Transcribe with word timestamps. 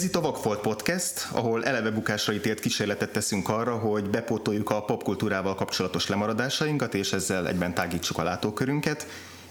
Ez 0.00 0.06
itt 0.06 0.16
a 0.16 0.20
Vagfolt 0.20 0.60
Podcast, 0.60 1.28
ahol 1.32 1.64
eleve 1.64 1.90
bukásra 1.90 2.32
ítélt 2.32 2.60
kísérletet 2.60 3.12
teszünk 3.12 3.48
arra, 3.48 3.76
hogy 3.76 4.10
bepótoljuk 4.10 4.70
a 4.70 4.82
popkultúrával 4.82 5.54
kapcsolatos 5.54 6.08
lemaradásainkat, 6.08 6.94
és 6.94 7.12
ezzel 7.12 7.48
egyben 7.48 7.74
tágítsuk 7.74 8.18
a 8.18 8.22
látókörünket. 8.22 9.06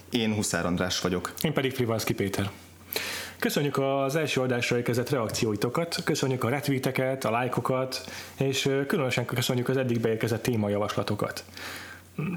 Én 0.09 0.33
Huszár 0.33 0.65
András 0.65 1.01
vagyok. 1.01 1.33
Én 1.41 1.53
pedig 1.53 1.73
Frivalszki 1.73 2.13
Péter. 2.13 2.49
Köszönjük 3.39 3.77
az 3.77 4.15
első 4.15 4.41
adásra 4.41 4.77
érkezett 4.77 5.09
reakcióitokat, 5.09 5.95
köszönjük 6.03 6.43
a 6.43 6.49
retweeteket, 6.49 7.25
a 7.25 7.31
lájkokat, 7.31 8.03
és 8.37 8.69
különösen 8.87 9.25
köszönjük 9.25 9.69
az 9.69 9.77
eddig 9.77 9.99
beérkezett 9.99 10.41
témajavaslatokat. 10.41 11.43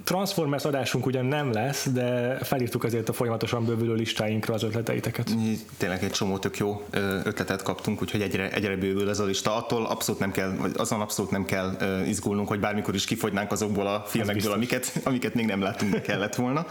Transformers 0.04 0.64
adásunk 0.64 1.06
ugyan 1.06 1.24
nem 1.24 1.52
lesz, 1.52 1.88
de 1.88 2.36
felírtuk 2.42 2.84
azért 2.84 3.08
a 3.08 3.12
folyamatosan 3.12 3.64
bővülő 3.64 3.94
listáinkra 3.94 4.54
az 4.54 4.62
ötleteiteket. 4.62 5.34
Tényleg 5.76 6.04
egy 6.04 6.10
csomó 6.10 6.38
tök 6.38 6.56
jó 6.56 6.82
ötletet 7.24 7.62
kaptunk, 7.62 8.02
úgyhogy 8.02 8.20
egyre, 8.20 8.50
egyre 8.50 8.76
bővül 8.76 9.08
ez 9.08 9.18
a 9.18 9.24
lista. 9.24 9.56
Attól 9.56 9.86
abszolút 9.86 10.20
nem 10.20 10.30
kell, 10.30 10.52
azon 10.76 11.00
abszolút 11.00 11.30
nem 11.30 11.44
kell 11.44 11.76
izgulnunk, 12.06 12.48
hogy 12.48 12.60
bármikor 12.60 12.94
is 12.94 13.04
kifogynánk 13.04 13.52
azokból 13.52 13.86
a 13.86 14.04
filmekből, 14.06 14.52
amiket, 14.52 15.00
amiket 15.04 15.34
még 15.34 15.46
nem 15.46 15.60
látunk, 15.60 16.02
kellett 16.02 16.34
volna. 16.34 16.66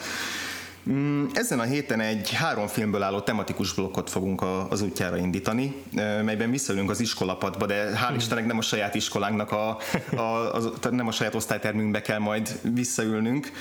Mm, 0.90 1.26
ezen 1.34 1.60
a 1.60 1.64
héten 1.64 2.00
egy 2.00 2.32
három 2.32 2.68
filmből 2.68 3.04
álló 3.04 3.20
tematikus 3.20 3.74
blokkot 3.74 4.10
fogunk 4.10 4.42
az 4.70 4.82
útjára 4.82 5.18
indítani, 5.18 5.76
melyben 6.24 6.52
visszaülünk 6.52 6.90
az 6.90 7.00
iskolapadba, 7.00 7.66
de 7.66 7.92
hál'. 7.94 8.14
Istennek 8.16 8.46
nem 8.46 8.58
a 8.58 8.62
saját 8.62 8.96
iskolánknak, 8.96 9.52
a, 9.52 9.78
a, 10.16 10.56
a, 10.56 10.90
nem 10.90 11.08
a 11.08 11.12
saját 11.12 11.36
osztálytermünkbe 11.36 12.02
kell 12.02 12.20
majd 12.20 12.60
visszaülnünk, 12.74 13.52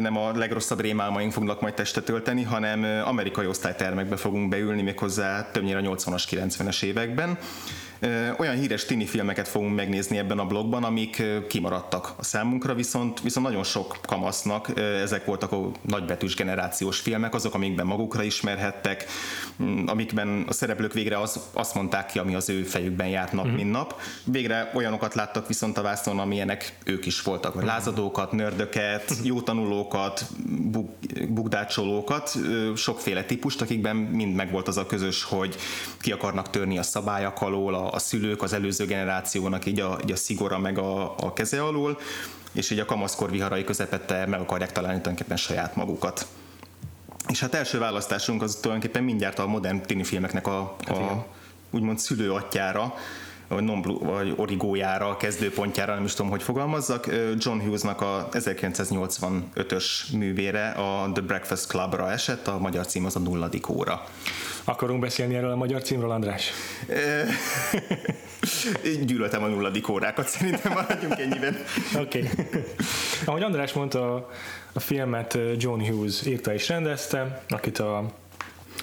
nem 0.00 0.16
a 0.16 0.32
legrosszabb 0.36 0.80
rémálmaink 0.80 1.32
fognak 1.32 1.60
majd 1.60 1.74
testet 1.74 2.08
ölteni, 2.08 2.42
hanem 2.42 3.02
amerikai 3.04 3.46
osztálytermekbe 3.46 4.16
fogunk 4.16 4.48
beülni, 4.48 4.82
méghozzá 4.82 5.50
többnyire 5.50 5.80
80-as, 5.82 6.22
90-es 6.30 6.82
években. 6.82 7.38
Olyan 8.38 8.56
híres 8.56 8.84
tini 8.84 9.06
filmeket 9.06 9.48
fogunk 9.48 9.74
megnézni 9.74 10.18
ebben 10.18 10.38
a 10.38 10.46
blogban, 10.46 10.84
amik 10.84 11.22
kimaradtak 11.48 12.12
a 12.16 12.24
számunkra, 12.24 12.74
viszont, 12.74 13.20
viszont 13.20 13.46
nagyon 13.46 13.64
sok 13.64 13.96
kamasznak 14.02 14.78
ezek 15.02 15.24
voltak 15.24 15.52
a 15.52 15.70
nagybetűs 15.80 16.34
generációs 16.34 17.00
filmek, 17.00 17.34
azok, 17.34 17.54
amikben 17.54 17.86
magukra 17.86 18.22
ismerhettek, 18.22 19.06
amikben 19.86 20.44
a 20.48 20.52
szereplők 20.52 20.92
végre 20.92 21.20
az, 21.20 21.40
azt 21.52 21.74
mondták 21.74 22.06
ki, 22.06 22.18
ami 22.18 22.34
az 22.34 22.48
ő 22.48 22.62
fejükben 22.62 23.08
járt 23.08 23.32
nap, 23.32 23.46
mm. 23.46 23.54
mint 23.54 23.70
nap. 23.70 24.00
Végre 24.24 24.70
olyanokat 24.74 25.14
láttak 25.14 25.48
viszont 25.48 25.78
a 25.78 25.82
vászon, 25.82 26.18
amilyenek 26.18 26.76
ők 26.84 27.06
is 27.06 27.22
voltak, 27.22 27.62
lázadókat, 27.62 28.32
nördöket, 28.32 29.12
jó 29.22 29.40
tanulókat, 29.40 30.24
buk, 30.46 30.90
bukdácsolókat, 31.28 32.32
sokféle 32.76 33.24
típust, 33.24 33.60
akikben 33.60 33.96
mind 33.96 34.34
megvolt 34.34 34.68
az 34.68 34.76
a 34.76 34.86
közös, 34.86 35.22
hogy 35.22 35.56
ki 36.00 36.12
akarnak 36.12 36.50
törni 36.50 36.78
a 36.78 36.82
szabályok 36.82 37.40
alól, 37.40 37.74
a 37.74 37.87
a, 37.92 37.98
szülők 37.98 38.42
az 38.42 38.52
előző 38.52 38.84
generációnak 38.84 39.66
így 39.66 39.80
a, 39.80 39.98
így 40.04 40.12
a 40.12 40.16
szigora 40.16 40.58
meg 40.58 40.78
a, 40.78 41.14
a 41.16 41.32
keze 41.32 41.62
alól, 41.62 41.98
és 42.52 42.70
így 42.70 42.78
a 42.78 42.84
kamaszkor 42.84 43.30
viharai 43.30 43.64
közepette 43.64 44.26
meg 44.26 44.40
akarják 44.40 44.72
találni 44.72 45.00
tulajdonképpen 45.00 45.36
saját 45.36 45.76
magukat. 45.76 46.26
És 47.28 47.40
hát 47.40 47.54
első 47.54 47.78
választásunk 47.78 48.42
az 48.42 48.58
tulajdonképpen 48.62 49.04
mindjárt 49.04 49.38
a 49.38 49.46
modern 49.46 49.82
tini 49.82 50.04
filmeknek 50.04 50.46
a, 50.46 50.58
a 50.78 51.26
úgymond 51.70 51.98
szülőatjára, 51.98 52.94
vagy, 53.48 53.64
non 53.64 53.82
vagy 54.00 54.32
origójára, 54.36 55.16
kezdőpontjára, 55.16 55.94
nem 55.94 56.04
is 56.04 56.14
tudom, 56.14 56.30
hogy 56.30 56.42
fogalmazzak, 56.42 57.06
John 57.38 57.60
Hughesnak 57.60 58.00
a 58.00 58.28
1985-ös 58.32 59.84
művére, 60.12 60.68
a 60.70 61.12
The 61.12 61.22
Breakfast 61.22 61.66
Clubra 61.66 62.10
esett, 62.10 62.46
a 62.46 62.58
magyar 62.58 62.86
cím 62.86 63.04
az 63.04 63.16
a 63.16 63.18
nulladik 63.18 63.68
óra. 63.68 64.04
Akarunk 64.68 65.00
beszélni 65.00 65.34
erről 65.34 65.50
a 65.50 65.56
magyar 65.56 65.82
címről, 65.82 66.10
András? 66.10 66.52
Gyűlöltem 69.06 69.42
a 69.42 69.46
nulladik 69.46 69.88
órákat, 69.88 70.28
szerintem 70.28 70.72
maradjunk 70.72 71.18
ennyiben. 71.18 71.56
Oké. 71.98 72.18
Okay. 72.18 72.62
Ahogy 73.24 73.42
András 73.42 73.72
mondta, 73.72 74.28
a 74.72 74.80
filmet 74.80 75.38
John 75.56 75.80
Hughes 75.80 76.26
írta 76.26 76.52
és 76.52 76.68
rendezte, 76.68 77.42
akit 77.48 77.78
a 77.78 78.04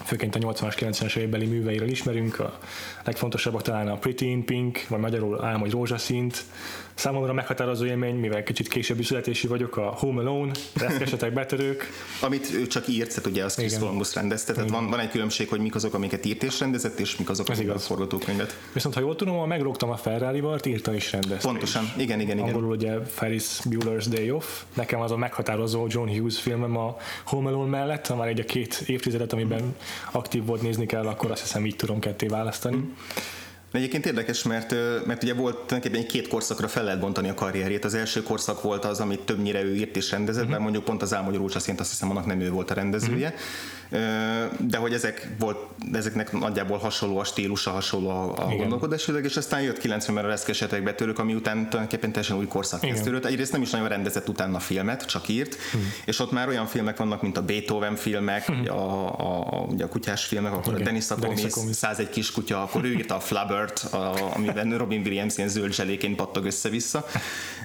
főként 0.03 0.35
a 0.35 0.39
80-as, 0.39 0.75
90-es 0.79 1.15
évbeli 1.15 1.45
műveiről 1.45 1.89
ismerünk, 1.89 2.39
a 2.39 2.59
legfontosabbak 3.03 3.61
talán 3.61 3.87
a 3.87 3.97
Pretty 3.97 4.25
in 4.25 4.45
Pink, 4.45 4.85
vagy 4.87 4.99
magyarul 4.99 5.43
Álom, 5.43 5.59
vagy 5.59 5.71
Rózsaszint, 5.71 6.45
Számomra 6.95 7.33
meghatározó 7.33 7.85
élmény, 7.85 8.15
mivel 8.15 8.43
kicsit 8.43 8.67
későbbi 8.67 9.03
születési 9.03 9.47
vagyok, 9.47 9.77
a 9.77 9.81
Home 9.81 10.21
Alone, 10.21 10.51
reszkesetek, 10.73 11.33
betörők. 11.33 11.89
Amit 12.21 12.53
ő 12.53 12.67
csak 12.67 12.87
írt, 12.87 13.09
tehát 13.09 13.25
ugye 13.25 13.43
az 13.43 13.55
Chris 13.55 13.77
Columbus 13.77 14.15
rendezte, 14.15 14.53
tehát 14.53 14.69
van, 14.69 14.89
van, 14.89 14.99
egy 14.99 15.09
különbség, 15.09 15.49
hogy 15.49 15.59
mik 15.59 15.75
azok, 15.75 15.93
amiket 15.93 16.25
írt 16.25 16.43
és 16.43 16.59
rendezett, 16.59 16.99
és 16.99 17.15
mik 17.17 17.29
azok, 17.29 17.49
amik 17.49 17.69
a 17.69 17.79
forgatókönyvet. 17.79 18.57
Viszont 18.73 18.95
ha 18.95 19.01
jól 19.01 19.15
tudom, 19.15 19.47
megrogtam 19.47 19.89
a 19.89 19.95
ferrari 19.95 20.39
vart 20.39 20.65
írta 20.65 20.93
is 20.93 21.11
rendezte. 21.11 21.47
Pontosan, 21.47 21.83
is. 21.83 22.03
igen, 22.03 22.19
igen, 22.19 22.37
igen. 22.37 22.47
Angolul 22.47 22.71
ugye 22.71 22.99
Ferris 23.05 23.59
Bueller's 23.69 24.05
Day 24.09 24.31
Off. 24.31 24.61
Nekem 24.73 25.01
az 25.01 25.11
a 25.11 25.17
meghatározó 25.17 25.87
John 25.89 26.09
Hughes 26.09 26.39
filmem 26.39 26.77
a 26.77 26.97
Home 27.25 27.49
Alone 27.49 27.69
mellett, 27.69 28.07
ha 28.07 28.15
már 28.15 28.27
egy 28.27 28.39
a 28.39 28.45
két 28.45 28.83
évtizedet, 28.85 29.33
amiben 29.33 29.75
aktív 30.11 30.45
volt 30.45 30.61
nézni 30.61 30.85
kell, 30.85 31.07
akkor 31.07 31.31
azt 31.31 31.41
hiszem 31.41 31.65
így 31.65 31.75
tudom 31.75 31.99
ketté 31.99 32.27
választani. 32.27 32.75
Mm. 32.75 32.91
Egyébként 33.71 34.05
érdekes, 34.05 34.43
mert, 34.43 34.75
mert 35.05 35.23
ugye 35.23 35.33
volt 35.33 35.55
tulajdonképpen 35.55 35.99
egy 35.99 36.11
két 36.11 36.27
korszakra 36.27 36.67
fel 36.67 36.83
lehet 36.83 36.99
bontani 36.99 37.29
a 37.29 37.33
karrierjét. 37.33 37.85
Az 37.85 37.93
első 37.93 38.23
korszak 38.23 38.61
volt 38.61 38.85
az, 38.85 38.99
amit 38.99 39.19
többnyire 39.19 39.63
ő 39.63 39.75
írt 39.75 39.95
és 39.95 40.11
rendezett, 40.11 40.35
uh-huh. 40.35 40.51
mert 40.51 40.63
mondjuk 40.63 40.83
pont 40.83 41.01
az 41.01 41.13
Álmogy 41.13 41.35
Rózsaszint 41.35 41.79
azt 41.79 41.89
hiszem, 41.89 42.09
annak 42.09 42.25
nem 42.25 42.39
ő 42.39 42.49
volt 42.49 42.71
a 42.71 42.73
rendezője. 42.73 43.27
Uh-huh 43.27 43.43
de 44.59 44.77
hogy 44.77 44.93
ezek 44.93 45.27
volt, 45.39 45.57
ezeknek 45.93 46.31
nagyjából 46.31 46.77
hasonló 46.77 47.17
a 47.17 47.23
stílusa, 47.23 47.71
hasonló 47.71 48.09
a, 48.09 48.33
a 48.37 48.55
gondolkodás, 48.55 49.11
és 49.23 49.37
aztán 49.37 49.61
jött 49.61 49.81
90-ben 49.81 50.25
a 50.25 50.27
reszkesetek 50.27 50.83
betörők, 50.83 51.19
ami 51.19 51.33
után 51.33 51.69
tulajdonképpen 51.69 52.11
teljesen 52.11 52.37
új 52.37 52.47
korszak 52.47 52.79
kezdődött. 52.79 53.25
Egyrészt 53.25 53.51
nem 53.51 53.61
is 53.61 53.69
nagyon 53.69 53.87
rendezett 53.87 54.29
utána 54.29 54.59
filmet, 54.59 55.05
csak 55.05 55.27
írt, 55.27 55.55
hmm. 55.71 55.91
és 56.05 56.19
ott 56.19 56.31
már 56.31 56.47
olyan 56.47 56.65
filmek 56.65 56.97
vannak, 56.97 57.21
mint 57.21 57.37
a 57.37 57.41
Beethoven 57.41 57.95
filmek, 57.95 58.45
hmm. 58.45 58.63
a, 58.67 59.19
a, 59.19 59.39
a, 59.39 59.67
a 59.79 59.87
kutyás 59.87 60.25
filmek, 60.25 60.53
akkor 60.53 60.73
Igen. 60.73 60.81
a 60.81 60.83
Dennis 60.83 61.09
Akomis, 61.09 61.41
101 61.71 62.09
kiskutya, 62.09 62.61
akkor 62.61 62.83
ő 62.83 62.93
írta 62.93 63.15
a 63.15 63.19
Flabbert, 63.19 63.79
a, 63.91 64.33
amiben 64.35 64.77
Robin 64.77 65.01
Williams 65.01 65.37
ilyen 65.37 65.49
zöld 65.49 65.73
zseléként 65.73 66.15
pattog 66.15 66.45
össze-vissza. 66.45 67.05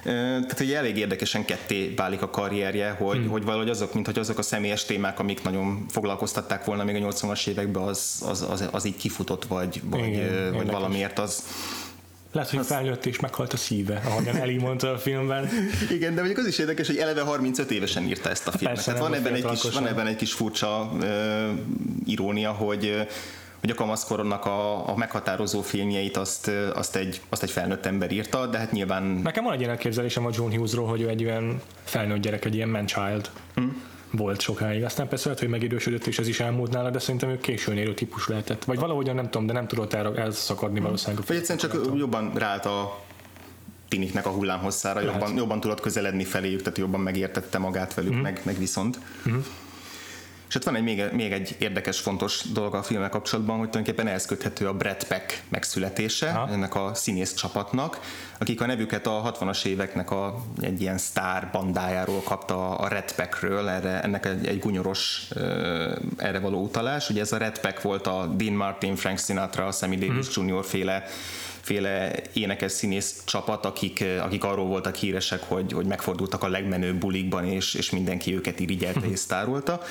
Tehát, 0.03 0.57
hogy 0.57 0.71
elég 0.71 0.97
érdekesen 0.97 1.45
ketté 1.45 1.93
válik 1.95 2.21
a 2.21 2.29
karrierje, 2.29 2.89
hogy, 2.89 3.17
hmm. 3.17 3.27
hogy 3.27 3.43
valahogy 3.43 3.69
azok, 3.69 3.93
mint 3.93 4.05
hogy 4.05 4.19
azok 4.19 4.37
a 4.37 4.41
személyes 4.41 4.85
témák, 4.85 5.19
amik 5.19 5.43
nagyon 5.43 5.85
foglalkoznak 5.89 6.10
foglalkoztatták 6.11 6.65
volna 6.65 6.83
még 6.83 7.03
a 7.03 7.07
80-as 7.07 7.47
években, 7.47 7.83
az, 7.83 8.23
az, 8.27 8.45
az, 8.49 8.67
az 8.71 8.85
így 8.85 8.97
kifutott, 8.97 9.45
vagy, 9.45 9.81
vagy, 9.83 10.07
Igen, 10.07 10.53
vagy 10.53 10.71
valamiért 10.71 11.19
az, 11.19 11.43
lehet, 12.31 12.49
hogy 12.49 12.59
az... 12.59 12.67
felnőtt 12.67 13.05
és 13.05 13.19
meghalt 13.19 13.53
a 13.53 13.57
szíve, 13.57 14.01
ahogyan 14.05 14.35
Eli 14.35 14.57
mondta 14.57 14.91
a 14.91 14.97
filmben. 14.97 15.49
Igen, 15.97 16.13
de 16.13 16.19
mondjuk 16.19 16.37
az 16.37 16.45
is 16.45 16.57
érdekes, 16.57 16.87
hogy 16.87 16.97
eleve 16.97 17.21
35 17.21 17.71
évesen 17.71 18.03
írta 18.03 18.29
ezt 18.29 18.47
a 18.47 18.51
filmet. 18.51 18.75
Persze, 18.75 18.99
van, 18.99 19.13
ebben 19.13 19.33
egy 19.33 19.45
kis, 19.45 19.73
van 19.73 19.87
ebben 19.87 20.07
egy 20.07 20.15
kis 20.15 20.33
furcsa 20.33 20.91
uh, 20.93 21.05
irónia, 22.05 22.51
hogy 22.51 23.07
hogy 23.59 23.69
a 23.69 23.73
kamaszkoronnak 23.73 24.45
a, 24.45 24.89
a 24.89 24.95
meghatározó 24.95 25.61
filmjeit 25.61 26.17
azt, 26.17 26.51
azt, 26.73 26.95
egy, 26.95 27.21
azt 27.29 27.43
egy 27.43 27.51
felnőtt 27.51 27.85
ember 27.85 28.11
írta, 28.11 28.47
de 28.47 28.57
hát 28.57 28.71
nyilván... 28.71 29.03
Nekem 29.03 29.43
van 29.43 29.53
egy 29.53 29.59
ilyen 29.59 29.71
elképzelésem 29.71 30.25
a 30.25 30.29
John 30.33 30.55
Hughesról, 30.55 30.87
hogy 30.87 31.01
ő 31.01 31.07
egy 31.07 31.21
ilyen 31.21 31.61
felnőtt 31.83 32.21
gyerek, 32.21 32.45
egy 32.45 32.55
ilyen 32.55 32.69
man-child. 32.69 33.29
Hmm 33.53 33.90
volt 34.11 34.41
sokáig. 34.41 34.83
Aztán 34.83 35.07
persze 35.07 35.25
lehet, 35.25 35.39
hogy 35.39 35.49
megidősödött, 35.49 36.05
és 36.05 36.19
ez 36.19 36.27
is 36.27 36.39
elmúlt 36.39 36.71
nála, 36.71 36.89
de 36.89 36.99
szerintem 36.99 37.29
ő 37.29 37.37
későn 37.37 37.77
érő 37.77 37.93
típus 37.93 38.27
lehetett. 38.27 38.63
Vagy 38.63 38.79
valahogyan 38.79 39.15
nem 39.15 39.29
tudom, 39.29 39.45
de 39.45 39.53
nem 39.53 39.67
tudott 39.67 39.93
el, 39.93 40.17
elszakadni 40.17 40.75
hmm. 40.75 40.85
valószínűleg. 40.85 41.23
Vagy 41.27 41.37
egyszerűen 41.37 41.71
csak 41.71 41.97
jobban 41.97 42.31
ráállt 42.33 42.65
a 42.65 42.99
tiniknek 43.87 44.25
a 44.25 44.29
hullámhosszára, 44.29 45.01
jobban, 45.01 45.35
jobban 45.35 45.59
tudott 45.59 45.79
közeledni 45.79 46.23
feléjük, 46.23 46.61
tehát 46.61 46.77
jobban 46.77 46.99
megértette 46.99 47.57
magát 47.57 47.93
velük, 47.93 48.13
mm. 48.13 48.19
meg, 48.19 48.41
meg 48.43 48.57
viszont. 48.57 48.99
Mm. 49.29 49.37
És 50.51 50.57
ott 50.57 50.63
van 50.63 50.75
egy 50.75 50.83
még, 50.83 51.03
még 51.11 51.31
egy 51.31 51.55
érdekes, 51.59 51.99
fontos 51.99 52.41
dolog 52.53 52.75
a 52.75 52.83
filmmel 52.83 53.09
kapcsolatban, 53.09 53.57
hogy 53.57 53.69
tulajdonképpen 53.69 54.07
ehhez 54.11 54.25
köthető 54.25 54.67
a 54.67 54.73
Brad 54.73 55.03
Peck 55.03 55.43
megszületése, 55.49 56.31
ha. 56.31 56.49
ennek 56.51 56.75
a 56.75 56.91
színész 56.93 57.33
csapatnak, 57.33 57.99
akik 58.39 58.61
a 58.61 58.65
nevüket 58.65 59.07
a 59.07 59.37
60-as 59.39 59.65
éveknek 59.65 60.11
a, 60.11 60.35
egy 60.61 60.81
ilyen 60.81 60.97
sztár 60.97 61.49
bandájáról 61.51 62.21
kapta 62.23 62.77
a 62.77 62.87
Red 62.87 63.15
Packről, 63.15 63.69
erre, 63.69 64.01
ennek 64.01 64.25
egy, 64.25 64.47
egy 64.47 64.59
gunyoros 64.59 65.27
erre 66.17 66.39
való 66.39 66.63
utalás. 66.63 67.09
Ugye 67.09 67.21
ez 67.21 67.31
a 67.31 67.37
Red 67.37 67.59
Pack 67.59 67.81
volt 67.81 68.07
a 68.07 68.25
Dean 68.25 68.53
Martin, 68.53 68.95
Frank 68.95 69.19
Sinatra, 69.19 69.71
Sammy 69.71 69.97
Davis 69.97 70.35
hmm. 70.35 70.47
Jr. 70.47 70.65
féle 70.65 71.03
féle 71.61 72.11
énekes 72.33 72.71
színész 72.71 73.21
csapat, 73.25 73.65
akik, 73.65 74.03
akik 74.21 74.43
arról 74.43 74.65
voltak 74.65 74.95
híresek, 74.95 75.43
hogy, 75.47 75.71
hogy 75.71 75.85
megfordultak 75.85 76.43
a 76.43 76.47
legmenőbb 76.47 76.95
bulikban, 76.95 77.45
és, 77.45 77.73
és 77.73 77.89
mindenki 77.89 78.35
őket 78.35 78.59
irigyelte 78.59 79.07
és 79.07 79.19
sztárolta 79.19 79.81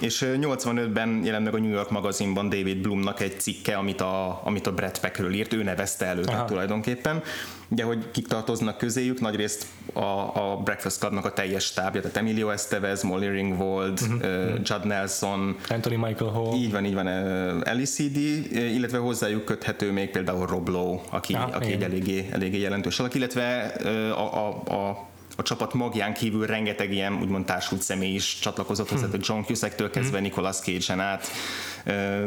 És 0.00 0.24
85-ben 0.26 1.20
jelent 1.24 1.44
meg 1.44 1.54
a 1.54 1.58
New 1.58 1.70
York 1.70 1.90
magazinban 1.90 2.48
David 2.48 2.78
Bloomnak 2.78 3.20
egy 3.20 3.40
cikke, 3.40 3.76
amit 3.76 4.00
a, 4.00 4.40
amit 4.44 4.66
a 4.66 4.72
Brad 4.72 4.98
Packről 4.98 5.34
írt, 5.34 5.52
ő 5.52 5.62
nevezte 5.62 6.06
elő 6.06 6.24
tulajdonképpen. 6.46 7.22
Ugye, 7.68 7.84
hogy 7.84 8.10
kik 8.10 8.26
tartoznak 8.26 8.78
közéjük, 8.78 9.20
nagyrészt 9.20 9.66
a, 9.92 10.00
a 10.00 10.60
Breakfast 10.64 10.98
Clubnak 10.98 11.24
a 11.24 11.32
teljes 11.32 11.64
stábja, 11.64 12.00
tehát 12.00 12.16
Emilio 12.16 12.50
Estevez, 12.50 13.02
Molly 13.02 13.28
Ringwald, 13.28 14.00
uh-huh. 14.00 14.20
uh, 14.20 14.60
Judd 14.62 14.86
Nelson, 14.86 15.56
Anthony 15.68 15.98
Michael 15.98 16.30
Hall. 16.30 16.54
Így 16.54 16.72
van, 16.72 16.84
így 16.84 16.94
van, 16.94 17.06
uh, 17.06 17.80
LCD, 17.80 18.16
illetve 18.52 18.98
hozzájuk 18.98 19.44
köthető 19.44 19.92
még 19.92 20.10
például 20.10 20.46
Rob 20.46 20.68
Lowe, 20.68 21.00
aki, 21.10 21.34
ah, 21.34 21.54
aki 21.54 21.72
egy 21.72 21.82
eléggé, 21.82 22.28
eléggé 22.30 22.58
jelentős 22.58 22.98
alak, 22.98 23.14
illetve 23.14 23.72
uh, 23.84 24.20
a, 24.20 24.46
a, 24.46 24.74
a 24.74 25.08
a 25.36 25.42
csapat 25.42 25.74
magján 25.74 26.14
kívül 26.14 26.46
rengeteg 26.46 26.92
ilyen 26.92 27.20
úgymond 27.20 27.44
társult 27.44 27.82
személy 27.82 28.14
is 28.14 28.38
csatlakozott 28.38 28.88
hozzá, 28.88 29.06
hmm. 29.06 29.20
John 29.20 29.40
Cusack-től 29.40 29.90
kezdve 29.90 30.16
hmm. 30.16 30.26
Nicolas 30.26 30.56
Cage-en 30.56 31.00
át, 31.00 31.26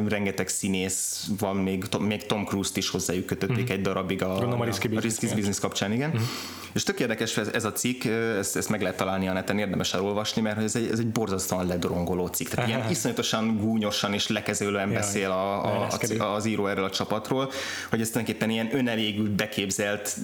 rengeteg 0.08 0.48
színész 0.48 1.28
van, 1.40 1.56
még, 1.56 1.84
még 2.00 2.26
Tom 2.26 2.46
Cruise-t 2.46 2.78
is 2.78 2.90
hozzájuk 2.90 3.26
kötötték 3.26 3.68
hmm. 3.68 3.76
egy 3.76 3.82
darabig 3.82 4.24
a, 4.24 4.38
a, 4.38 4.60
a 4.60 4.64
Risky 4.64 4.88
Business, 4.88 5.60
kapcsán, 5.60 5.92
igen. 5.92 6.12
Hmm. 6.12 6.28
És 6.74 6.84
tök 6.84 7.00
érdekes 7.00 7.38
ez, 7.38 7.48
ez 7.48 7.66
a 7.66 7.72
cikk, 7.72 8.06
ezt, 8.38 8.56
ezt 8.56 8.70
meg 8.70 8.82
lehet 8.82 8.98
találni 8.98 9.28
a 9.28 9.34
neten, 9.34 9.60
érdemes 9.60 9.94
elolvasni, 9.94 10.42
mert 10.42 10.58
ez 10.58 10.76
egy, 10.76 10.90
ez 10.92 11.00
egy 11.00 11.08
borzasztóan 11.08 11.68
ledorongoló 11.68 12.28
cikk. 12.28 12.48
Tehát 12.48 12.70
ilyen 12.70 12.90
iszonyatosan 12.90 13.58
gúnyosan 13.58 14.14
és 14.14 14.28
lekezőlően 14.28 14.94
beszél 14.94 15.30
a, 15.30 15.66
a, 15.66 15.88
a, 16.20 16.34
az 16.34 16.46
író 16.46 16.68
erről 16.68 16.84
a 16.84 16.90
csapatról, 16.90 17.52
hogy 17.90 18.02
ez 18.02 18.10
tulajdonképpen 18.10 18.50
ilyen 18.50 18.76
önelégült, 18.76 19.32
beképzelt 19.32 20.16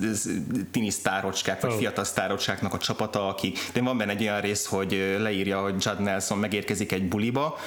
tini 0.72 0.90
sztárocskák, 0.90 1.62
vagy 1.62 1.72
oh. 1.72 1.78
fiatal 1.78 2.04
sztárocskáknak 2.04 2.74
a 2.74 2.78
csapata, 2.78 3.28
akik, 3.28 3.60
de 3.74 3.82
van 3.82 3.98
benne 3.98 4.12
egy 4.12 4.22
olyan 4.22 4.42
rész, 4.42 4.66
hogy 4.66 5.16
leírja, 5.20 5.62
hogy 5.62 5.76
Judd 5.86 6.02
Nelson 6.02 6.38
megérkezik 6.38 6.92
egy 6.92 7.08
buliba, 7.08 7.58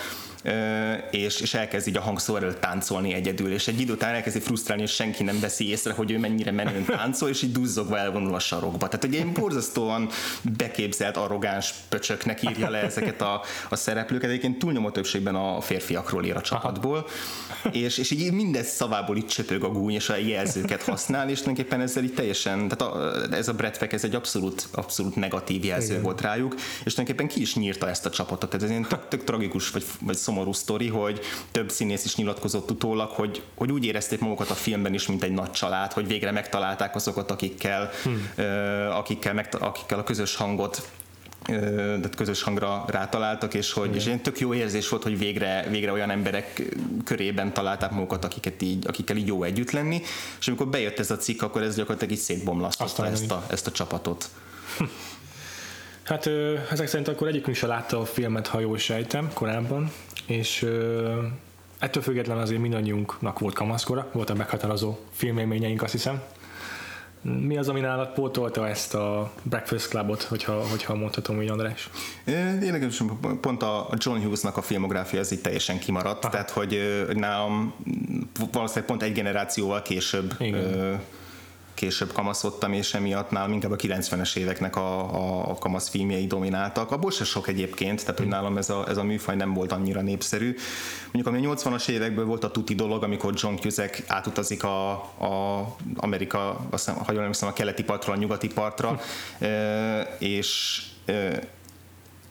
és, 1.10 1.40
és 1.40 1.54
elkezd 1.54 1.88
így 1.88 1.96
a 1.96 2.00
hangszó 2.00 2.36
előtt 2.36 2.60
táncolni 2.60 3.12
egyedül, 3.12 3.52
és 3.52 3.68
egy 3.68 3.80
idő 3.80 3.92
után 3.92 4.14
elkezdi 4.14 4.40
frusztrálni, 4.40 4.82
és 4.82 4.90
senki 4.90 5.22
nem 5.22 5.40
veszi 5.40 5.68
észre, 5.68 5.92
hogy 5.92 6.10
ő 6.10 6.18
mennyire 6.18 6.50
menőn 6.50 6.84
táncol, 6.84 7.28
és 7.28 7.42
így 7.42 7.52
duzzogva 7.52 7.98
elvonul 7.98 8.34
a 8.34 8.38
sarokba. 8.38 8.88
Tehát 8.88 9.04
egy 9.04 9.12
ilyen 9.12 9.32
borzasztóan 9.32 10.08
beképzelt, 10.56 11.16
arrogáns 11.16 11.74
pöcsöknek 11.88 12.42
írja 12.42 12.70
le 12.70 12.78
ezeket 12.78 13.20
a, 13.20 13.42
a 13.68 13.76
szereplőket, 13.76 14.30
egyébként 14.30 14.58
túlnyomó 14.58 14.90
többségben 14.90 15.34
a 15.34 15.60
férfiakról 15.60 16.24
ír 16.24 16.36
a 16.36 16.40
csapatból, 16.40 17.06
és, 17.70 17.98
és 17.98 18.10
így 18.10 18.32
minden 18.32 18.62
szavából 18.62 19.16
itt 19.16 19.28
csöpög 19.28 19.62
a 19.62 19.68
gúny, 19.68 19.94
és 19.94 20.08
a 20.08 20.16
jelzőket 20.16 20.82
használ, 20.82 21.28
és 21.28 21.38
tulajdonképpen 21.38 21.80
ezzel 21.80 22.02
így 22.02 22.14
teljesen, 22.14 22.68
tehát 22.68 22.94
a, 22.94 23.34
ez 23.34 23.48
a 23.48 23.54
Pack, 23.54 23.92
ez 23.92 24.04
egy 24.04 24.14
abszolút, 24.14 24.68
abszolút 24.72 25.16
negatív 25.16 25.64
jelző 25.64 25.90
Igen. 25.90 26.02
volt 26.02 26.20
rájuk, 26.20 26.54
és 26.84 26.94
tulajdonképpen 26.94 27.26
ki 27.26 27.40
is 27.40 27.54
nyírta 27.54 27.88
ezt 27.88 28.06
a 28.06 28.10
csapatot, 28.10 28.50
tehát 28.50 28.66
ez 28.66 28.76
egy 28.76 28.86
tök, 28.86 29.08
tök 29.08 29.24
tragikus, 29.24 29.70
vagy, 29.70 29.84
vagy 30.00 30.16
szomorú 30.16 30.37
sztori, 30.52 30.88
hogy 30.88 31.20
több 31.50 31.70
színész 31.70 32.04
is 32.04 32.16
nyilatkozott 32.16 32.70
utólag, 32.70 33.10
hogy, 33.10 33.42
hogy 33.54 33.72
úgy 33.72 33.84
érezték 33.84 34.20
magukat 34.20 34.50
a 34.50 34.54
filmben 34.54 34.94
is, 34.94 35.06
mint 35.06 35.22
egy 35.22 35.32
nagy 35.32 35.50
család, 35.50 35.92
hogy 35.92 36.06
végre 36.06 36.30
megtalálták 36.30 36.94
azokat, 36.94 37.30
akikkel, 37.30 37.90
hmm. 38.02 38.30
akikkel, 38.90 39.34
meg, 39.34 39.48
akikkel 39.58 39.98
a 39.98 40.04
közös 40.04 40.36
hangot 40.36 40.90
tehát 41.48 42.14
közös 42.14 42.42
hangra 42.42 42.84
rátaláltak, 42.86 43.54
és 43.54 43.72
hogy 43.72 43.94
és 43.94 44.06
egy 44.06 44.22
tök 44.22 44.40
jó 44.40 44.54
érzés 44.54 44.88
volt, 44.88 45.02
hogy 45.02 45.18
végre, 45.18 45.66
végre 45.70 45.92
olyan 45.92 46.10
emberek 46.10 46.76
körében 47.04 47.52
találták 47.52 47.90
magukat, 47.90 48.24
akiket 48.24 48.62
így, 48.62 48.86
akikkel 48.86 49.16
így 49.16 49.26
jó 49.26 49.42
együtt 49.42 49.70
lenni, 49.70 50.02
és 50.38 50.48
amikor 50.48 50.68
bejött 50.68 50.98
ez 50.98 51.10
a 51.10 51.16
cikk, 51.16 51.42
akkor 51.42 51.62
ez 51.62 51.76
gyakorlatilag 51.76 52.14
így 52.14 52.20
szétbomlasztotta 52.20 53.06
ezt 53.06 53.30
a, 53.30 53.44
ezt 53.50 53.66
a 53.66 53.70
csapatot. 53.70 54.28
Hát 56.08 56.30
ezek 56.70 56.86
szerint 56.86 57.08
akkor 57.08 57.26
egyikünk 57.26 57.56
is 57.56 57.62
látta 57.62 57.98
a 57.98 58.04
filmet, 58.04 58.46
ha 58.46 58.60
jól 58.60 58.78
sejtem, 58.78 59.30
korábban, 59.34 59.92
és 60.26 60.66
ettől 61.78 62.02
független 62.02 62.38
azért 62.38 62.60
mindannyiunknak 62.60 63.38
volt 63.38 63.54
kamaszkora, 63.54 64.08
volt 64.12 64.30
a 64.30 64.34
meghatározó 64.34 64.96
filmélményeink, 65.12 65.82
azt 65.82 65.92
hiszem. 65.92 66.22
Mi 67.20 67.56
az, 67.56 67.68
ami 67.68 67.80
nálad 67.80 68.12
pótolta 68.12 68.68
ezt 68.68 68.94
a 68.94 69.32
Breakfast 69.42 69.88
Clubot, 69.88 70.22
hogyha, 70.22 70.68
hogyha 70.68 70.94
mondhatom 70.94 71.38
úgy, 71.38 71.48
András? 71.48 71.90
Én 72.62 72.92
pont 73.40 73.62
a 73.62 73.88
John 73.96 74.18
Hughes-nak 74.18 74.56
a 74.56 74.62
filmográfia 74.62 75.18
ez 75.18 75.32
így 75.32 75.40
teljesen 75.40 75.78
kimaradt, 75.78 76.24
Aha. 76.24 76.32
tehát 76.32 76.50
hogy 76.50 76.78
nálam 77.14 77.74
valószínűleg 78.52 78.88
pont 78.88 79.02
egy 79.02 79.12
generációval 79.12 79.82
később 79.82 80.34
Igen 80.38 81.00
később 81.78 82.12
kamaszodtam, 82.12 82.72
és 82.72 82.94
emiatt 82.94 83.30
nálam 83.30 83.52
inkább 83.52 83.70
a 83.70 83.76
90-es 83.76 84.36
éveknek 84.36 84.76
a, 84.76 85.14
a, 85.14 85.50
a 85.50 85.54
kamasz 85.54 85.88
filmjei 85.88 86.26
domináltak. 86.26 86.90
Abból 86.90 87.10
se 87.10 87.24
sok 87.24 87.48
egyébként, 87.48 88.00
tehát 88.00 88.18
hogy 88.18 88.28
nálam 88.28 88.56
ez 88.56 88.70
a, 88.70 88.88
ez 88.88 88.96
a 88.96 89.02
műfaj 89.02 89.36
nem 89.36 89.54
volt 89.54 89.72
annyira 89.72 90.00
népszerű. 90.00 90.56
Mondjuk 91.12 91.34
ami 91.34 91.46
a 91.46 91.54
80-as 91.54 91.88
évekből 91.88 92.24
volt 92.24 92.44
a 92.44 92.50
tuti 92.50 92.74
dolog, 92.74 93.02
amikor 93.02 93.34
John 93.36 93.54
Cusack 93.54 94.02
átutazik 94.06 94.64
a, 94.64 94.90
a 94.90 95.66
Amerika, 95.96 96.48
azt 96.70 96.86
hiszem, 96.86 97.04
ha 97.04 97.12
jól 97.12 97.20
emlékszem, 97.20 97.48
a 97.48 97.52
keleti 97.52 97.82
partról 97.82 98.14
a 98.14 98.18
nyugati 98.18 98.48
partra, 98.48 99.00
és 100.18 100.82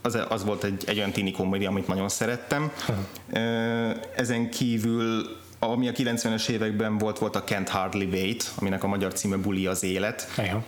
az, 0.01 0.17
az 0.29 0.45
volt 0.45 0.63
egy, 0.63 0.83
egy 0.87 0.97
olyan 0.97 1.11
tini 1.11 1.31
komédia, 1.31 1.69
amit 1.69 1.87
nagyon 1.87 2.09
szerettem. 2.09 2.71
Ezen 4.15 4.49
kívül 4.49 5.37
ami 5.59 5.87
a 5.87 5.91
90-es 5.91 6.47
években 6.47 6.97
volt, 6.97 7.19
volt 7.19 7.35
a 7.35 7.43
Kent 7.43 7.69
Hardly 7.69 8.05
Wait, 8.05 8.51
aminek 8.59 8.83
a 8.83 8.87
magyar 8.87 9.13
címe 9.13 9.35
Buli 9.35 9.67
az 9.67 9.83
élet. 9.83 10.27
Ejha 10.35 10.63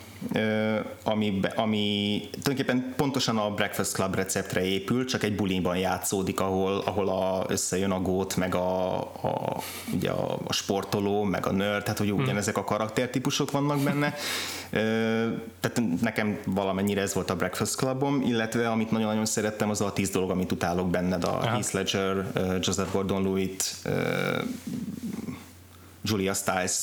ami, 1.03 1.39
ami 1.55 2.21
tulajdonképpen 2.31 2.93
pontosan 2.97 3.37
a 3.37 3.49
Breakfast 3.53 3.93
Club 3.93 4.15
receptre 4.15 4.65
épül, 4.65 5.05
csak 5.05 5.23
egy 5.23 5.35
buliban 5.35 5.77
játszódik, 5.77 6.39
ahol, 6.39 6.81
ahol 6.85 7.09
a, 7.09 7.45
összejön 7.47 7.91
a 7.91 8.01
gót, 8.01 8.35
meg 8.35 8.55
a, 8.55 8.97
a, 8.99 9.61
ugye 9.93 10.09
a, 10.09 10.37
a 10.47 10.53
sportoló, 10.53 11.23
meg 11.23 11.45
a 11.45 11.51
nerd, 11.51 11.83
tehát 11.83 11.97
hogy 11.97 12.11
ugyanezek 12.11 12.57
a 12.57 12.63
karaktertípusok 12.63 13.51
vannak 13.51 13.79
benne. 13.79 14.13
tehát 15.59 15.81
nekem 16.01 16.39
valamennyire 16.45 17.01
ez 17.01 17.13
volt 17.13 17.29
a 17.29 17.35
Breakfast 17.35 17.75
Clubom, 17.75 18.21
illetve 18.21 18.69
amit 18.69 18.91
nagyon-nagyon 18.91 19.25
szerettem, 19.25 19.69
az 19.69 19.81
a 19.81 19.93
tíz 19.93 20.09
dolog, 20.09 20.29
amit 20.29 20.51
utálok 20.51 20.89
benned, 20.89 21.23
a 21.23 21.37
Aha. 21.37 21.47
Heath 21.47 21.73
Ledger, 21.73 22.31
Joseph 22.59 22.91
Gordon-Lewitt, 22.91 23.75
Julia 26.01 26.33
Stiles, 26.33 26.75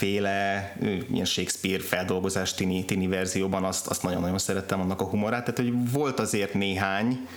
féle 0.00 0.72
ilyen 1.12 1.24
Shakespeare 1.24 1.82
feldolgozás 1.82 2.54
tini, 2.54 2.84
tini 2.84 3.06
verzióban, 3.06 3.64
azt, 3.64 3.86
azt 3.86 4.02
nagyon-nagyon 4.02 4.38
szerettem 4.38 4.80
annak 4.80 5.00
a 5.00 5.04
humorát, 5.04 5.44
tehát 5.44 5.72
hogy 5.72 5.92
volt 5.92 6.20
azért 6.20 6.54
néhány, 6.54 7.28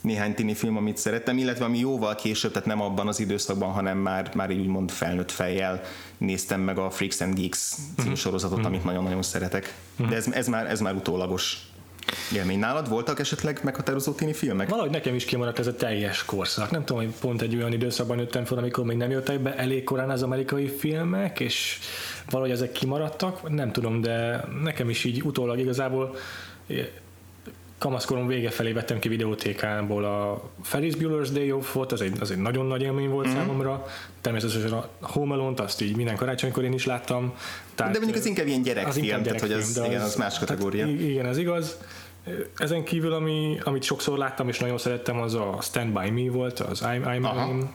néhány 0.00 0.34
tini 0.34 0.54
film, 0.54 0.76
amit 0.76 0.96
szerettem, 0.96 1.38
illetve 1.38 1.64
ami 1.64 1.78
jóval 1.78 2.14
később, 2.14 2.52
tehát 2.52 2.68
nem 2.68 2.80
abban 2.80 3.08
az 3.08 3.20
időszakban, 3.20 3.72
hanem 3.72 3.98
már, 3.98 4.30
már 4.34 4.50
így 4.50 4.60
úgymond 4.60 4.90
felnőtt 4.90 5.30
fejjel 5.30 5.80
néztem 6.18 6.60
meg 6.60 6.78
a 6.78 6.90
Freaks 6.90 7.20
and 7.20 7.34
Geeks 7.34 7.74
című 7.96 8.08
mhm. 8.08 8.18
sorozatot, 8.18 8.58
mm-hmm. 8.58 8.66
amit 8.66 8.84
nagyon-nagyon 8.84 9.22
szeretek. 9.22 9.74
Mm-hmm. 10.00 10.10
De 10.10 10.16
ez, 10.16 10.26
ez, 10.32 10.46
már, 10.46 10.66
ez 10.66 10.80
már 10.80 10.94
utólagos 10.94 11.72
élmény. 12.34 12.58
Nálad 12.58 12.88
voltak 12.88 13.18
esetleg 13.18 13.60
meghatározó 13.62 14.12
tini 14.12 14.32
filmek? 14.32 14.68
Valahogy 14.68 14.90
nekem 14.90 15.14
is 15.14 15.24
kimaradt 15.24 15.58
ez 15.58 15.66
a 15.66 15.74
teljes 15.74 16.24
korszak. 16.24 16.70
Nem 16.70 16.84
tudom, 16.84 17.02
hogy 17.02 17.12
pont 17.20 17.42
egy 17.42 17.56
olyan 17.56 17.72
időszakban 17.72 18.16
nőttem 18.16 18.44
fel, 18.44 18.58
amikor 18.58 18.84
még 18.84 18.96
nem 18.96 19.10
jöttek 19.10 19.40
be 19.40 19.56
elég 19.56 19.84
korán 19.84 20.10
az 20.10 20.22
amerikai 20.22 20.68
filmek, 20.68 21.40
és 21.40 21.78
valahogy 22.30 22.52
ezek 22.52 22.72
kimaradtak, 22.72 23.50
nem 23.50 23.72
tudom, 23.72 24.00
de 24.00 24.44
nekem 24.62 24.88
is 24.88 25.04
így 25.04 25.22
utólag 25.22 25.58
igazából 25.58 26.16
kamaszkorom 27.78 28.26
vége 28.26 28.50
felé 28.50 28.72
vettem 28.72 28.98
ki 28.98 29.08
videótékából 29.08 30.04
a 30.04 30.50
Ferris 30.62 30.94
Bueller's 30.94 31.28
Day 31.32 31.52
Off 31.52 31.72
volt, 31.72 31.92
az 31.92 32.00
egy, 32.00 32.16
az 32.20 32.30
egy 32.30 32.38
nagyon 32.38 32.66
nagy 32.66 32.82
élmény 32.82 33.08
volt 33.08 33.26
mm-hmm. 33.26 33.36
számomra. 33.36 33.86
Természetesen 34.20 34.72
a 34.72 34.88
Home 35.00 35.34
Alone-t 35.34 35.60
azt 35.60 35.80
így 35.80 35.96
minden 35.96 36.16
karácsonykor 36.16 36.64
én 36.64 36.72
is 36.72 36.86
láttam. 36.86 37.34
Tehát, 37.74 37.92
de 37.92 37.98
mondjuk 37.98 38.20
az 38.20 38.26
inkább 38.26 38.46
ilyen 38.46 38.62
gyerekfilm, 38.62 38.90
az 38.90 38.96
inkább 38.96 39.24
gyerekfilm, 39.24 39.50
tehát 39.50 39.76
hogy 39.76 39.84
az, 39.84 39.90
igen, 39.90 40.00
az, 40.00 40.06
az 40.06 40.16
más 40.16 40.38
kategória. 40.38 40.84
Tehát, 40.84 41.00
igen, 41.00 41.26
ez 41.26 41.38
igaz. 41.38 41.76
Ezen 42.56 42.84
kívül, 42.84 43.12
ami, 43.12 43.58
amit 43.64 43.82
sokszor 43.82 44.18
láttam 44.18 44.48
és 44.48 44.58
nagyon 44.58 44.78
szerettem, 44.78 45.20
az 45.20 45.34
a 45.34 45.58
Stand 45.60 45.98
By 45.98 46.10
Me 46.10 46.30
volt, 46.30 46.60
az 46.60 46.82
I'm, 46.84 47.02
I'm 47.04 47.24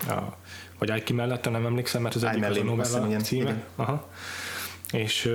a, 0.08 0.36
vagy 0.78 0.94
I 0.98 1.04
ki 1.04 1.14
mellette, 1.14 1.50
nem 1.50 1.66
emlékszem, 1.66 2.02
mert 2.02 2.16
az 2.16 2.24
egyik 2.24 2.44
az 2.44 2.58
a 2.58 2.64
novella 2.64 3.18
címe. 3.18 3.42
Igen. 3.42 3.64
Aha. 3.76 4.08
És 4.92 5.32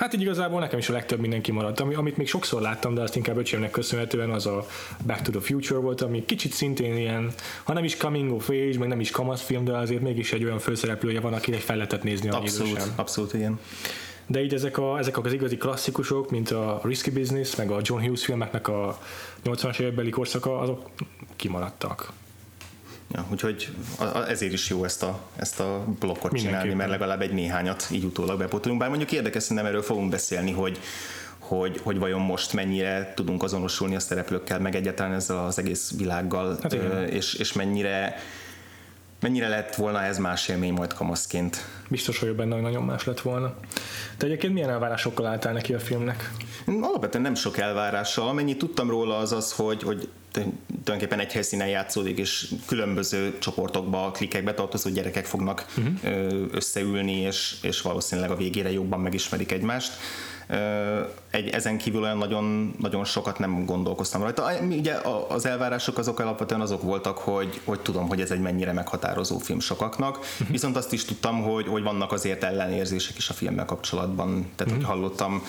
Hát 0.00 0.14
így 0.14 0.20
igazából 0.20 0.60
nekem 0.60 0.78
is 0.78 0.88
a 0.88 0.92
legtöbb 0.92 1.20
mindenki 1.20 1.52
maradt. 1.52 1.80
Ami, 1.80 1.94
amit 1.94 2.16
még 2.16 2.28
sokszor 2.28 2.60
láttam, 2.60 2.94
de 2.94 3.00
azt 3.00 3.16
inkább 3.16 3.36
öcsémnek 3.36 3.70
köszönhetően, 3.70 4.30
az 4.30 4.46
a 4.46 4.66
Back 5.06 5.22
to 5.22 5.30
the 5.30 5.40
Future 5.40 5.80
volt, 5.80 6.00
ami 6.00 6.24
kicsit 6.24 6.52
szintén 6.52 6.96
ilyen, 6.96 7.32
ha 7.64 7.72
nem 7.72 7.84
is 7.84 7.96
coming 7.96 8.32
of 8.32 8.48
age, 8.48 8.78
meg 8.78 8.88
nem 8.88 9.00
is 9.00 9.12
film, 9.34 9.64
de 9.64 9.76
azért 9.76 10.00
mégis 10.00 10.32
egy 10.32 10.44
olyan 10.44 10.58
főszereplője 10.58 11.20
van, 11.20 11.32
akinek 11.32 11.60
fel 11.60 11.76
lehetett 11.76 12.02
nézni 12.02 12.28
a 12.28 12.36
Abszolút, 12.36 12.88
abszolút, 12.96 13.34
igen. 13.34 13.58
De 14.26 14.42
így 14.42 14.54
ezek, 14.54 14.78
a, 14.78 14.98
ezek 14.98 15.24
az 15.24 15.32
igazi 15.32 15.56
klasszikusok, 15.56 16.30
mint 16.30 16.50
a 16.50 16.80
Risky 16.84 17.10
Business, 17.10 17.54
meg 17.56 17.70
a 17.70 17.80
John 17.82 18.02
Hughes 18.02 18.24
filmeknek 18.24 18.68
a 18.68 18.98
80-as 19.44 19.80
évekbeli 19.80 20.10
korszaka, 20.10 20.58
azok 20.58 20.90
kimaradtak. 21.36 22.12
Ja, 23.14 23.26
úgyhogy 23.30 23.68
ezért 24.28 24.52
is 24.52 24.68
jó 24.68 24.84
ezt 24.84 25.02
a, 25.02 25.20
ezt 25.36 25.60
a 25.60 25.84
blokkot 25.98 26.38
csinálni, 26.38 26.74
mert 26.74 26.90
legalább 26.90 27.20
egy 27.20 27.32
néhányat 27.32 27.86
így 27.90 28.04
utólag 28.04 28.38
bepotolunk. 28.38 28.80
Bár 28.80 28.88
mondjuk 28.88 29.12
érdekes, 29.12 29.48
nem 29.48 29.66
erről 29.66 29.82
fogunk 29.82 30.10
beszélni, 30.10 30.50
hogy 30.50 30.78
hogy, 31.38 31.80
hogy 31.82 31.98
vajon 31.98 32.20
most 32.20 32.52
mennyire 32.52 33.12
tudunk 33.16 33.42
azonosulni 33.42 33.94
a 33.94 34.00
szereplőkkel, 34.00 34.58
meg 34.60 34.74
egyáltalán 34.74 35.12
ezzel 35.12 35.44
az 35.44 35.58
egész 35.58 35.92
világgal, 35.96 36.58
Hát 36.62 36.72
igen. 36.72 37.08
és, 37.08 37.34
és 37.34 37.52
mennyire 37.52 38.16
mennyire 39.20 39.48
lett 39.48 39.74
volna 39.74 40.02
ez 40.02 40.18
más 40.18 40.48
élmény 40.48 40.72
majd 40.72 40.92
kamaszként. 40.92 41.66
Biztos 41.88 42.18
vagyok 42.18 42.36
benne, 42.36 42.54
hogy 42.54 42.62
nagyon 42.62 42.82
más 42.82 43.04
lett 43.04 43.20
volna. 43.20 43.54
Te 44.16 44.26
egyébként 44.26 44.52
milyen 44.52 44.70
elvárásokkal 44.70 45.26
álltál 45.26 45.52
neki 45.52 45.74
a 45.74 45.78
filmnek? 45.78 46.32
Alapvetően 46.66 47.22
nem 47.22 47.34
sok 47.34 47.58
elvárással. 47.58 48.28
Amennyit 48.28 48.58
tudtam 48.58 48.90
róla 48.90 49.16
az 49.16 49.32
az, 49.32 49.52
hogy, 49.52 49.82
hogy 49.82 50.08
tulajdonképpen 50.84 51.20
egy 51.20 51.32
helyszínen 51.32 51.68
játszódik, 51.68 52.18
és 52.18 52.48
különböző 52.66 53.38
csoportokba, 53.38 54.10
klikekbe 54.10 54.54
tartozó 54.54 54.90
gyerekek 54.90 55.26
fognak 55.26 55.66
uh-huh. 55.76 56.42
összeülni, 56.52 57.16
és, 57.16 57.56
és 57.62 57.80
valószínűleg 57.80 58.30
a 58.30 58.36
végére 58.36 58.72
jobban 58.72 59.00
megismerik 59.00 59.52
egymást. 59.52 59.92
Egy, 61.30 61.48
ezen 61.48 61.78
kívül 61.78 62.02
olyan 62.02 62.18
nagyon, 62.18 62.74
nagyon 62.78 63.04
sokat 63.04 63.38
nem 63.38 63.64
gondolkoztam 63.64 64.22
rajta. 64.22 64.50
Ugye 64.62 64.94
az 65.28 65.46
elvárások 65.46 65.98
azok 65.98 66.18
alapvetően 66.18 66.60
azok 66.60 66.82
voltak, 66.82 67.18
hogy, 67.18 67.60
hogy 67.64 67.80
tudom, 67.80 68.08
hogy 68.08 68.20
ez 68.20 68.30
egy 68.30 68.40
mennyire 68.40 68.72
meghatározó 68.72 69.38
film 69.38 69.60
sokaknak, 69.60 70.18
uh-huh. 70.18 70.48
viszont 70.48 70.76
azt 70.76 70.92
is 70.92 71.04
tudtam, 71.04 71.42
hogy, 71.42 71.66
hogy 71.66 71.82
vannak 71.82 72.12
azért 72.12 72.42
ellenérzések 72.42 73.16
is 73.16 73.28
a 73.28 73.32
filmmel 73.32 73.64
kapcsolatban. 73.64 74.50
Tehát, 74.56 74.72
hogy 74.72 74.84
hallottam, 74.84 75.42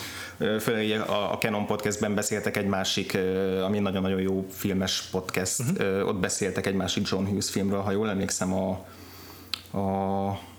főleg 0.60 1.00
a 1.08 1.36
Canon 1.38 1.66
podcastben 1.66 2.14
beszéltek 2.14 2.56
egy 2.56 2.66
másik, 2.66 3.18
ami 3.64 3.78
nagyon-nagyon 3.78 4.20
jó 4.20 4.46
filmes 4.50 5.02
podcast, 5.10 5.60
uh-huh. 5.60 6.08
ott 6.08 6.20
beszéltek 6.20 6.66
egy 6.66 6.74
másik 6.74 7.08
John 7.08 7.24
Hughes 7.24 7.50
filmről, 7.50 7.80
ha 7.80 7.90
jól 7.90 8.08
emlékszem, 8.08 8.54
a, 8.54 8.70
a 9.78 10.50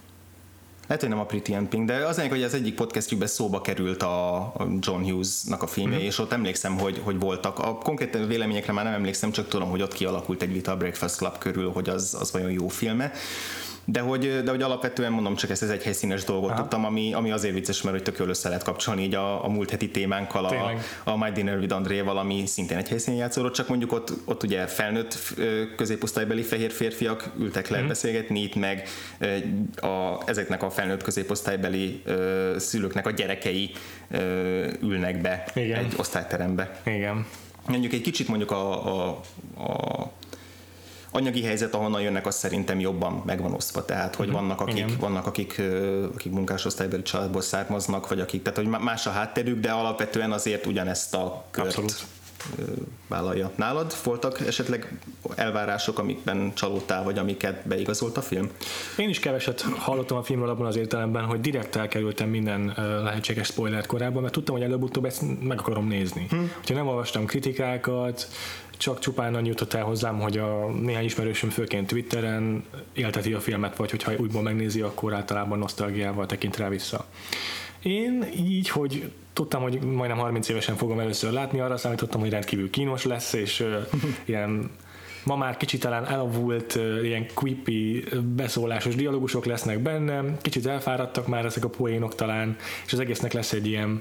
lehet, 0.87 1.01
hogy 1.01 1.09
nem 1.09 1.19
a 1.19 1.25
Pretty 1.25 1.53
Pink, 1.69 1.87
de 1.87 1.93
az 1.93 2.21
hogy 2.29 2.43
az 2.43 2.53
egyik 2.53 2.75
podcastjükben 2.75 3.27
szóba 3.27 3.61
került 3.61 4.03
a 4.03 4.53
John 4.79 5.03
Hughes-nak 5.03 5.63
a 5.63 5.67
filmje, 5.67 5.97
mm-hmm. 5.97 6.05
és 6.05 6.19
ott 6.19 6.31
emlékszem, 6.31 6.77
hogy, 6.77 7.01
hogy 7.03 7.19
voltak. 7.19 7.59
A 7.59 7.77
konkrét 7.77 8.17
véleményekre 8.27 8.73
már 8.73 8.83
nem 8.83 8.93
emlékszem, 8.93 9.31
csak 9.31 9.47
tudom, 9.47 9.69
hogy 9.69 9.81
ott 9.81 9.93
kialakult 9.93 10.41
egy 10.41 10.53
vita 10.53 10.71
a 10.71 10.77
Breakfast 10.77 11.17
Club 11.17 11.37
körül, 11.37 11.71
hogy 11.71 11.89
az, 11.89 12.17
az 12.19 12.31
vajon 12.31 12.51
jó 12.51 12.67
filme. 12.67 13.11
De 13.85 13.99
hogy, 13.99 14.43
de 14.43 14.51
hogy 14.51 14.61
alapvetően 14.61 15.11
mondom, 15.11 15.35
csak 15.35 15.49
ezt 15.49 15.63
ez 15.63 15.69
egy 15.69 15.83
helyszínes 15.83 16.23
dolgot 16.23 16.49
Aha. 16.49 16.59
tudtam, 16.59 16.85
ami, 16.85 17.13
ami 17.13 17.31
azért 17.31 17.53
vicces, 17.53 17.81
mert 17.81 17.95
hogy 17.95 18.05
tök 18.05 18.17
jól 18.17 18.29
össze 18.29 18.47
lehet 18.47 18.63
kapcsolni 18.63 19.03
így 19.03 19.15
a, 19.15 19.45
a 19.45 19.47
múlt 19.47 19.69
heti 19.69 19.89
témánkkal, 19.89 20.45
a, 20.45 20.73
a 21.03 21.17
My 21.17 21.31
Dinner 21.31 21.57
with 21.57 21.75
Andréval, 21.75 22.17
ami 22.17 22.45
szintén 22.45 22.77
egy 22.77 22.87
helyszínen 22.87 23.19
játszódott, 23.19 23.53
csak 23.53 23.67
mondjuk 23.67 23.91
ott, 23.91 24.11
ott 24.25 24.43
ugye 24.43 24.67
felnőtt 24.67 25.17
középosztálybeli 25.75 26.41
fehér 26.41 26.71
férfiak 26.71 27.31
ültek 27.39 27.67
le 27.67 27.81
mm. 27.81 27.87
beszélgetni, 27.87 28.41
itt 28.41 28.55
meg 28.55 28.87
a, 29.75 30.17
ezeknek 30.25 30.63
a 30.63 30.69
felnőtt 30.69 31.03
középosztálybeli 31.03 32.01
ö, 32.05 32.55
szülőknek 32.57 33.07
a 33.07 33.11
gyerekei 33.11 33.71
ö, 34.11 34.67
ülnek 34.81 35.21
be 35.21 35.43
Igen. 35.53 35.79
egy 35.79 35.93
osztályterembe. 35.97 36.81
Igen. 36.85 37.25
Mondjuk 37.67 37.93
egy 37.93 38.01
kicsit 38.01 38.27
mondjuk 38.27 38.51
a, 38.51 38.85
a, 38.85 39.21
a 39.57 40.11
anyagi 41.13 41.43
helyzet, 41.43 41.73
ahonnan 41.73 42.01
jönnek, 42.01 42.25
az 42.25 42.35
szerintem 42.35 42.79
jobban 42.79 43.21
megvan 43.25 43.53
osztva. 43.53 43.85
Tehát, 43.85 44.15
hogy 44.15 44.27
uh-huh. 44.27 44.41
vannak, 44.41 44.61
akik, 44.61 44.77
Igen. 44.77 44.97
vannak 44.99 45.27
akik, 45.27 45.61
akik 46.13 46.31
munkásosztálybeli 46.31 47.01
családból 47.01 47.41
származnak, 47.41 48.07
vagy 48.07 48.19
akik, 48.19 48.41
tehát, 48.41 48.57
hogy 48.57 48.67
más 48.67 49.05
a 49.05 49.09
hátterük, 49.09 49.59
de 49.59 49.71
alapvetően 49.71 50.31
azért 50.31 50.65
ugyanezt 50.65 51.13
a 51.13 51.43
kört 51.51 51.67
Abszolút 51.67 52.05
vállalja. 53.07 53.51
Nálad 53.55 53.93
voltak 54.03 54.39
esetleg 54.39 54.99
elvárások, 55.35 55.99
amikben 55.99 56.53
csalódtál, 56.53 57.03
vagy 57.03 57.17
amiket 57.17 57.67
beigazolt 57.67 58.17
a 58.17 58.21
film? 58.21 58.49
Én 58.97 59.09
is 59.09 59.19
keveset 59.19 59.61
hallottam 59.61 60.17
a 60.17 60.23
filmről 60.23 60.49
abban 60.49 60.65
az 60.65 60.75
értelemben, 60.75 61.23
hogy 61.23 61.41
direkt 61.41 61.75
elkerültem 61.75 62.29
minden 62.29 62.73
lehetséges 63.03 63.47
spoilert 63.47 63.85
korábban, 63.85 64.21
mert 64.21 64.33
tudtam, 64.33 64.55
hogy 64.55 64.63
előbb-utóbb 64.63 65.05
ezt 65.05 65.23
meg 65.41 65.59
akarom 65.59 65.87
nézni. 65.87 66.25
Hm. 66.29 66.35
Hogyha 66.55 66.75
nem 66.75 66.87
olvastam 66.87 67.25
kritikákat, 67.25 68.27
csak 68.83 68.99
csupán 68.99 69.35
annyi 69.35 69.47
jutott 69.47 69.73
el 69.73 69.83
hozzám, 69.83 70.19
hogy 70.19 70.37
a 70.37 70.69
néhány 70.71 71.03
ismerősöm 71.03 71.49
főként 71.49 71.87
Twitteren 71.87 72.63
élteti 72.93 73.33
a 73.33 73.39
filmet, 73.39 73.75
vagy 73.75 73.89
hogyha 73.89 74.11
újból 74.17 74.41
megnézi, 74.41 74.81
akkor 74.81 75.13
általában 75.13 75.59
nosztalgiával 75.59 76.25
tekint 76.25 76.57
rá 76.57 76.69
vissza. 76.69 77.05
Én 77.81 78.25
így, 78.37 78.69
hogy 78.69 79.11
tudtam, 79.33 79.61
hogy 79.61 79.81
majdnem 79.81 80.17
30 80.17 80.49
évesen 80.49 80.75
fogom 80.75 80.99
először 80.99 81.31
látni, 81.31 81.59
arra 81.59 81.77
számítottam, 81.77 82.19
hogy 82.19 82.29
rendkívül 82.29 82.69
kínos 82.69 83.05
lesz, 83.05 83.33
és 83.33 83.65
ilyen 84.25 84.71
ma 85.23 85.35
már 85.35 85.57
kicsit 85.57 85.81
talán 85.81 86.07
elavult, 86.07 86.79
ilyen 87.03 87.25
creepy 87.27 88.03
beszólásos 88.35 88.95
dialógusok 88.95 89.45
lesznek 89.45 89.79
benne, 89.79 90.23
kicsit 90.41 90.65
elfáradtak 90.65 91.27
már 91.27 91.45
ezek 91.45 91.63
a 91.63 91.69
poénok 91.69 92.15
talán, 92.15 92.55
és 92.85 92.93
az 92.93 92.99
egésznek 92.99 93.33
lesz 93.33 93.51
egy 93.51 93.67
ilyen 93.67 93.99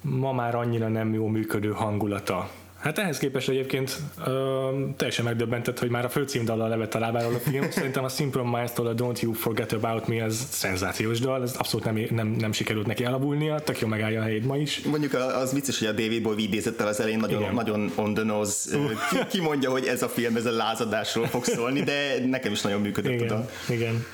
ma 0.00 0.32
már 0.32 0.54
annyira 0.54 0.88
nem 0.88 1.14
jó 1.14 1.26
működő 1.26 1.70
hangulata 1.70 2.50
Hát 2.84 2.98
ehhez 2.98 3.18
képest 3.18 3.48
egyébként 3.48 3.96
ö, 4.26 4.68
teljesen 4.96 5.24
megdöbbentett, 5.24 5.78
hogy 5.78 5.88
már 5.88 6.04
a 6.04 6.08
főcímdallal 6.08 6.68
levett 6.68 6.94
a 6.94 6.98
lábáról 6.98 7.34
a 7.34 7.38
film. 7.38 7.70
Szerintem 7.70 8.04
a 8.04 8.42
Minds-tól 8.42 8.86
a 8.86 8.94
Don't 8.94 9.20
You 9.20 9.32
Forget 9.32 9.72
About 9.72 10.06
Me 10.06 10.24
az 10.24 10.46
szenzációs 10.50 11.20
dal, 11.20 11.42
ez 11.42 11.54
abszolút 11.56 11.84
nem, 11.84 12.06
nem, 12.10 12.28
nem 12.28 12.52
sikerült 12.52 12.86
neki 12.86 13.04
elavulnia, 13.04 13.58
tök 13.58 13.80
jó 13.80 13.88
megállja 13.88 14.20
a 14.20 14.22
helyét 14.22 14.46
ma 14.46 14.56
is. 14.56 14.80
Mondjuk 14.80 15.14
az 15.14 15.52
vicces, 15.52 15.78
hogy 15.78 15.88
a 15.88 15.92
David 15.92 16.22
Bowie 16.22 16.46
idézettel 16.46 16.86
az 16.86 17.00
elején 17.00 17.18
nagyon, 17.18 17.54
nagyon 17.54 17.92
on 17.94 18.14
the 18.14 18.24
nose 18.24 18.78
ki, 19.10 19.18
ki, 19.28 19.40
mondja, 19.40 19.70
hogy 19.70 19.86
ez 19.86 20.02
a 20.02 20.08
film 20.08 20.36
ez 20.36 20.46
a 20.46 20.52
lázadásról 20.52 21.26
fog 21.26 21.44
szólni, 21.44 21.82
de 21.82 22.26
nekem 22.26 22.52
is 22.52 22.60
nagyon 22.60 22.80
működött 22.80 23.12
igen, 23.12 23.24
oda. 23.24 23.48
Igen. 23.68 24.04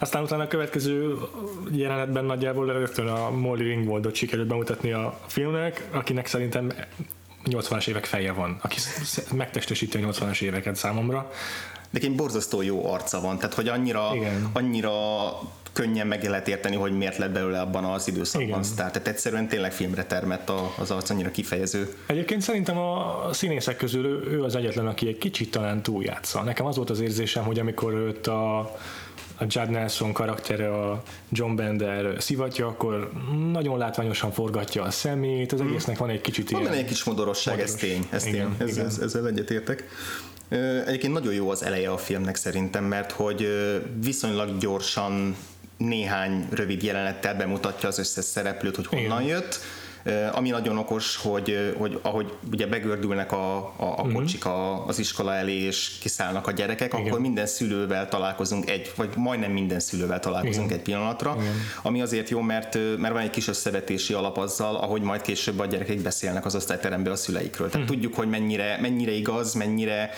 Aztán 0.00 0.22
utána 0.22 0.42
a 0.42 0.48
következő 0.48 1.14
jelenetben 1.70 2.24
nagyjából 2.24 2.66
rögtön 2.66 3.06
a 3.06 3.30
Molly 3.30 3.62
Ringwaldot 3.62 4.14
sikerült 4.14 4.48
bemutatni 4.48 4.92
a 4.92 5.18
filmnek, 5.26 5.88
akinek 5.90 6.26
szerintem 6.26 6.72
80-as 7.44 7.88
évek 7.88 8.04
feje 8.04 8.32
van, 8.32 8.58
aki 8.62 8.76
megtestesíti 9.34 9.96
a 9.96 10.08
80-as 10.08 10.40
éveket 10.42 10.76
számomra. 10.76 11.30
Nekem 11.90 12.16
borzasztó 12.16 12.62
jó 12.62 12.92
arca 12.92 13.20
van, 13.20 13.38
tehát 13.38 13.54
hogy 13.54 13.68
annyira, 13.68 14.10
Igen. 14.14 14.50
annyira 14.52 14.90
könnyen 15.72 16.06
meg 16.06 16.24
lehet 16.24 16.48
érteni, 16.48 16.76
hogy 16.76 16.96
miért 16.96 17.16
lett 17.16 17.30
belőle 17.30 17.60
abban 17.60 17.84
az 17.84 18.08
időszakban 18.08 18.62
sztár. 18.62 18.90
Tehát 18.90 19.08
egyszerűen 19.08 19.48
tényleg 19.48 19.72
filmre 19.72 20.04
termett 20.04 20.50
az 20.78 20.90
arc, 20.90 21.10
annyira 21.10 21.30
kifejező. 21.30 21.94
Egyébként 22.06 22.42
szerintem 22.42 22.78
a 22.78 23.28
színészek 23.32 23.76
közül 23.76 24.28
ő 24.30 24.42
az 24.42 24.56
egyetlen, 24.56 24.86
aki 24.86 25.08
egy 25.08 25.18
kicsit 25.18 25.50
talán 25.50 25.82
túljátsza. 25.82 26.42
Nekem 26.42 26.66
az 26.66 26.76
volt 26.76 26.90
az 26.90 27.00
érzésem, 27.00 27.44
hogy 27.44 27.58
amikor 27.58 27.92
őt 27.92 28.26
a 28.26 28.72
a 29.40 29.44
Judd 29.48 29.70
Nelson 29.70 30.12
karaktere, 30.12 30.74
a 30.74 31.02
John 31.28 31.54
Bender 31.54 32.22
szivatja, 32.22 32.66
akkor 32.66 33.10
nagyon 33.52 33.78
látványosan 33.78 34.32
forgatja 34.32 34.82
a 34.82 34.90
szemét, 34.90 35.52
az 35.52 35.60
egésznek 35.60 35.98
van 35.98 36.10
egy 36.10 36.20
kicsit 36.20 36.50
van 36.50 36.60
ilyen... 36.60 36.72
Van 36.72 36.82
egy 36.82 36.88
kis 36.88 37.04
modorosság, 37.04 37.54
modoros. 37.54 37.74
ez 37.74 37.80
tény, 37.80 38.06
ez 38.10 38.26
igen, 38.26 38.56
tény. 38.56 38.68
Ez, 38.68 38.76
igen. 38.76 38.86
Ez, 38.86 38.98
ezzel 38.98 39.26
egyetértek. 39.26 39.84
Egyébként 40.86 41.12
nagyon 41.12 41.34
jó 41.34 41.50
az 41.50 41.62
eleje 41.62 41.90
a 41.90 41.98
filmnek 41.98 42.36
szerintem, 42.36 42.84
mert 42.84 43.12
hogy 43.12 43.48
viszonylag 44.00 44.58
gyorsan 44.58 45.36
néhány 45.76 46.46
rövid 46.50 46.82
jelenettel 46.82 47.34
bemutatja 47.34 47.88
az 47.88 47.98
összes 47.98 48.24
szereplőt, 48.24 48.76
hogy 48.76 48.86
honnan 48.86 49.22
Igen. 49.22 49.36
jött, 49.36 49.60
ami 50.32 50.50
nagyon 50.50 50.78
okos, 50.78 51.16
hogy, 51.16 51.74
hogy 51.78 51.98
ahogy 52.02 52.32
ugye 52.52 52.66
begördülnek 52.66 53.32
a, 53.32 53.56
a, 53.56 53.94
a 53.96 54.04
mhm. 54.04 54.14
kocsik 54.14 54.44
a, 54.44 54.86
az 54.86 54.98
iskola 54.98 55.34
elé, 55.34 55.52
és 55.52 55.90
kiszállnak 56.00 56.46
a 56.46 56.50
gyerekek, 56.50 56.92
Igen. 56.92 57.06
akkor 57.06 57.20
minden 57.20 57.46
szülővel 57.46 58.08
találkozunk 58.08 58.70
egy, 58.70 58.92
vagy 58.96 59.08
majdnem 59.16 59.50
minden 59.50 59.80
szülővel 59.80 60.20
találkozunk 60.20 60.66
Igen. 60.66 60.78
egy 60.78 60.84
pillanatra, 60.84 61.36
Igen. 61.40 61.54
ami 61.82 62.00
azért 62.02 62.28
jó, 62.28 62.40
mert, 62.40 62.78
mert 62.98 63.12
van 63.12 63.22
egy 63.22 63.30
kis 63.30 63.48
összevetési 63.48 64.12
alap 64.12 64.36
azzal, 64.36 64.76
ahogy 64.76 65.02
majd 65.02 65.20
később 65.20 65.58
a 65.58 65.66
gyerekek 65.66 65.98
beszélnek 65.98 66.44
az 66.44 66.54
osztályteremben 66.54 67.12
a 67.12 67.16
szüleikről. 67.16 67.70
Tehát 67.70 67.86
Igen. 67.86 67.94
tudjuk, 67.96 68.14
hogy 68.14 68.28
mennyire, 68.28 68.78
mennyire 68.80 69.12
igaz, 69.12 69.54
mennyire 69.54 70.10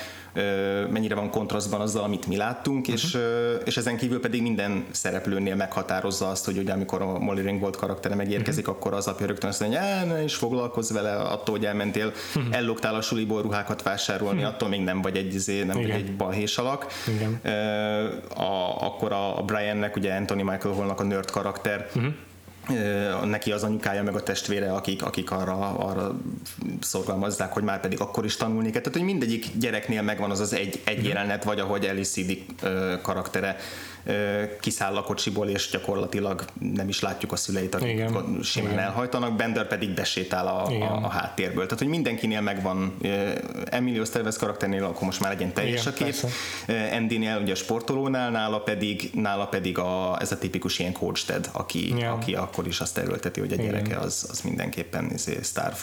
mennyire 0.91 1.15
van 1.15 1.31
kontrasztban 1.31 1.81
azzal, 1.81 2.03
amit 2.03 2.27
mi 2.27 2.37
láttunk, 2.37 2.89
uh-huh. 2.89 2.95
és, 2.95 3.19
és 3.65 3.77
ezen 3.77 3.97
kívül 3.97 4.21
pedig 4.21 4.43
minden 4.43 4.85
szereplőnél 4.91 5.55
meghatározza 5.55 6.29
azt, 6.29 6.45
hogy 6.45 6.59
ugye 6.59 6.73
amikor 6.73 7.03
a 7.03 7.19
Molly 7.19 7.43
Ringwald 7.43 7.77
karaktere 7.77 8.15
megérkezik, 8.15 8.69
uh-huh. 8.69 8.81
akkor 8.81 8.95
az 8.95 9.07
apja 9.07 9.27
rögtön 9.27 9.49
azt 9.49 9.61
mondja, 9.61 10.05
ne 10.05 10.23
is 10.23 10.35
foglalkozz 10.35 10.93
vele, 10.93 11.17
attól, 11.17 11.57
hogy 11.57 11.67
elmentél, 11.67 12.13
uh-huh. 12.35 12.57
elloktál 12.57 12.95
a 12.95 13.01
suliból 13.01 13.43
ruhákat 13.43 13.83
vásárolni, 13.83 14.39
uh-huh. 14.39 14.55
attól 14.55 14.69
még 14.69 14.81
nem 14.81 15.03
vagy 15.03 15.17
egy, 15.17 15.35
izé, 15.35 15.63
nem 15.63 15.77
vagy 15.77 15.91
egy 15.91 16.17
balhés 16.17 16.59
alak. 16.59 16.87
Igen. 17.09 17.41
A, 18.37 18.85
akkor 18.87 19.13
a, 19.13 19.39
a 19.39 19.43
Briannek, 19.43 19.97
ugye 19.97 20.15
Anthony 20.15 20.45
Michael 20.45 20.75
Hallnak 20.75 21.01
a 21.01 21.05
nerd 21.05 21.31
karakter, 21.31 21.87
uh-huh 21.95 22.13
neki 23.25 23.53
az 23.53 23.63
anyukája 23.63 24.03
meg 24.03 24.15
a 24.15 24.23
testvére, 24.23 24.73
akik, 24.73 25.03
akik 25.03 25.31
arra, 25.31 25.79
arra 25.79 26.21
szorgalmazzák, 26.81 27.53
hogy 27.53 27.63
már 27.63 27.81
pedig 27.81 28.01
akkor 28.01 28.25
is 28.25 28.37
tanulni 28.37 28.71
kell. 28.71 28.81
Tehát, 28.81 28.99
hogy 28.99 29.07
mindegyik 29.07 29.47
gyereknél 29.59 30.03
megvan 30.03 30.31
az 30.31 30.41
az 30.41 30.55
egy, 30.55 30.81
egy 30.85 30.99
mhm. 30.99 31.07
jelenet, 31.07 31.45
vagy 31.45 31.61
ahogy 31.61 31.85
Ellie 31.85 32.05
karaktere 33.03 33.57
kiszáll 34.61 34.97
a 34.97 35.03
kocsiból, 35.03 35.49
és 35.49 35.69
gyakorlatilag 35.71 36.45
nem 36.59 36.89
is 36.89 37.01
látjuk 37.01 37.33
a 37.33 37.37
szüleit, 37.37 37.75
akik 37.75 37.89
Igen. 37.89 38.39
simán 38.43 38.73
Igen. 38.73 38.85
elhajtanak, 38.85 39.37
Bender 39.37 39.67
pedig 39.67 39.91
besétál 39.91 40.47
a, 40.47 40.67
a, 40.67 41.05
a 41.05 41.09
háttérből. 41.09 41.65
Tehát, 41.65 41.79
hogy 41.79 41.89
mindenkinél 41.89 42.41
megvan, 42.41 42.97
Emilio 43.65 44.03
Estevez 44.03 44.37
karakternél 44.37 44.85
akkor 44.85 45.03
most 45.03 45.21
már 45.21 45.33
legyen 45.33 45.53
teljes 45.53 45.81
Igen, 45.81 45.93
a 45.93 45.97
kép, 45.97 46.21
persze. 46.67 46.97
Andynél 46.97 47.41
ugye 47.43 47.53
a 47.53 47.57
sportolónál, 47.57 48.31
nála 48.31 48.61
pedig, 48.61 49.11
nála 49.15 49.47
pedig 49.47 49.79
a, 49.79 50.17
ez 50.21 50.33
a 50.33 50.39
tipikus 50.39 50.79
ilyen 50.79 50.93
coach 50.93 51.27
Ted, 51.27 51.49
aki, 51.53 51.95
aki 52.11 52.35
a 52.35 52.51
akkor 52.53 52.67
is 52.67 52.81
azt 52.81 52.99
erőlteti, 52.99 53.41
hogy 53.41 53.53
a 53.53 53.57
gyereke 53.57 53.97
az, 53.97 54.27
az 54.31 54.41
mindenképpen 54.41 55.11
izé, 55.13 55.39
sztár, 55.43 55.75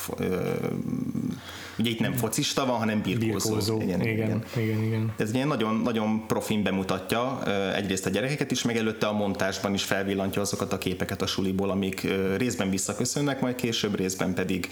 ugye 1.80 1.90
itt 1.90 2.00
nem 2.00 2.14
focista 2.14 2.66
van, 2.66 2.78
hanem 2.78 3.02
birkózó. 3.02 3.50
birkózó. 3.50 3.82
Igen, 3.82 4.02
igen, 4.02 4.14
igen, 4.14 4.44
igen, 4.56 4.84
igen. 4.84 5.14
Ez 5.18 5.34
ilyen 5.34 5.48
nagyon, 5.48 5.76
nagyon 5.76 6.28
profin 6.28 6.64
bemutatja 6.64 7.44
egyrészt 7.76 8.06
a 8.06 8.10
gyerekeket 8.10 8.52
is, 8.52 8.64
meg 8.64 8.78
előtte 8.78 9.08
a 9.08 9.14
montásban 9.14 9.74
is 9.74 9.84
felvillantja 9.84 10.42
azokat 10.42 10.74
a 10.74 10.78
képeket 10.78 11.22
a 11.22 11.26
suliból, 11.26 11.70
amik 11.70 12.08
részben 12.38 12.70
visszaköszönnek, 12.70 13.42
majd 13.42 13.56
később 13.56 13.96
részben 13.96 14.34
pedig 14.34 14.70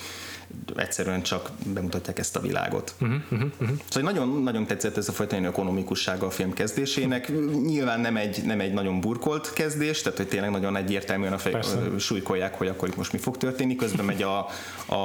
egyszerűen 0.76 1.22
csak 1.22 1.50
bemutatják 1.74 2.20
ezt 2.20 2.36
a 2.36 2.40
világot. 2.40 2.94
Uh-huh, 3.02 3.18
uh-huh. 3.32 3.70
Szóval 3.90 4.12
nagyon, 4.12 4.44
nagyon 4.44 4.66
tetszett 4.66 4.98
ez 4.98 5.10
a 5.10 5.12
fajta 5.12 5.38
ökonomikussága 5.38 6.26
a 6.26 6.30
film 6.30 6.54
kezdésének. 6.54 7.32
Nyilván 7.66 8.00
nem 8.00 8.18
egy, 8.18 8.44
nem 8.46 8.60
egy 8.60 8.74
nagyon 8.74 9.00
burkolt 9.00 9.54
kezdés, 9.54 10.02
tehát 10.02 10.18
hogy 10.18 10.28
tényleg 10.28 10.52
nagyon 10.52 10.76
egyértelműen 10.76 11.34
a 11.34 11.38
fej, 11.38 11.60
súlykolják, 12.00 12.54
hogy 12.54 12.68
akkor 12.68 12.88
itt 12.88 12.96
most 12.96 13.12
mi 13.12 13.18
fog 13.18 13.38
történni. 13.38 13.76
Közben 13.76 14.06
megy 14.06 14.22
a, 14.22 14.48
a, 14.86 14.96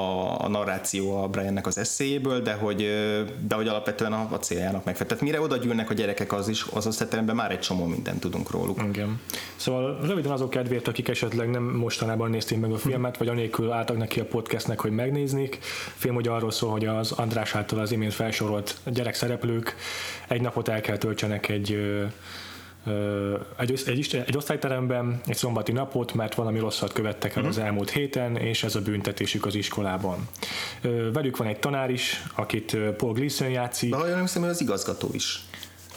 a 0.45 0.49
narráció 0.49 1.23
a 1.23 1.29
Briannek 1.29 1.67
az 1.67 1.79
eszéjéből, 1.93 2.41
de 2.41 2.53
hogy, 2.53 2.77
de 3.47 3.55
hogy 3.55 3.69
alapvetően 3.69 4.13
a, 4.13 4.29
a 4.31 4.39
céljának 4.39 4.85
megfelel. 4.85 5.09
Tehát 5.09 5.23
mire 5.23 5.41
oda 5.41 5.57
gyűlnek 5.57 5.91
a 5.91 5.95
gyerekek, 5.95 6.33
az 6.33 6.49
is 6.49 6.67
az 6.73 6.87
összeteremben 6.87 7.37
már 7.37 7.51
egy 7.51 7.61
csomó 7.61 7.85
mindent 7.85 8.21
tudunk 8.21 8.51
róluk. 8.51 8.83
Igen. 8.89 9.21
Szóval 9.57 9.99
röviden 10.03 10.33
azok 10.33 10.51
kedvéért, 10.51 10.89
akik 10.89 11.09
esetleg 11.09 11.51
nem 11.51 11.63
mostanában 11.63 12.31
nézték 12.31 12.61
meg 12.61 12.73
a 12.73 12.79
filmet, 12.79 13.17
vagy 13.17 13.29
anélkül 13.29 13.73
álltak 13.73 13.97
neki 13.97 14.21
a 14.21 14.25
podcastnek, 14.25 14.81
hogy 14.81 14.91
megnéznék. 14.91 15.59
A 15.87 15.95
film 15.97 16.17
ugye 16.17 16.31
arról 16.31 16.51
szól, 16.51 16.71
hogy 16.71 16.85
az 16.85 17.13
András 17.13 17.55
által 17.55 17.79
az 17.79 17.93
imént 17.93 18.15
felsorolt 18.15 18.77
gyerekszereplők 18.87 19.77
egy 20.29 20.41
napot 20.41 20.69
el 20.69 20.81
kell 20.81 20.97
töltsenek 20.97 21.49
egy 21.49 21.79
egy, 23.59 23.83
egy, 23.87 24.23
egy 24.27 24.37
osztályteremben 24.37 25.21
egy 25.27 25.37
szombati 25.37 25.73
napot, 25.73 26.15
mert 26.15 26.35
valami 26.35 26.59
rosszat 26.59 26.93
követtek 26.93 27.31
el 27.31 27.43
uh-huh. 27.43 27.59
az 27.59 27.63
elmúlt 27.65 27.91
héten, 27.91 28.37
és 28.37 28.65
ez 28.65 28.75
a 28.75 28.81
büntetésük 28.81 29.47
az 29.47 29.55
iskolában. 29.55 30.29
Velük 31.13 31.37
van 31.37 31.47
egy 31.47 31.59
tanár 31.59 31.91
is, 31.91 32.23
akit 32.35 32.77
Paul 32.97 33.13
Gleason 33.13 33.49
játszik. 33.49 33.91
De 33.91 33.97
nem 33.97 34.21
hiszem, 34.21 34.43
hogy 34.43 34.51
az 34.51 34.61
igazgató 34.61 35.09
is. 35.13 35.45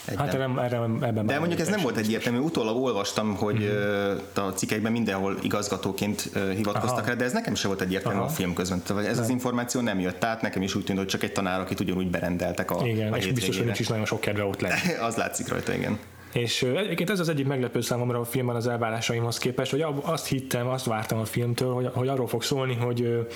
Egyben. 0.06 0.25
Hát 0.25 0.36
erre, 0.36 0.50
erre, 0.62 0.77
ebben 0.77 1.25
De 1.25 1.39
mondjuk 1.39 1.60
ez 1.60 1.68
nem 1.68 1.82
volt 1.82 1.98
egyértelmű. 1.98 2.39
Utólag 2.39 2.77
olvastam, 2.77 3.36
hogy 3.36 3.63
uh-huh. 3.63 4.48
a 4.48 4.54
cikkekben 4.54 4.92
mindenhol 4.92 5.38
igazgatóként 5.42 6.30
hivatkoztak 6.56 6.98
Aha. 6.98 7.08
rá, 7.08 7.13
de 7.13 7.24
ez 7.24 7.34
nekem 7.34 7.56
sem 7.56 7.70
volt 7.70 7.82
egyértelmű 7.82 8.18
Aha. 8.18 8.27
a 8.27 8.32
film 8.32 8.54
közben. 8.54 8.82
Tehát 8.84 9.06
ez 9.06 9.15
nem. 9.15 9.24
az 9.24 9.30
információ 9.30 9.82
nem 9.82 10.00
jött 10.00 10.24
át, 10.24 10.42
nekem 10.42 10.62
is 10.62 10.75
úgy 10.75 10.84
tűnt, 10.84 10.98
hogy 10.98 11.08
csak 11.08 11.24
egy 11.24 11.32
tanár, 11.32 11.60
akit 11.60 11.80
ugyanúgy 11.80 12.10
berendeltek 12.10 12.72
a 12.72 12.88
Igen, 12.88 13.13
a 13.13 13.18
és 13.18 13.32
biztos, 13.32 13.58
hogy 13.58 13.65
nincs 13.65 13.80
is 13.80 13.88
nagyon 13.88 14.06
sok 14.06 14.20
kedve 14.20 14.44
ott 14.44 14.62
lenni. 14.62 14.94
az 15.08 15.15
látszik 15.15 15.48
rajta, 15.48 15.74
igen. 15.74 16.00
És 16.36 16.62
egyébként 16.62 17.10
ez 17.10 17.20
az 17.20 17.30
egyik 17.30 17.48
meglepő 17.48 17.82
számomra 17.82 18.20
a 18.20 18.24
filmben 18.24 18.56
az 18.56 18.68
elvárásaimhoz 18.68 19.38
képest, 19.38 19.72
hogy 19.72 19.86
azt 20.01 20.27
hittem, 20.27 20.68
azt 20.68 20.86
vártam 20.86 21.20
a 21.20 21.25
filmtől, 21.25 21.74
hogy, 21.74 21.89
hogy 21.94 22.08
arról 22.08 22.27
fog 22.27 22.44
szólni, 22.44 22.74
hogy, 22.74 23.27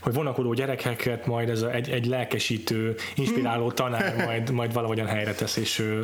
hogy 0.00 0.12
vonakodó 0.12 0.52
gyerekeket 0.52 1.26
majd 1.26 1.48
ez 1.48 1.62
a, 1.62 1.70
egy, 1.70 1.90
egy 1.90 2.06
lelkesítő, 2.06 2.94
inspiráló 3.14 3.70
tanár 3.82 4.24
majd, 4.24 4.50
majd 4.50 4.72
valahogyan 4.72 5.06
helyre 5.06 5.34
tesz, 5.34 5.56
és, 5.56 6.02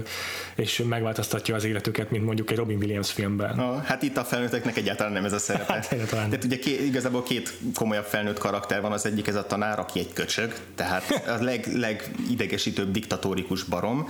és 0.55 0.83
megváltoztatja 0.89 1.55
az 1.55 1.65
életüket, 1.65 2.11
mint 2.11 2.25
mondjuk 2.25 2.51
egy 2.51 2.57
Robin 2.57 2.77
Williams 2.77 3.13
filmben. 3.13 3.57
Na, 3.57 3.83
hát 3.85 4.03
itt 4.03 4.17
a 4.17 4.25
felnőtteknek 4.25 4.77
egyáltalán 4.77 5.13
nem 5.13 5.25
ez 5.25 5.33
a 5.33 5.39
szerepe. 5.39 5.73
Hát, 5.73 5.93
egyáltalán. 5.93 6.29
Tehát 6.29 6.45
ugye 6.45 6.59
két, 6.59 6.81
igazából 6.81 7.23
két 7.23 7.59
komolyabb 7.75 8.05
felnőtt 8.05 8.39
karakter 8.39 8.81
van, 8.81 8.93
az 8.93 9.07
egyik 9.07 9.27
ez 9.27 9.35
a 9.35 9.47
tanár, 9.47 9.79
aki 9.79 9.99
egy 9.99 10.13
köcsög, 10.13 10.55
tehát 10.75 11.23
a 11.27 11.43
leg, 11.43 11.67
legidegesítőbb 11.75 12.91
diktatórikus 12.91 13.63
barom, 13.63 14.07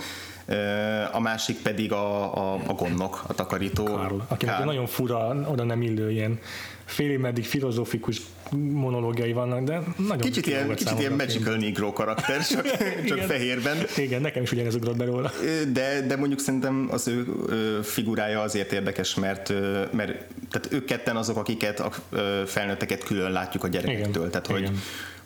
a 1.11 1.19
másik 1.19 1.57
pedig 1.61 1.91
a, 1.91 2.35
a, 2.35 2.61
a 2.67 2.73
gondnok, 2.73 3.23
a 3.27 3.33
takarító. 3.33 3.83
Karl, 3.83 4.17
aki 4.27 4.45
Karl. 4.45 4.63
nagyon 4.63 4.87
fura, 4.87 5.45
oda 5.47 5.63
nem 5.63 5.81
illő 5.81 6.11
ilyen 6.11 6.39
félig 6.85 7.17
meddig 7.17 7.45
filozófikus 7.45 8.21
monológiai 8.71 9.33
vannak, 9.33 9.63
de 9.63 9.81
nagyon 9.97 10.19
Kicsit 10.19 10.47
ilyen, 10.47 10.75
kicsit 10.75 10.99
ilyen 10.99 11.11
magical 11.11 11.55
negro 11.55 11.93
karakter, 11.93 12.45
csak, 12.47 12.65
csak 13.07 13.17
igen, 13.17 13.27
fehérben. 13.27 13.77
Igen, 13.97 14.21
nekem 14.21 14.43
is 14.43 14.51
ugyanez 14.51 14.75
ugrott 14.75 14.97
be 14.97 15.05
róla. 15.05 15.31
De, 15.71 16.05
de 16.07 16.15
mondjuk 16.15 16.39
szerintem 16.39 16.87
az 16.91 17.07
ő 17.07 17.23
figurája 17.83 18.41
azért 18.41 18.71
érdekes, 18.71 19.15
mert, 19.15 19.53
mert 19.91 20.11
tehát 20.51 20.67
ők 20.71 20.85
ketten 20.85 21.15
azok, 21.15 21.37
akiket 21.37 21.79
a 21.79 21.91
felnőtteket 22.45 23.03
külön 23.03 23.31
látjuk 23.31 23.63
a 23.63 23.67
gyerekektől. 23.67 24.27
Igen, 24.27 24.31
tehát, 24.31 24.47
igen. 24.47 24.61
hogy 24.61 24.77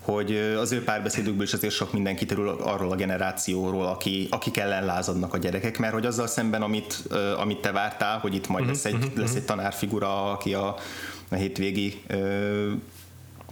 hogy 0.04 0.36
az 0.60 0.72
ő 0.72 0.84
párbeszédükből 0.84 1.44
is 1.44 1.54
azért 1.54 1.74
sok 1.74 1.94
minden 1.94 2.16
kiterül 2.16 2.50
arról 2.50 2.92
a 2.92 2.96
generációról, 2.96 3.86
aki, 3.86 4.28
akik 4.30 4.58
ellen 4.58 4.86
lázadnak 4.86 5.34
a 5.34 5.38
gyerekek, 5.38 5.78
mert 5.78 5.94
hogy 5.94 6.06
azzal 6.06 6.28
szemben, 6.28 6.62
amit, 6.62 7.04
amit 7.38 7.62
te 7.62 7.72
vártál, 7.72 8.20
hogy 8.20 8.36
itt 8.36 8.48
majd 8.48 8.64
uh-huh, 8.64 8.76
lesz, 8.76 8.86
egy, 8.86 8.94
uh-huh, 8.94 9.18
lesz 9.18 9.36
egy 9.36 9.46
tanárfigura, 9.46 10.32
aki 10.32 10.54
a, 10.54 10.76
a 11.30 11.36
hétvégi 11.36 12.02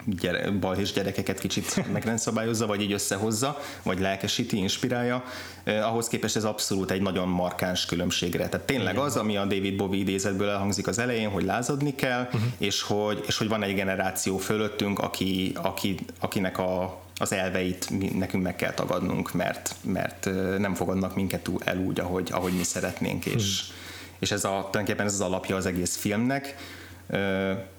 gyere, 0.06 0.52
balhés 0.52 0.92
gyerekeket 0.92 1.40
kicsit 1.40 1.92
megrendszabályozza, 1.94 2.66
vagy 2.66 2.82
így 2.82 2.92
összehozza, 2.92 3.60
vagy 3.84 4.00
lelkesíti, 4.00 4.58
inspirálja. 4.58 5.24
Eh, 5.64 5.88
ahhoz 5.88 6.08
képest 6.08 6.36
ez 6.36 6.44
abszolút 6.44 6.92
egy 6.92 7.02
nagyon 7.02 7.28
markáns 7.28 7.86
különbségre. 7.86 8.50
Tehát 8.50 8.66
tényleg 8.66 8.98
az, 8.98 9.16
ami 9.16 9.38
a 9.38 9.46
David 9.46 9.76
Bowie 9.76 10.00
idézetből 10.00 10.50
elhangzik 10.50 10.88
az 10.88 11.00
elején, 11.00 11.30
hogy 11.30 11.44
lázadni 11.44 11.96
kell, 11.96 12.22
uh-huh. 12.22 12.42
és, 12.58 12.82
hogy, 12.82 13.24
és 13.28 13.38
hogy 13.38 13.48
van 13.48 13.64
egy 13.64 13.76
generáció 13.76 14.38
fölöttünk, 14.38 15.00
aki, 15.00 15.52
aki, 15.62 15.96
akinek 16.20 16.58
a, 16.58 17.00
az 17.18 17.34
elveit 17.34 17.90
nekünk 18.18 18.44
meg 18.44 18.56
kell 18.56 18.74
tagadnunk, 18.74 19.34
mert, 19.34 19.76
mert 19.82 20.30
nem 20.58 20.74
fogadnak 20.74 21.16
minket 21.16 21.50
el 21.66 21.78
úgy, 21.78 22.00
ahogy, 22.00 22.30
ahogy 22.32 22.54
mi 22.54 22.64
szeretnénk, 22.64 23.26
és, 23.26 23.64
hmm. 23.68 23.76
és 24.20 24.32
ez 24.32 24.44
a, 24.44 24.50
tulajdonképpen 24.50 25.06
ez 25.06 25.14
az 25.14 25.22
alapja 25.22 25.56
az 25.56 25.66
egész 25.66 25.96
filmnek 25.96 26.56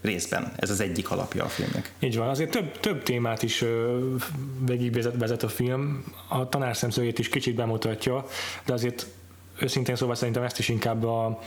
részben. 0.00 0.52
Ez 0.56 0.70
az 0.70 0.80
egyik 0.80 1.10
alapja 1.10 1.44
a 1.44 1.48
filmnek. 1.48 1.92
Így 1.98 2.16
van, 2.16 2.28
azért 2.28 2.50
több, 2.50 2.80
több 2.80 3.02
témát 3.02 3.42
is 3.42 3.64
végig 4.66 4.92
vezet, 4.92 5.16
vezet 5.16 5.42
a 5.42 5.48
film, 5.48 6.04
a 6.28 6.48
tanár 6.48 6.76
szemszögét 6.76 7.18
is 7.18 7.28
kicsit 7.28 7.54
bemutatja, 7.54 8.26
de 8.64 8.72
azért 8.72 9.06
őszintén 9.58 9.96
szóval 9.96 10.14
szerintem 10.14 10.42
ezt 10.42 10.58
is 10.58 10.68
inkább 10.68 11.04
a, 11.04 11.40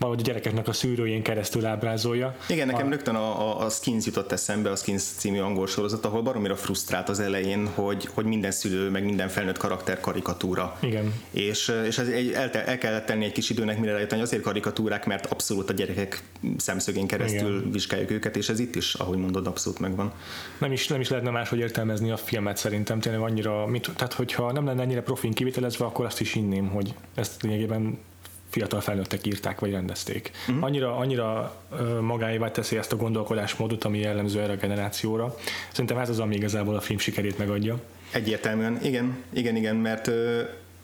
valahogy 0.00 0.20
a 0.20 0.26
gyerekeknek 0.26 0.68
a 0.68 0.72
szűrőjén 0.72 1.22
keresztül 1.22 1.66
ábrázolja. 1.66 2.36
Igen, 2.48 2.66
nekem 2.66 2.86
a... 2.86 2.90
rögtön 2.90 3.14
a, 3.14 3.50
a, 3.50 3.64
a 3.64 3.68
Skins 3.68 4.06
jutott 4.06 4.32
eszembe, 4.32 4.70
a 4.70 4.76
Skins 4.76 5.02
című 5.02 5.38
angol 5.38 5.66
sorozat, 5.66 6.04
ahol 6.04 6.22
baromira 6.22 6.56
frusztrált 6.56 7.08
az 7.08 7.20
elején, 7.20 7.66
hogy, 7.74 8.08
hogy 8.14 8.24
minden 8.24 8.50
szülő, 8.50 8.90
meg 8.90 9.04
minden 9.04 9.28
felnőtt 9.28 9.58
karakter 9.58 10.00
karikatúra. 10.00 10.76
Igen. 10.80 11.14
És, 11.30 11.72
és 11.86 11.98
ez 11.98 12.08
egy, 12.08 12.32
el, 12.32 12.50
el 12.50 12.78
kellett 12.78 13.06
tenni 13.06 13.24
egy 13.24 13.32
kis 13.32 13.50
időnek, 13.50 13.78
mire 13.78 13.92
rájöttem, 13.92 14.18
hogy 14.18 14.26
azért 14.26 14.42
karikatúrák, 14.42 15.06
mert 15.06 15.26
abszolút 15.26 15.70
a 15.70 15.72
gyerekek 15.72 16.22
szemszögén 16.56 17.06
keresztül 17.06 17.58
Igen. 17.58 17.70
vizsgáljuk 17.70 18.10
őket, 18.10 18.36
és 18.36 18.48
ez 18.48 18.58
itt 18.58 18.74
is, 18.74 18.94
ahogy 18.94 19.18
mondod, 19.18 19.46
abszolút 19.46 19.78
megvan. 19.78 20.12
Nem 20.58 20.72
is, 20.72 20.88
nem 20.88 21.00
is 21.00 21.08
lehetne 21.08 21.30
máshogy 21.30 21.58
értelmezni 21.58 22.10
a 22.10 22.16
filmet 22.16 22.56
szerintem, 22.56 23.00
tényleg 23.00 23.20
annyira, 23.20 23.66
mit, 23.66 23.90
tehát 23.96 24.12
hogyha 24.12 24.52
nem 24.52 24.66
lenne 24.66 24.82
ennyire 24.82 25.02
profin 25.02 25.32
kivitelezve, 25.32 25.84
akkor 25.84 26.04
azt 26.04 26.20
is 26.20 26.34
inném, 26.34 26.68
hogy 26.68 26.94
ezt 27.14 27.42
lényegében 27.42 27.98
fiatal 28.50 28.80
felnőttek 28.80 29.26
írták 29.26 29.60
vagy 29.60 29.70
rendezték. 29.70 30.30
Uh-huh. 30.48 30.64
Annyira, 30.64 30.96
annyira 30.96 31.56
magáévá 32.00 32.50
teszi 32.50 32.76
ezt 32.76 32.92
a 32.92 32.96
gondolkodásmódot, 32.96 33.84
ami 33.84 33.98
jellemző 33.98 34.40
erre 34.40 34.52
a 34.52 34.56
generációra. 34.56 35.36
Szerintem 35.70 35.98
ez 35.98 36.08
az, 36.08 36.18
ami 36.18 36.34
igazából 36.34 36.74
a 36.74 36.80
film 36.80 36.98
sikerét 36.98 37.38
megadja. 37.38 37.80
Egyértelműen, 38.10 38.78
igen, 38.82 39.24
igen, 39.32 39.56
igen, 39.56 39.76
mert 39.76 40.10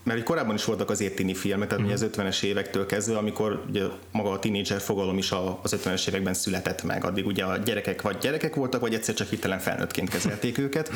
mert 0.07 0.23
korábban 0.23 0.55
is 0.55 0.65
voltak 0.65 0.91
az 0.91 1.01
értini 1.01 1.35
filmek, 1.35 1.69
tehát 1.69 1.85
mm. 1.85 1.91
az 1.91 2.07
50-es 2.13 2.43
évektől 2.43 2.87
kezdve, 2.87 3.17
amikor 3.17 3.63
ugye 3.69 3.85
maga 4.13 4.31
a 4.31 4.39
tínédzser 4.39 4.81
fogalom 4.81 5.19
is 5.19 5.33
az 5.63 5.77
50-es 5.85 6.09
években 6.09 6.35
született 6.35 6.83
meg, 6.83 7.05
addig 7.05 7.27
ugye 7.27 7.45
a 7.45 7.57
gyerekek 7.57 8.03
vagy 8.03 8.19
gyerekek 8.19 8.55
voltak, 8.55 8.81
vagy 8.81 8.95
egyszer 8.95 9.15
csak 9.15 9.29
hitelen 9.29 9.59
felnőttként 9.59 10.09
kezelték 10.09 10.59
őket, 10.59 10.91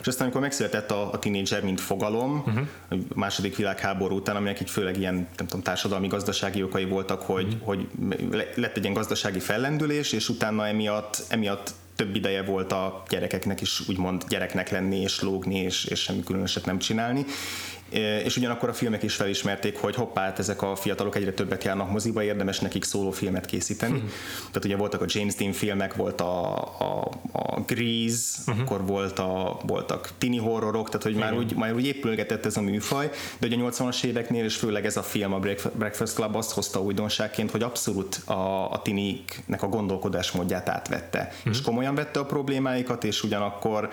és 0.00 0.06
aztán 0.06 0.24
amikor 0.24 0.40
megszületett 0.40 0.90
a, 0.90 1.12
a 1.12 1.18
tínédzser, 1.18 1.62
mint 1.62 1.80
fogalom, 1.80 2.42
uh-huh. 2.46 2.66
a 2.90 3.18
második 3.18 3.56
világháború 3.56 4.16
után, 4.16 4.36
aminek 4.36 4.60
így 4.60 4.70
főleg 4.70 4.98
ilyen 4.98 5.14
nem 5.14 5.46
tudom, 5.46 5.62
társadalmi, 5.62 6.06
gazdasági 6.06 6.62
okai 6.62 6.84
voltak, 6.84 7.22
hogy, 7.22 7.46
uh-huh. 7.46 7.66
hogy 7.66 7.86
lett 8.54 8.76
egy 8.76 8.82
ilyen 8.82 8.94
gazdasági 8.94 9.40
fellendülés, 9.40 10.12
és 10.12 10.28
utána 10.28 10.66
emiatt, 10.66 11.22
emiatt 11.28 11.70
több 11.96 12.16
ideje 12.16 12.42
volt 12.42 12.72
a 12.72 13.02
gyerekeknek 13.08 13.60
is 13.60 13.88
úgymond 13.88 14.24
gyereknek 14.28 14.70
lenni 14.70 14.96
és 15.00 15.20
lógni 15.20 15.58
és, 15.58 15.84
és 15.84 16.00
semmi 16.00 16.22
különöset 16.22 16.66
nem 16.66 16.78
csinálni 16.78 17.24
és 17.98 18.36
ugyanakkor 18.36 18.68
a 18.68 18.72
filmek 18.72 19.02
is 19.02 19.14
felismerték, 19.14 19.78
hogy 19.78 19.94
hoppá, 19.94 20.22
hát 20.22 20.38
ezek 20.38 20.62
a 20.62 20.76
fiatalok 20.76 21.16
egyre 21.16 21.32
többet 21.32 21.64
járnak 21.64 21.90
moziba, 21.90 22.22
érdemes 22.22 22.60
nekik 22.60 22.84
szóló 22.84 23.10
filmet 23.10 23.46
készíteni. 23.46 23.98
Hmm. 23.98 24.10
Tehát 24.38 24.64
ugye 24.64 24.76
voltak 24.76 25.00
a 25.00 25.04
James 25.08 25.34
Dean 25.34 25.52
filmek, 25.52 25.94
volt 25.94 26.20
a, 26.20 26.56
a, 26.62 27.10
a 27.32 27.60
Grease, 27.66 28.38
uh-huh. 28.46 28.62
akkor 28.62 28.86
volt 28.86 29.18
a, 29.18 29.60
voltak 29.66 30.10
tini 30.18 30.38
horrorok, 30.38 30.86
tehát 30.86 31.02
hogy 31.02 31.14
már 31.14 31.34
úgy, 31.34 31.54
már 31.56 31.74
úgy 31.74 31.86
épülgetett 31.86 32.46
ez 32.46 32.56
a 32.56 32.60
műfaj, 32.60 33.10
de 33.38 33.46
ugye 33.46 33.56
a 33.56 33.70
80-as 33.70 34.04
éveknél, 34.04 34.44
és 34.44 34.56
főleg 34.56 34.86
ez 34.86 34.96
a 34.96 35.02
film, 35.02 35.32
a 35.32 35.38
Breakfast 35.72 36.14
Club 36.14 36.36
azt 36.36 36.52
hozta 36.52 36.82
újdonságként, 36.82 37.50
hogy 37.50 37.62
abszolút 37.62 38.14
a, 38.24 38.70
a 38.70 38.82
tiniknek 38.82 39.62
a 39.62 39.68
gondolkodásmódját 39.68 40.68
átvette, 40.68 41.32
uh-huh. 41.36 41.52
és 41.52 41.60
komolyan 41.60 41.94
vette 41.94 42.20
a 42.20 42.24
problémáikat, 42.24 43.04
és 43.04 43.22
ugyanakkor 43.22 43.90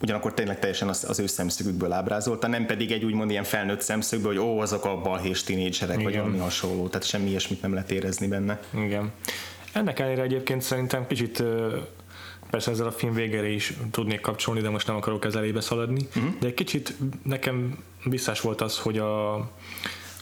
ugyanakkor 0.00 0.34
tényleg 0.34 0.58
teljesen 0.58 0.88
az, 0.88 1.04
az 1.08 1.18
ő 1.18 1.26
szemszögükből 1.26 1.92
ábrázolta, 1.92 2.46
nem 2.46 2.66
pedig 2.66 2.92
egy 2.92 3.04
úgymond 3.04 3.30
ilyen 3.30 3.44
felnőtt 3.44 3.80
szemszögből, 3.80 4.36
hogy 4.36 4.40
ó, 4.40 4.60
azok 4.60 4.84
a 4.84 5.00
balhés 5.00 5.42
tínédzserek, 5.42 6.02
vagy 6.02 6.16
valami 6.16 6.38
hasonló, 6.38 6.88
tehát 6.88 7.06
semmi 7.06 7.28
ilyesmit 7.28 7.62
nem 7.62 7.72
lehet 7.72 7.90
érezni 7.90 8.26
benne. 8.26 8.60
Igen. 8.74 9.12
Ennek 9.72 9.98
ellenére 9.98 10.22
egyébként 10.22 10.62
szerintem 10.62 11.06
kicsit 11.06 11.42
Persze 12.50 12.70
ezzel 12.70 12.86
a 12.86 12.92
film 12.92 13.14
végére 13.14 13.48
is 13.48 13.72
tudnék 13.90 14.20
kapcsolni, 14.20 14.60
de 14.60 14.68
most 14.68 14.86
nem 14.86 14.96
akarok 14.96 15.24
ezzel 15.24 15.40
elébe 15.40 15.60
szaladni. 15.60 16.06
Uh-huh. 16.16 16.38
De 16.40 16.46
egy 16.46 16.54
kicsit 16.54 16.94
nekem 17.22 17.78
visszás 18.04 18.40
volt 18.40 18.60
az, 18.60 18.78
hogy 18.78 18.98
a, 18.98 19.36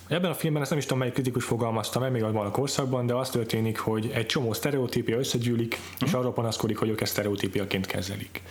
Ebben 0.08 0.30
a 0.30 0.34
filmben 0.34 0.62
ezt 0.62 0.70
nem 0.70 0.78
is 0.78 0.84
tudom, 0.84 0.98
melyik 0.98 1.14
kritikus 1.14 1.44
fogalmazta 1.44 1.98
meg, 1.98 2.12
még 2.12 2.22
a 2.22 2.50
korszakban, 2.50 3.06
de 3.06 3.14
az 3.14 3.30
történik, 3.30 3.78
hogy 3.78 4.10
egy 4.14 4.26
csomó 4.26 4.52
sztereotípia 4.52 5.18
összegyűlik, 5.18 5.78
uh-huh. 5.94 6.08
és 6.08 6.14
arról 6.14 6.32
panaszkodik, 6.32 6.78
hogy 6.78 6.88
ők 6.88 7.00
ezt 7.00 7.12
sztereotípiaként 7.12 7.86
kezelik. 7.86 8.42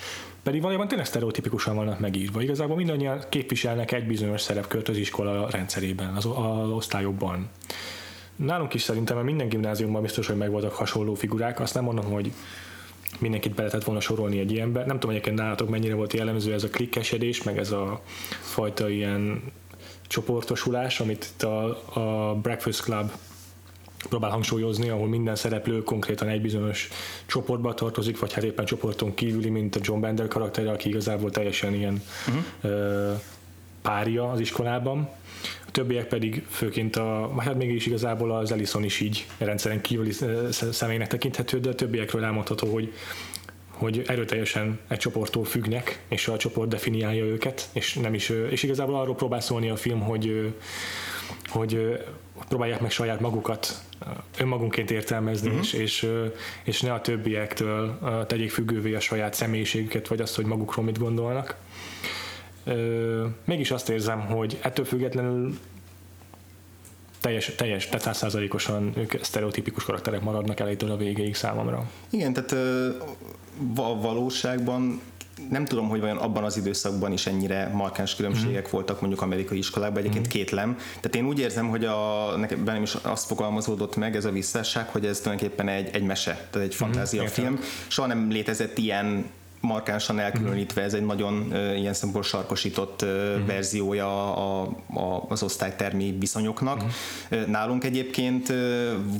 Pedig 0.45 0.61
valójában 0.61 0.87
tényleg 0.87 1.07
sztereotipikusan 1.07 1.75
vannak 1.75 1.99
megírva. 1.99 2.41
Igazából 2.41 2.75
mindannyian 2.75 3.23
képviselnek 3.29 3.91
egy 3.91 4.07
bizonyos 4.07 4.41
szerepkört 4.41 4.87
az 4.87 4.97
iskola 4.97 5.49
rendszerében, 5.49 6.15
az, 6.15 6.25
az 6.25 6.69
osztályokban. 6.69 7.49
Nálunk 8.35 8.73
is 8.73 8.81
szerintem 8.81 9.17
minden 9.17 9.49
gimnáziumban 9.49 10.01
biztos, 10.01 10.27
hogy 10.27 10.35
megvoltak 10.35 10.73
hasonló 10.73 11.13
figurák. 11.13 11.59
Azt 11.59 11.73
nem 11.73 11.83
mondom, 11.83 12.05
hogy 12.05 12.31
mindenkit 13.19 13.53
be 13.53 13.61
lehetett 13.61 13.83
volna 13.83 14.01
sorolni 14.01 14.39
egy 14.39 14.51
ilyenbe. 14.51 14.85
Nem 14.85 14.99
tudom, 14.99 15.09
egyébként 15.09 15.37
nálatok 15.37 15.69
mennyire 15.69 15.95
volt 15.95 16.13
jellemző 16.13 16.53
ez 16.53 16.63
a 16.63 16.69
klikkesedés, 16.69 17.43
meg 17.43 17.57
ez 17.57 17.71
a 17.71 18.01
fajta 18.41 18.89
ilyen 18.89 19.41
csoportosulás, 20.07 20.99
amit 20.99 21.29
itt 21.33 21.43
a, 21.43 21.65
a 21.93 22.35
Breakfast 22.35 22.81
Club 22.81 23.11
próbál 24.09 24.31
hangsúlyozni, 24.31 24.89
ahol 24.89 25.07
minden 25.07 25.35
szereplő 25.35 25.83
konkrétan 25.83 26.27
egy 26.27 26.41
bizonyos 26.41 26.89
csoportba 27.25 27.73
tartozik, 27.73 28.19
vagy 28.19 28.33
hát 28.33 28.43
éppen 28.43 28.65
csoporton 28.65 29.13
kívüli, 29.13 29.49
mint 29.49 29.75
a 29.75 29.79
John 29.83 30.01
Bender 30.01 30.27
karakter, 30.27 30.67
aki 30.67 30.89
igazából 30.89 31.31
teljesen 31.31 31.73
ilyen 31.73 32.01
uh-huh. 32.27 32.43
ö, 32.61 33.13
párja 33.81 34.31
az 34.31 34.39
iskolában. 34.39 35.09
A 35.67 35.71
többiek 35.71 36.07
pedig 36.07 36.45
főként 36.49 36.95
a, 36.95 37.33
hát 37.37 37.55
mégis 37.55 37.85
igazából 37.85 38.31
az 38.31 38.51
Ellison 38.51 38.83
is 38.83 38.99
így 38.99 39.25
rendszeren 39.37 39.81
kívüli 39.81 40.11
személynek 40.71 41.07
tekinthető, 41.07 41.59
de 41.59 41.69
a 41.69 41.75
többiekről 41.75 42.23
elmondható, 42.23 42.73
hogy 42.73 42.93
hogy 43.75 44.03
erőteljesen 44.07 44.79
egy 44.87 44.97
csoporttól 44.97 45.45
függnek, 45.45 46.03
és 46.07 46.27
a 46.27 46.37
csoport 46.37 46.69
definiálja 46.69 47.25
őket, 47.25 47.69
és 47.71 47.93
nem 47.93 48.13
is, 48.13 48.29
és 48.49 48.63
igazából 48.63 48.95
arról 48.95 49.15
próbál 49.15 49.39
szólni 49.39 49.69
a 49.69 49.75
film, 49.75 49.99
hogy, 49.99 50.53
hogy 51.47 51.99
próbálják 52.47 52.81
meg 52.81 52.91
saját 52.91 53.19
magukat 53.19 53.81
önmagunként 54.37 54.91
értelmezni, 54.91 55.47
uh-huh. 55.47 55.63
és, 55.63 55.73
és, 55.73 56.07
és 56.63 56.81
ne 56.81 56.93
a 56.93 57.01
többiektől 57.01 57.99
tegyék 58.27 58.51
függővé 58.51 58.93
a 58.93 58.99
saját 58.99 59.33
személyiségüket, 59.33 60.07
vagy 60.07 60.21
azt, 60.21 60.35
hogy 60.35 60.45
magukról 60.45 60.85
mit 60.85 60.99
gondolnak. 60.99 61.55
Mégis 63.45 63.71
azt 63.71 63.89
érzem, 63.89 64.19
hogy 64.19 64.59
ettől 64.61 64.85
függetlenül 64.85 65.57
teljes, 67.21 67.51
teljes 67.55 67.85
tehát 67.85 68.01
százszázalékosan 68.01 68.93
ők 68.97 69.23
sztereotípikus 69.23 69.83
karakterek 69.83 70.21
maradnak 70.21 70.59
elejétől 70.59 70.91
a 70.91 70.97
végéig 70.97 71.35
számomra. 71.35 71.89
Igen, 72.09 72.33
tehát 72.33 72.51
a 73.75 74.01
valóságban 74.01 75.01
nem 75.49 75.65
tudom, 75.65 75.87
hogy 75.87 75.99
vajon 75.99 76.17
abban 76.17 76.43
az 76.43 76.57
időszakban 76.57 77.11
is 77.11 77.27
ennyire 77.27 77.67
markáns 77.73 78.15
különbségek 78.15 78.67
mm. 78.67 78.71
voltak 78.71 79.01
mondjuk 79.01 79.21
amerikai 79.21 79.57
iskolákban, 79.57 79.99
egyébként 79.99 80.27
mm. 80.27 80.29
kétlem. 80.29 80.75
Tehát 80.75 81.15
én 81.15 81.25
úgy 81.25 81.39
érzem, 81.39 81.69
hogy 81.69 81.85
a, 81.85 82.31
nekem 82.37 82.65
bennem 82.65 82.83
is 82.83 82.95
azt 83.01 83.25
fogalmazódott 83.25 83.95
meg 83.95 84.15
ez 84.15 84.25
a 84.25 84.31
visszásság, 84.31 84.87
hogy 84.87 85.05
ez 85.05 85.19
tulajdonképpen 85.19 85.67
egy, 85.67 85.89
egy 85.93 86.03
mese, 86.03 86.47
tehát 86.51 86.67
egy 86.67 86.75
fantázia 86.75 87.27
film. 87.27 87.59
Soha 87.87 88.07
nem 88.07 88.29
létezett 88.29 88.77
ilyen 88.77 89.25
markánsan 89.65 90.19
elkülönítve, 90.19 90.81
ez 90.81 90.93
egy 90.93 91.05
nagyon 91.05 91.53
ilyen 91.53 91.93
szempontból 91.93 92.23
sarkosított 92.23 93.01
uh, 93.01 93.09
uh-huh. 93.09 93.45
verziója 93.45 94.35
a, 94.35 94.61
a, 94.93 95.25
az 95.27 95.43
osztálytermi 95.43 96.15
viszonyoknak. 96.19 96.83
Uh-huh. 96.83 97.47
Nálunk 97.47 97.83
egyébként 97.83 98.53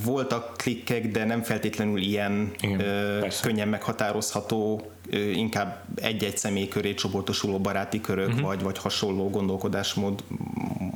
voltak 0.04 0.58
klikkek, 0.58 1.12
de 1.12 1.26
nem 1.26 1.42
feltétlenül 1.42 2.02
ilyen 2.02 2.52
Igen, 2.62 3.32
könnyen 3.42 3.68
meghatározható 3.68 4.90
inkább 5.34 5.84
egy-egy 5.96 6.38
személy 6.38 6.68
köré 6.68 6.94
csoportosuló 6.94 7.60
baráti 7.60 8.02
körök, 8.02 8.28
uh-huh. 8.28 8.42
vagy, 8.42 8.64
vagy 8.64 8.78
hasonló 8.78 9.30
gondolkodásmód 9.30 10.24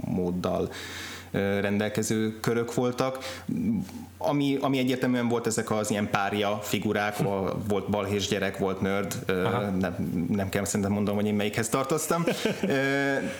móddal 0.05 0.71
rendelkező 1.31 2.39
körök 2.39 2.73
voltak. 2.73 3.43
Ami, 4.17 4.57
ami 4.61 4.77
egyértelműen 4.77 5.27
volt 5.27 5.47
ezek 5.47 5.71
az 5.71 5.91
ilyen 5.91 6.09
párja 6.09 6.59
figurák, 6.61 7.17
volt 7.67 7.89
balhés 7.89 8.27
gyerek, 8.27 8.57
volt 8.57 8.81
nerd, 8.81 9.15
nem, 9.79 9.95
nem 10.29 10.49
kell 10.49 10.65
szerintem 10.65 10.91
mondanom, 10.91 11.19
hogy 11.19 11.29
én 11.29 11.35
melyikhez 11.35 11.69
tartoztam. 11.69 12.23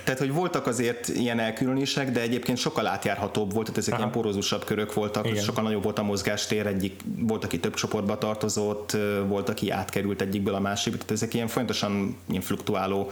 tehát, 0.04 0.19
hogy 0.19 0.34
voltak 0.34 0.67
azért 0.67 1.08
ilyen 1.08 1.39
elkülönések, 1.39 2.12
de 2.12 2.21
egyébként 2.21 2.58
sokkal 2.58 2.88
átjárhatóbb 2.88 3.54
volt, 3.54 3.65
tehát 3.65 3.80
ezek 3.80 3.93
Aha. 3.93 4.02
ilyen 4.02 4.13
porózusabb 4.13 4.63
körök 4.63 4.93
voltak, 4.93 5.28
Igen. 5.28 5.43
sokkal 5.43 5.63
nagyobb 5.63 5.84
volt 5.84 5.99
a 5.99 6.04
mozgástér, 6.04 6.67
egyik, 6.67 7.02
volt, 7.19 7.43
aki 7.43 7.60
több 7.60 7.73
csoportba 7.73 8.17
tartozott, 8.17 8.97
volt, 9.28 9.49
aki 9.49 9.69
átkerült 9.69 10.21
egyikből 10.21 10.54
a 10.54 10.60
másikba, 10.60 10.97
tehát 10.97 11.12
ezek 11.12 11.34
ilyen 11.34 11.47
folyamatosan 11.47 12.17
ilyen 12.28 12.41
fluktuáló 12.41 13.12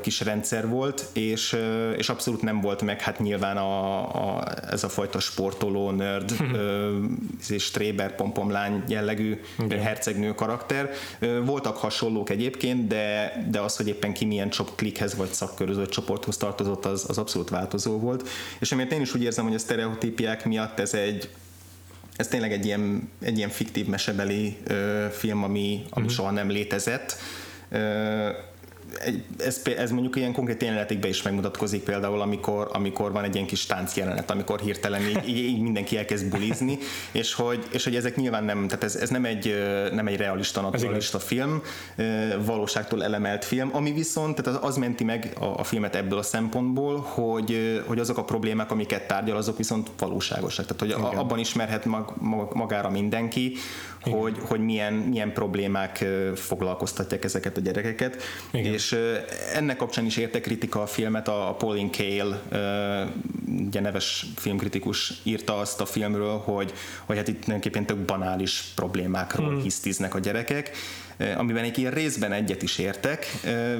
kis 0.00 0.20
rendszer 0.20 0.68
volt, 0.68 1.06
és, 1.12 1.56
és 1.96 2.08
abszolút 2.08 2.42
nem 2.42 2.60
volt 2.60 2.82
meg 2.82 3.00
hát 3.00 3.18
nyilván 3.18 3.56
a, 3.56 4.00
a, 4.36 4.44
ez 4.70 4.84
a 4.84 4.88
fajta 4.88 5.20
sportoló, 5.20 5.90
nerd, 5.90 6.32
és 7.48 7.70
tréber, 7.70 8.14
pompomlány 8.14 8.82
jellegű 8.88 9.40
Igen. 9.58 9.80
hercegnő 9.80 10.34
karakter. 10.34 10.90
Voltak 11.44 11.76
hasonlók 11.76 12.30
egyébként, 12.30 12.86
de, 12.86 13.32
de 13.50 13.60
az, 13.60 13.76
hogy 13.76 13.88
éppen 13.88 14.12
ki 14.12 14.24
milyen 14.24 14.50
csop 14.50 14.76
klikhez 14.76 15.16
vagy 15.16 15.30
szakkörözött 15.30 15.90
csoporthoz 15.90 16.36
tartozott, 16.36 16.84
az, 16.84 17.04
az 17.08 17.18
abszolút 17.18 17.48
változó 17.48 17.98
volt. 17.98 18.28
És 18.58 18.72
amiért 18.72 18.92
én 18.92 19.00
is 19.00 19.14
úgy 19.14 19.22
érzem, 19.22 19.44
hogy 19.44 19.54
a 19.54 19.58
sztereotípiák 19.58 20.44
miatt 20.44 20.80
ez 20.80 20.94
egy 20.94 21.28
ez 22.16 22.28
tényleg 22.28 22.52
egy 22.52 22.64
ilyen, 22.64 23.08
egy 23.20 23.36
ilyen 23.36 23.48
fiktív 23.48 23.86
mesebeli 23.86 24.56
ö, 24.66 25.06
film, 25.10 25.44
ami, 25.44 25.84
ami 25.90 26.02
uh-huh. 26.04 26.10
soha 26.10 26.30
nem 26.30 26.48
létezett. 26.48 27.16
Ö, 27.70 28.28
ez, 29.38 29.62
ez 29.76 29.90
mondjuk 29.90 30.16
ilyen 30.16 30.32
konkrét 30.32 30.62
jelenetekben 30.62 31.10
is 31.10 31.22
megmutatkozik 31.22 31.82
például, 31.82 32.20
amikor, 32.20 32.68
amikor 32.72 33.12
van 33.12 33.24
egy 33.24 33.34
ilyen 33.34 33.46
kis 33.46 33.66
tánc 33.66 33.96
jelenet, 33.96 34.30
amikor 34.30 34.60
hirtelen 34.60 35.02
így, 35.02 35.28
így, 35.28 35.38
így 35.38 35.60
mindenki 35.60 35.98
elkezd 35.98 36.28
bulizni, 36.28 36.78
és 37.12 37.34
hogy, 37.34 37.66
és 37.70 37.84
hogy 37.84 37.96
ezek 37.96 38.16
nyilván 38.16 38.44
nem, 38.44 38.66
tehát 38.66 38.84
ez, 38.84 38.94
ez 38.94 39.10
nem 39.10 39.24
egy, 39.24 39.54
nem 39.92 40.06
egy 40.06 40.16
realista, 40.16 40.60
naturalista 40.60 41.18
film, 41.18 41.62
valóságtól 42.44 43.04
elemelt 43.04 43.44
film, 43.44 43.70
ami 43.72 43.92
viszont, 43.92 44.42
tehát 44.42 44.60
az, 44.60 44.68
az 44.68 44.76
menti 44.76 45.04
meg 45.04 45.36
a, 45.38 45.44
a 45.44 45.64
filmet 45.64 45.94
ebből 45.94 46.18
a 46.18 46.22
szempontból, 46.22 46.98
hogy, 46.98 47.82
hogy 47.86 47.98
azok 47.98 48.18
a 48.18 48.24
problémák, 48.24 48.70
amiket 48.70 49.06
tárgyal, 49.06 49.36
azok 49.36 49.56
viszont 49.56 49.90
valóságosak. 49.98 50.66
Tehát, 50.66 50.80
hogy 50.80 51.06
Igen. 51.06 51.18
abban 51.20 51.38
ismerhet 51.38 51.84
mag, 51.84 52.12
magára 52.52 52.90
mindenki, 52.90 53.56
hogy, 54.10 54.36
hogy 54.40 54.60
milyen, 54.60 54.92
milyen 54.92 55.32
problémák 55.32 56.04
foglalkoztatják 56.34 57.24
ezeket 57.24 57.56
a 57.56 57.60
gyerekeket. 57.60 58.22
Igen. 58.50 58.72
És 58.72 58.98
ennek 59.54 59.76
kapcsán 59.76 60.04
is 60.04 60.16
érte 60.16 60.40
kritika 60.40 60.82
a 60.82 60.86
filmet, 60.86 61.28
a 61.28 61.54
Pauline 61.58 61.90
Kael, 61.96 62.42
ugye 63.66 63.80
neves 63.80 64.26
filmkritikus 64.36 65.12
írta 65.22 65.58
azt 65.58 65.80
a 65.80 65.86
filmről, 65.86 66.38
hogy, 66.38 66.72
hogy 67.04 67.16
hát 67.16 67.28
itt 67.28 67.40
tulajdonképpen 67.40 67.86
tök 67.86 67.98
banális 67.98 68.64
problémákról 68.74 69.48
hmm. 69.48 69.62
hisztiznek 69.62 70.14
a 70.14 70.18
gyerekek, 70.18 70.70
amiben 71.36 71.64
egy 71.64 71.78
ilyen 71.78 71.92
részben 71.92 72.32
egyet 72.32 72.62
is 72.62 72.78
értek, 72.78 73.26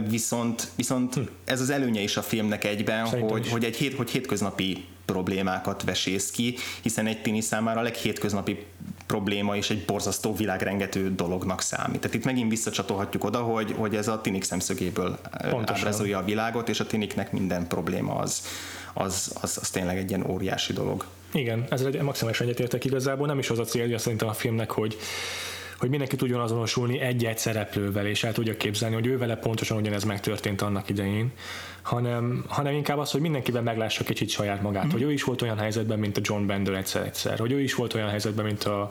viszont, 0.08 0.68
viszont 0.76 1.14
hmm. 1.14 1.28
ez 1.44 1.60
az 1.60 1.70
előnye 1.70 2.00
is 2.00 2.16
a 2.16 2.22
filmnek 2.22 2.64
egyben, 2.64 3.06
hogy, 3.06 3.48
hogy 3.48 3.64
egy 3.64 3.76
hét, 3.76 3.94
hogy 3.94 4.10
hétköznapi 4.10 4.84
problémákat 5.04 5.82
vesész 5.82 6.30
ki, 6.30 6.56
hiszen 6.82 7.06
egy 7.06 7.22
tini 7.22 7.40
számára 7.40 7.80
a 7.80 7.82
leghétköznapi 7.82 8.64
probléma 9.06 9.56
és 9.56 9.70
egy 9.70 9.84
borzasztó 9.84 10.34
világrengető 10.34 11.14
dolognak 11.14 11.60
számít. 11.60 12.00
Tehát 12.00 12.16
itt 12.16 12.24
megint 12.24 12.50
visszacsatolhatjuk 12.50 13.24
oda, 13.24 13.38
hogy, 13.38 13.74
hogy 13.76 13.96
ez 13.96 14.08
a 14.08 14.20
tinik 14.20 14.44
szemszögéből 14.44 15.18
Pontosan. 15.50 15.76
ábrázolja 15.76 16.18
a 16.18 16.24
világot, 16.24 16.68
és 16.68 16.80
a 16.80 16.86
tiniknek 16.86 17.32
minden 17.32 17.66
probléma 17.66 18.14
az, 18.14 18.46
az, 18.92 19.32
az, 19.40 19.58
az 19.60 19.70
tényleg 19.70 19.98
egy 19.98 20.08
ilyen 20.08 20.26
óriási 20.26 20.72
dolog. 20.72 21.04
Igen, 21.32 21.64
ezzel 21.70 21.86
egy 21.86 22.00
maximálisan 22.00 22.46
egyetértek 22.46 22.84
igazából, 22.84 23.26
nem 23.26 23.38
is 23.38 23.50
az 23.50 23.58
a 23.58 23.64
célja 23.64 23.98
szerintem 23.98 24.28
a 24.28 24.32
filmnek, 24.32 24.70
hogy 24.70 24.96
hogy 25.78 25.88
mindenki 25.88 26.16
tudjon 26.16 26.40
azonosulni 26.40 27.00
egy-egy 27.00 27.38
szereplővel, 27.38 28.06
és 28.06 28.24
el 28.24 28.32
tudja 28.32 28.56
képzelni, 28.56 28.94
hogy 28.94 29.06
ő 29.06 29.18
vele 29.18 29.36
pontosan 29.36 29.76
ugyanez 29.76 30.04
megtörtént 30.04 30.62
annak 30.62 30.88
idején, 30.88 31.32
hanem, 31.82 32.44
hanem 32.48 32.74
inkább 32.74 32.98
az, 32.98 33.10
hogy 33.10 33.20
mindenkiben 33.20 33.62
meglássa 33.62 34.04
kicsit 34.04 34.28
saját 34.28 34.62
magát, 34.62 34.86
mm. 34.86 34.90
hogy 34.90 35.02
ő 35.02 35.12
is 35.12 35.22
volt 35.22 35.42
olyan 35.42 35.58
helyzetben, 35.58 35.98
mint 35.98 36.16
a 36.16 36.20
John 36.22 36.46
Bender 36.46 36.74
egyszer-egyszer, 36.74 37.38
hogy 37.38 37.52
ő 37.52 37.60
is 37.60 37.74
volt 37.74 37.94
olyan 37.94 38.08
helyzetben, 38.08 38.44
mint 38.44 38.64
a, 38.64 38.90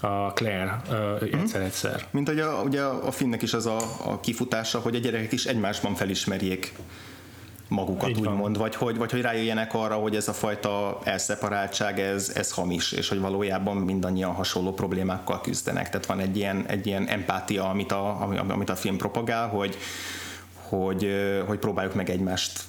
a 0.00 0.32
Claire 0.32 0.82
egyszer-egyszer. 1.32 2.06
Mint 2.10 2.28
hogy 2.28 2.40
a, 2.40 2.62
ugye 2.62 2.82
a 2.82 3.10
finnek 3.10 3.42
is 3.42 3.52
az 3.52 3.66
a, 3.66 3.76
a 4.04 4.20
kifutása, 4.20 4.78
hogy 4.78 4.94
a 4.94 4.98
gyerekek 4.98 5.32
is 5.32 5.44
egymásban 5.44 5.94
felismerjék 5.94 6.72
magukat, 7.68 8.08
Így 8.08 8.18
úgymond, 8.18 8.58
vagy 8.58 8.74
hogy, 8.74 8.96
vagy 8.96 9.10
hogy 9.10 9.20
rájöjjenek 9.20 9.74
arra, 9.74 9.94
hogy 9.94 10.16
ez 10.16 10.28
a 10.28 10.32
fajta 10.32 10.98
elszeparáltság, 11.04 12.00
ez, 12.00 12.32
ez 12.34 12.52
hamis, 12.52 12.92
és 12.92 13.08
hogy 13.08 13.20
valójában 13.20 13.76
mindannyian 13.76 14.32
hasonló 14.32 14.72
problémákkal 14.72 15.40
küzdenek. 15.40 15.90
Tehát 15.90 16.06
van 16.06 16.20
egy 16.20 16.36
ilyen, 16.36 16.64
egy 16.66 16.86
ilyen 16.86 17.06
empátia, 17.06 17.68
amit 17.68 17.92
a, 17.92 18.28
amit 18.48 18.70
a 18.70 18.76
film 18.76 18.96
propagál, 18.96 19.48
hogy, 19.48 19.76
hogy, 20.54 21.08
hogy 21.46 21.58
próbáljuk 21.58 21.94
meg 21.94 22.10
egymást 22.10 22.60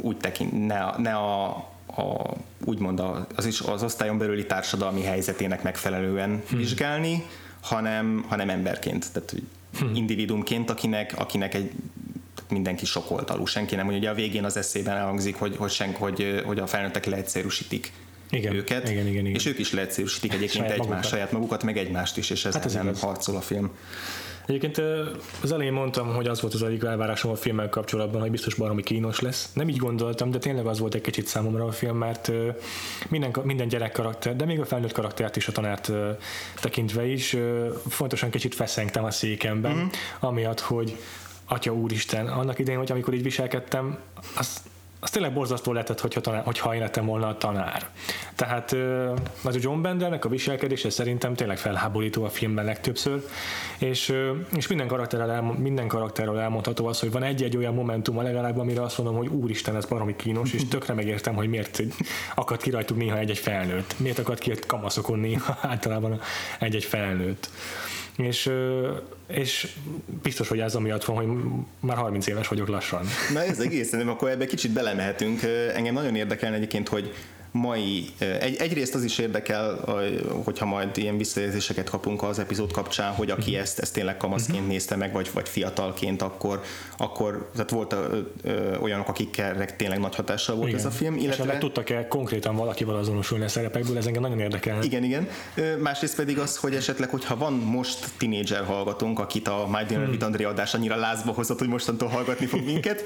úgy 0.00 0.16
tekinteni, 0.16 0.64
ne, 0.64 0.96
ne 0.98 1.14
a, 1.14 1.44
a 1.96 2.34
úgymond 2.64 3.02
az, 3.36 3.46
is, 3.46 3.60
az 3.60 3.82
osztályon 3.82 4.18
belüli 4.18 4.46
társadalmi 4.46 5.02
helyzetének 5.02 5.62
megfelelően 5.62 6.42
hmm. 6.48 6.58
vizsgálni, 6.58 7.26
hanem, 7.60 8.24
hanem 8.28 8.50
emberként, 8.50 9.12
tehát 9.12 9.34
hmm. 9.78 9.94
individumként, 9.94 10.70
akinek, 10.70 11.14
akinek 11.18 11.54
egy 11.54 11.72
mindenki 12.52 12.84
sokolt 12.86 13.30
alul, 13.30 13.46
senki 13.46 13.74
nem, 13.74 13.86
ugye 13.86 14.10
a 14.10 14.14
végén 14.14 14.44
az 14.44 14.56
eszében 14.56 14.96
elhangzik, 14.96 15.36
hogy, 15.36 15.56
hogy, 15.56 15.70
senk, 15.70 15.96
hogy, 15.96 16.42
hogy 16.44 16.58
a 16.58 16.66
felnőttek 16.66 17.04
leegyszerűsítik 17.04 17.92
igen, 18.30 18.54
őket, 18.54 18.88
igen, 18.88 19.06
igen, 19.06 19.26
igen. 19.26 19.34
és 19.34 19.46
ők 19.46 19.58
is 19.58 19.72
leegyszerűsítik 19.72 20.32
egyébként 20.32 20.64
saját 20.64 20.78
egymást, 20.78 21.08
saját 21.08 21.32
magukat, 21.32 21.62
meg 21.62 21.78
egymást 21.78 22.16
is, 22.16 22.30
és 22.30 22.44
ez 22.44 22.54
hát 22.54 22.72
nem 22.72 22.94
harcol 23.00 23.36
a 23.36 23.40
film. 23.40 23.70
Egyébként 24.46 24.82
az 25.42 25.52
elején 25.52 25.72
mondtam, 25.72 26.14
hogy 26.14 26.26
az 26.26 26.40
volt 26.40 26.54
az 26.54 26.62
egyik 26.62 26.82
elvárásom 26.82 27.30
a 27.30 27.36
filmmel 27.36 27.68
kapcsolatban, 27.68 28.20
hogy 28.20 28.30
biztos 28.30 28.54
baromi 28.54 28.82
kínos 28.82 29.20
lesz. 29.20 29.50
Nem 29.52 29.68
így 29.68 29.76
gondoltam, 29.76 30.30
de 30.30 30.38
tényleg 30.38 30.66
az 30.66 30.78
volt 30.78 30.94
egy 30.94 31.00
kicsit 31.00 31.26
számomra 31.26 31.64
a 31.64 31.72
film, 31.72 31.96
mert 31.96 32.32
minden, 33.08 33.36
minden 33.42 33.68
gyerek 33.68 33.92
karakter, 33.92 34.36
de 34.36 34.44
még 34.44 34.60
a 34.60 34.64
felnőtt 34.64 34.92
karaktert 34.92 35.36
is 35.36 35.48
a 35.48 35.52
tanárt 35.52 35.92
tekintve 36.60 37.06
is 37.06 37.36
fontosan 37.88 38.30
kicsit 38.30 38.54
feszengtem 38.54 39.04
a 39.04 39.10
székemben, 39.10 39.74
mm-hmm. 39.74 39.86
amiatt, 40.20 40.60
hogy 40.60 40.96
Atya 41.52 41.72
Úristen, 41.72 42.26
annak 42.26 42.58
idején, 42.58 42.78
hogy 42.78 42.92
amikor 42.92 43.14
így 43.14 43.22
viselkedtem, 43.22 43.98
azt 44.36 44.60
az 45.04 45.10
tényleg 45.10 45.32
borzasztó 45.32 45.72
lehetett, 45.72 46.00
hogyha, 46.00 46.20
tanár, 46.20 46.44
hogyha 46.44 46.74
én 46.74 46.80
lettem 46.80 47.06
volna 47.06 47.28
a 47.28 47.36
tanár. 47.36 47.88
Tehát 48.34 48.72
az 49.44 49.56
a 49.56 49.58
John 49.60 49.80
Bendernek 49.80 50.24
a 50.24 50.28
viselkedése 50.28 50.90
szerintem 50.90 51.34
tényleg 51.34 51.58
felháborító 51.58 52.24
a 52.24 52.28
filmben 52.28 52.64
legtöbbször, 52.64 53.24
és, 53.78 54.14
és 54.56 54.66
minden, 54.66 54.86
karakterrel 54.86 55.30
elmond, 55.30 55.58
minden 55.58 55.88
karakterről 55.88 56.38
elmondható 56.38 56.86
az, 56.86 57.00
hogy 57.00 57.10
van 57.10 57.22
egy-egy 57.22 57.56
olyan 57.56 57.74
momentum 57.74 58.18
a 58.18 58.22
legalább, 58.22 58.58
amire 58.58 58.82
azt 58.82 58.98
mondom, 58.98 59.16
hogy 59.16 59.28
úristen, 59.28 59.76
ez 59.76 59.84
baromi 59.84 60.16
kínos, 60.16 60.52
és 60.52 60.68
tökre 60.68 60.94
megértem, 60.94 61.34
hogy 61.34 61.48
miért 61.48 61.82
akad 62.34 62.62
ki 62.62 62.70
rajtuk 62.70 62.96
néha 62.96 63.18
egy-egy 63.18 63.38
felnőtt. 63.38 63.94
Miért 63.98 64.18
akad 64.18 64.38
ki 64.38 64.52
kamaszokon 64.66 65.18
néha 65.18 65.58
általában 65.72 66.20
egy-egy 66.58 66.84
felnőtt 66.84 67.48
és, 68.16 68.50
és 69.26 69.68
biztos, 70.22 70.48
hogy 70.48 70.60
ez 70.60 70.74
amiatt 70.74 71.04
van, 71.04 71.16
hogy 71.16 71.50
már 71.80 71.96
30 71.96 72.26
éves 72.26 72.48
vagyok 72.48 72.68
lassan. 72.68 73.06
Na 73.32 73.42
ez 73.42 73.60
egész, 73.60 73.90
nem, 73.90 74.08
akkor 74.08 74.30
ebbe 74.30 74.46
kicsit 74.46 74.70
belemehetünk. 74.72 75.42
Engem 75.74 75.94
nagyon 75.94 76.16
érdekel 76.16 76.54
egyébként, 76.54 76.88
hogy 76.88 77.14
mai, 77.52 78.06
egy, 78.18 78.56
egyrészt 78.56 78.94
az 78.94 79.04
is 79.04 79.18
érdekel, 79.18 79.74
hogyha 80.44 80.66
majd 80.66 80.96
ilyen 80.96 81.16
visszajelzéseket 81.16 81.90
kapunk 81.90 82.22
az 82.22 82.38
epizód 82.38 82.72
kapcsán, 82.72 83.12
hogy 83.12 83.30
aki 83.30 83.40
uh-huh. 83.40 83.60
ezt, 83.60 83.78
ezt 83.78 83.92
tényleg 83.92 84.16
kamaszként 84.16 84.58
uh-huh. 84.58 84.72
nézte 84.72 84.96
meg, 84.96 85.12
vagy, 85.12 85.30
vagy 85.32 85.48
fiatalként, 85.48 86.22
akkor, 86.22 86.62
akkor 86.96 87.50
tehát 87.52 87.70
volt 87.70 87.92
ö, 87.92 88.18
ö, 88.42 88.76
olyanok, 88.76 89.08
akikkel 89.08 89.76
tényleg 89.76 89.98
nagy 89.98 90.14
hatással 90.14 90.56
volt 90.56 90.68
igen. 90.68 90.80
ez 90.80 90.86
a 90.86 90.90
film. 90.90 91.16
Illetve... 91.16 91.52
És 91.52 91.58
tudtak-e 91.58 92.08
konkrétan 92.08 92.56
valakivel 92.56 92.96
azonosulni 92.96 93.44
a 93.44 93.48
szerepekből, 93.48 93.96
ez 93.96 94.06
engem 94.06 94.22
nagyon 94.22 94.40
érdekel. 94.40 94.82
Igen, 94.82 95.04
igen. 95.04 95.28
Másrészt 95.78 96.16
pedig 96.16 96.38
az, 96.38 96.56
hogy 96.56 96.74
esetleg, 96.74 97.08
hogyha 97.08 97.36
van 97.36 97.52
most 97.52 98.08
tinédzser 98.18 98.64
hallgatónk, 98.64 99.18
akit 99.18 99.48
a 99.48 99.68
My 99.70 99.84
Dinner 99.86 100.02
hmm. 100.02 100.12
with 100.12 100.24
Andrea 100.24 100.48
adás 100.48 100.74
annyira 100.74 100.96
lázba 100.96 101.32
hozott, 101.32 101.58
hogy 101.58 101.68
mostantól 101.68 102.08
hallgatni 102.08 102.46
fog 102.46 102.64
minket, 102.64 103.02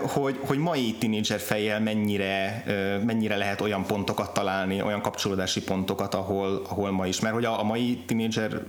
hogy, 0.00 0.38
hogy 0.40 0.58
mai 0.58 0.94
tinédzser 0.98 1.40
fejjel 1.40 1.80
mennyire, 1.80 2.64
mennyire 3.06 3.36
lehet 3.36 3.60
olyan 3.64 3.84
pontokat 3.86 4.34
találni, 4.34 4.82
olyan 4.82 5.00
kapcsolódási 5.00 5.62
pontokat, 5.62 6.14
ahol, 6.14 6.62
ahol 6.68 6.90
ma 6.90 7.06
is. 7.06 7.20
Mert 7.20 7.34
hogy 7.34 7.44
a, 7.44 7.60
a 7.60 7.62
mai 7.62 8.02
tínédzser 8.06 8.60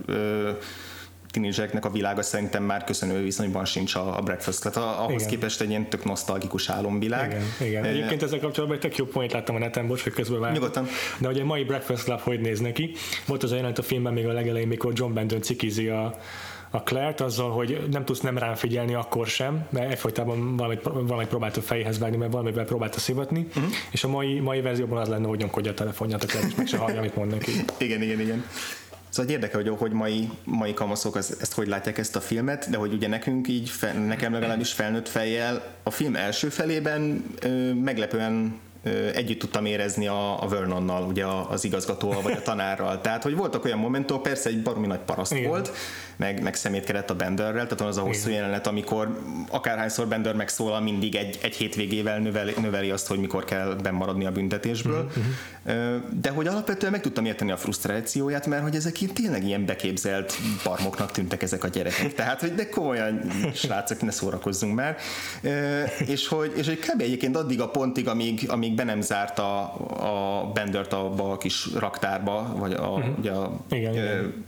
tínédzsereknek 1.30 1.84
a 1.84 1.90
világa 1.90 2.22
szerintem 2.22 2.62
már 2.62 2.84
köszönő 2.84 3.22
viszonyban 3.22 3.64
sincs 3.64 3.94
a, 3.94 4.16
a 4.18 4.20
Breakfast, 4.20 4.62
tehát 4.62 4.98
ahhoz 4.98 5.22
igen. 5.22 5.28
képest 5.28 5.60
egy 5.60 5.68
ilyen 5.68 5.88
tök 5.88 6.04
nosztalgikus 6.04 6.68
álomvilág. 6.68 7.26
Igen, 7.30 7.68
igen. 7.68 7.84
Egyébként 7.84 8.22
ezzel 8.22 8.38
kapcsolatban 8.38 8.78
egy 8.78 8.82
tök 8.82 8.96
jó 8.96 9.04
point 9.04 9.32
láttam 9.32 9.54
a 9.54 9.58
neten, 9.58 9.86
bocs, 9.86 10.02
hogy 10.02 10.12
közben 10.12 10.40
vártam. 10.40 10.58
Nyugodtan. 10.58 10.86
De 11.18 11.26
hogy 11.26 11.40
a 11.40 11.44
mai 11.44 11.64
Breakfast 11.64 12.04
Club 12.04 12.20
hogy 12.20 12.40
néz 12.40 12.60
neki? 12.60 12.92
Volt 13.26 13.42
az 13.42 13.52
a 13.52 13.56
jelent 13.56 13.78
a 13.78 13.82
filmben 13.82 14.12
még 14.12 14.26
a 14.26 14.32
legelején, 14.32 14.68
mikor 14.68 14.92
John 14.94 15.14
Bandon 15.14 15.42
cikizi 15.42 15.88
a, 15.88 16.14
a 16.70 16.82
Claire-t 16.82 17.20
azzal, 17.20 17.50
hogy 17.50 17.86
nem 17.90 18.04
tudsz 18.04 18.20
nem 18.20 18.38
rám 18.38 18.54
figyelni 18.54 18.94
akkor 18.94 19.26
sem, 19.26 19.66
mert 19.70 19.90
egyfolytában 19.90 20.56
valamit, 20.56 20.82
valamit 20.82 21.28
próbált 21.28 21.56
a 21.56 21.60
fejhez 21.60 21.98
vágni, 21.98 22.16
mert 22.16 22.32
valamivel 22.32 22.64
próbálta 22.64 22.98
szivatni, 22.98 23.46
uh-huh. 23.48 23.72
és 23.90 24.04
a 24.04 24.08
mai, 24.08 24.40
mai 24.40 24.60
verzióban 24.60 24.98
az 24.98 25.08
lenne, 25.08 25.26
hogy 25.26 25.38
nyomkodja 25.38 25.70
a 25.70 25.74
telefonját, 25.74 26.22
a 26.22 26.26
és 26.46 26.54
meg 26.54 26.66
se 26.66 26.76
hallja, 26.76 26.98
amit 26.98 27.16
mond 27.16 27.30
neki. 27.30 27.52
igen, 27.78 28.02
igen, 28.02 28.20
igen. 28.20 28.44
Szóval 29.08 29.32
érdekel, 29.32 29.62
hogy, 29.62 29.74
hogy 29.78 29.92
mai, 29.92 30.30
mai 30.44 30.74
kamaszok 30.74 31.16
ezt, 31.16 31.40
ezt 31.40 31.54
hogy 31.54 31.66
látják 31.66 31.98
ezt 31.98 32.16
a 32.16 32.20
filmet, 32.20 32.70
de 32.70 32.76
hogy 32.76 32.92
ugye 32.92 33.08
nekünk 33.08 33.48
így, 33.48 33.70
nekem 34.06 34.32
legalábbis 34.32 34.72
felnőtt 34.72 35.08
fejjel 35.08 35.76
a 35.82 35.90
film 35.90 36.16
első 36.16 36.48
felében 36.48 37.24
ö, 37.40 37.72
meglepően 37.72 38.58
együtt 39.14 39.38
tudtam 39.38 39.64
érezni 39.64 40.06
a, 40.06 40.42
a 40.42 40.48
Vernonnal, 40.48 41.02
ugye 41.02 41.24
az 41.48 41.64
igazgatóval 41.64 42.22
vagy 42.22 42.32
a 42.32 42.42
tanárral. 42.42 43.00
Tehát, 43.06 43.22
hogy 43.22 43.36
voltak 43.36 43.64
olyan 43.64 43.78
momentok, 43.78 44.22
persze 44.22 44.48
egy 44.48 44.62
baromi 44.62 44.86
nagy 44.86 44.98
paraszt 44.98 45.32
Igen. 45.32 45.48
volt, 45.48 45.72
meg, 46.16 46.42
meg 46.42 46.54
szemétkedett 46.54 47.10
a 47.10 47.14
Benderrel, 47.14 47.64
tehát 47.64 47.78
van 47.78 47.88
az 47.88 47.96
a 47.96 48.00
hosszú 48.00 48.28
Igen. 48.28 48.40
jelenet, 48.40 48.66
amikor 48.66 49.20
akárhányszor 49.50 50.06
Bender 50.06 50.34
megszólal, 50.34 50.80
mindig 50.80 51.14
egy, 51.14 51.38
egy 51.42 51.54
hétvégével 51.54 52.18
növeli, 52.18 52.54
növeli 52.60 52.90
azt, 52.90 53.06
hogy 53.06 53.18
mikor 53.18 53.44
kell 53.44 53.76
bemaradni 53.82 54.26
a 54.26 54.30
büntetésből. 54.30 55.06
Uh-huh. 55.08 55.24
De 56.20 56.30
hogy 56.30 56.46
alapvetően 56.46 56.92
meg 56.92 57.00
tudtam 57.00 57.24
érteni 57.24 57.50
a 57.50 57.56
frusztrációját, 57.56 58.46
mert 58.46 58.62
hogy 58.62 58.74
ezek 58.74 59.00
ilyen, 59.00 59.14
tényleg 59.14 59.44
ilyen 59.44 59.64
beképzelt 59.64 60.38
barmoknak 60.64 61.10
tűntek 61.10 61.42
ezek 61.42 61.64
a 61.64 61.68
gyerekek. 61.68 62.14
Tehát, 62.14 62.40
hogy 62.40 62.54
de 62.54 62.68
komolyan 62.68 63.20
srácok, 63.54 64.00
ne 64.00 64.10
szórakozzunk 64.10 64.74
már. 64.74 64.96
És 66.06 66.28
hogy, 66.28 66.52
és 66.56 66.66
hogy 66.66 66.78
kb. 66.78 67.00
egyébként 67.00 67.36
addig 67.36 67.60
a 67.60 67.68
pontig, 67.68 68.08
amíg, 68.08 68.50
amíg 68.50 68.74
be 68.76 68.84
nem 68.84 69.00
zárta 69.00 69.72
a 69.72 70.46
Bendert 70.52 70.92
abba 70.92 71.30
a 71.30 71.36
kis 71.36 71.68
raktárba, 71.74 72.52
vagy 72.56 72.72
a, 72.72 72.88
uh-huh. 72.88 73.18
ugye 73.18 73.30
a, 73.30 73.52
igen, 73.68 73.92
igen 73.92 74.44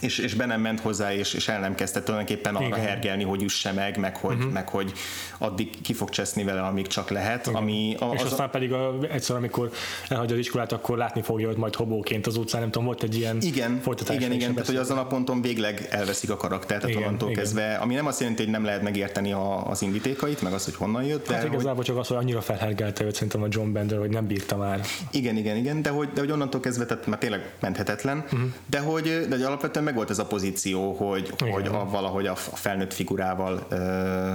és, 0.00 0.18
és 0.18 0.34
be 0.34 0.46
nem 0.46 0.60
ment 0.60 0.80
hozzá, 0.80 1.14
és, 1.14 1.34
és 1.34 1.48
el 1.48 1.60
nem 1.60 1.74
kezdte 1.74 2.02
tulajdonképpen 2.02 2.54
arra 2.54 2.66
Igen. 2.66 2.80
hergelni, 2.80 3.24
hogy 3.24 3.42
üsse 3.42 3.72
meg, 3.72 3.98
meg 3.98 4.16
hogy, 4.16 4.36
uh-huh. 4.36 4.52
meg 4.52 4.68
hogy 4.68 4.92
addig 5.38 5.80
ki 5.82 5.92
fog 5.92 6.10
cseszni 6.10 6.44
vele, 6.44 6.60
amíg 6.60 6.86
csak 6.86 7.10
lehet. 7.10 7.46
Igen. 7.46 7.60
Ami 7.60 7.96
a, 7.98 8.10
és 8.14 8.20
az 8.20 8.30
aztán 8.30 8.46
a... 8.46 8.50
pedig 8.50 8.72
a, 8.72 8.94
egyszer, 9.10 9.36
amikor 9.36 9.70
elhagyja 10.08 10.34
az 10.34 10.40
iskolát, 10.40 10.72
akkor 10.72 10.96
látni 10.96 11.22
fogja, 11.22 11.46
hogy 11.46 11.56
majd 11.56 11.74
hobóként 11.74 12.26
az 12.26 12.36
utcán, 12.36 12.60
nem 12.60 12.70
tudom, 12.70 12.86
volt 12.86 13.02
egy 13.02 13.16
ilyen 13.16 13.38
igen, 13.40 13.80
folytatás. 13.82 14.16
Igen, 14.16 14.32
igen, 14.32 14.52
tehát 14.52 14.66
hogy 14.66 14.76
azon 14.76 14.98
a 14.98 15.06
ponton 15.06 15.42
végleg 15.42 15.88
elveszik 15.90 16.30
a 16.30 16.36
karaktert, 16.36 16.80
tehát 16.80 16.96
igen, 16.96 17.02
onnantól 17.02 17.30
igen. 17.30 17.42
kezdve, 17.42 17.74
ami 17.74 17.94
nem 17.94 18.06
azt 18.06 18.20
jelenti, 18.20 18.42
hogy 18.42 18.52
nem 18.52 18.64
lehet 18.64 18.82
megérteni 18.82 19.32
a, 19.32 19.66
az 19.66 19.82
indítékait, 19.82 20.42
meg 20.42 20.52
az, 20.52 20.64
hogy 20.64 20.74
honnan 20.74 21.04
jött. 21.04 21.28
De 21.28 21.34
hát 21.34 21.44
igazából 21.44 21.74
hogy... 21.74 21.84
csak 21.84 21.96
az, 21.96 22.08
hogy 22.08 22.16
annyira 22.16 22.40
felhergelte 22.40 23.04
őt 23.04 23.14
szerintem 23.14 23.42
a 23.42 23.46
John 23.50 23.72
Bender, 23.72 23.98
hogy 23.98 24.10
nem 24.10 24.26
bírta 24.26 24.56
már. 24.56 24.80
Igen, 25.10 25.36
igen, 25.36 25.56
igen, 25.56 25.82
de 25.82 25.90
hogy, 25.90 26.08
de 26.14 26.20
hogy 26.20 26.30
onnantól 26.30 26.60
kezdve, 26.60 26.86
tehát 26.86 27.06
már 27.06 27.18
tényleg 27.18 27.54
menthetetlen, 27.60 28.18
uh-huh. 28.18 28.40
de 28.66 28.78
hogy 28.78 29.26
de 29.28 29.36
hogy 29.36 29.42
alapvetően 29.42 29.83
meg 29.84 29.94
volt 29.94 30.10
ez 30.10 30.18
a 30.18 30.26
pozíció, 30.26 30.92
hogy, 30.92 31.32
hogy 31.38 31.66
a, 31.66 31.88
valahogy 31.90 32.26
a 32.26 32.34
felnőtt 32.34 32.92
figurával 32.92 33.66
ö, 33.68 34.34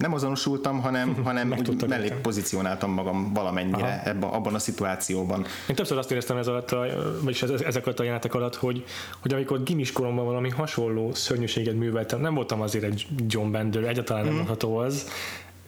nem 0.00 0.14
azonosultam, 0.14 0.80
hanem, 0.80 1.14
hanem 1.24 1.54
úgy 1.68 1.88
mellé 1.88 2.12
pozícionáltam 2.22 2.90
magam 2.90 3.32
valamennyire 3.32 4.02
ebben, 4.04 4.30
abban 4.30 4.54
a 4.54 4.58
szituációban. 4.58 5.44
Én 5.68 5.74
többször 5.74 5.98
azt 5.98 6.10
éreztem 6.10 6.36
ez 6.36 6.46
alatt, 6.46 6.70
a, 6.70 6.86
vagyis 7.22 7.42
ezek 7.42 7.86
alatt 7.86 7.98
a 7.98 8.02
jelenetek 8.02 8.34
alatt, 8.34 8.56
hogy, 8.56 8.84
hogy 9.20 9.32
amikor 9.32 9.62
gimis 9.62 9.92
koromban 9.92 10.24
valami 10.24 10.48
hasonló 10.48 11.14
szörnyűséget 11.14 11.74
műveltem, 11.74 12.20
nem 12.20 12.34
voltam 12.34 12.60
azért 12.60 12.84
egy 12.84 13.06
John 13.26 13.50
Bender, 13.50 13.84
egyáltalán 13.84 14.24
nem 14.24 14.32
mm. 14.32 14.36
mondható 14.36 14.76
az, 14.76 15.08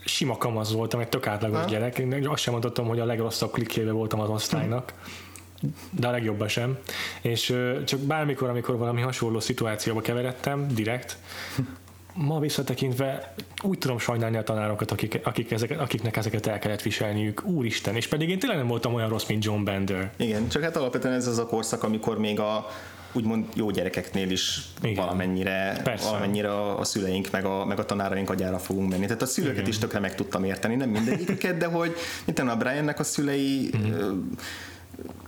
sima 0.04 0.36
kamasz 0.36 0.72
voltam, 0.72 1.00
egy 1.00 1.08
tök 1.08 1.26
átlagos 1.26 1.58
ha? 1.58 1.64
gyerek. 1.64 1.98
Én 1.98 2.28
azt 2.28 2.42
sem 2.42 2.52
mondhatom, 2.52 2.86
hogy 2.86 3.00
a 3.00 3.04
legrosszabb 3.04 3.52
klikkébe 3.52 3.92
voltam 3.92 4.20
az 4.20 4.28
osztálynak. 4.28 4.92
Mm 4.96 5.21
de 5.90 6.06
a 6.06 6.10
legjobban 6.10 6.48
sem. 6.48 6.78
És 7.20 7.54
csak 7.84 8.00
bármikor, 8.00 8.48
amikor 8.48 8.76
valami 8.76 9.00
hasonló 9.00 9.40
szituációba 9.40 10.00
keveredtem, 10.00 10.66
direkt, 10.74 11.16
ma 12.14 12.38
visszatekintve 12.38 13.34
úgy 13.62 13.78
tudom 13.78 13.98
sajnálni 13.98 14.36
a 14.36 14.42
tanárokat, 14.42 14.90
akik, 14.90 15.20
akik 15.22 15.50
ezeket, 15.50 15.80
akiknek 15.80 16.16
ezeket 16.16 16.46
el 16.46 16.58
kellett 16.58 16.82
viselniük. 16.82 17.44
Úristen, 17.44 17.96
és 17.96 18.06
pedig 18.06 18.28
én 18.28 18.38
tényleg 18.38 18.58
nem 18.58 18.68
voltam 18.68 18.94
olyan 18.94 19.08
rossz, 19.08 19.26
mint 19.26 19.44
John 19.44 19.64
Bender. 19.64 20.12
Igen, 20.16 20.48
csak 20.48 20.62
hát 20.62 20.76
alapvetően 20.76 21.14
ez 21.14 21.26
az 21.26 21.38
a 21.38 21.46
korszak, 21.46 21.82
amikor 21.82 22.18
még 22.18 22.40
a 22.40 22.66
úgymond 23.12 23.46
jó 23.54 23.70
gyerekeknél 23.70 24.30
is 24.30 24.60
Igen. 24.82 24.94
valamennyire, 24.94 25.80
Persze. 25.84 26.10
valamennyire 26.10 26.50
a, 26.50 26.78
a 26.78 26.84
szüleink 26.84 27.30
meg 27.30 27.44
a, 27.44 27.64
meg 27.64 27.78
a 27.78 27.84
tanáraink 27.84 28.30
agyára 28.30 28.58
fogunk 28.58 28.90
menni. 28.90 29.06
Tehát 29.06 29.22
a 29.22 29.26
szülőket 29.26 29.56
Igen. 29.56 29.68
is 29.68 29.78
tökre 29.78 29.98
meg 29.98 30.14
tudtam 30.14 30.44
érteni, 30.44 30.74
nem 30.74 30.88
mindegyiket, 30.88 31.56
de 31.56 31.66
hogy 31.66 31.94
mint 32.24 32.38
a 32.38 32.56
Briannek 32.56 32.98
a 32.98 33.04
szülei 33.04 33.70
uh-huh 33.72 34.16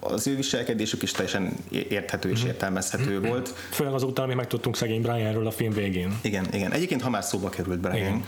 az 0.01 0.27
ő 0.27 0.37
viselkedésük 0.37 1.03
is 1.03 1.13
teljesen 1.13 1.57
érthető 1.71 2.31
és 2.31 2.39
mhm. 2.39 2.49
értelmezhető 2.49 3.19
mm-hmm. 3.19 3.29
volt. 3.29 3.49
Főleg 3.71 3.93
azután, 3.93 4.25
ami 4.25 4.35
megtudtunk 4.35 4.77
szegény 4.77 5.03
Brianről 5.03 5.47
a 5.47 5.51
film 5.51 5.73
végén. 5.73 6.19
Igen, 6.23 6.47
igen. 6.53 6.73
Egyébként, 6.73 7.03
ha 7.03 7.11
már 7.11 7.25
szóba 7.25 7.49
került 7.49 7.81
Brian, 7.81 7.97
igen. 7.97 8.25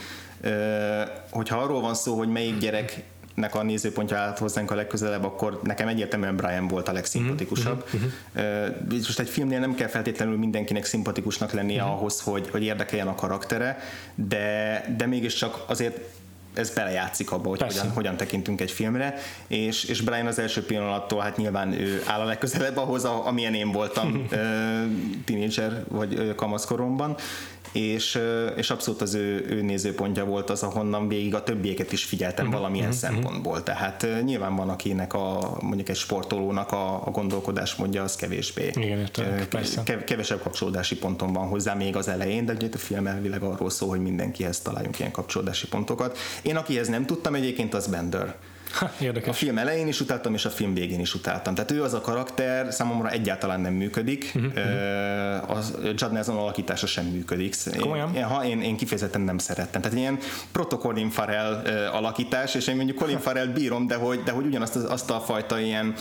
hogyha 1.30 1.58
arról 1.58 1.80
van 1.80 1.94
szó, 1.94 2.16
hogy 2.16 2.28
melyik 2.28 2.58
gyerek 2.58 3.02
nek 3.36 3.54
a 3.54 3.62
nézőpontja 3.62 4.16
állt 4.16 4.38
hozzánk 4.38 4.70
a 4.70 4.74
legközelebb, 4.74 5.24
akkor 5.24 5.60
nekem 5.62 5.88
egyértelműen 5.88 6.36
Brian 6.36 6.68
volt 6.68 6.88
a 6.88 6.92
legszimpatikusabb. 6.92 7.84
Uh-huh. 7.94 8.74
Most 8.90 9.18
egy 9.18 9.28
filmnél 9.28 9.58
nem 9.58 9.74
kell 9.74 9.88
feltétlenül 9.88 10.36
mindenkinek 10.36 10.84
szimpatikusnak 10.84 11.52
lennie 11.52 11.82
uh-huh. 11.82 11.96
ahhoz, 11.96 12.20
hogy, 12.20 12.48
hogy 12.50 12.62
érdekeljen 12.62 13.08
a 13.08 13.14
karaktere, 13.14 13.78
de, 14.14 14.84
de 14.96 15.06
mégiscsak 15.06 15.64
azért 15.66 15.98
ez 16.58 16.70
belejátszik 16.70 17.32
abba, 17.32 17.48
hogy 17.48 17.62
hogyan, 17.62 17.90
hogyan 17.90 18.16
tekintünk 18.16 18.60
egy 18.60 18.70
filmre, 18.70 19.14
és, 19.46 19.84
és 19.84 20.00
Brian 20.00 20.26
az 20.26 20.38
első 20.38 20.64
pillanattól 20.64 21.20
hát 21.20 21.36
nyilván 21.36 21.72
ő 21.72 22.02
áll 22.06 22.20
a 22.20 22.24
legközelebb 22.24 22.76
ahhoz, 22.76 23.04
amilyen 23.04 23.54
én 23.54 23.72
voltam 23.72 24.28
tínédzser 25.26 25.84
vagy 25.88 26.34
kamaszkoromban, 26.34 27.16
és, 27.72 28.20
és 28.56 28.70
abszolút 28.70 29.00
az 29.00 29.14
ő, 29.14 29.46
ő 29.48 29.62
nézőpontja 29.62 30.24
volt 30.24 30.50
az, 30.50 30.62
ahonnan 30.62 31.08
végig 31.08 31.34
a 31.34 31.42
többieket 31.42 31.92
is 31.92 32.04
figyeltem 32.04 32.46
uh-huh, 32.46 32.60
valamilyen 32.60 32.88
uh-huh, 32.88 33.02
szempontból. 33.02 33.62
Tehát 33.62 34.06
nyilván 34.24 34.56
van 34.56 34.68
akinek 34.68 35.14
a 35.14 35.56
mondjuk 35.60 35.88
egy 35.88 35.96
sportolónak 35.96 36.72
a, 36.72 37.06
a 37.06 37.10
gondolkodásmódja 37.10 38.02
az 38.02 38.16
kevésbé. 38.16 38.70
Igen, 38.74 38.98
értem, 38.98 39.48
Kev, 39.84 40.00
kevesebb 40.00 40.42
kapcsolódási 40.42 40.96
ponton 40.96 41.32
van 41.32 41.48
hozzá 41.48 41.74
még 41.74 41.96
az 41.96 42.08
elején, 42.08 42.44
de 42.44 42.52
ugye 42.52 42.68
a 42.72 42.78
film 42.78 43.06
elvileg 43.06 43.42
arról 43.42 43.70
szól, 43.70 43.88
hogy 43.88 44.00
mindenkihez 44.00 44.60
találjunk 44.60 44.98
ilyen 44.98 45.10
kapcsolódási 45.10 45.66
pontokat. 45.68 46.18
Én 46.42 46.56
akihez 46.56 46.88
nem 46.88 47.06
tudtam 47.06 47.34
egyébként, 47.34 47.74
az 47.74 47.86
Bender 47.86 48.36
érdekes. 49.00 49.28
A 49.28 49.32
film 49.32 49.58
elején 49.58 49.88
is 49.88 50.00
utáltam, 50.00 50.34
és 50.34 50.44
a 50.44 50.50
film 50.50 50.74
végén 50.74 51.00
is 51.00 51.14
utáltam. 51.14 51.54
Tehát 51.54 51.70
ő 51.70 51.82
az 51.82 51.94
a 51.94 52.00
karakter 52.00 52.72
számomra 52.72 53.10
egyáltalán 53.10 53.60
nem 53.60 53.72
működik. 53.72 54.32
Uh-huh. 54.34 55.50
A 55.50 55.58
Judd 55.82 56.12
Nelson 56.12 56.36
alakítása 56.36 56.86
sem 56.86 57.04
működik. 57.04 57.54
Komolyan? 57.78 58.14
Én, 58.14 58.24
ha, 58.24 58.44
én, 58.44 58.62
én 58.62 58.76
kifejezetten 58.76 59.20
nem 59.20 59.38
szerettem. 59.38 59.80
Tehát 59.80 59.96
ilyen 59.96 60.18
proto 60.52 60.78
Colin 60.78 61.10
Farrell 61.10 61.52
alakítás, 61.92 62.54
és 62.54 62.66
én 62.66 62.76
mondjuk 62.76 62.96
Colin 62.96 63.18
Farrell 63.26 63.46
bírom, 63.46 63.86
de 63.86 63.94
hogy, 63.94 64.22
de 64.22 64.30
hogy 64.30 64.46
ugyanazt 64.46 64.76
azt 64.76 65.10
a 65.10 65.20
fajta 65.20 65.58
ilyen 65.58 65.94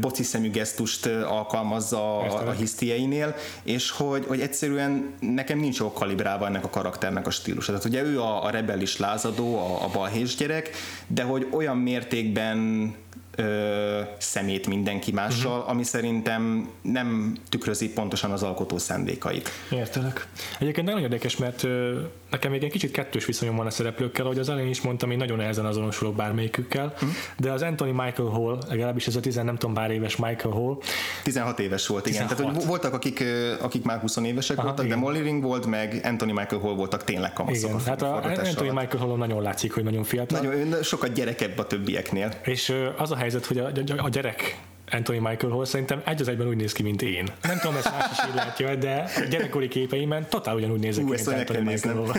boci 0.00 0.22
szemű 0.22 0.50
gesztust 0.50 1.06
alkalmazza 1.06 2.18
a, 2.18 2.48
a 2.48 2.50
hisztieinél, 2.50 3.34
és 3.62 3.90
hogy, 3.90 4.24
hogy 4.26 4.40
egyszerűen 4.40 5.14
nekem 5.20 5.58
nincs 5.58 5.78
jó 5.78 5.92
kalibrálva 5.92 6.46
ennek 6.46 6.64
a 6.64 6.70
karakternek 6.70 7.26
a 7.26 7.30
stílusa. 7.30 7.66
Tehát 7.66 7.84
ugye 7.84 8.02
ő 8.02 8.20
a, 8.20 8.44
a 8.44 8.50
rebelis 8.50 8.96
lázadó, 8.96 9.58
a, 9.58 9.84
a 9.84 9.88
balhés 9.92 10.34
gyerek, 10.34 10.70
de 11.06 11.22
hogy 11.22 11.46
olyan 11.50 11.76
mértékben 11.76 12.94
ö, 13.36 14.00
szemét 14.18 14.66
mindenki 14.66 15.12
mással, 15.12 15.58
uh-huh. 15.58 15.70
ami 15.70 15.82
szerintem 15.82 16.68
nem 16.82 17.36
tükrözi 17.48 17.92
pontosan 17.92 18.30
az 18.30 18.42
alkotó 18.42 18.78
szándékait. 18.78 19.50
Értelek. 19.70 20.28
Egyébként 20.58 20.86
nagyon 20.86 21.02
érdekes, 21.02 21.36
mert 21.36 21.62
ö, 21.62 22.00
nekem 22.30 22.50
még 22.50 22.62
egy 22.62 22.70
kicsit 22.70 22.90
kettős 22.90 23.24
viszonyom 23.24 23.56
van 23.56 23.66
a 23.66 23.70
szereplőkkel, 23.70 24.24
ahogy 24.24 24.38
az 24.38 24.48
elején 24.48 24.70
is 24.70 24.80
mondtam, 24.80 25.10
én 25.10 25.16
nagyon 25.16 25.40
ezen 25.40 25.64
azonosulok 25.64 26.14
bármelyikükkel, 26.14 26.92
uh-huh. 26.94 27.10
de 27.38 27.50
az 27.50 27.62
Anthony 27.62 27.94
Michael 27.94 28.28
Hall, 28.28 28.58
legalábbis 28.68 29.06
ez 29.06 29.16
a 29.16 29.20
10 29.20 29.34
nem 29.34 29.56
tudom 29.56 29.74
pár 29.74 29.90
éves 29.90 30.16
Michael 30.16 30.54
Hall. 30.54 30.78
16 31.22 31.58
éves 31.58 31.86
volt, 31.86 32.06
igen. 32.06 32.26
16. 32.26 32.42
Tehát 32.44 32.56
hogy 32.56 32.66
voltak, 32.66 32.94
akik, 32.94 33.24
akik 33.60 33.84
már 33.84 33.98
20 34.00 34.16
évesek 34.16 34.58
Aha, 34.58 34.66
voltak, 34.66 34.84
igen. 34.84 34.98
de 34.98 35.04
Molly 35.04 35.40
volt, 35.40 35.66
meg 35.66 36.00
Anthony 36.04 36.32
Michael 36.32 36.60
Hall 36.60 36.74
voltak 36.74 37.04
tényleg 37.04 37.32
kamaszok. 37.32 37.68
Igen, 37.68 37.74
a 37.74 37.88
hát 37.88 38.02
a 38.02 38.14
Anthony 38.14 38.68
alatt. 38.68 38.80
Michael 38.80 39.06
Hall 39.06 39.16
nagyon 39.16 39.42
látszik, 39.42 39.72
hogy 39.72 39.84
nagyon 39.84 40.04
fiatal. 40.04 40.40
Nagyon, 40.40 40.82
sokat 40.82 41.12
gyerekebb 41.12 41.58
a 41.58 41.66
többieknél. 41.66 42.32
És 42.44 42.72
az 43.06 43.12
a 43.12 43.16
helyzet, 43.16 43.46
hogy 43.46 43.58
a, 43.58 43.70
a 43.96 44.08
gyerek 44.08 44.58
Anthony 44.90 45.20
Michael 45.20 45.52
Hall 45.52 45.64
szerintem 45.64 46.02
egy 46.04 46.20
az 46.20 46.28
egyben 46.28 46.48
úgy 46.48 46.56
néz 46.56 46.72
ki, 46.72 46.82
mint 46.82 47.02
én. 47.02 47.28
Nem 47.42 47.58
tudom, 47.58 47.76
ezt 47.76 47.90
más 47.90 48.10
is 48.10 48.18
így 48.28 48.34
látja, 48.34 48.74
de 48.74 49.04
a 49.16 49.24
gyerekkori 49.30 49.68
képeimen 49.68 50.26
totál 50.28 50.54
ugyanúgy 50.54 50.78
nézek 50.78 51.04
ki, 51.04 51.10
mint 51.10 51.28
Anthony 51.28 51.62
Michael 51.62 51.94
Hall. 51.94 52.14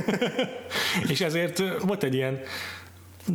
és 1.12 1.22
ezért 1.22 1.64
volt 1.82 2.04
egy 2.04 2.14
ilyen 2.14 2.40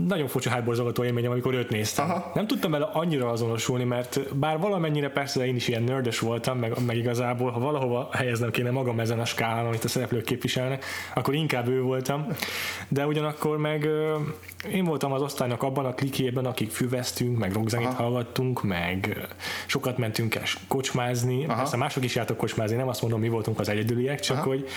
nagyon 0.07 0.29
furcsa 0.29 0.51
hátborzolgató 0.51 1.05
élményem, 1.05 1.31
amikor 1.31 1.55
őt 1.55 1.71
néztem. 1.71 2.11
Aha. 2.11 2.31
Nem 2.35 2.47
tudtam 2.47 2.71
vele 2.71 2.89
annyira 2.93 3.31
azonosulni, 3.31 3.85
mert 3.85 4.37
bár 4.37 4.59
valamennyire 4.59 5.11
persze 5.11 5.47
én 5.47 5.57
is 5.57 5.69
ilyen 5.69 5.83
nördes 5.83 6.19
voltam, 6.19 6.59
meg, 6.59 6.85
meg 6.87 6.97
igazából, 6.97 7.51
ha 7.51 7.61
valahova 7.61 8.09
helyeznem 8.13 8.51
kéne 8.51 8.71
magam 8.71 9.01
ezen 9.01 9.21
a 9.21 9.25
skálán, 9.25 9.67
amit 9.67 9.85
a 9.85 9.89
szereplők 9.89 10.25
képviselnek, 10.25 10.85
akkor 11.15 11.35
inkább 11.35 11.69
ő 11.69 11.83
voltam. 11.83 12.27
De 12.89 13.07
ugyanakkor 13.07 13.59
meg 13.59 13.89
én 14.73 14.85
voltam 14.85 15.13
az 15.13 15.23
osztálynak 15.23 15.63
abban 15.63 15.85
a 15.85 15.95
klikében, 15.95 16.47
akik 16.47 16.71
füveztünk, 16.71 17.39
meg 17.39 17.53
rockzenét 17.53 17.93
hallgattunk, 17.93 18.63
meg 18.63 19.27
sokat 19.67 19.99
mentünk 19.99 20.35
el 20.35 20.43
kocsmázni. 20.69 21.45
Aha. 21.45 21.57
Persze 21.57 21.77
mások 21.77 22.05
is 22.05 22.15
jártak 22.15 22.37
kocsmázni, 22.37 22.77
nem 22.77 22.89
azt 22.89 23.01
mondom, 23.03 23.21
mi 23.21 23.29
voltunk 23.29 23.61
az 23.61 23.69
egyedüliek, 23.69 24.21
csak 24.21 24.37
Aha. 24.37 24.47
hogy 24.47 24.69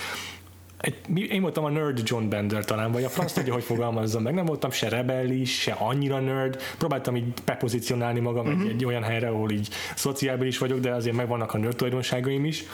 egy, 0.86 1.18
én 1.30 1.42
voltam 1.42 1.64
a 1.64 1.68
nerd 1.68 2.00
John 2.04 2.28
Bender 2.28 2.64
talán, 2.64 2.92
vagy 2.92 3.04
a 3.04 3.08
franc 3.08 3.32
tudja, 3.32 3.52
hogy 3.52 3.62
fogalmazzam 3.62 4.22
meg. 4.22 4.34
Nem 4.34 4.44
voltam 4.44 4.70
se 4.70 4.88
rebellis, 4.88 5.60
se 5.60 5.72
annyira 5.72 6.20
nerd. 6.20 6.62
Próbáltam 6.78 7.16
így 7.16 7.32
bepozícionálni 7.44 8.20
magam 8.20 8.46
uh-huh. 8.46 8.62
egy, 8.62 8.68
egy 8.68 8.84
olyan 8.84 9.02
helyre, 9.02 9.28
ahol 9.28 9.50
így 9.50 9.68
szociális 9.94 10.58
vagyok, 10.58 10.78
de 10.78 10.90
azért 10.90 11.16
megvannak 11.16 11.54
a 11.54 11.58
nerd 11.58 11.76
tulajdonságaim 11.76 12.44
is. 12.44 12.64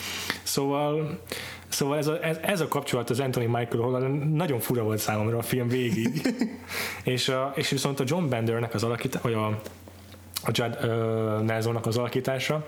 Szóval 0.42 1.20
Szóval 1.68 1.98
ez 1.98 2.06
a, 2.06 2.24
ez, 2.24 2.36
ez 2.42 2.60
a 2.60 2.68
kapcsolat 2.68 3.10
az 3.10 3.20
Anthony 3.20 3.48
Michael 3.48 3.82
Hall 3.82 4.08
nagyon 4.32 4.60
fura 4.60 4.82
volt 4.82 4.98
számomra 4.98 5.38
a 5.38 5.42
film 5.42 5.68
végig. 5.68 6.20
és, 7.04 7.28
a, 7.28 7.52
és 7.56 7.70
viszont 7.70 8.00
a 8.00 8.04
John 8.06 8.28
Bendernek 8.28 8.74
az 8.74 8.82
alakítása, 8.82 9.22
vagy 9.22 9.32
a, 9.32 9.60
a 10.44 10.50
Judd 10.52 10.72
uh, 10.82 11.40
Nelsonnak 11.40 11.86
az 11.86 11.96
alakítása, 11.96 12.66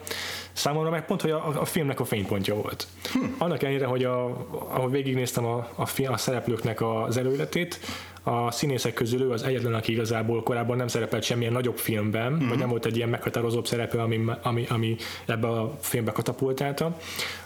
Számomra 0.55 0.91
meg 0.91 1.07
pont, 1.07 1.21
hogy 1.21 1.31
a, 1.31 1.61
a 1.61 1.65
filmnek 1.65 2.01
a 2.01 2.05
fénypontja 2.05 2.55
volt. 2.55 2.87
Hm. 3.13 3.25
Annak 3.39 3.63
ellenére, 3.63 3.87
hogy 3.87 4.05
a, 4.05 4.25
ahogy 4.51 4.91
végignéztem 4.91 5.45
a, 5.45 5.69
a, 5.75 5.87
film, 5.87 6.13
a 6.13 6.17
szereplőknek 6.17 6.83
az 6.83 7.17
előletét, 7.17 7.81
a 8.23 8.51
színészek 8.51 8.93
közül 8.93 9.21
ő 9.21 9.31
az 9.31 9.43
egyetlen, 9.43 9.75
aki 9.75 9.93
igazából 9.93 10.43
korábban 10.43 10.77
nem 10.77 10.89
szerepelt 10.89 11.23
semmilyen 11.23 11.53
nagyobb 11.53 11.77
filmben, 11.77 12.33
mm-hmm. 12.33 12.49
vagy 12.49 12.59
nem 12.59 12.69
volt 12.69 12.85
egy 12.85 12.97
ilyen 12.97 13.09
meghatározóbb 13.09 13.67
szerepe, 13.67 14.03
ami, 14.03 14.25
ami, 14.43 14.67
ami 14.69 14.97
ebbe 15.27 15.49
a 15.49 15.73
filmbe 15.81 16.13
katapultálta. 16.13 16.97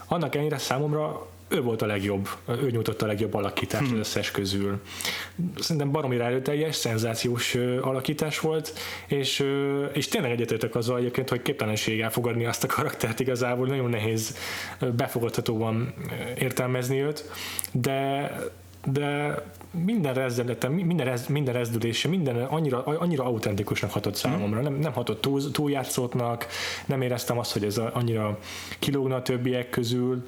Annak 0.06 0.34
ellenére 0.34 0.58
számomra 0.58 1.26
ő 1.48 1.62
volt 1.62 1.82
a 1.82 1.86
legjobb, 1.86 2.28
ő 2.62 2.70
nyújtotta 2.70 3.04
a 3.04 3.08
legjobb 3.08 3.34
alakítást 3.34 3.84
hmm. 3.84 3.92
az 3.92 3.98
összes 3.98 4.30
közül. 4.30 4.80
Szerintem 5.58 5.90
baromi 5.90 6.18
erőteljes, 6.20 6.76
szenzációs 6.76 7.54
alakítás 7.80 8.40
volt, 8.40 8.72
és, 9.06 9.44
és 9.92 10.08
tényleg 10.08 10.30
egyetértek 10.30 10.74
azzal 10.74 10.98
egyébként, 10.98 11.28
hogy 11.28 11.42
képtelenség 11.42 12.00
elfogadni 12.00 12.44
azt 12.44 12.64
a 12.64 12.66
karaktert 12.66 13.20
igazából, 13.20 13.66
nagyon 13.66 13.90
nehéz 13.90 14.36
befogadhatóan 14.96 15.94
értelmezni 16.38 17.00
őt, 17.00 17.30
de 17.72 18.30
de 18.92 19.34
minden 19.70 20.14
rezdelete, 20.14 20.68
minden, 20.68 21.06
rez, 21.06 21.26
minden 21.26 21.54
rezdülése, 21.54 22.08
minden 22.08 22.36
annyira, 22.36 22.84
annyira 22.84 23.24
autentikusnak 23.24 23.90
hatott 23.90 24.14
számomra. 24.14 24.60
Nem, 24.60 24.74
nem 24.74 24.92
hatott 24.92 25.20
túl, 25.20 25.50
túljátszottnak, 25.50 26.46
nem 26.86 27.02
éreztem 27.02 27.38
azt, 27.38 27.52
hogy 27.52 27.64
ez 27.64 27.78
annyira 27.92 28.38
kilógna 28.78 29.16
a 29.16 29.22
többiek 29.22 29.70
közül. 29.70 30.26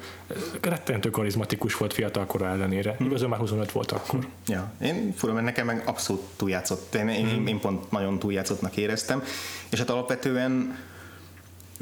Rettentő 0.61 1.11
karizmatikus 1.11 1.77
volt 1.77 1.93
fiatal 1.93 2.27
kora 2.27 2.49
ellenére. 2.49 2.95
Hmm. 2.97 3.07
Igazán 3.07 3.29
már 3.29 3.39
25 3.39 3.73
volt 3.73 3.93
akkor. 3.93 4.27
Ja, 4.47 4.73
én 4.83 5.13
fura, 5.17 5.33
mert 5.33 5.45
nekem 5.45 5.67
meg 5.67 5.83
abszolút 5.87 6.23
túljátszott. 6.37 6.95
Én, 6.95 7.09
én, 7.09 7.29
hmm. 7.29 7.47
én 7.47 7.61
pont 7.61 7.91
nagyon 7.91 8.19
túljátszottnak 8.19 8.77
éreztem. 8.77 9.23
És 9.71 9.79
hát 9.79 9.91
alapvetően 9.91 10.77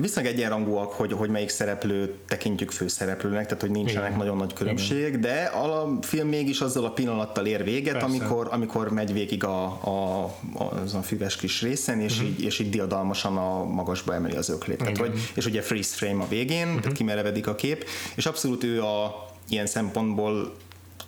viszonylag 0.01 0.33
egyenrangúak, 0.33 0.93
hogy, 0.93 1.13
hogy 1.13 1.31
melyik 1.31 1.49
szereplőt 1.49 2.15
tekintjük 2.29 2.71
főszereplőnek, 2.71 3.45
tehát 3.45 3.61
hogy 3.61 3.71
nincsenek 3.71 4.07
Igen. 4.07 4.19
nagyon 4.19 4.37
nagy 4.37 4.53
különbség, 4.53 5.07
Igen. 5.07 5.21
de 5.21 5.43
a 5.43 5.99
film 6.03 6.29
mégis 6.29 6.61
azzal 6.61 6.85
a 6.85 6.91
pillanattal 6.91 7.47
ér 7.47 7.65
véget, 7.65 8.03
amikor, 8.03 8.49
amikor 8.51 8.93
megy 8.93 9.13
végig 9.13 9.45
a, 9.45 9.65
a, 9.65 10.31
az 10.55 10.95
a 10.95 11.03
füves 11.03 11.37
kis 11.37 11.63
részen, 11.63 12.01
és, 12.01 12.15
uh-huh. 12.15 12.29
így, 12.29 12.43
és 12.43 12.59
így 12.59 12.71
diadalmasan 12.71 13.37
a 13.37 13.65
magasba 13.65 14.15
emeli 14.15 14.37
az 14.37 14.49
öklét. 14.49 14.79
Tehát, 14.79 14.97
hogy, 14.97 15.31
és 15.35 15.47
ugye 15.47 15.63
freeze 15.63 15.97
frame 15.97 16.23
a 16.23 16.29
végén, 16.29 16.67
uh-huh. 16.67 16.81
tehát 16.81 16.97
kimerevedik 16.97 17.47
a 17.47 17.55
kép, 17.55 17.85
és 18.15 18.27
abszolút 18.27 18.65
ő 18.65 18.83
a 18.83 19.27
ilyen 19.49 19.67
szempontból 19.67 20.55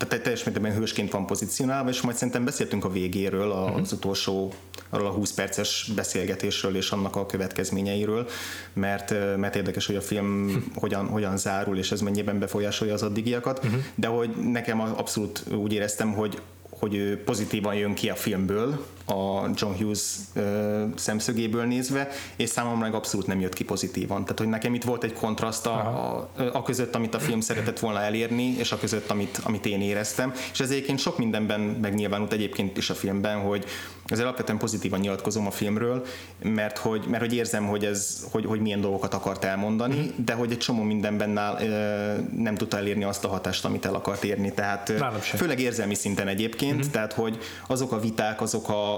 tehát 0.09 0.25
teljes 0.25 0.45
mértékben 0.45 0.75
hősként 0.75 1.11
van 1.11 1.27
pozícionálva, 1.27 1.91
és 1.91 2.01
majd 2.01 2.17
szerintem 2.17 2.45
beszéltünk 2.45 2.85
a 2.85 2.91
végéről, 2.91 3.51
az 3.51 3.69
uh-huh. 3.69 3.93
utolsó, 3.93 4.53
arról 4.89 5.07
a 5.07 5.11
20 5.11 5.33
perces 5.33 5.91
beszélgetésről 5.95 6.77
és 6.77 6.91
annak 6.91 7.17
a 7.17 7.27
következményeiről, 7.27 8.29
mert, 8.73 9.15
mert 9.37 9.57
érdekes, 9.57 9.87
hogy 9.87 9.97
a 9.97 10.01
film 10.01 10.45
uh-huh. 10.47 10.63
hogyan, 10.75 11.07
hogyan 11.07 11.37
zárul, 11.37 11.79
és 11.79 11.93
ez 11.93 12.01
mennyiben 12.01 12.39
befolyásolja 12.39 12.95
az 12.95 13.03
addigiakat, 13.03 13.65
uh-huh. 13.65 13.81
de 13.95 14.07
hogy 14.07 14.31
nekem 14.51 14.81
abszolút 14.81 15.45
úgy 15.53 15.73
éreztem, 15.73 16.13
hogy 16.13 16.41
hogy 16.81 17.17
pozitívan 17.25 17.75
jön 17.75 17.95
ki 17.95 18.09
a 18.09 18.15
filmből, 18.15 18.87
a 19.07 19.49
John 19.55 19.75
Hughes 19.79 20.15
ö, 20.35 20.85
szemszögéből 20.97 21.65
nézve, 21.65 22.09
és 22.37 22.49
számomra 22.49 22.79
meg 22.79 22.95
abszolút 22.95 23.27
nem 23.27 23.41
jött 23.41 23.55
ki 23.55 23.65
pozitívan. 23.65 24.23
Tehát, 24.23 24.39
hogy 24.39 24.49
nekem 24.49 24.75
itt 24.75 24.85
volt 24.85 25.05
egy 25.05 25.13
kontraszt 25.13 25.67
a, 25.67 25.73
a, 25.73 26.31
a 26.53 26.63
között, 26.63 26.95
amit 26.95 27.15
a 27.15 27.19
film 27.19 27.41
szeretett 27.41 27.79
volna 27.79 28.01
elérni, 28.01 28.55
és 28.59 28.73
a 28.73 28.79
között, 28.79 29.11
amit, 29.11 29.41
amit 29.45 29.67
én 29.67 29.81
éreztem. 29.81 30.33
És 30.53 30.61
ez 30.61 30.71
egyébként 30.71 30.99
sok 30.99 31.19
mindenben 31.19 31.61
megnyilvánult 31.61 32.33
egyébként 32.33 32.77
is 32.77 32.91
a 32.91 32.95
filmben, 32.95 33.39
hogy 33.39 33.65
ezzel 34.07 34.25
alapvetően 34.25 34.59
pozitívan 34.59 35.01
nyilatkozom 35.01 35.47
a 35.47 35.51
filmről, 35.51 36.05
mert 36.43 36.79
hogy, 36.79 37.05
mert 37.09 37.23
hogy 37.23 37.35
érzem, 37.35 37.67
hogy, 37.67 37.85
ez, 37.85 38.27
hogy, 38.31 38.45
hogy 38.45 38.61
milyen 38.61 38.81
dolgokat 38.81 39.15
akart 39.15 39.45
elmondani, 39.45 39.95
mm-hmm. 39.95 40.25
de 40.25 40.33
hogy 40.33 40.51
egy 40.51 40.59
csomó 40.59 40.83
mindenben 40.83 41.31
nál, 41.31 41.63
ö, 41.63 42.41
nem 42.43 42.55
tudta 42.55 42.77
elérni 42.77 43.05
azt 43.05 43.25
a 43.25 43.29
hatást, 43.29 43.65
amit 43.65 43.85
el 43.85 43.95
akart 43.95 44.25
érni. 44.25 44.53
Tehát 44.53 44.93
főleg 45.23 45.61
érzelmi 45.61 45.95
szinten 45.95 46.29
egyébként, 46.29 46.77
mm-hmm. 46.77 46.91
tehát 46.91 47.13
hogy 47.13 47.39
azok 47.67 47.93
a 47.93 48.01
viták, 48.01 48.41
azok 48.41 48.69
a 48.69 48.90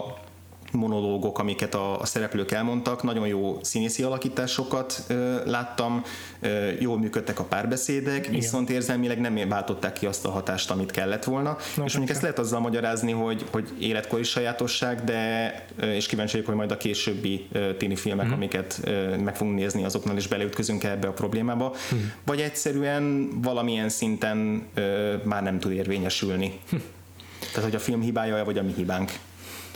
monológok, 0.73 1.39
amiket 1.39 1.75
a, 1.75 2.01
a 2.01 2.07
szereplők 2.07 2.51
elmondtak, 2.51 3.03
nagyon 3.03 3.27
jó 3.27 3.59
színészi 3.63 4.03
alakításokat 4.03 5.05
ö, 5.09 5.37
láttam, 5.45 6.03
ö, 6.41 6.71
jól 6.81 6.99
működtek 6.99 7.39
a 7.39 7.45
párbeszédek, 7.45 8.19
Igen. 8.19 8.31
viszont 8.31 8.71
érzelmileg 8.71 9.21
nem 9.21 9.49
váltották 9.49 9.93
ki 9.93 10.07
azt 10.07 10.25
a 10.25 10.31
hatást, 10.31 10.71
amit 10.71 10.91
kellett 10.91 11.25
volna. 11.25 11.57
Na, 11.77 11.85
és 11.85 11.93
mondjuk 11.93 12.11
ezt 12.11 12.23
lehet 12.23 12.39
azzal 12.39 12.61
magyarázni, 12.61 13.13
hogy, 13.13 13.45
hogy 13.51 13.69
életkori 13.79 14.23
sajátosság, 14.23 15.05
de 15.05 15.55
és 15.81 16.07
kíváncsi 16.07 16.33
vagyok, 16.33 16.47
hogy 16.47 16.57
majd 16.57 16.71
a 16.71 16.77
későbbi 16.77 17.49
téni 17.79 17.97
filmek, 17.97 18.27
mm. 18.27 18.33
amiket 18.33 18.81
meg 19.25 19.37
fogunk 19.37 19.57
nézni, 19.57 19.85
azoknál 19.85 20.17
is 20.17 20.27
beleütközünk 20.27 20.85
ebbe 20.85 21.09
a 21.09 21.13
problémába, 21.13 21.75
mm. 21.95 21.99
vagy 22.25 22.41
egyszerűen 22.41 23.29
valamilyen 23.43 23.89
szinten 23.89 24.67
már 25.25 25.43
nem 25.43 25.59
tud 25.59 25.73
érvényesülni. 25.73 26.61
Hm. 26.71 26.77
Tehát, 27.49 27.65
hogy 27.65 27.75
a 27.75 27.79
film 27.79 28.01
hibája, 28.01 28.45
vagy 28.45 28.59
a 28.59 28.63
mi 28.63 28.73
hibánk. 28.77 29.13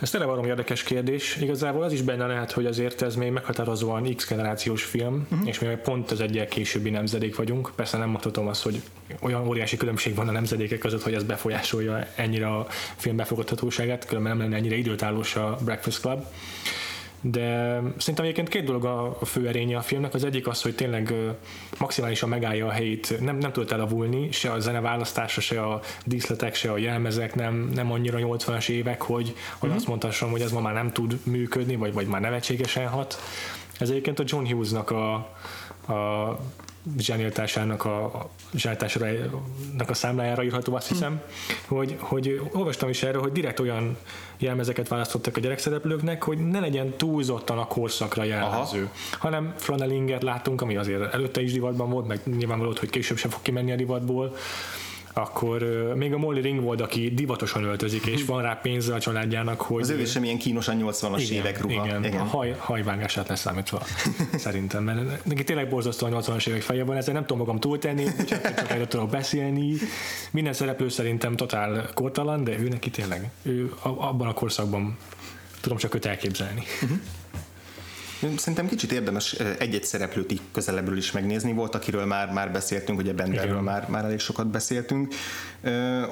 Ez 0.01 0.11
tényleg 0.11 0.29
valami 0.29 0.49
érdekes 0.49 0.83
kérdés. 0.83 1.37
Igazából 1.41 1.83
az 1.83 1.93
is 1.93 2.03
benne 2.03 2.27
lehet, 2.27 2.53
hogy 2.53 2.67
azért 2.67 3.03
ez 3.03 3.17
még 3.17 3.31
meghatározóan 3.31 4.15
X 4.15 4.29
generációs 4.29 4.85
film, 4.85 5.27
uh-huh. 5.31 5.49
és 5.49 5.59
mi 5.59 5.67
pont 5.83 6.11
az 6.11 6.21
egyel 6.21 6.47
későbbi 6.47 6.91
nemzedék 6.91 7.37
vagyunk. 7.37 7.73
Persze 7.77 7.99
nem 7.99 8.09
mondhatom 8.09 8.49
azt, 8.49 8.63
hogy 8.63 8.83
olyan 9.21 9.49
óriási 9.49 9.77
különbség 9.77 10.15
van 10.15 10.29
a 10.29 10.33
nemzedékek 10.33 10.79
között, 10.79 11.03
hogy 11.03 11.15
ez 11.15 11.23
befolyásolja 11.23 12.07
ennyire 12.15 12.47
a 12.47 12.67
film 12.97 13.17
befogadhatóságát, 13.17 14.07
különben 14.07 14.33
nem 14.33 14.41
lenne 14.41 14.57
ennyire 14.57 14.77
időtállós 14.77 15.37
a 15.37 15.59
Breakfast 15.65 16.01
Club 16.01 16.25
de 17.21 17.81
szerintem 17.97 18.25
egyébként 18.25 18.49
két 18.49 18.65
dolog 18.65 18.85
a, 18.85 19.19
fő 19.25 19.49
erénye 19.49 19.77
a 19.77 19.81
filmnek. 19.81 20.15
Az 20.15 20.25
egyik 20.25 20.47
az, 20.47 20.63
hogy 20.63 20.75
tényleg 20.75 21.15
maximálisan 21.79 22.29
megállja 22.29 22.67
a 22.67 22.71
helyét, 22.71 23.21
nem, 23.21 23.37
nem 23.37 23.53
tud 23.53 23.73
elavulni, 23.73 24.33
se 24.33 24.53
a 24.53 24.61
zene 24.61 24.81
választása, 24.81 25.41
se 25.41 25.63
a 25.63 25.81
díszletek, 26.05 26.55
se 26.55 26.73
a 26.73 26.79
jelmezek 26.79 27.35
nem, 27.35 27.71
nem 27.75 27.93
annyira 27.93 28.19
80-as 28.21 28.69
évek, 28.69 29.03
hogy, 29.03 29.35
hogy 29.59 29.69
mm-hmm. 29.69 29.79
azt 29.79 29.87
mondhassam, 29.87 30.31
hogy 30.31 30.41
ez 30.41 30.53
ma 30.53 30.61
már 30.61 30.75
nem 30.75 30.93
tud 30.93 31.19
működni, 31.23 31.77
vagy, 31.77 31.93
vagy 31.93 32.07
már 32.07 32.21
nevetségesen 32.21 32.89
hat. 32.89 33.21
Ez 33.79 33.91
egyébként 33.91 34.19
a 34.19 34.25
John 34.27 34.47
Hughes-nak 34.47 34.91
a, 34.91 35.15
a 35.93 36.39
zsenialitásának 36.99 37.85
a, 37.85 38.05
a 38.05 38.31
a 39.87 39.95
számlájára 39.95 40.43
írható, 40.43 40.75
azt 40.75 40.89
hiszem, 40.89 41.21
hm. 41.69 41.75
hogy, 41.75 41.97
hogy 41.99 42.41
olvastam 42.53 42.89
is 42.89 43.03
erről, 43.03 43.21
hogy 43.21 43.33
direkt 43.33 43.61
olyan 43.61 43.97
jelmezeket 44.39 44.89
választottak 44.89 45.37
a 45.37 45.41
gyerekszereplőknek, 45.41 46.23
hogy 46.23 46.39
ne 46.39 46.61
legyen 46.61 46.97
túlzottan 46.97 47.59
a 47.59 47.67
korszakra 47.67 48.23
jellemző, 48.23 48.79
Aha. 48.83 48.91
hanem 49.19 49.55
flanelinget 49.57 50.23
látunk, 50.23 50.61
ami 50.61 50.77
azért 50.77 51.15
előtte 51.15 51.41
is 51.41 51.53
divatban 51.53 51.91
volt, 51.91 52.07
meg 52.07 52.21
nyilvánvaló, 52.25 52.73
hogy 52.79 52.91
később 52.91 53.17
sem 53.17 53.31
fog 53.31 53.43
kimenni 53.43 53.73
a 53.73 53.77
divatból, 53.77 54.37
akkor 55.19 55.63
még 55.95 56.13
a 56.13 56.19
Molly 56.19 56.41
Ringwald, 56.41 56.81
aki 56.81 57.11
divatosan 57.15 57.65
öltözik, 57.65 58.07
és 58.07 58.25
van 58.25 58.43
rá 58.43 58.55
pénze 58.55 58.95
a 58.95 59.01
családjának, 59.01 59.61
hogy... 59.61 59.83
Az 59.83 59.91
ő 59.91 60.01
is 60.01 60.11
sem 60.11 60.25
ilyen 60.25 60.39
kínosan 60.39 60.81
80-as 60.83 61.19
igen, 61.19 61.37
évek 61.37 61.61
ruha. 61.61 61.87
Igen, 61.87 62.05
igen. 62.05 62.21
a 62.21 62.25
haj, 62.25 62.55
hajvágását 62.59 63.29
leszámítva 63.29 63.83
szerintem, 64.45 64.85
mert 64.85 65.25
neki 65.25 65.45
tényleg 65.45 65.69
borzasztó 65.69 66.07
a 66.07 66.11
80-as 66.11 66.49
évek 66.49 66.63
feje 66.63 66.85
van, 66.85 66.97
ezzel 66.97 67.15
nem 67.15 67.23
tudom 67.23 67.39
magam 67.39 67.61
túltenni, 67.61 68.05
úgyhogy 68.05 68.27
csak 68.27 68.71
erről 68.71 68.87
tudok 68.87 69.11
beszélni. 69.11 69.75
Minden 70.31 70.53
szereplő 70.53 70.89
szerintem 70.89 71.37
totál 71.37 71.91
kortalan, 71.95 72.45
de 72.45 72.59
ő 72.59 72.69
neki 72.69 72.91
tényleg, 72.91 73.31
ő 73.43 73.73
abban 73.83 74.29
a 74.29 74.33
korszakban 74.33 74.97
tudom 75.61 75.79
csak 75.79 75.95
őt 75.95 76.07
elképzelni. 76.07 76.63
Uh-huh. 76.83 76.99
Szerintem 78.37 78.69
kicsit 78.69 78.93
érdemes 78.93 79.33
egy-egy 79.33 79.85
szereplőt 79.85 80.33
így 80.33 80.41
közelebbről 80.53 80.97
is 80.97 81.13
megnézni. 81.13 81.53
Volt, 81.53 81.75
akiről 81.75 82.05
már, 82.05 82.33
már 82.33 82.53
beszéltünk, 82.53 82.99
ugye 82.99 83.13
Benderről 83.13 83.61
már, 83.61 83.89
már 83.89 84.05
elég 84.05 84.19
sokat 84.19 84.47
beszéltünk, 84.47 85.15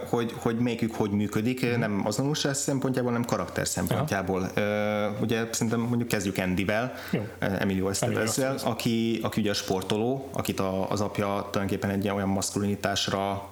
hogy, 0.08 0.34
hogy 0.36 0.56
melyikük 0.56 0.94
hogy 0.94 1.10
működik, 1.10 1.66
mm. 1.66 1.78
nem 1.78 2.02
azonosság 2.04 2.54
szempontjából, 2.54 3.10
hanem 3.10 3.26
karakter 3.26 3.68
szempontjából. 3.68 4.50
Ja. 4.56 5.16
Ugye 5.20 5.46
szerintem 5.50 5.80
mondjuk 5.80 6.08
kezdjük 6.08 6.38
Andyvel, 6.38 6.94
Emilio 7.38 7.88
Estevezzel, 7.88 8.56
aki, 8.64 9.20
aki 9.22 9.40
ugye 9.40 9.50
a 9.50 9.54
sportoló, 9.54 10.28
akit 10.32 10.60
a, 10.60 10.90
az 10.90 11.00
apja 11.00 11.26
tulajdonképpen 11.26 11.90
egy 11.90 12.08
olyan 12.08 12.28
maszkulinitásra 12.28 13.50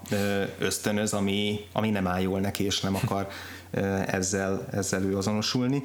ösztönöz, 0.58 1.12
ami, 1.12 1.60
ami 1.72 1.90
nem 1.90 2.06
áll 2.06 2.20
jól 2.20 2.40
neki, 2.40 2.64
és 2.64 2.80
nem 2.80 2.94
akar 2.94 3.26
ezzel, 4.06 4.66
ezzel 4.70 5.02
ő 5.02 5.16
azonosulni 5.16 5.82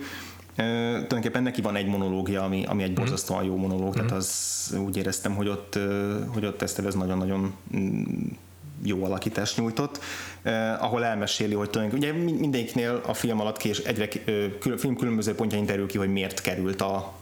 tulajdonképpen 0.58 1.44
neki 1.44 1.62
van 1.62 1.76
egy 1.76 1.88
monológia, 1.88 2.44
ami, 2.44 2.66
ami 2.66 2.84
egy 2.84 2.92
mhm. 2.92 3.00
borzasztóan 3.00 3.44
jó 3.44 3.56
monológ, 3.56 3.94
tehát 3.94 4.10
mhm. 4.10 4.18
az 4.18 4.78
úgy 4.86 4.98
éreztem, 4.98 5.36
hogy 5.36 5.48
ott, 5.48 5.80
hogy 6.34 6.46
ott 6.46 6.62
ezt 6.62 6.80
ez 6.80 6.96
nagyon-nagyon 6.96 7.54
mm, 7.78 8.04
jó 8.84 9.04
alakítást 9.04 9.58
nyújtott, 9.58 10.00
eh, 10.42 10.84
ahol 10.84 11.04
elmeséli, 11.04 11.54
hogy 11.54 11.70
tulajdonképpen 11.70 12.20
ugye 12.20 12.34
mindegyiknél 12.40 13.02
a 13.06 13.14
film 13.14 13.40
alatt 13.40 13.58
kés, 13.58 13.78
egyre 13.78 14.08
a 14.60 14.78
film 14.78 14.96
különböző 14.96 15.36
pontjain 15.36 15.66
derül 15.66 15.88
ki, 15.88 15.98
hogy 15.98 16.12
miért 16.12 16.42
került 16.42 16.82
a 16.82 17.14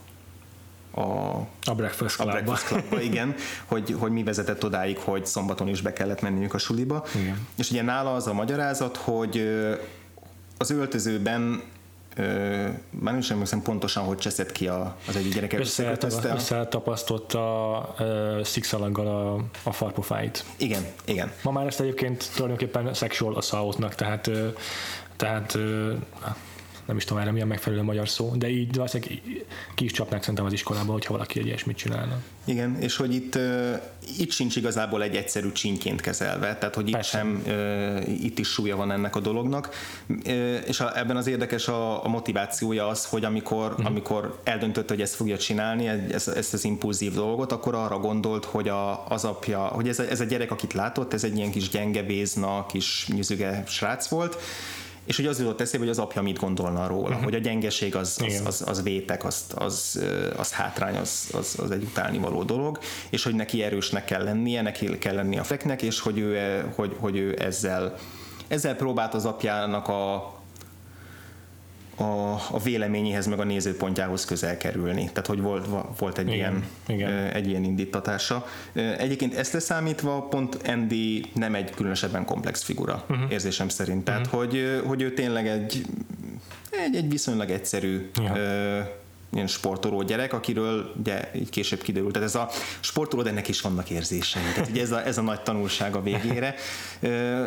a, 0.97 1.47
a 1.63 1.75
Breakfast 1.75 2.15
Clubba. 2.15 2.31
A 2.31 2.41
Breakfast 2.41 2.65
Clubba 2.65 3.01
igen, 3.01 3.35
hogy, 3.65 3.95
hogy 3.99 4.11
mi 4.11 4.23
vezetett 4.23 4.63
odáig, 4.63 4.97
hogy 4.97 5.25
szombaton 5.25 5.67
is 5.67 5.81
be 5.81 5.93
kellett 5.93 6.21
menniük 6.21 6.53
a 6.53 6.57
suliba. 6.57 7.05
Igen. 7.15 7.47
És 7.57 7.71
ugye 7.71 7.81
nála 7.81 8.13
az 8.13 8.27
a 8.27 8.33
magyarázat, 8.33 8.97
hogy 8.97 9.49
az 10.57 10.69
öltözőben 10.69 11.61
már 12.89 13.13
nem 13.13 13.17
is 13.17 13.29
emlékszem 13.29 13.61
pontosan, 13.61 14.03
hogy 14.03 14.17
cseszett 14.17 14.51
ki 14.51 14.67
a, 14.67 14.95
az 15.07 15.15
egyik 15.15 15.33
gyereket. 15.33 15.59
Összetapasztotta 16.35 17.95
uh, 17.99 18.43
szikszalaggal 18.43 19.07
a, 19.07 19.35
a 19.69 19.71
farpofáit. 19.71 20.45
Igen, 20.57 20.85
igen. 21.05 21.31
Ma 21.43 21.51
már 21.51 21.65
ezt 21.65 21.79
egyébként 21.79 22.31
tulajdonképpen 22.35 22.93
sexual 22.93 23.35
assaultnak, 23.35 23.95
tehát, 23.95 24.29
tehát 25.15 25.57
nem 26.85 26.97
is 26.97 27.03
tudom 27.03 27.21
erre 27.21 27.31
mi 27.31 27.41
a 27.41 27.45
megfelelő 27.45 27.81
magyar 27.81 28.09
szó, 28.09 28.31
de 28.35 28.49
így 28.49 28.75
valószínűleg 28.75 29.21
ki 29.75 29.83
is 29.83 29.91
csapnák 29.91 30.19
szerintem 30.19 30.45
az 30.45 30.53
iskolában, 30.53 30.93
hogyha 30.93 31.13
valaki 31.13 31.39
egy 31.39 31.45
ilyesmit 31.45 31.77
csinálna. 31.77 32.21
Igen, 32.45 32.77
és 32.79 32.95
hogy 32.95 33.13
itt, 33.13 33.37
itt 34.17 34.31
sincs 34.31 34.55
igazából 34.55 35.03
egy 35.03 35.15
egyszerű 35.15 35.51
csínként 35.51 36.01
kezelve, 36.01 36.57
tehát 36.57 36.75
hogy 36.75 36.87
itt 36.87 36.93
Persze. 36.93 37.17
sem, 37.17 37.43
itt 38.21 38.39
is 38.39 38.47
súlya 38.47 38.75
van 38.75 38.91
ennek 38.91 39.15
a 39.15 39.19
dolognak, 39.19 39.69
és 40.67 40.79
a, 40.79 40.97
ebben 40.97 41.17
az 41.17 41.27
érdekes 41.27 41.67
a, 41.67 42.05
a 42.05 42.07
motivációja 42.07 42.87
az, 42.87 43.05
hogy 43.05 43.25
amikor, 43.25 43.71
uh-huh. 43.71 43.85
amikor 43.85 44.39
eldöntött, 44.43 44.89
hogy 44.89 45.01
ezt 45.01 45.15
fogja 45.15 45.37
csinálni, 45.37 45.87
ezt, 45.87 46.27
ezt 46.27 46.53
az 46.53 46.63
impulzív 46.63 47.13
dolgot, 47.13 47.51
akkor 47.51 47.75
arra 47.75 47.99
gondolt, 47.99 48.45
hogy 48.45 48.67
a, 48.67 49.07
az 49.07 49.23
apja, 49.23 49.59
hogy 49.59 49.87
ez 49.87 49.99
a, 49.99 50.03
ez 50.09 50.19
a 50.19 50.23
gyerek, 50.23 50.51
akit 50.51 50.73
látott, 50.73 51.13
ez 51.13 51.23
egy 51.23 51.37
ilyen 51.37 51.51
kis 51.51 51.69
gyenge 51.69 52.03
bézna, 52.03 52.65
kis 52.65 53.07
nyüzüge 53.07 53.63
srác 53.67 54.07
volt, 54.07 54.37
és 55.05 55.15
hogy 55.15 55.25
az 55.25 55.39
jutott 55.39 55.61
eszébe, 55.61 55.79
hogy 55.83 55.89
az 55.89 55.99
apja 55.99 56.21
mit 56.21 56.39
gondolna 56.39 56.87
róla, 56.87 57.07
uh-huh. 57.07 57.23
hogy 57.23 57.35
a 57.35 57.39
gyengeség 57.39 57.95
az, 57.95 58.17
az, 58.25 58.41
az, 58.45 58.63
az 58.67 58.83
vétek, 58.83 59.23
az, 59.23 59.45
az, 59.55 60.03
az 60.35 60.51
hátrány, 60.51 60.95
az, 60.95 61.29
az, 61.33 61.55
az 61.59 61.71
egy 61.71 61.83
utálnivaló 61.83 62.43
dolog, 62.43 62.79
és 63.09 63.23
hogy 63.23 63.35
neki 63.35 63.63
erősnek 63.63 64.05
kell 64.05 64.23
lennie, 64.23 64.61
neki 64.61 64.97
kell 64.97 65.15
lennie 65.15 65.39
a 65.39 65.43
feknek, 65.43 65.81
és 65.81 65.99
hogy 65.99 66.17
ő, 66.17 66.63
hogy, 66.75 66.95
hogy 66.99 67.17
ő 67.17 67.35
ezzel, 67.39 67.97
ezzel 68.47 68.75
próbált 68.75 69.13
az 69.13 69.25
apjának 69.25 69.87
a, 69.87 70.34
a, 71.95 72.31
a 72.51 72.59
véleményéhez, 72.63 73.27
meg 73.27 73.39
a 73.39 73.43
nézőpontjához 73.43 74.25
közel 74.25 74.57
kerülni. 74.57 75.03
Tehát, 75.05 75.27
hogy 75.27 75.41
volt, 75.41 75.67
volt 75.97 76.17
egy, 76.17 76.27
igen, 76.27 76.37
ilyen, 76.37 76.65
igen. 76.87 77.11
egy 77.11 77.47
ilyen 77.47 77.63
indítatása. 77.63 78.45
Egyébként 78.97 79.33
ezt 79.33 79.53
leszámítva 79.53 80.21
pont 80.21 80.57
Andy 80.67 81.25
nem 81.33 81.55
egy 81.55 81.69
különösebben 81.69 82.25
komplex 82.25 82.63
figura, 82.63 83.05
uh-huh. 83.09 83.31
érzésem 83.31 83.69
szerint. 83.69 84.03
Tehát, 84.03 84.25
uh-huh. 84.25 84.39
hogy, 84.39 84.81
hogy 84.85 85.01
ő 85.01 85.13
tényleg 85.13 85.47
egy, 85.47 85.85
egy, 86.69 86.95
egy 86.95 87.09
viszonylag 87.09 87.49
egyszerű 87.49 88.09
ja. 88.15 88.35
ö, 88.35 88.79
ilyen 89.33 89.47
sportoló 89.47 90.01
gyerek, 90.01 90.33
akiről 90.33 90.93
ugye 90.99 91.29
így 91.35 91.49
később 91.49 91.81
kiderült. 91.81 92.13
Tehát 92.13 92.27
ez 92.27 92.35
a 92.35 92.49
sportoló, 92.79 93.21
de 93.21 93.29
ennek 93.29 93.47
is 93.47 93.61
vannak 93.61 93.89
érzései. 93.89 94.41
Tehát 94.53 94.69
ugye 94.69 94.81
ez 94.81 94.91
a, 94.91 95.05
ez 95.05 95.17
a 95.17 95.21
nagy 95.21 95.41
tanulság 95.41 95.95
a 95.95 96.01
végére. 96.01 96.55
Ö, 96.99 97.45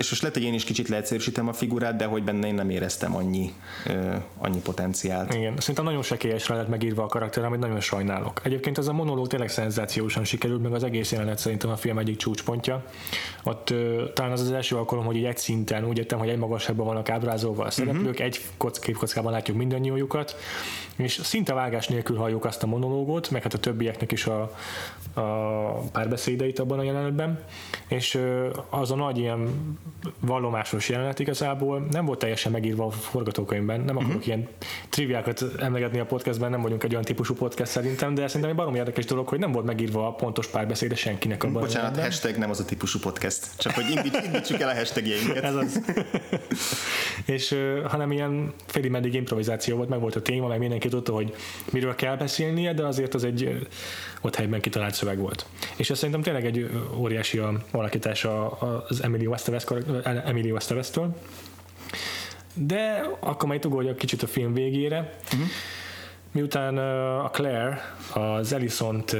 és 0.00 0.10
most 0.10 0.22
lehet, 0.22 0.36
hogy 0.36 0.46
én 0.46 0.54
is 0.54 0.64
kicsit 0.64 0.88
leegyszerűsítem 0.88 1.48
a 1.48 1.52
figurát, 1.52 1.96
de 1.96 2.04
hogy 2.04 2.22
benne 2.22 2.46
én 2.46 2.54
nem 2.54 2.70
éreztem 2.70 3.16
annyi, 3.16 3.52
ö, 3.86 4.14
annyi 4.38 4.60
potenciált. 4.60 5.34
Igen, 5.34 5.54
szerintem 5.58 5.84
nagyon 5.84 6.02
sekélyesre 6.02 6.54
lett 6.54 6.68
megírva 6.68 7.02
a 7.02 7.06
karakter, 7.06 7.44
amit 7.44 7.60
nagyon 7.60 7.80
sajnálok. 7.80 8.40
Egyébként 8.44 8.78
ez 8.78 8.86
a 8.86 8.92
monológ 8.92 9.26
tényleg 9.26 9.48
szenzációsan 9.48 10.24
sikerült, 10.24 10.62
meg 10.62 10.72
az 10.72 10.84
egész 10.84 11.12
jelenet 11.12 11.38
szerintem 11.38 11.70
a 11.70 11.76
film 11.76 11.98
egyik 11.98 12.16
csúcspontja. 12.16 12.84
Ott 13.44 13.70
ö, 13.70 14.04
talán 14.14 14.32
az 14.32 14.40
az 14.40 14.50
első 14.50 14.76
alkalom, 14.76 15.04
hogy 15.04 15.24
egy 15.24 15.38
szinten 15.38 15.84
úgy 15.84 15.98
értem, 15.98 16.18
hogy 16.18 16.28
egy 16.28 16.38
magasságban 16.38 16.86
vannak 16.86 17.08
ábrázolva 17.08 17.64
a 17.64 17.70
szereplők, 17.70 18.08
uh-huh. 18.08 18.24
egy 18.24 18.40
kock, 18.56 18.80
képkockában 18.80 19.32
látjuk 19.32 19.56
mindannyiójukat, 19.56 20.36
és 20.96 21.20
szinte 21.22 21.54
vágás 21.54 21.88
nélkül 21.88 22.16
halljuk 22.16 22.44
azt 22.44 22.62
a 22.62 22.66
monológot, 22.66 23.30
meg 23.30 23.42
hát 23.42 23.54
a 23.54 23.58
többieknek 23.58 24.12
is 24.12 24.26
a, 24.26 24.40
a 25.14 25.20
párbeszédeit 25.92 26.58
abban 26.58 26.78
a 26.78 26.82
jelenetben, 26.82 27.44
és 27.88 28.18
az 28.70 28.90
a 28.90 28.94
nagy 28.94 29.18
ilyen 29.18 29.48
vallomásos 30.20 30.88
jelenet 30.88 31.18
igazából 31.18 31.86
nem 31.90 32.04
volt 32.04 32.18
teljesen 32.18 32.52
megírva 32.52 32.86
a 32.86 32.90
forgatókönyvben, 32.90 33.80
nem 33.80 33.96
akarok 33.96 34.16
uh-huh. 34.16 34.26
ilyen 34.26 34.48
triviákat 34.88 35.44
emlegetni 35.58 35.98
a 35.98 36.04
podcastben, 36.06 36.50
nem 36.50 36.62
vagyunk 36.62 36.82
egy 36.82 36.92
olyan 36.92 37.04
típusú 37.04 37.34
podcast 37.34 37.70
szerintem, 37.70 38.14
de 38.14 38.26
szerintem 38.26 38.50
egy 38.50 38.56
barom 38.56 38.74
érdekes 38.74 39.04
dolog, 39.04 39.28
hogy 39.28 39.38
nem 39.38 39.52
volt 39.52 39.66
megírva 39.66 40.06
a 40.06 40.12
pontos 40.12 40.46
párbeszéde 40.46 40.94
senkinek 40.94 41.42
abban. 41.42 41.52
Bocsánat, 41.52 41.74
jelenetben. 41.74 42.04
hashtag 42.04 42.36
nem 42.36 42.50
az 42.50 42.60
a 42.60 42.64
típusú 42.64 42.98
podcast, 42.98 43.46
csak 43.58 43.72
hogy 43.72 43.90
indíts, 43.90 44.24
indítsuk 44.24 44.60
el 44.60 44.68
a 44.68 44.74
hashtagjeinket. 44.74 45.44
Ez 45.44 45.54
az. 45.54 45.80
és 47.36 47.56
hanem 47.84 48.12
ilyen 48.12 48.52
félig 48.66 48.90
meddig 48.90 49.14
improvizáció 49.14 49.76
volt, 49.76 49.88
meg 49.88 50.00
volt 50.00 50.16
a 50.16 50.22
téma, 50.22 50.46
meg 50.46 50.58
mindenki 50.58 50.88
tudta, 50.88 51.12
hogy 51.12 51.34
miről 51.72 51.94
kell 51.94 52.16
beszélnie, 52.16 52.74
de 52.74 52.86
azért 52.86 53.14
az 53.14 53.24
egy 53.24 53.68
ott 54.20 54.34
helyben 54.34 54.60
kitalált 54.60 54.94
szöveg 54.94 55.18
volt. 55.18 55.46
És 55.76 55.90
ez 55.90 55.96
szerintem 55.96 56.22
tényleg 56.22 56.46
egy 56.46 56.70
óriási 56.96 57.38
a 57.38 57.52
alakítás 57.70 58.26
az 58.88 59.02
Emilio 59.02 60.56
Estevez-től. 60.56 61.16
De 62.54 63.06
akkor 63.20 63.48
majd 63.48 63.66
ugorjak 63.66 63.96
kicsit 63.96 64.22
a 64.22 64.26
film 64.26 64.54
végére. 64.54 65.16
Uh-huh. 65.24 65.48
Miután 66.32 66.78
a 67.18 67.30
Claire 67.30 67.94
az 68.14 68.52
Ellison-t 68.52 69.16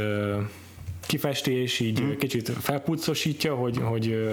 kifesti, 1.06 1.52
és 1.52 1.80
így 1.80 2.00
uh-huh. 2.00 2.16
kicsit 2.16 2.48
felpuccosítja, 2.48 3.54
hogy, 3.54 3.78
hogy 3.82 4.32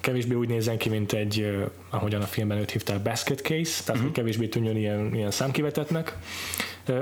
kevésbé 0.00 0.34
úgy 0.34 0.48
nézzen 0.48 0.78
ki, 0.78 0.88
mint 0.88 1.12
egy, 1.12 1.56
ahogyan 1.90 2.22
a 2.22 2.26
filmben 2.26 2.58
őt 2.58 2.70
hívták, 2.70 3.00
basket 3.00 3.40
case, 3.40 3.82
tehát 3.82 3.88
uh-huh. 3.88 4.02
hogy 4.02 4.12
kevésbé 4.12 4.46
tűnjön 4.46 4.76
ilyen, 4.76 5.14
ilyen 5.14 5.30
számkivetetnek. 5.30 6.16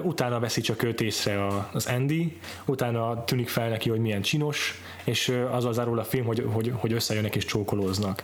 Utána 0.03 0.39
veszi 0.41 0.61
csak 0.61 0.83
őt 0.83 1.01
észre 1.01 1.47
az 1.73 1.87
Andy, 1.87 2.39
utána 2.65 3.25
tűnik 3.25 3.49
fel 3.49 3.69
neki, 3.69 3.89
hogy 3.91 4.01
milyen 4.01 4.23
csinos, 4.23 4.81
és 5.05 5.33
azzal 5.51 5.73
zárul 5.73 5.99
a 5.99 6.05
film, 6.05 6.27
hogy, 6.27 6.47
hogy, 6.53 6.73
hogy 6.77 6.93
összejönnek 6.93 7.37
és 7.37 7.45
csókolóznak. 7.45 8.23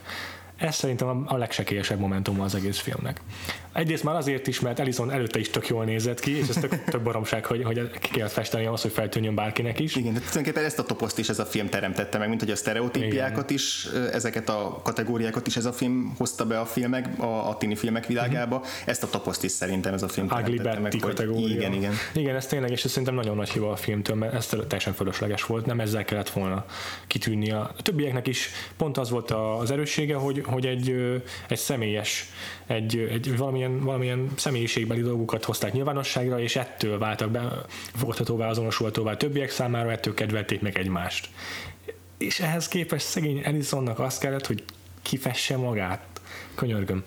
Ez 0.57 0.75
szerintem 0.75 1.23
a 1.27 1.37
legsekélyesebb 1.37 1.99
momentum 1.99 2.41
az 2.41 2.55
egész 2.55 2.79
filmnek. 2.79 3.21
Egyrészt 3.73 4.03
már 4.03 4.15
azért 4.15 4.47
is, 4.47 4.59
mert 4.59 4.79
Ellison 4.79 5.11
előtte 5.11 5.39
is 5.39 5.49
tök 5.49 5.67
jól 5.67 5.85
nézett 5.85 6.19
ki, 6.19 6.37
és 6.37 6.47
ez 6.47 6.55
tök, 6.55 6.83
tök 6.91 7.01
baromság, 7.01 7.45
hogy, 7.45 7.63
hogy 7.63 7.89
ki 7.99 8.09
kellett 8.09 8.31
festeni 8.31 8.65
ahhoz, 8.65 8.81
hogy 8.81 8.91
feltűnjön 8.91 9.35
bárkinek 9.35 9.79
is. 9.79 9.95
Igen, 9.95 10.13
de 10.13 10.19
tulajdonképpen 10.19 10.63
ezt 10.63 10.79
a 10.79 10.83
toposzt 10.83 11.19
is 11.19 11.29
ez 11.29 11.39
a 11.39 11.45
film 11.45 11.69
teremtette 11.69 12.17
meg, 12.17 12.29
mint 12.29 12.41
hogy 12.41 12.51
a 12.51 12.55
sztereotípiákat 12.55 13.49
Igen. 13.49 13.55
is, 13.55 13.87
ezeket 14.11 14.49
a 14.49 14.79
kategóriákat 14.83 15.47
is 15.47 15.55
ez 15.55 15.65
a 15.65 15.73
film 15.73 16.13
hozta 16.17 16.45
be 16.45 16.59
a 16.59 16.65
filmek, 16.65 17.19
a, 17.19 17.49
a 17.49 17.57
tini 17.57 17.75
filmek 17.75 18.05
világába. 18.05 18.55
Uh-huh. 18.55 18.71
Ezt 18.85 19.03
a 19.03 19.09
toposzt 19.09 19.43
is 19.43 19.51
szerintem 19.51 19.93
ez 19.93 20.03
a 20.03 20.07
film 20.07 20.27
Ugly 20.31 20.55
teremtette 20.55 20.79
meg. 20.79 21.15
Kategória. 21.15 21.55
Igen, 21.55 21.73
igen. 21.73 21.93
Igen, 22.13 22.35
ez 22.35 22.45
tényleg, 22.45 22.71
és 22.71 22.83
ez 22.83 22.89
szerintem 22.89 23.15
nagyon 23.15 23.35
nagy 23.35 23.49
hiba 23.49 23.71
a 23.71 23.75
filmtől, 23.75 24.15
mert 24.15 24.33
ez 24.33 24.45
teljesen 24.45 24.93
fölösleges 24.93 25.45
volt, 25.45 25.65
nem 25.65 25.79
ezzel 25.79 26.05
kellett 26.05 26.29
volna 26.29 26.65
kitűnni. 27.07 27.51
A 27.51 27.75
többieknek 27.81 28.27
is 28.27 28.49
pont 28.77 28.97
az 28.97 29.09
volt 29.09 29.31
az 29.31 29.71
erőssége, 29.71 30.15
hogy, 30.15 30.43
hogy 30.45 30.65
egy, 30.65 30.95
egy 31.47 31.57
személyes, 31.57 32.29
egy, 32.67 32.97
egy 33.11 33.37
valamilyen, 33.61 33.85
valamilyen 33.85 34.29
személyiségbeli 34.35 35.01
dolgokat 35.01 35.43
hozták 35.43 35.73
nyilvánosságra, 35.73 36.39
és 36.39 36.55
ettől 36.55 36.97
váltak 36.97 37.29
be, 37.29 37.65
fogadhatóvá, 37.95 38.47
azonosulhatóvá 38.47 39.17
többiek 39.17 39.49
számára, 39.49 39.91
ettől 39.91 40.13
kedvelték 40.13 40.61
meg 40.61 40.77
egymást. 40.77 41.29
És 42.17 42.39
ehhez 42.39 42.67
képest 42.67 43.05
szegény 43.05 43.41
Edisonnak 43.43 43.99
azt 43.99 44.19
kellett, 44.19 44.47
hogy 44.47 44.63
kifesse 45.01 45.57
magát. 45.57 46.10
Könyörgöm. 46.55 47.03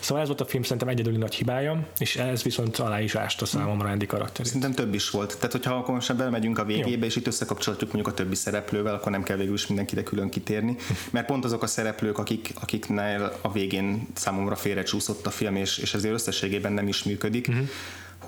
Szóval 0.00 0.22
ez 0.22 0.28
volt 0.28 0.40
a 0.40 0.44
film 0.44 0.62
szerintem 0.62 0.88
egyedüli 0.88 1.16
nagy 1.16 1.34
hibája, 1.34 1.86
és 1.98 2.16
ez 2.16 2.42
viszont 2.42 2.78
alá 2.78 3.00
is 3.00 3.14
ásta 3.14 3.44
számomra 3.44 3.88
Andy 3.88 4.06
karakterét. 4.06 4.46
Szerintem 4.46 4.72
több 4.72 4.94
is 4.94 5.10
volt. 5.10 5.34
Tehát, 5.36 5.52
hogyha 5.52 5.74
akkor 5.74 5.94
most 5.94 6.16
belemegyünk 6.16 6.58
a 6.58 6.64
végébe, 6.64 7.00
Jó. 7.00 7.04
és 7.04 7.16
itt 7.16 7.26
összekapcsolhatjuk 7.26 7.92
mondjuk 7.92 8.14
a 8.14 8.16
többi 8.16 8.34
szereplővel, 8.34 8.94
akkor 8.94 9.12
nem 9.12 9.22
kell 9.22 9.36
végül 9.36 9.54
is 9.54 9.66
mindenkire 9.66 10.02
külön 10.02 10.28
kitérni. 10.28 10.76
Mert 11.10 11.26
pont 11.26 11.44
azok 11.44 11.62
a 11.62 11.66
szereplők, 11.66 12.18
akik, 12.18 12.50
akiknél 12.60 13.32
a 13.40 13.52
végén 13.52 14.06
számomra 14.14 14.56
félrecsúszott 14.56 15.26
a 15.26 15.30
film, 15.30 15.56
és, 15.56 15.78
és 15.78 15.94
ezért 15.94 16.14
összességében 16.14 16.72
nem 16.72 16.88
is 16.88 17.02
működik. 17.02 17.48
Uh-huh 17.48 17.68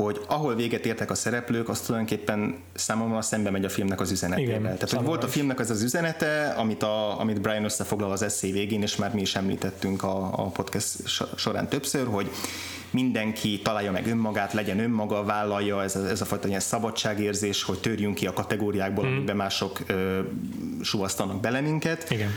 hogy 0.05 0.21
ahol 0.27 0.55
véget 0.55 0.87
értek 0.87 1.11
a 1.11 1.15
szereplők, 1.15 1.69
az 1.69 1.81
tulajdonképpen 1.81 2.57
számomra 2.75 3.23
szembe 3.23 3.51
megy 3.51 3.65
a 3.65 3.69
filmnek 3.69 4.01
az 4.01 4.11
üzenetével. 4.11 4.51
Igen, 4.51 4.63
Tehát, 4.63 4.91
hogy 4.91 5.05
volt 5.05 5.25
a 5.25 5.29
filmnek 5.29 5.59
az 5.59 5.71
az 5.71 5.83
üzenete, 5.83 6.55
amit, 6.57 6.83
a, 6.83 7.21
amit 7.21 7.41
Brian 7.41 7.65
összefoglal 7.65 8.11
az 8.11 8.23
eszé 8.23 8.53
végén, 8.53 8.83
és 8.83 8.97
már 8.97 9.15
mi 9.15 9.21
is 9.21 9.37
említettünk 9.37 10.03
a, 10.03 10.23
a 10.33 10.43
podcast 10.43 10.89
során 11.37 11.69
többször, 11.69 12.07
hogy 12.07 12.31
mindenki 12.91 13.61
találja 13.63 13.91
meg 13.93 14.07
önmagát, 14.07 14.53
legyen 14.53 14.79
önmaga, 14.79 15.25
vállalja 15.25 15.83
ez 15.83 15.97
a, 15.97 16.09
ez 16.09 16.21
a 16.21 16.25
fajta 16.25 16.49
ilyen 16.49 16.61
szabadságérzés, 16.61 17.63
hogy 17.63 17.79
törjünk 17.79 18.15
ki 18.15 18.27
a 18.27 18.33
kategóriákból, 18.33 19.05
mm. 19.05 19.17
amiben 19.17 19.37
mások 19.37 19.79
ö, 19.87 20.21
suvasztanak 20.83 21.41
bele 21.41 21.61
minket. 21.61 22.11
Igen 22.11 22.31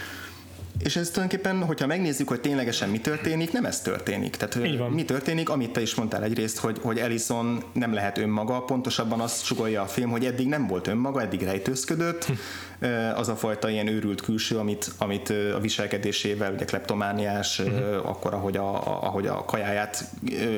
és 0.84 0.96
ez 0.96 1.10
tulajdonképpen, 1.10 1.64
hogyha 1.64 1.88
megnézzük, 1.88 2.28
hogy 2.28 2.42
ténylegesen 2.42 2.90
mi 2.90 3.00
történik, 3.00 3.52
nem 3.52 3.66
ez 3.66 3.82
történik. 3.82 4.36
Tehát 4.36 4.90
mi 4.90 5.06
történik, 5.06 5.50
amit 5.50 5.72
te 5.72 5.82
is 5.82 5.96
mondtál 5.96 6.24
egyrészt, 6.24 6.58
hogy, 6.58 6.78
hogy 6.82 6.98
Ellison 6.98 7.64
nem 7.74 7.94
lehet 7.94 8.18
önmaga, 8.18 8.62
pontosabban 8.62 9.20
azt 9.20 9.44
sugalja 9.44 9.82
a 9.82 9.86
film, 9.86 10.10
hogy 10.10 10.26
eddig 10.26 10.48
nem 10.48 10.68
volt 10.68 10.88
önmaga, 10.88 11.22
eddig 11.22 11.42
rejtőzködött, 11.42 12.28
az 13.16 13.28
a 13.28 13.36
fajta 13.36 13.70
ilyen 13.70 13.88
őrült 13.88 14.22
külső, 14.22 14.58
amit, 14.58 14.92
amit 14.98 15.30
a 15.30 15.60
viselkedésével, 15.60 16.54
ugye 16.54 16.66
kleptomániás, 16.66 17.60
uh-huh. 17.60 18.10
akkor 18.10 18.34
ahogy 18.34 18.58
a, 18.58 19.02
ahogy 19.04 19.28
a 19.28 19.46
kajáját 19.46 20.10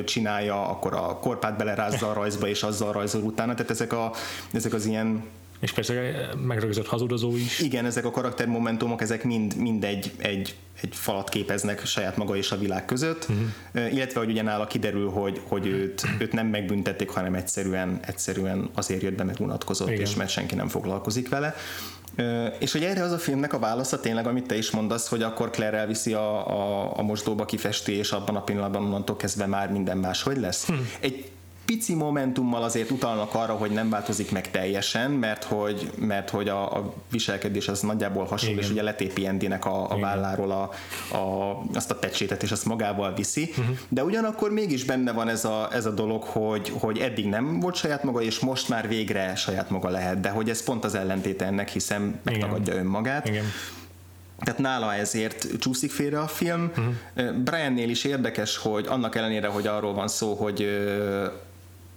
csinálja, 0.06 0.70
akkor 0.70 0.94
a 0.94 1.20
korpát 1.20 1.58
belerázza 1.58 2.10
a 2.10 2.14
rajzba, 2.14 2.48
és 2.48 2.64
azzal 2.64 2.92
rajzol 2.92 3.22
utána, 3.22 3.54
tehát 3.54 3.72
ezek, 3.72 3.94
a, 3.94 4.12
ezek 4.54 4.74
az 4.74 4.86
ilyen 4.86 5.24
és 5.64 5.72
persze 5.72 5.94
megrögzött 6.46 6.88
hazudozó 6.88 7.36
is. 7.36 7.60
Igen, 7.60 7.86
ezek 7.86 8.06
a 8.06 8.12
karaktermomentumok, 8.12 9.02
ezek 9.02 9.24
mind, 9.24 9.56
mind 9.56 9.84
egy, 9.84 10.12
egy, 10.18 10.56
egy 10.82 10.96
falat 10.96 11.30
képeznek 11.30 11.86
saját 11.86 12.18
maga 12.18 12.36
és 12.36 12.52
a 12.52 12.58
világ 12.58 12.86
között, 12.86 13.28
uh-huh. 13.30 13.94
illetve 13.94 14.20
hogy 14.20 14.30
ugye 14.30 14.42
nála 14.42 14.68
kiderül, 14.68 15.10
hogy, 15.10 15.42
hogy 15.48 15.68
őt, 15.68 16.04
őt 16.20 16.32
nem 16.32 16.48
megbüntették, 16.48 17.10
hanem 17.10 17.34
egyszerűen, 17.34 18.00
egyszerűen 18.08 18.70
azért 18.74 19.02
jött 19.02 19.16
be, 19.16 19.24
mert 19.24 19.40
unatkozott, 19.40 19.90
Igen. 19.90 20.02
és 20.02 20.16
mert 20.16 20.30
senki 20.30 20.56
nem 20.56 20.68
foglalkozik 20.68 21.30
vele. 21.30 21.56
És 22.60 22.72
hogy 22.72 22.84
erre 22.84 23.04
az 23.04 23.12
a 23.12 23.18
filmnek 23.18 23.54
a 23.54 23.60
válasza 23.60 24.00
tényleg, 24.00 24.28
amit 24.28 24.48
te 24.48 24.58
is 24.58 24.72
mondasz, 24.72 25.08
hogy 25.08 25.22
akkor 25.22 25.50
Claire 25.50 25.78
elviszi 25.78 26.14
a, 26.14 26.48
a, 26.48 26.92
a 26.98 27.02
mosdóba 27.02 27.46
kifesti, 27.46 27.92
és 27.92 28.12
abban 28.12 28.36
a 28.36 28.42
pillanatban 28.42 28.84
onnantól 28.84 29.16
kezdve 29.16 29.46
már 29.46 29.72
minden 29.72 29.98
más 29.98 30.24
hogy 30.24 30.38
lesz. 30.38 30.68
Hm. 30.68 30.74
Egy 31.00 31.32
pici 31.66 31.96
momentummal 31.96 32.64
azért 32.64 32.92
utalnak 32.92 33.34
arra, 33.34 33.54
hogy 33.54 33.72
nem 33.72 33.90
változik 33.90 34.32
meg 34.32 34.52
teljesen, 34.52 35.12
mert 35.12 35.44
hogy, 35.44 35.92
mert 35.96 36.30
hogy 36.30 36.50
a, 36.50 36.78
a 36.78 36.94
viselkedés 37.12 37.68
az 37.68 37.80
nagyjából 37.80 38.26
hasonló, 38.26 38.54
Igen. 38.54 38.66
és 38.66 38.72
ugye 38.72 38.82
letépi 38.82 39.26
Endinek 39.26 39.66
a, 39.66 39.92
a 39.92 40.00
válláról 40.00 40.52
a, 40.52 40.62
a, 41.18 41.58
azt 41.74 41.92
a 41.92 41.96
pecsétet, 41.96 42.44
és 42.44 42.52
azt 42.52 42.66
magával 42.66 43.14
viszi, 43.14 43.50
uh-huh. 43.50 43.78
de 43.90 44.04
ugyanakkor 44.04 44.52
mégis 44.52 44.84
benne 44.84 45.12
van 45.12 45.28
ez 45.28 45.46
a, 45.46 45.68
ez 45.72 45.86
a 45.86 45.92
dolog, 45.92 46.24
hogy, 46.24 46.74
hogy 46.80 46.98
eddig 46.98 47.26
nem 47.26 47.60
volt 47.60 47.76
saját 47.76 48.04
maga, 48.04 48.22
és 48.22 48.40
most 48.40 48.70
már 48.70 48.88
végre 48.88 49.36
saját 49.36 49.70
maga 49.70 49.90
lehet, 49.90 50.20
de 50.20 50.30
hogy 50.30 50.50
ez 50.50 50.64
pont 50.64 50.84
az 50.84 50.96
ellentéte 50.96 51.46
ennek, 51.46 51.70
hiszen 51.70 52.20
megtagadja 52.24 52.74
Igen. 52.74 52.86
önmagát. 52.86 53.28
Igen. 53.28 53.46
Tehát 54.40 54.60
nála 54.60 54.94
ezért 54.94 55.48
csúszik 55.60 55.92
félre 55.92 56.20
a 56.20 56.28
film. 56.28 56.72
Uh-huh. 56.78 57.36
Briannél 57.36 57.90
is 57.90 58.04
érdekes, 58.04 58.58
hogy 58.58 58.86
annak 58.88 59.16
ellenére, 59.16 59.48
hogy 59.48 59.68
arról 59.68 59.94
van 59.94 60.08
szó, 60.08 60.34
hogy 60.34 60.68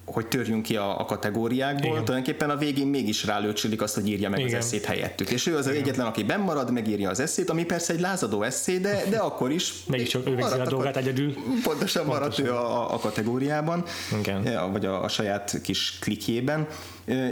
hogy 0.06 0.26
törjünk 0.26 0.62
ki 0.62 0.76
a, 0.76 1.00
a 1.00 1.04
kategóriákból, 1.04 1.90
Igen. 1.90 2.04
tulajdonképpen 2.04 2.50
a 2.50 2.56
végén 2.56 2.86
mégis 2.86 3.24
rálőcsülik 3.24 3.82
azt, 3.82 3.94
hogy 3.94 4.08
írja 4.08 4.28
meg 4.30 4.38
Igen. 4.38 4.58
az 4.58 4.64
eszét 4.64 4.84
helyettük. 4.84 5.30
És 5.30 5.46
ő 5.46 5.56
az 5.56 5.66
Igen. 5.66 5.82
egyetlen, 5.82 6.06
aki 6.06 6.24
marad, 6.38 6.72
megírja 6.72 7.10
az 7.10 7.20
eszét, 7.20 7.50
ami 7.50 7.64
persze 7.64 7.92
egy 7.92 8.00
lázadó 8.00 8.42
eszé, 8.42 8.78
de, 8.78 9.02
de 9.10 9.18
akkor 9.18 9.50
is. 9.50 9.72
Mégis 9.86 10.14
ő 10.14 10.22
végzi 10.22 10.58
a 10.58 10.66
dolgát 10.68 10.96
egyedül. 10.96 11.34
Pontosan 11.62 12.06
maradt 12.06 12.38
ő 12.38 12.52
a, 12.52 12.94
a 12.94 12.98
kategóriában, 12.98 13.84
Igen. 14.18 14.72
vagy 14.72 14.86
a, 14.86 15.02
a 15.02 15.08
saját 15.08 15.60
kis 15.62 15.98
klikjében, 16.00 16.66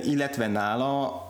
illetve 0.05 0.47
nála 0.47 1.22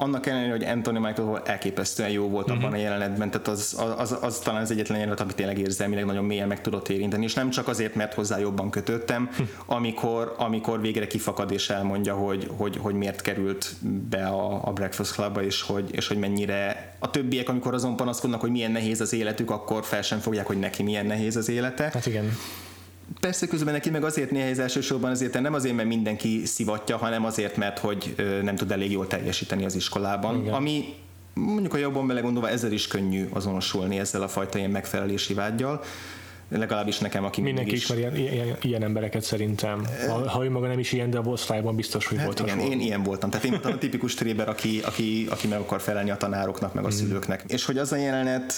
annak 0.00 0.26
ellenére, 0.26 0.50
hogy 0.50 0.64
Anthony 0.64 1.00
Michael 1.00 1.42
elképesztően 1.44 2.10
jó 2.10 2.28
volt 2.28 2.48
uh-huh. 2.48 2.64
abban 2.64 2.72
a 2.72 2.80
jelenetben, 2.80 3.30
tehát 3.30 3.48
az, 3.48 3.76
az, 3.78 4.12
az, 4.12 4.18
az 4.20 4.38
talán 4.38 4.62
az 4.62 4.70
egyetlen 4.70 4.98
jelenet, 4.98 5.20
amit 5.20 5.34
tényleg 5.34 5.58
érzelmileg 5.58 6.04
nagyon 6.04 6.24
mélyen 6.24 6.48
meg 6.48 6.60
tudott 6.60 6.88
érinteni, 6.88 7.24
és 7.24 7.34
nem 7.34 7.50
csak 7.50 7.68
azért, 7.68 7.94
mert 7.94 8.14
hozzá 8.14 8.38
jobban 8.38 8.70
kötöttem, 8.70 9.28
uh-huh. 9.30 9.48
amikor, 9.66 10.34
amikor 10.38 10.80
végre 10.80 11.06
kifakad 11.06 11.52
és 11.52 11.70
elmondja, 11.70 12.14
hogy, 12.14 12.50
hogy, 12.56 12.76
hogy 12.76 12.94
miért 12.94 13.20
került 13.20 13.72
be 14.10 14.26
a, 14.26 14.68
a 14.68 14.72
Breakfast 14.72 15.12
Clubba, 15.12 15.42
és 15.42 15.62
hogy, 15.62 15.88
és 15.90 16.08
hogy 16.08 16.18
mennyire 16.18 16.94
a 16.98 17.10
többiek, 17.10 17.48
amikor 17.48 17.74
azon 17.74 17.96
panaszkodnak, 17.96 18.40
hogy 18.40 18.50
milyen 18.50 18.72
nehéz 18.72 19.00
az 19.00 19.12
életük, 19.12 19.50
akkor 19.50 19.84
fel 19.84 20.02
sem 20.02 20.18
fogják, 20.18 20.46
hogy 20.46 20.58
neki 20.58 20.82
milyen 20.82 21.06
nehéz 21.06 21.36
az 21.36 21.48
élete. 21.48 21.90
Hát 21.92 22.06
igen. 22.06 22.36
Persze 23.20 23.46
közben 23.46 23.72
neki 23.72 23.90
meg 23.90 24.04
azért 24.04 24.30
nehéz 24.30 24.58
elsősorban 24.58 25.10
azért, 25.10 25.40
nem 25.40 25.54
azért, 25.54 25.74
mert 25.74 25.88
mindenki 25.88 26.42
szivatja, 26.46 26.96
hanem 26.96 27.24
azért, 27.24 27.56
mert 27.56 27.78
hogy 27.78 28.14
nem 28.42 28.56
tud 28.56 28.70
elég 28.70 28.90
jól 28.90 29.06
teljesíteni 29.06 29.64
az 29.64 29.74
iskolában, 29.74 30.40
Igen. 30.40 30.54
ami 30.54 30.84
mondjuk 31.34 31.74
a 31.74 31.76
jobban 31.76 32.06
belegondolva 32.06 32.48
ezzel 32.48 32.72
is 32.72 32.86
könnyű 32.86 33.28
azonosulni 33.32 33.98
ezzel 33.98 34.22
a 34.22 34.28
fajta 34.28 34.58
ilyen 34.58 34.70
megfelelési 34.70 35.34
vágyjal. 35.34 35.82
legalábbis 36.48 36.98
nekem, 36.98 37.24
aki 37.24 37.40
Mindenki 37.40 37.72
is... 37.74 37.82
ismer 37.82 37.98
ilyen, 37.98 38.16
ilyen, 38.16 38.56
ilyen 38.62 38.82
embereket 38.82 39.22
szerintem. 39.22 39.86
Ha, 40.08 40.28
ha 40.28 40.44
ő 40.44 40.50
maga 40.50 40.66
nem 40.66 40.78
is 40.78 40.92
ilyen, 40.92 41.10
de 41.10 41.18
a 41.18 41.22
osztályban 41.22 41.76
biztos, 41.76 42.06
hogy 42.06 42.16
Hát 42.16 42.26
volt 42.26 42.38
igen, 42.40 42.54
hasonló. 42.54 42.72
én 42.74 42.80
ilyen 42.80 43.02
voltam. 43.02 43.30
Tehát 43.30 43.44
én 43.44 43.50
voltam 43.50 43.72
a 43.72 43.78
tipikus 43.78 44.14
tréber, 44.14 44.48
aki, 44.48 44.80
aki, 44.84 45.26
aki 45.30 45.46
meg 45.46 45.58
akar 45.58 45.80
felelni 45.80 46.10
a 46.10 46.16
tanároknak, 46.16 46.74
meg 46.74 46.84
a 46.84 46.90
szülőknek. 46.90 47.44
És 47.46 47.64
hogy 47.64 47.78
az 47.78 47.92
a 47.92 47.96
jelenet 47.96 48.54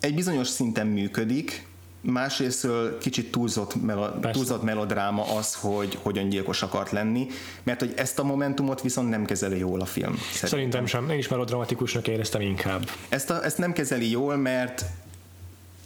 egy 0.00 0.14
bizonyos 0.14 0.48
szinten 0.48 0.86
működik, 0.86 1.66
másrésztől 2.00 2.98
kicsit 2.98 3.30
túlzott, 3.30 3.82
melo- 3.82 4.12
Persze. 4.12 4.30
túlzott 4.30 4.62
melodráma 4.62 5.36
az, 5.36 5.54
hogy, 5.54 5.98
hogy 6.02 6.18
öngyilkos 6.18 6.62
akart 6.62 6.90
lenni, 6.90 7.26
mert 7.62 7.80
hogy 7.80 7.92
ezt 7.96 8.18
a 8.18 8.22
momentumot 8.24 8.82
viszont 8.82 9.08
nem 9.08 9.24
kezeli 9.24 9.58
jól 9.58 9.80
a 9.80 9.84
film. 9.84 10.16
Szerintem. 10.16 10.48
Szerintem 10.48 10.86
sem. 10.86 11.10
Én 11.10 11.18
is 11.18 11.28
melodramatikusnak 11.28 12.08
éreztem 12.08 12.40
inkább. 12.40 12.88
Ezt, 13.08 13.30
a, 13.30 13.44
ezt 13.44 13.58
nem 13.58 13.72
kezeli 13.72 14.10
jól, 14.10 14.36
mert 14.36 14.84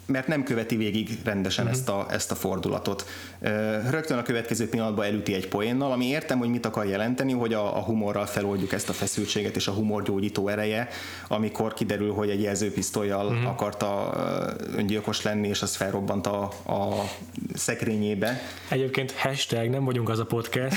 mert 0.06 0.26
nem 0.26 0.42
követi 0.42 0.76
végig 0.76 1.08
rendesen 1.24 1.64
uh-huh. 1.64 1.80
ezt, 1.80 1.88
a, 1.88 2.06
ezt 2.10 2.30
a 2.30 2.34
fordulatot. 2.34 3.06
Ö, 3.40 3.76
Rögtön 3.90 4.18
a 4.18 4.22
következő 4.22 4.68
pillanatban 4.68 5.04
elüti 5.04 5.34
egy 5.34 5.48
poénnal, 5.48 5.92
ami 5.92 6.06
értem, 6.06 6.38
hogy 6.38 6.48
mit 6.48 6.66
akar 6.66 6.86
jelenteni, 6.86 7.32
hogy 7.32 7.52
a, 7.52 7.76
a 7.76 7.80
humorral 7.80 8.26
feloldjuk 8.26 8.72
ezt 8.72 8.88
a 8.88 8.92
feszültséget 8.92 9.56
és 9.56 9.66
a 9.66 9.72
humor 9.72 10.02
gyógyító 10.02 10.48
ereje, 10.48 10.88
amikor 11.28 11.74
kiderül, 11.74 12.12
hogy 12.12 12.30
egy 12.30 12.42
jelzőpisztolyjal 12.42 13.26
uh-huh. 13.26 13.48
akarta 13.48 14.12
ö, 14.16 14.76
öngyilkos 14.76 15.22
lenni, 15.22 15.48
és 15.48 15.62
az 15.62 15.74
felrobbant 15.76 16.26
a, 16.26 16.42
a 16.66 17.10
szekrényébe. 17.54 18.40
Egyébként 18.68 19.12
hashtag 19.12 19.68
nem 19.68 19.84
vagyunk 19.84 20.08
az 20.08 20.18
a 20.18 20.24
podcast, 20.24 20.76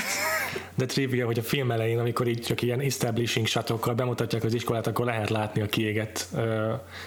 de 0.76 0.86
trivia, 0.86 1.26
hogy 1.26 1.40
a 1.40 1.44
film 1.44 1.72
elején, 1.72 2.00
amikor 2.00 2.28
így 2.28 2.42
csak 2.42 2.62
ilyen 2.62 2.80
establishing 2.80 3.48
shotokkal 3.48 3.94
bemutatják 3.94 4.44
az 4.44 4.54
iskolát, 4.54 4.88
akkor 4.88 5.06
lehet 5.06 5.30
látni 5.30 5.62
a 5.62 5.66
kiégett 5.66 6.28
uh, 6.32 6.42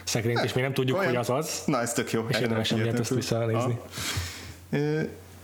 szekrényt, 0.05 0.45
és 0.45 0.53
még 0.53 0.65
nem 0.65 0.73
tudjuk, 0.73 0.99
Olyan- 0.99 1.11
hogy 1.11 1.21
az 1.21 1.31
az. 1.31 1.63
Na, 1.67 1.81
ez 1.81 1.93
tök 1.93 2.10
jó. 2.13 2.27
És 2.29 2.39
érdemes 2.39 2.73
emiatt 2.73 2.99
ezt 2.99 3.15
visszanézni. 3.15 3.79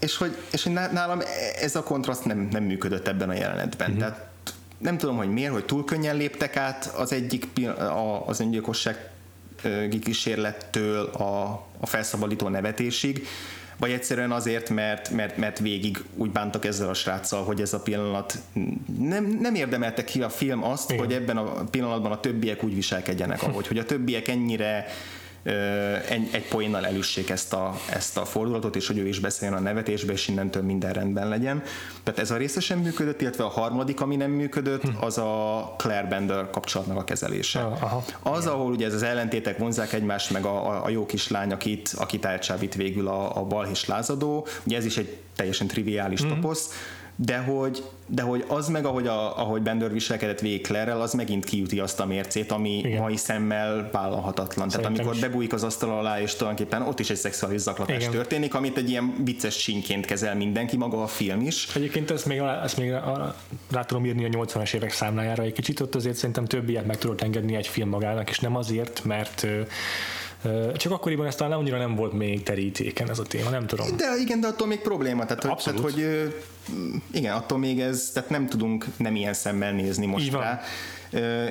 És 0.01 0.17
hogy, 0.17 0.37
és 0.53 0.63
hogy 0.63 0.73
ná- 0.73 0.93
nálam 0.93 1.21
ez 1.61 1.77
a 1.77 1.83
kontraszt 1.83 2.25
nem, 2.25 2.49
nem 2.51 2.63
működött 2.63 3.09
ebben 3.09 3.29
a 3.29 3.35
jelenetben. 3.35 3.91
Uh-huh. 3.91 4.05
Tehát 4.05 4.27
nem 4.79 4.99
tudom, 4.99 5.17
hogy 5.17 5.29
miért, 5.29 5.53
hogy 5.53 5.65
túl 5.65 5.85
könnyen 5.85 6.17
léptek 6.17 6.57
át 6.57 6.93
az 6.97 7.13
egyik 7.13 7.47
a, 7.79 8.27
az 8.27 8.41
öngyilkosság 8.41 9.11
kísérlettől 10.01 11.05
a, 11.05 11.43
a 11.81 11.87
felszabadító 11.87 12.49
nevetésig, 12.49 13.27
vagy 13.77 13.91
egyszerűen 13.91 14.33
azért, 14.33 14.71
mert, 14.71 15.11
mert, 15.11 15.37
mert 15.37 15.59
végig 15.59 16.05
úgy 16.15 16.31
bántak 16.31 16.65
ezzel 16.65 16.89
a 16.89 16.95
sráccal, 16.95 17.45
hogy 17.45 17.61
ez 17.61 17.73
a 17.73 17.81
pillanat 17.81 18.39
nem, 18.99 19.39
nem 19.41 19.55
érdemelte 19.55 20.05
ki 20.05 20.23
a 20.23 20.29
film 20.29 20.65
azt, 20.65 20.91
Igen. 20.91 21.05
hogy 21.05 21.15
ebben 21.15 21.37
a 21.37 21.65
pillanatban 21.65 22.13
a 22.13 22.21
többiek 22.21 22.65
úgy 22.65 22.75
viselkedjenek, 22.75 23.43
ahogy, 23.43 23.67
hogy 23.67 23.79
a 23.79 23.85
többiek 23.85 24.29
ennyire 24.29 24.87
egy, 26.09 26.29
egy 26.33 26.49
poénnal 26.49 26.87
elüssék 26.87 27.31
ezt 27.31 27.53
a, 27.53 27.75
ezt 27.93 28.17
a 28.17 28.25
fordulatot, 28.25 28.77
és 28.77 28.87
hogy 28.87 28.99
ő 28.99 29.09
is 29.09 29.19
beszéljen 29.19 29.59
a 29.59 29.61
nevetésbe, 29.61 30.13
és 30.13 30.29
innentől 30.29 30.63
minden 30.63 30.93
rendben 30.93 31.29
legyen. 31.29 31.63
Tehát 32.03 32.21
ez 32.21 32.31
a 32.31 32.37
része 32.37 32.61
sem 32.61 32.79
működött, 32.79 33.21
illetve 33.21 33.45
a 33.45 33.49
harmadik, 33.49 34.01
ami 34.01 34.17
nem 34.17 34.31
működött, 34.31 34.83
az 35.01 35.19
a 35.19 35.75
Claire 35.79 36.07
Bender 36.07 36.51
kapcsolatnak 36.51 36.99
a 36.99 37.05
kezelése. 37.05 37.61
Ah, 37.61 37.83
aha. 37.83 38.05
Az, 38.23 38.47
ahol 38.47 38.73
ugye 38.73 38.87
ez 38.87 38.95
az 38.95 39.03
ellentétek 39.03 39.59
vonzák 39.59 39.93
egymást, 39.93 40.31
meg 40.31 40.45
a, 40.45 40.71
a, 40.71 40.85
a 40.85 40.89
jó 40.89 41.07
kislány, 41.07 41.53
akit, 41.53 41.95
akit 41.97 42.25
elcsábít 42.25 42.75
végül 42.75 43.09
a, 43.09 43.37
a 43.37 43.45
balhés 43.45 43.87
lázadó, 43.87 44.47
ugye 44.65 44.77
ez 44.77 44.85
is 44.85 44.97
egy 44.97 45.17
teljesen 45.37 45.67
triviális 45.67 46.25
mm-hmm. 46.25 46.35
toposz, 46.35 46.71
de 47.17 47.37
hogy, 47.39 47.83
de 48.07 48.23
hogy 48.23 48.45
az 48.49 48.69
meg, 48.69 48.85
ahogy, 48.85 49.07
a, 49.07 49.39
ahogy 49.39 49.63
Bender 49.63 49.93
viselkedett 49.93 50.41
végig 50.41 50.67
Claire-rel, 50.67 51.01
az 51.01 51.13
megint 51.13 51.45
kiüti 51.45 51.79
azt 51.79 52.01
a 52.01 52.07
mércét, 52.07 52.53
ami 52.53 52.79
Igen. 52.79 53.01
mai 53.01 53.17
szemmel 53.17 53.89
vállalhatatlan. 53.93 54.69
Tehát 54.69 54.71
Szerintem 54.71 54.95
amikor 54.95 55.15
is. 55.15 55.21
bebújik 55.21 55.53
az 55.53 55.63
asztal 55.65 55.99
alá, 55.99 56.21
és 56.21 56.35
tulajdonképpen 56.35 56.83
ott 56.83 57.01
is 57.01 57.11
egy 57.11 57.17
szexuális 57.17 57.61
zaklatás 57.61 57.97
Igen. 57.97 58.11
történik, 58.11 58.55
amit 58.55 58.77
egy 58.77 58.91
ilyen 58.91 59.15
vicces 59.25 59.57
csínként 59.57 60.07
kezel 60.07 60.35
mindenki, 60.35 60.77
maga 60.77 61.03
a 61.03 61.07
film 61.07 61.41
is. 61.41 61.69
Egyébként 61.75 62.11
ezt 62.11 62.27
még, 62.27 62.41
alá- 62.41 62.65
ezt 62.65 62.77
még 62.77 62.91
rá, 63.71 63.85
tudom 63.85 64.05
írni 64.05 64.25
a 64.25 64.29
80-as 64.29 64.75
évek 64.75 64.91
számlájára 64.93 65.43
egy 65.43 65.53
kicsit, 65.53 65.81
ott 65.81 65.95
azért 65.95 66.17
szerintem 66.17 66.45
több 66.45 66.69
ilyet 66.69 66.87
meg 66.87 66.99
tudott 66.99 67.23
engedni 67.23 67.55
egy 67.55 67.67
film 67.67 67.89
magának, 67.89 68.31
és 68.31 68.39
nem 68.39 68.57
azért, 68.57 69.05
mert 69.05 69.47
csak 70.77 70.93
akkoriban 70.93 71.27
ezt 71.27 71.39
talán 71.39 71.59
annyira 71.59 71.79
nem 71.79 71.95
volt 71.95 72.13
még 72.13 72.43
terítéken 72.43 73.11
ez 73.11 73.19
a 73.19 73.23
téma, 73.23 73.51
nem 73.51 73.67
tudom. 73.67 73.97
De 73.97 74.17
igen, 74.21 74.41
de 74.41 74.47
attól 74.47 74.67
még 74.67 74.81
probléma. 74.81 75.25
Tehát, 75.25 75.43
hogy, 75.43 75.51
Abszolút. 75.51 75.81
tehát, 75.81 75.95
hogy 75.95 76.35
igen, 77.13 77.35
attól 77.35 77.59
még 77.59 77.81
ez, 77.81 78.11
tehát 78.15 78.31
nem 78.31 78.49
tudunk 78.49 78.87
nem 78.97 79.17
ilyen 79.17 79.35
szemmel 79.35 79.73
nézni 79.73 80.07
most 80.07 80.25
Így 80.25 80.33
rá, 80.33 80.61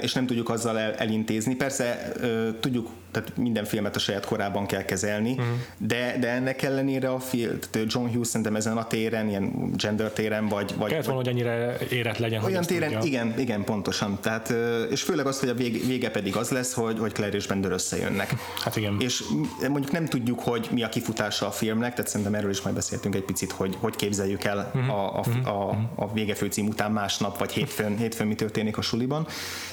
és 0.02 0.14
nem 0.14 0.26
tudjuk 0.26 0.50
azzal 0.50 0.80
el, 0.80 0.94
elintézni. 0.94 1.56
Persze 1.56 2.12
tudjuk, 2.60 2.90
tehát 3.16 3.38
minden 3.38 3.66
filmet 3.66 3.96
a 3.96 4.00
saját 4.00 4.26
korában 4.26 4.66
kell 4.66 4.84
kezelni, 4.84 5.32
Mhm. 5.32 5.40
uh-huh. 5.42 5.56
de, 5.78 6.16
de 6.20 6.28
ennek 6.30 6.62
ellenére 6.62 7.10
a 7.10 7.20
film, 7.20 7.60
tehát 7.70 7.94
John 7.94 8.08
Hughes 8.08 8.28
szerintem 8.28 8.56
ezen 8.56 8.78
a 8.78 8.88
téren, 8.88 9.28
ilyen 9.30 9.72
gender 9.76 10.12
téren, 10.12 10.48
vagy, 10.48 10.74
vagy, 10.78 10.90
Kellett 10.90 11.06
volna, 11.06 11.20
hogy 11.22 11.30
ennyire 11.30 11.78
érett 11.90 12.18
legyen, 12.18 12.44
olyan 12.44 12.64
téren, 12.64 12.90
tudja. 12.92 13.06
igen, 13.08 13.34
igen, 13.40 13.64
pontosan. 13.64 14.18
Tehát, 14.22 14.54
és 14.92 15.02
főleg 15.02 15.26
az, 15.26 15.40
hogy 15.40 15.50
a 15.50 15.54
vég, 15.54 15.88
vége 15.88 16.10
pedig 16.12 16.36
az 16.36 16.50
lesz, 16.50 16.74
hogy, 16.74 17.00
hogy 17.00 17.12
Claire 17.12 17.36
és 17.36 17.48
Bender 17.48 17.72
összejönnek. 17.72 18.34
Hát 18.64 18.76
igen. 18.76 18.96
És 19.00 19.24
mondjuk 19.70 19.92
nem 19.92 20.06
tudjuk, 20.06 20.40
hogy 20.40 20.68
mi 20.72 20.84
a 20.84 20.90
kifutása 20.90 21.48
a 21.48 21.52
filmnek, 21.52 21.94
tehát 21.94 22.08
szerintem 22.10 22.36
erről 22.36 22.50
is 22.50 22.62
majd 22.62 22.76
beszéltünk 22.76 23.16
egy 23.16 23.24
picit, 23.24 23.52
hogy 23.52 23.78
hogy 23.80 23.96
képzeljük 23.96 24.44
el 24.44 24.72
Mhm. 24.74 24.90
a, 24.90 25.20
a, 25.20 25.24
a, 25.50 25.70
a 25.96 26.14
vége 26.14 26.34
főcím 26.36 26.68
után 26.68 26.92
másnap, 26.92 27.38
vagy 27.40 27.52
hétfőn, 27.52 27.98
hétfőn 27.98 28.28
mi 28.28 28.36
történik 28.36 28.78
a 28.78 28.82
suliban. 28.82 29.28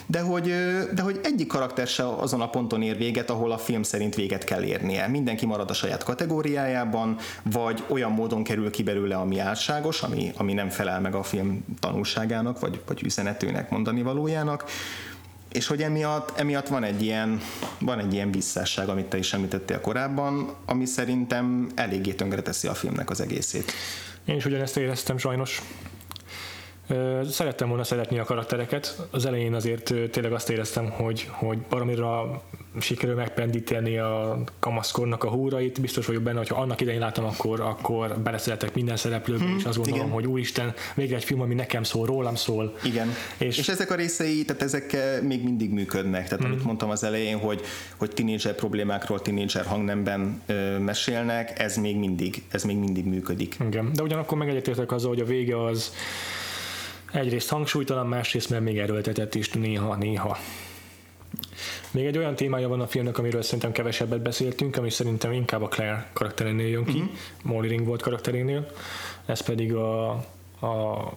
De 0.07 0.20
hogy, 0.20 0.55
de 0.95 1.03
hogy 1.03 1.20
egyik 1.22 1.47
karakter 1.47 1.86
se 1.86 2.09
azon 2.09 2.40
a 2.40 2.51
ponton 2.51 2.82
ér 2.82 2.97
véget, 2.97 3.30
ahol 3.33 3.53
a 3.53 3.59
film 3.59 3.83
szerint 3.83 4.14
véget 4.14 4.45
kell 4.45 4.62
érnie. 4.62 5.07
Mindenki 5.07 5.47
marad 5.47 5.70
a 5.70 5.74
saját 5.74 6.03
kategóriájában, 6.03 7.16
vagy 7.43 7.83
olyan 7.89 8.12
módon 8.12 8.45
kerül 8.45 8.70
ki 8.70 8.83
belőle, 8.83 9.16
ami 9.16 9.39
álságos, 9.39 10.03
ami, 10.03 10.33
ami 10.37 10.53
nem 10.53 10.68
felel 10.68 11.01
meg 11.01 11.14
a 11.14 11.22
film 11.22 11.64
tanulságának, 11.80 12.61
vagy, 12.61 12.80
vagy 12.87 13.03
üzenetőnek, 13.03 13.70
mondani 13.70 14.03
valójának. 14.03 14.64
És 15.53 15.66
hogy 15.66 15.83
emiatt, 15.83 16.39
emiatt 16.39 16.68
van 16.68 16.85
egy 16.85 17.03
ilyen, 17.03 17.41
van 17.78 17.99
egy 17.99 18.12
ilyen 18.12 18.30
visszásság, 18.30 18.89
amit 18.89 19.07
te 19.07 19.18
is 19.18 19.33
említettél 19.33 19.80
korábban, 19.80 20.55
ami 20.66 20.85
szerintem 20.85 21.70
eléggé 21.74 22.12
tönkreteszi 22.12 22.68
a 22.68 22.74
filmnek 22.74 23.11
az 23.11 23.20
egészét. 23.20 23.72
Én 24.24 24.37
is 24.37 24.45
ugyanezt 24.45 24.76
éreztem 24.76 25.18
sajnos. 25.18 25.62
Szerettem 27.30 27.68
volna 27.68 27.84
szeretni 27.84 28.18
a 28.18 28.24
karaktereket. 28.24 29.07
Az 29.11 29.26
elején 29.26 29.55
azért 29.55 29.95
tényleg 30.11 30.32
azt 30.32 30.51
éreztem, 30.51 30.90
hogy, 30.90 31.28
hogy 31.30 31.59
baromira 31.59 32.43
sikerül 32.80 33.14
megpendíteni 33.14 33.99
a 33.99 34.43
kamaszkornak 34.59 35.24
a 35.24 35.28
húrait. 35.30 35.80
Biztos 35.80 36.07
vagyok 36.07 36.22
benne, 36.22 36.38
hogy 36.38 36.49
ha 36.49 36.61
annak 36.61 36.80
idején 36.80 37.01
láttam, 37.01 37.24
akkor, 37.24 37.61
akkor 37.61 38.18
beleszeletek 38.22 38.74
minden 38.74 38.97
szereplőbe, 38.97 39.45
és 39.59 39.64
azt 39.64 39.76
gondolom, 39.76 40.01
igen. 40.01 40.11
hogy 40.12 40.26
úristen, 40.26 40.74
végre 40.95 41.16
egy 41.16 41.24
film, 41.24 41.40
ami 41.40 41.55
nekem 41.55 41.82
szól, 41.82 42.07
rólam 42.07 42.34
szól. 42.34 42.76
Igen. 42.84 43.09
És- 43.38 43.59
És, 43.59 43.68
ezek 43.68 43.90
a 43.90 43.95
részei, 43.95 44.45
tehát 44.45 44.62
ezek 44.62 44.93
eh, 44.93 45.20
még 45.22 45.43
mindig 45.45 45.70
működnek. 45.72 46.28
Tehát 46.28 46.45
amit 46.45 46.64
mondtam 46.64 46.90
az 46.90 47.05
elején, 47.05 47.38
hogy, 47.38 47.61
hogy 47.97 48.11
tínédzser 48.11 48.55
problémákról 48.55 49.20
tínédzser 49.22 49.64
hangnemben 49.66 50.43
ö, 50.47 50.78
mesélnek, 50.78 51.59
ez 51.59 51.76
még 51.76 51.97
mindig, 51.97 52.43
ez 52.51 52.64
még 52.64 52.76
mindig 52.76 53.05
működik. 53.07 53.57
Igen. 53.66 53.90
De 53.95 54.03
ugyanakkor 54.03 54.38
meg 54.38 54.49
egyetértek 54.49 54.93
azzal, 54.93 55.09
hogy 55.09 55.20
a 55.20 55.24
vége 55.24 55.64
az 55.64 55.93
egyrészt 57.13 57.49
hangsúlytalan, 57.49 58.07
másrészt 58.07 58.51
mert 58.51 58.63
még 58.63 58.79
erőltetett 58.79 59.35
is 59.35 59.51
néha-néha. 59.51 60.39
Még 61.91 62.07
egy 62.07 62.19
olyan 62.19 62.35
témája 62.35 62.69
van 62.69 62.81
a 62.81 62.87
filmnek, 62.87 63.19
amiről 63.19 63.43
szerintem 63.43 63.73
kevesebbet 63.73 64.23
beszéltünk, 64.23 64.77
ami 64.77 64.91
szerintem 64.91 65.33
inkább 65.33 65.63
a 65.63 65.69
Claire 65.69 66.11
karakterénél 66.13 66.69
jön 66.69 66.85
ki, 66.85 66.99
uh-huh. 66.99 67.13
Molly 67.43 67.69
Ringwald 67.69 68.03
karakterénél, 68.03 68.71
ez 69.27 69.41
pedig 69.41 69.75
a, 69.75 70.11
a 70.61 71.13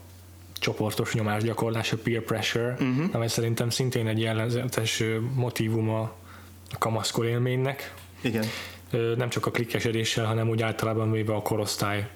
csoportos 0.60 1.14
nyomásgyakorlás, 1.14 1.92
a 1.92 1.98
peer 1.98 2.22
pressure, 2.22 2.72
uh-huh. 2.72 3.06
amely 3.12 3.28
szerintem 3.28 3.70
szintén 3.70 4.08
egy 4.08 4.20
jellegzetes 4.20 5.00
ö, 5.00 5.20
motívuma 5.36 6.00
a 6.72 6.78
kamaszkor 6.78 7.26
élménynek, 7.26 7.94
Igen. 8.22 8.46
Nem 9.18 9.30
csak 9.30 9.46
a 9.46 9.52
klikkesedéssel, 9.52 10.26
hanem 10.26 10.50
úgy 10.50 10.62
általában 10.62 11.12
véve 11.12 11.34
a 11.34 11.42
korosztály, 11.42 12.08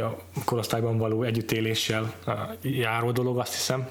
a 0.00 0.18
korosztályban 0.44 0.98
való 0.98 1.22
együttéléssel 1.22 2.14
járó 2.62 3.10
dolog, 3.10 3.38
azt 3.38 3.52
hiszem. 3.52 3.88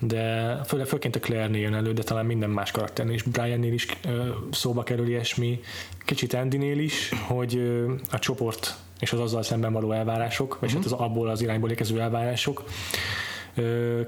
De 0.00 0.54
főleg, 0.66 0.86
főként 0.86 1.16
a 1.16 1.20
Claire-nél 1.20 1.60
jön 1.60 1.74
elő, 1.74 1.92
de 1.92 2.02
talán 2.02 2.26
minden 2.26 2.50
más 2.50 2.70
karakternél 2.70 3.14
is, 3.14 3.22
Brian-nél 3.22 3.72
is 3.72 3.86
ö, 4.04 4.28
szóba 4.50 4.82
kerül 4.82 5.08
ilyesmi, 5.08 5.60
kicsit 6.04 6.34
Andy-nél 6.34 6.78
is, 6.78 7.08
hogy 7.26 7.56
ö, 7.56 7.92
a 8.10 8.18
csoport 8.18 8.76
és 9.00 9.12
az 9.12 9.20
azzal 9.20 9.42
szemben 9.42 9.72
való 9.72 9.92
elvárások, 9.92 10.58
vagy 10.60 10.72
hát 10.72 10.84
az 10.84 10.92
abból 10.92 11.28
az 11.28 11.40
irányból 11.40 11.70
érkező 11.70 12.00
elvárások 12.00 12.64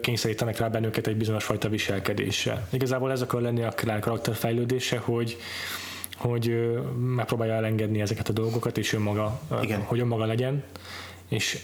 kényszerítenek 0.01 0.59
rá 0.59 0.69
bennünket 0.69 1.07
egy 1.07 1.17
bizonyos 1.17 1.45
fajta 1.45 1.69
viselkedéssel. 1.69 2.67
Igazából 2.71 3.11
ez 3.11 3.23
akar 3.23 3.41
lenni 3.41 3.63
a 3.63 3.71
Claire 3.71 4.01
karakterfejlődése, 4.01 4.99
hogy 4.99 5.37
hogy 6.17 6.71
megpróbálja 6.97 7.55
elengedni 7.55 8.01
ezeket 8.01 8.29
a 8.29 8.33
dolgokat, 8.33 8.79
és 8.79 8.93
önmaga, 8.93 9.41
ö, 9.51 9.61
Igen. 9.63 9.81
hogy 9.81 10.01
önmaga 10.01 10.25
legyen, 10.25 10.65
és 11.31 11.59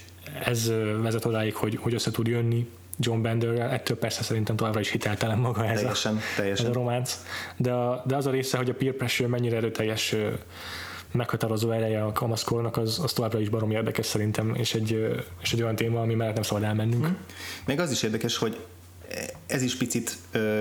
ez 0.45 0.69
ö, 0.69 1.01
vezet 1.03 1.25
odáig, 1.25 1.55
hogy, 1.55 1.79
hogy 1.81 1.95
össze 1.95 2.11
tud 2.11 2.27
jönni 2.27 2.67
John 2.99 3.23
Benderrel, 3.23 3.71
ettől 3.71 3.99
persze 3.99 4.23
szerintem 4.23 4.57
továbbra 4.57 4.81
is 4.81 4.91
hiteltelen 4.91 5.39
maga 5.39 5.67
ez, 5.67 5.79
teljesen, 5.79 6.17
a, 6.17 6.21
teljesen. 6.37 6.64
ez 6.67 6.71
a 6.71 6.75
románc. 6.75 7.19
De, 7.57 7.73
a, 7.73 8.03
de 8.07 8.17
az 8.17 8.27
a 8.27 8.31
része, 8.31 8.57
hogy 8.57 8.71
a 8.71 8.75
peer 8.75 8.93
pressure 8.93 9.29
mennyire 9.29 9.57
erőteljes 9.57 10.14
meghatározó 11.12 11.71
ereje 11.71 12.05
a 12.05 12.12
kamaszkornak, 12.12 12.77
az, 12.77 12.99
az 13.03 13.12
továbbra 13.12 13.41
is 13.41 13.49
barom 13.49 13.71
érdekes 13.71 14.07
szerintem, 14.07 14.55
és 14.55 14.75
egy, 14.75 15.17
és 15.43 15.53
egy 15.53 15.62
olyan 15.62 15.77
téma, 15.77 16.01
ami 16.01 16.14
mellett 16.14 16.35
nem 16.35 16.43
szabad 16.43 16.62
elmennünk. 16.62 17.07
Mm. 17.07 17.12
Még 17.67 17.81
az 17.81 17.91
is 17.91 18.03
érdekes, 18.03 18.37
hogy 18.37 18.57
ez 19.47 19.62
is 19.62 19.77
picit 19.77 20.17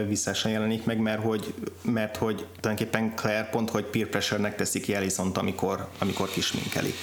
visszásan 0.07 0.51
jelenik 0.51 0.85
meg, 0.85 0.97
mert 0.99 1.21
hogy, 1.21 1.53
mert 1.81 2.17
hogy 2.17 2.45
tulajdonképpen 2.59 3.15
Claire 3.15 3.49
pont, 3.51 3.69
hogy 3.69 3.83
peer 3.83 4.07
pressure-nek 4.07 4.55
teszi 4.55 4.79
ki 4.79 4.93
Ellison-t, 4.93 5.37
amikor, 5.37 5.87
amikor 5.99 6.29
kisminkeli. 6.29 6.93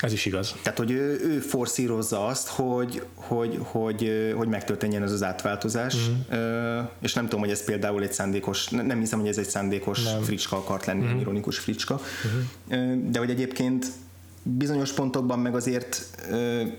Ez 0.00 0.12
is 0.12 0.26
igaz. 0.26 0.54
Tehát, 0.62 0.78
hogy 0.78 0.90
ő, 0.90 1.20
ő 1.24 1.38
forszírozza 1.38 2.26
azt, 2.26 2.48
hogy, 2.48 3.02
hogy, 3.14 3.58
hogy, 3.62 4.32
hogy 4.36 4.48
megtörténjen 4.48 5.02
ez 5.02 5.12
az 5.12 5.22
átváltozás, 5.22 5.94
uh-huh. 5.94 6.88
és 7.00 7.14
nem 7.14 7.24
tudom, 7.24 7.40
hogy 7.40 7.50
ez 7.50 7.64
például 7.64 8.02
egy 8.02 8.12
szándékos, 8.12 8.68
nem 8.68 8.98
hiszem, 8.98 9.18
hogy 9.18 9.28
ez 9.28 9.38
egy 9.38 9.48
szándékos 9.48 10.02
nem. 10.02 10.22
fricska 10.22 10.56
akart 10.56 10.86
lenni, 10.86 11.04
uh-huh. 11.04 11.20
ironikus 11.20 11.58
fricska, 11.58 12.00
uh-huh. 12.24 13.10
de 13.10 13.18
hogy 13.18 13.30
egyébként 13.30 13.86
bizonyos 14.42 14.92
pontokban 14.92 15.38
meg 15.38 15.54
azért 15.54 16.06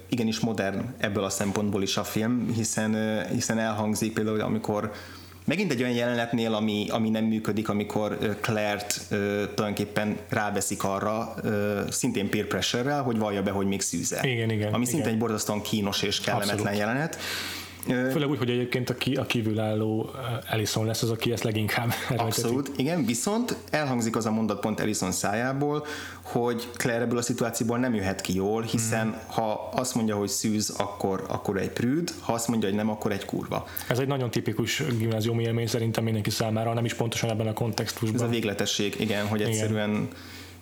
igenis 0.10 0.40
modern 0.40 0.94
ebből 0.98 1.24
a 1.24 1.30
szempontból 1.30 1.82
is 1.82 1.98
a 1.98 2.04
film, 2.04 2.52
hiszen, 2.54 3.24
hiszen 3.28 3.60
elhangzik 3.60 4.14
például, 4.14 4.40
amikor 4.42 4.92
Megint 5.50 5.72
egy 5.72 5.82
olyan 5.82 5.94
jelenetnél, 5.94 6.54
ami, 6.54 6.86
ami 6.90 7.10
nem 7.10 7.24
működik, 7.24 7.70
amikor 7.70 8.18
Claire-t 8.42 9.02
uh, 9.02 9.18
tulajdonképpen 9.56 10.18
ráveszik 10.30 10.84
arra, 10.84 11.34
uh, 11.44 11.90
szintén 11.90 12.30
peer 12.30 12.46
pressure-rel, 12.46 13.02
hogy 13.02 13.18
vallja 13.18 13.44
be, 13.44 13.52
hogy 13.52 13.68
még 13.68 13.82
szűze. 13.82 14.20
Igen, 14.24 14.50
igen. 14.50 14.68
Ami 14.74 14.82
igen. 14.82 14.94
szintén 14.94 15.12
egy 15.12 15.18
borzasztóan 15.18 15.62
kínos 15.62 16.02
és 16.02 16.20
kellemetlen 16.20 16.58
Abszolút. 16.58 16.80
jelenet. 16.80 17.18
Főleg 17.90 18.30
úgy, 18.30 18.38
hogy 18.38 18.50
egyébként 18.50 18.90
a, 18.90 19.26
kívülálló 19.26 20.10
Ellison 20.50 20.86
lesz 20.86 21.02
az, 21.02 21.10
aki 21.10 21.32
ezt 21.32 21.44
leginkább 21.44 21.94
Abszolút, 22.18 22.72
igen, 22.76 23.06
viszont 23.06 23.56
elhangzik 23.70 24.16
az 24.16 24.26
a 24.26 24.32
mondat 24.32 24.60
pont 24.60 24.80
Ellison 24.80 25.12
szájából, 25.12 25.86
hogy 26.22 26.70
Claire 26.78 27.02
ebből 27.02 27.18
a 27.18 27.22
szituációból 27.22 27.78
nem 27.78 27.94
jöhet 27.94 28.22
ki 28.22 28.36
jól, 28.36 28.62
hiszen 28.62 29.08
mm. 29.08 29.14
ha 29.28 29.70
azt 29.74 29.96
mondja, 29.96 30.16
hogy 30.16 30.28
szűz, 30.28 30.70
akkor, 30.70 31.26
akkor 31.28 31.58
egy 31.58 31.70
prűd, 31.70 32.14
ha 32.20 32.34
azt 32.34 32.48
mondja, 32.48 32.68
hogy 32.68 32.78
nem, 32.78 32.90
akkor 32.90 33.12
egy 33.12 33.26
kurva. 33.26 33.68
Ez 33.88 34.00
egy 34.00 34.08
nagyon 34.08 34.32
tipikus 34.32 34.84
gimnáziumi 34.98 35.44
élmény 35.44 35.68
szerintem 35.68 36.04
mindenki 36.04 36.30
számára, 36.30 36.74
nem 36.74 36.86
is 36.86 36.94
pontosan 36.94 37.30
ebben 37.30 37.48
a 37.48 37.54
kontextusban. 37.54 38.22
Ez 38.22 38.28
a 38.28 38.32
végletesség, 38.32 38.96
igen, 39.00 39.28
hogy 39.28 39.42
egyszerűen 39.42 39.90
igen. 39.90 40.08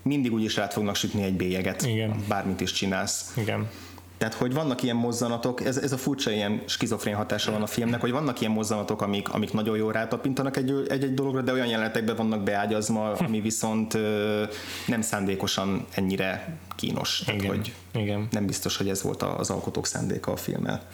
mindig 0.01 0.33
úgy 0.33 0.43
is 0.43 0.55
rá 0.55 0.67
fognak 0.67 0.95
sütni 0.95 1.23
egy 1.23 1.35
bélyeget, 1.35 1.81
igen. 1.81 2.23
bármit 2.27 2.61
is 2.61 2.71
csinálsz. 2.71 3.33
Igen. 3.37 3.67
Tehát, 4.17 4.33
hogy 4.33 4.53
vannak 4.53 4.83
ilyen 4.83 4.95
mozzanatok, 4.95 5.65
ez, 5.65 5.77
ez 5.77 5.91
a 5.91 5.97
furcsa 5.97 6.31
ilyen 6.31 6.61
skizofrén 6.65 7.15
hatása 7.15 7.51
van 7.51 7.61
a 7.61 7.67
filmnek, 7.67 8.01
hogy 8.01 8.11
vannak 8.11 8.39
ilyen 8.39 8.51
mozzanatok, 8.51 9.01
amik, 9.01 9.29
amik 9.29 9.53
nagyon 9.53 9.77
jól 9.77 9.91
rátapintanak 9.91 10.57
egy, 10.57 10.85
egy-egy 10.89 11.13
dologra, 11.13 11.41
de 11.41 11.51
olyan 11.51 11.67
jelenetekben 11.67 12.15
vannak 12.15 12.43
beágyazva, 12.43 13.11
ami 13.11 13.41
viszont 13.41 13.93
ö, 13.93 14.43
nem 14.87 15.01
szándékosan 15.01 15.85
ennyire 15.91 16.57
kínos. 16.75 17.21
Tehát, 17.25 17.41
Igen. 17.41 17.55
hogy 17.55 17.73
Igen. 18.01 18.27
nem 18.31 18.45
biztos, 18.45 18.77
hogy 18.77 18.89
ez 18.89 19.01
volt 19.01 19.23
az 19.23 19.49
alkotók 19.49 19.85
szándéka 19.85 20.31
a 20.31 20.37
filmmel. 20.37 20.87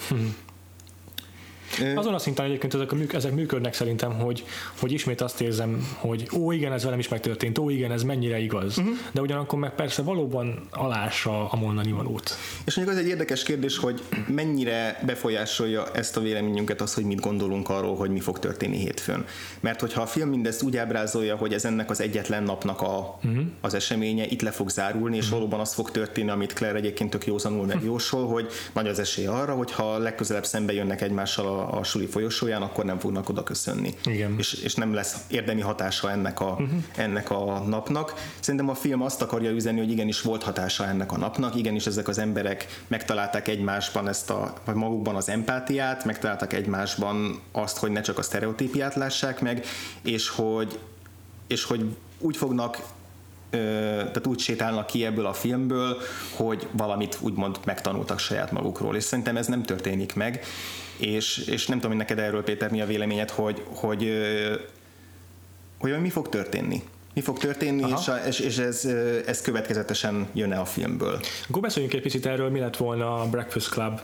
Azon 1.95 2.13
a 2.13 2.19
szinten 2.19 2.45
egyébként 2.45 2.73
ezek, 2.73 2.91
a 2.91 2.95
ezek 3.15 3.33
működnek 3.33 3.73
szerintem, 3.73 4.13
hogy, 4.13 4.45
hogy 4.79 4.91
ismét 4.91 5.21
azt 5.21 5.41
érzem, 5.41 5.87
hogy 5.97 6.29
ó 6.37 6.51
igen, 6.51 6.71
ez 6.71 6.83
velem 6.83 6.99
is 6.99 7.07
megtörtént, 7.07 7.57
ó 7.57 7.69
igen, 7.69 7.91
ez 7.91 8.03
mennyire 8.03 8.39
igaz. 8.39 8.77
Uh-huh. 8.77 8.93
De 9.11 9.21
ugyanakkor 9.21 9.59
meg 9.59 9.75
persze 9.75 10.01
valóban 10.01 10.67
alása 10.71 11.49
a 11.49 11.55
mondani 11.55 11.91
valót. 11.91 12.37
És 12.65 12.75
mondjuk 12.75 12.97
az 12.97 13.03
egy 13.03 13.09
érdekes 13.09 13.43
kérdés, 13.43 13.77
hogy 13.77 14.01
mennyire 14.27 15.01
befolyásolja 15.05 15.91
ezt 15.93 16.17
a 16.17 16.21
véleményünket 16.21 16.81
az, 16.81 16.93
hogy 16.93 17.03
mit 17.03 17.19
gondolunk 17.19 17.69
arról, 17.69 17.95
hogy 17.95 18.09
mi 18.09 18.19
fog 18.19 18.39
történni 18.39 18.77
hétfőn. 18.77 19.25
Mert 19.59 19.79
hogyha 19.79 20.01
a 20.01 20.05
film 20.05 20.29
mindezt 20.29 20.63
úgy 20.63 20.77
ábrázolja, 20.77 21.35
hogy 21.35 21.53
ez 21.53 21.65
ennek 21.65 21.89
az 21.89 22.01
egyetlen 22.01 22.43
napnak 22.43 22.81
a, 22.81 23.19
uh-huh. 23.23 23.43
az 23.61 23.73
eseménye, 23.73 24.25
itt 24.25 24.41
le 24.41 24.51
fog 24.51 24.69
zárulni, 24.69 25.17
és 25.17 25.23
uh-huh. 25.23 25.39
valóban 25.39 25.59
az 25.59 25.73
fog 25.73 25.91
történni, 25.91 26.29
amit 26.29 26.53
Claire 26.53 26.77
egyébként 26.77 27.09
tök 27.09 27.25
józanul 27.25 27.65
megjósol, 27.65 28.27
hogy 28.27 28.47
nagy 28.73 28.87
az 28.87 28.99
esély 28.99 29.25
arra, 29.25 29.53
hogy 29.55 29.71
ha 29.71 29.97
legközelebb 29.97 30.45
szembe 30.45 30.73
jönnek 30.73 31.01
egymással 31.01 31.47
a 31.47 31.62
a 31.69 31.83
suli 31.83 32.05
folyosóján, 32.05 32.61
akkor 32.61 32.85
nem 32.85 32.99
fognak 32.99 33.29
oda 33.29 33.43
köszönni. 33.43 33.93
Igen. 34.05 34.35
És, 34.37 34.53
és 34.53 34.75
nem 34.75 34.93
lesz 34.93 35.17
érdemi 35.27 35.61
hatása 35.61 36.11
ennek 36.11 36.39
a, 36.39 36.49
uh-huh. 36.49 36.69
ennek 36.95 37.31
a 37.31 37.63
napnak. 37.67 38.13
Szerintem 38.39 38.69
a 38.69 38.73
film 38.73 39.01
azt 39.01 39.21
akarja 39.21 39.51
üzenni, 39.51 39.79
hogy 39.79 39.91
igenis 39.91 40.21
volt 40.21 40.43
hatása 40.43 40.85
ennek 40.85 41.11
a 41.11 41.17
napnak, 41.17 41.55
igenis 41.55 41.85
ezek 41.85 42.07
az 42.07 42.17
emberek 42.17 42.83
megtalálták 42.87 43.47
egymásban 43.47 44.07
ezt 44.07 44.29
a, 44.29 44.53
vagy 44.65 44.75
magukban 44.75 45.15
az 45.15 45.29
empátiát, 45.29 46.05
megtalálták 46.05 46.53
egymásban 46.53 47.41
azt, 47.51 47.77
hogy 47.77 47.91
ne 47.91 48.01
csak 48.01 48.17
a 48.17 48.21
sztereotípiát 48.21 48.95
lássák 48.95 49.41
meg, 49.41 49.65
és 50.01 50.29
hogy, 50.29 50.79
és 51.47 51.63
hogy 51.63 51.95
úgy 52.19 52.37
fognak 52.37 52.81
tehát 53.57 54.27
úgy 54.27 54.39
sétálnak 54.39 54.85
ki 54.85 55.05
ebből 55.05 55.25
a 55.25 55.33
filmből, 55.33 55.97
hogy 56.35 56.67
valamit 56.71 57.17
úgymond 57.21 57.59
megtanultak 57.65 58.19
saját 58.19 58.51
magukról, 58.51 58.95
és 58.95 59.03
szerintem 59.03 59.37
ez 59.37 59.47
nem 59.47 59.63
történik 59.63 60.15
meg, 60.15 60.43
és, 60.97 61.37
és 61.37 61.67
nem 61.67 61.79
tudom, 61.79 61.97
hogy 61.97 62.05
neked 62.07 62.19
erről, 62.19 62.43
Péter, 62.43 62.71
mi 62.71 62.81
a 62.81 62.85
véleményed, 62.85 63.29
hogy, 63.29 63.63
hogy, 63.65 64.11
hogy 65.79 66.01
mi 66.01 66.09
fog 66.09 66.29
történni? 66.29 66.83
Mi 67.13 67.21
fog 67.21 67.37
történni, 67.37 67.91
és, 67.99 68.07
a, 68.07 68.17
és, 68.27 68.39
és 68.39 68.57
ez, 68.57 68.85
ez 69.25 69.41
következetesen 69.41 70.27
jön-e 70.33 70.59
a 70.59 70.65
filmből? 70.65 71.19
Akkor 71.49 71.61
beszéljünk 71.61 71.93
egy 71.93 72.01
picit 72.01 72.25
erről, 72.25 72.49
mi 72.49 72.59
lett 72.59 72.77
volna 72.77 73.21
a 73.21 73.29
Breakfast 73.29 73.69
Club 73.69 74.01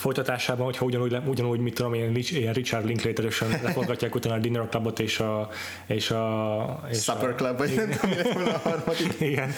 folytatásában, 0.00 0.64
hogyha 0.64 0.84
ugyanúgy, 0.84 1.16
ugyanúgy 1.26 1.60
mit 1.60 1.74
tudom 1.74 1.94
én, 1.94 2.16
ilyen 2.30 2.52
Richard 2.52 2.86
Linklater-ösen 2.86 3.48
leforgatják 3.62 4.14
utána 4.14 4.34
a 4.34 4.38
Dinner 4.38 4.68
Clubot 4.68 4.98
és 4.98 5.20
a, 5.20 5.48
és 5.86 6.10
a 6.10 6.88
és 6.90 7.02
Supper 7.02 7.28
a, 7.28 7.34
Club, 7.34 7.58
vagy 7.58 7.74
nem 7.74 7.90
tudom, 7.90 8.46
a 8.46 8.68
harmadik. 8.68 9.14
Igen, 9.30 9.52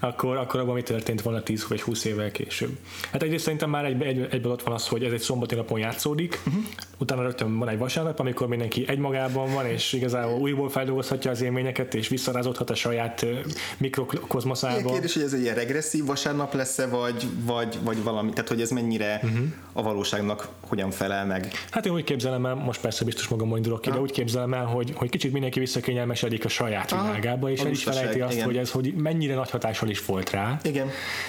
akkor, 0.00 0.36
akkor 0.36 0.60
abban 0.60 0.74
mi 0.74 0.82
történt 0.82 1.22
volna 1.22 1.42
10 1.42 1.66
vagy 1.68 1.82
20 1.82 2.04
évvel 2.04 2.30
később. 2.30 2.78
Hát 3.12 3.22
egyrészt 3.22 3.44
szerintem 3.44 3.70
már 3.70 3.84
egy, 3.84 4.02
egy, 4.02 4.26
egyből 4.30 4.52
ott 4.52 4.62
van 4.62 4.74
az, 4.74 4.88
hogy 4.88 5.04
ez 5.04 5.12
egy 5.12 5.20
szombati 5.20 5.54
napon 5.54 5.78
játszódik, 5.78 6.40
uh-huh. 6.46 6.62
utána 6.98 7.22
rögtön 7.22 7.58
van 7.58 7.68
egy 7.68 7.78
vasárnap, 7.78 8.18
amikor 8.18 8.46
mindenki 8.46 8.84
egymagában 8.88 9.52
van, 9.52 9.66
és 9.66 9.92
igazából 9.92 10.38
újból 10.38 10.70
feldolgozhatja 10.70 11.30
az 11.30 11.42
élményeket, 11.42 11.94
és 11.94 12.08
visszarázódhat 12.08 12.70
a 12.70 12.74
saját 12.74 13.26
mikrokozmoszába. 13.78 14.90
Kérdés, 14.90 15.14
hogy 15.14 15.22
ez 15.22 15.32
egy 15.32 15.40
ilyen 15.40 15.54
regresszív 15.54 16.04
vasárnap 16.04 16.54
lesz-e, 16.54 16.86
vagy, 16.86 17.26
vagy, 17.44 17.78
vagy 17.82 18.02
valami, 18.02 18.30
tehát 18.30 18.48
hogy 18.48 18.60
ez 18.60 18.70
mennyire 18.70 19.20
uh-huh. 19.22 19.46
a 19.72 19.82
valóságnak 19.86 20.48
hogyan 20.68 20.90
felel 20.90 21.26
meg. 21.26 21.52
Hát 21.70 21.86
én 21.86 21.92
úgy 21.92 22.04
képzelem 22.04 22.46
el, 22.46 22.54
most 22.54 22.80
persze 22.80 23.04
biztos 23.04 23.28
magam 23.28 23.56
indulok 23.56 23.80
ki, 23.80 23.90
de 23.90 24.00
úgy 24.00 24.12
képzelem 24.12 24.54
el, 24.54 24.64
hogy, 24.64 24.92
hogy 24.94 25.10
kicsit 25.10 25.32
mindenki 25.32 25.58
visszakényelmesedik 25.58 26.44
a 26.44 26.48
saját 26.48 26.90
ha, 26.90 27.02
világába, 27.02 27.50
és 27.50 27.60
el 27.60 27.70
is 27.70 27.82
felejti 27.82 28.20
azt, 28.20 28.32
igen. 28.32 28.44
hogy 28.44 28.56
ez 28.56 28.70
hogy 28.70 28.94
mennyire 28.94 29.34
nagy 29.34 29.50
hatással 29.50 29.88
is 29.88 30.04
volt 30.04 30.30
rá. 30.30 30.60
Igen. 30.62 30.88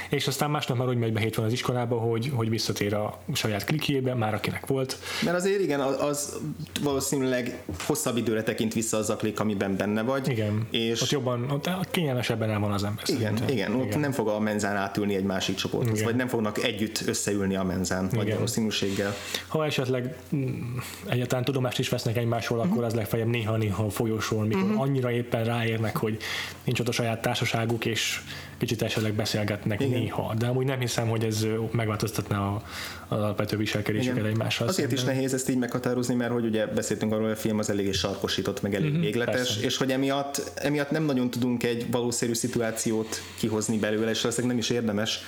És 0.09 0.27
aztán 0.27 0.49
másnap 0.49 0.77
már 0.77 0.87
úgy 0.87 0.97
megy 0.97 1.13
be 1.13 1.19
hétfőn 1.19 1.45
az 1.45 1.51
iskolába, 1.51 1.97
hogy, 1.97 2.31
hogy 2.35 2.49
visszatér 2.49 2.93
a 2.93 3.17
saját 3.33 3.65
klikjébe, 3.65 4.13
már 4.13 4.33
akinek 4.33 4.65
volt. 4.65 4.97
Mert 5.23 5.37
azért 5.37 5.61
igen, 5.61 5.79
az, 5.79 6.01
az 6.01 6.37
valószínűleg 6.81 7.63
hosszabb 7.85 8.17
időre 8.17 8.43
tekint 8.43 8.73
vissza 8.73 8.97
az 8.97 9.09
a 9.09 9.15
klik, 9.15 9.39
amiben 9.39 9.77
benne 9.77 10.01
vagy. 10.01 10.29
Igen. 10.29 10.67
És 10.71 11.01
ott 11.01 11.09
jobban, 11.09 11.51
ott 11.51 11.91
kényelmesebben 11.91 12.49
el 12.49 12.59
van 12.59 12.71
az 12.71 12.83
ember. 12.83 13.03
Igen, 13.07 13.35
igen, 13.35 13.49
igen, 13.49 13.75
ott 13.75 13.95
nem 13.99 14.11
fog 14.11 14.27
a 14.27 14.39
menzán 14.39 14.75
átülni 14.75 15.15
egy 15.15 15.23
másik 15.23 15.55
csoporthoz, 15.55 16.03
vagy 16.03 16.15
nem 16.15 16.27
fognak 16.27 16.63
együtt 16.63 17.01
összeülni 17.05 17.55
a 17.55 17.63
menzán, 17.63 18.09
vagy 18.15 18.36
valószínűséggel. 18.37 19.13
Ha 19.47 19.65
esetleg 19.65 20.15
mm, 20.35 20.77
egyáltalán 21.09 21.43
tudomást 21.43 21.79
is 21.79 21.89
vesznek 21.89 22.17
egymásról, 22.17 22.57
uh-huh. 22.57 22.73
akkor 22.73 22.83
az 22.83 22.93
legfeljebb 22.93 23.27
néha-néha 23.27 23.83
a 23.85 23.89
folyosón, 23.89 24.47
mikor 24.47 24.63
uh-huh. 24.63 24.81
annyira 24.81 25.11
éppen 25.11 25.43
ráérnek, 25.43 25.97
hogy 25.97 26.17
nincs 26.63 26.79
ott 26.79 26.87
a 26.87 26.91
saját 26.91 27.21
társaságuk, 27.21 27.85
és 27.85 28.21
kicsit 28.57 28.81
esetleg 28.81 29.13
beszélgetnek 29.13 29.81
Igen. 29.81 29.99
néha. 29.99 30.33
De 30.37 30.47
amúgy 30.47 30.65
nem 30.65 30.79
hiszem, 30.79 31.07
hogy 31.07 31.23
ez 31.23 31.45
megváltoztatná 31.71 32.39
a, 32.39 32.61
az 33.07 33.17
alapvető 33.17 33.57
viselkedésüket 33.57 34.25
egymással. 34.25 34.67
Azért 34.67 34.89
szemben. 34.89 35.05
is 35.05 35.15
nehéz 35.15 35.33
ezt 35.33 35.49
így 35.49 35.57
meghatározni, 35.57 36.15
mert 36.15 36.31
hogy 36.31 36.45
ugye 36.45 36.65
beszéltünk 36.65 37.11
arról, 37.11 37.23
hogy 37.23 37.33
a 37.33 37.39
film 37.39 37.59
az 37.59 37.69
eléggé 37.69 37.91
sarkosított, 37.91 38.61
meg 38.61 38.75
elég 38.75 38.89
uh-huh, 38.89 39.03
végletes, 39.03 39.35
persze. 39.35 39.65
és 39.65 39.77
hogy 39.77 39.91
emiatt, 39.91 40.51
emiatt 40.55 40.91
nem 40.91 41.03
nagyon 41.03 41.29
tudunk 41.29 41.63
egy 41.63 41.91
valószerű 41.91 42.33
szituációt 42.33 43.21
kihozni 43.39 43.77
belőle, 43.77 44.09
és 44.09 44.21
valószínűleg 44.21 44.55
nem 44.55 44.65
is 44.65 44.69
érdemes, 44.69 45.19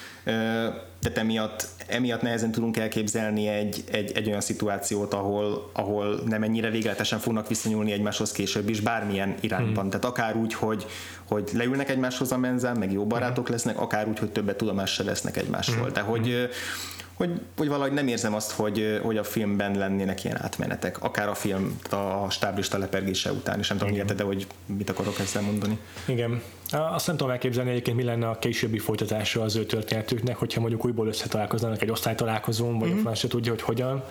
tehát 1.00 1.18
emiatt, 1.18 1.68
emiatt 1.88 2.22
nehezen 2.22 2.52
tudunk 2.52 2.78
elképzelni 2.78 3.48
egy, 3.48 3.84
egy, 3.92 4.12
egy 4.16 4.28
olyan 4.28 4.42
szituációt, 4.42 5.14
ahol, 5.14 5.70
ahol 5.74 6.22
nem 6.26 6.44
ennyire 6.44 6.70
végletesen 6.70 7.20
fognak 7.20 7.48
viszonyulni 7.48 7.92
egymáshoz 7.92 8.32
később 8.32 8.70
is, 8.70 8.80
bármilyen 8.80 9.36
irányban. 9.40 9.82
Hmm. 9.82 9.90
Tehát 9.90 10.06
akár 10.06 10.36
úgy, 10.36 10.54
hogy, 10.54 10.86
hogy 11.30 11.50
leülnek 11.54 11.90
egymáshoz 11.90 12.32
a 12.32 12.38
menzán, 12.38 12.78
meg 12.78 12.92
jó 12.92 13.06
barátok 13.06 13.46
hmm. 13.46 13.54
lesznek, 13.54 13.80
akár 13.80 14.08
úgy, 14.08 14.20
hogy 14.20 14.30
többet 14.32 14.58
tudomással 14.58 15.06
lesznek 15.06 15.38
egymásról. 15.38 15.90
De 15.90 16.02
hogy 16.02 16.50
hogy, 17.20 17.42
hogy 17.58 17.68
valahogy 17.68 17.92
nem 17.92 18.08
érzem 18.08 18.34
azt, 18.34 18.52
hogy, 18.52 19.00
hogy 19.04 19.18
a 19.18 19.24
filmben 19.24 19.78
lennének 19.78 20.24
ilyen 20.24 20.42
átmenetek. 20.42 21.04
Akár 21.04 21.30
a 21.30 21.34
film 21.34 21.80
a 21.90 22.30
stáblista 22.30 22.78
lepergése 22.78 23.32
után, 23.32 23.60
és 23.60 23.68
nem 23.68 23.78
tudom, 23.78 24.06
de 24.16 24.24
hogy 24.24 24.48
mit 24.66 24.90
akarok 24.90 25.20
ezzel 25.20 25.42
mondani. 25.42 25.78
Igen. 26.06 26.42
Azt 26.72 27.08
nem 27.08 27.18
tudom 27.18 27.32
elképzelni 27.32 27.70
egyébként, 27.70 27.98
mi 27.98 28.04
lenne 28.04 28.30
a 28.30 28.40
későbbi 28.40 28.78
folytatása 28.78 29.42
az 29.42 29.56
ő 29.56 29.66
történetüknek, 29.66 30.36
hogyha 30.36 30.60
mondjuk 30.60 30.86
újból 30.86 31.08
összetalálkoznának 31.08 31.82
egy 31.82 31.92
osztálytalálkozón, 31.92 32.80
vagy 32.80 32.90
mm-hmm. 32.90 33.06
a 33.06 33.16
se 33.16 33.28
tudja, 33.28 33.52
hogy 33.52 33.62
hogyan 33.62 34.04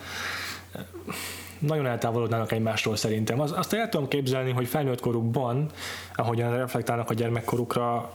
nagyon 1.59 1.85
eltávolodnának 1.85 2.51
egymástól 2.51 2.95
szerintem. 2.95 3.39
Az, 3.39 3.51
azt 3.51 3.73
el 3.73 3.89
tudom 3.89 4.07
képzelni, 4.07 4.51
hogy 4.51 4.67
felnőtt 4.67 4.99
korukban, 4.99 5.69
ahogyan 6.15 6.57
reflektálnak 6.57 7.09
a 7.09 7.13
gyermekkorukra, 7.13 8.11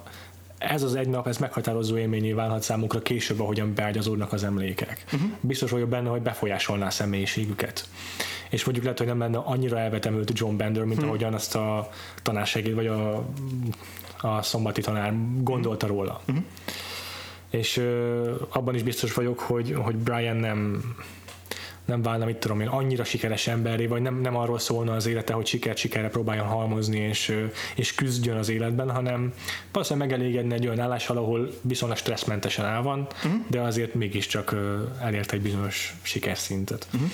ez 0.59 0.83
az 0.83 0.95
egy 0.95 1.09
nap, 1.09 1.27
ez 1.27 1.39
meghatározó 1.39 1.97
élményé 1.97 2.33
válhat 2.33 2.63
számukra 2.63 3.03
később, 3.03 3.41
ahogyan 3.41 3.75
beágyazódnak 3.75 4.33
az 4.33 4.45
emlékek. 4.45 5.05
Uh-huh. 5.13 5.31
Biztos 5.41 5.71
vagyok 5.71 5.89
benne, 5.89 6.09
hogy 6.09 6.23
befolyásolná 6.23 6.87
a 6.87 6.91
személyiségüket. 6.91 7.89
És 8.51 8.65
mondjuk 8.65 8.85
lehet, 8.85 8.99
hogy 8.99 9.09
nem 9.09 9.19
lenne 9.19 9.39
annyira 9.39 9.79
elvetemült 9.79 10.39
John 10.39 10.57
Bender, 10.57 10.83
mint 10.83 10.95
uh-huh. 10.95 11.09
ahogyan 11.09 11.35
azt 11.35 11.55
a 11.55 11.91
tanársegéd, 12.23 12.75
vagy 12.75 12.87
a, 12.87 13.25
a 14.21 14.43
szombati 14.43 14.81
tanár 14.81 15.15
gondolta 15.41 15.87
róla. 15.87 16.21
Uh-huh. 16.29 16.45
És 17.51 17.77
ö, 17.77 18.33
abban 18.49 18.75
is 18.75 18.83
biztos 18.83 19.15
vagyok, 19.15 19.39
hogy, 19.39 19.75
hogy 19.83 19.97
Brian 19.97 20.37
nem 20.37 20.83
nem 21.85 22.03
válna, 22.03 22.25
mit 22.25 22.37
tudom 22.37 22.61
én, 22.61 22.67
annyira 22.67 23.05
sikeres 23.05 23.47
emberré, 23.47 23.87
vagy 23.87 24.03
nem, 24.03 24.21
nem 24.21 24.37
arról 24.37 24.59
szólna 24.59 24.95
az 24.95 25.07
élete, 25.07 25.33
hogy 25.33 25.47
sikert 25.47 25.77
sikerre 25.77 26.09
próbáljon 26.09 26.47
halmozni, 26.47 26.99
és, 26.99 27.37
és 27.77 27.95
küzdjön 27.95 28.37
az 28.37 28.49
életben, 28.49 28.91
hanem 28.91 29.33
valószínűleg 29.73 30.09
megelégedne 30.09 30.55
egy 30.55 30.67
olyan 30.67 30.81
állással, 30.81 31.17
ahol 31.17 31.51
viszonylag 31.61 31.99
stresszmentesen 31.99 32.65
el 32.65 32.83
van, 32.83 33.01
uh-huh. 33.01 33.41
de 33.47 33.61
azért 33.61 33.95
mégiscsak 33.95 34.55
elért 35.01 35.33
egy 35.33 35.41
bizonyos 35.41 35.95
sikerszintet. 36.03 36.87
Uh-huh. 36.95 37.11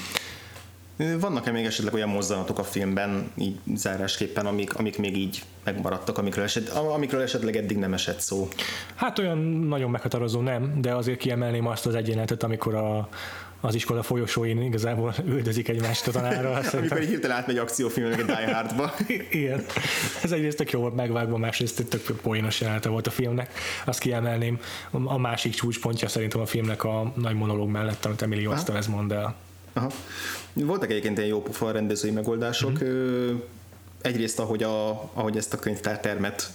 Vannak-e 1.21 1.51
még 1.51 1.65
esetleg 1.65 1.95
olyan 1.95 2.09
mozzanatok 2.09 2.59
a 2.59 2.65
filmben, 2.65 3.31
így 3.37 3.59
zárásképpen, 3.75 4.47
amik, 4.47 4.75
amik 4.75 4.99
még 4.99 5.17
így 5.17 5.43
megmaradtak, 5.65 6.19
amikről, 6.19 6.45
eset, 6.45 6.69
amikről 6.69 7.23
esetleg 7.23 7.57
eddig 7.57 7.77
nem 7.77 7.93
esett 7.93 8.21
szó? 8.21 8.49
Hát 8.95 9.19
olyan 9.19 9.39
nagyon 9.39 9.91
meghatározó 9.91 10.41
nem, 10.41 10.81
de 10.81 10.95
azért 10.95 11.19
kiemelném 11.19 11.67
azt 11.67 11.87
az 11.87 11.95
egyenletet, 11.95 12.43
amikor 12.43 12.75
a, 12.75 13.09
az 13.61 13.75
iskola 13.75 14.03
folyosóin 14.03 14.63
igazából 14.63 15.15
üldözik 15.25 15.69
egymást 15.69 16.07
a 16.07 16.11
tanárral. 16.11 16.63
Amikor 16.73 16.99
egy 16.99 17.09
hirtelen 17.09 17.37
átmegy 17.37 17.59
akciófilm, 17.59 18.13
egy 18.13 18.25
Die 18.25 18.55
Hardba. 18.55 18.95
Igen. 19.31 19.65
Ez 20.23 20.33
egyrészt 20.33 20.57
tök 20.57 20.71
jó 20.71 20.81
volt 20.81 20.95
megvágva, 20.95 21.37
másrészt 21.37 21.85
tök 21.89 22.21
poénos 22.23 22.61
jelenete 22.61 22.89
volt 22.89 23.07
a 23.07 23.11
filmnek. 23.11 23.53
Azt 23.85 23.99
kiemelném. 23.99 24.61
A 24.91 25.19
másik 25.19 25.55
csúcspontja 25.55 26.09
szerintem 26.09 26.41
a 26.41 26.47
filmnek 26.47 26.85
a 26.85 27.13
nagy 27.17 27.35
monológ 27.35 27.69
mellett, 27.69 28.05
amit 28.05 28.23
Emilio 28.23 28.53
ez 28.53 28.87
mond 28.87 29.13
el. 29.13 29.35
Aha. 29.73 29.91
Voltak 30.53 30.91
egyébként 30.91 31.17
ilyen 31.19 31.29
jó 31.29 31.43
pofa 31.43 31.71
rendezői 31.71 32.11
megoldások. 32.11 32.85
Mm-hmm. 32.85 33.37
Egyrészt, 34.01 34.39
ahogy, 34.39 34.63
a, 34.63 34.91
ahogy 34.91 35.37
ezt 35.37 35.53
a 35.53 35.59
könyvtártermet 35.59 36.51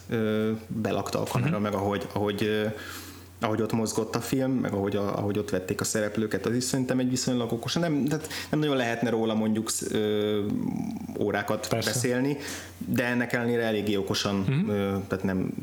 belakta 0.67 1.21
a 1.21 1.23
kamera, 1.23 1.51
mm-hmm. 1.51 1.61
meg 1.61 1.73
ahogy, 1.73 2.07
ahogy 2.13 2.65
ahogy 3.39 3.61
ott 3.61 3.71
mozgott 3.71 4.15
a 4.15 4.21
film, 4.21 4.51
meg 4.51 4.73
ahogy, 4.73 4.95
a, 4.95 5.17
ahogy 5.17 5.37
ott 5.37 5.49
vették 5.49 5.81
a 5.81 5.83
szereplőket, 5.83 6.45
az 6.45 6.55
is 6.55 6.63
szerintem 6.63 6.99
egy 6.99 7.09
viszonylag 7.09 7.51
okosan. 7.51 7.81
Nem, 7.81 8.05
tehát 8.05 8.29
nem 8.49 8.59
nagyon 8.59 8.75
lehetne 8.75 9.09
róla 9.09 9.33
mondjuk 9.33 9.69
ö, 9.91 10.41
órákat 11.19 11.67
Persze. 11.67 11.91
beszélni, 11.91 12.37
de 12.77 13.05
ennek 13.05 13.33
ellenére 13.33 13.63
eléggé 13.63 13.95
okosan, 13.95 14.35
mm-hmm. 14.35 14.69
ö, 14.69 14.97
tehát 15.07 15.23
nem 15.23 15.53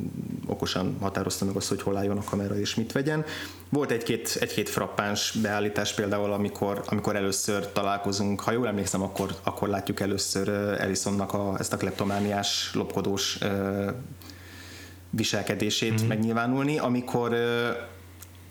okosan 0.46 0.96
határozta 1.00 1.44
meg 1.44 1.56
azt, 1.56 1.68
hogy 1.68 1.82
hol 1.82 1.96
álljon 1.96 2.16
a 2.16 2.24
kamera 2.24 2.58
és 2.58 2.74
mit 2.74 2.92
vegyen. 2.92 3.24
Volt 3.68 3.90
egy-két, 3.90 4.36
egy-két 4.40 4.68
frappáns 4.68 5.38
beállítás 5.42 5.94
például, 5.94 6.32
amikor, 6.32 6.82
amikor 6.86 7.16
először 7.16 7.72
találkozunk, 7.72 8.40
ha 8.40 8.52
jól 8.52 8.66
emlékszem, 8.66 9.02
akkor, 9.02 9.34
akkor 9.42 9.68
látjuk 9.68 10.00
először 10.00 10.48
Ellisonnak 10.78 11.32
a, 11.32 11.54
ezt 11.58 11.72
a 11.72 11.76
kleptomániás, 11.76 12.70
lopkodós 12.74 13.38
viselkedését 15.12 15.92
mm-hmm. 15.92 16.06
megnyilvánulni, 16.06 16.78
amikor 16.78 17.36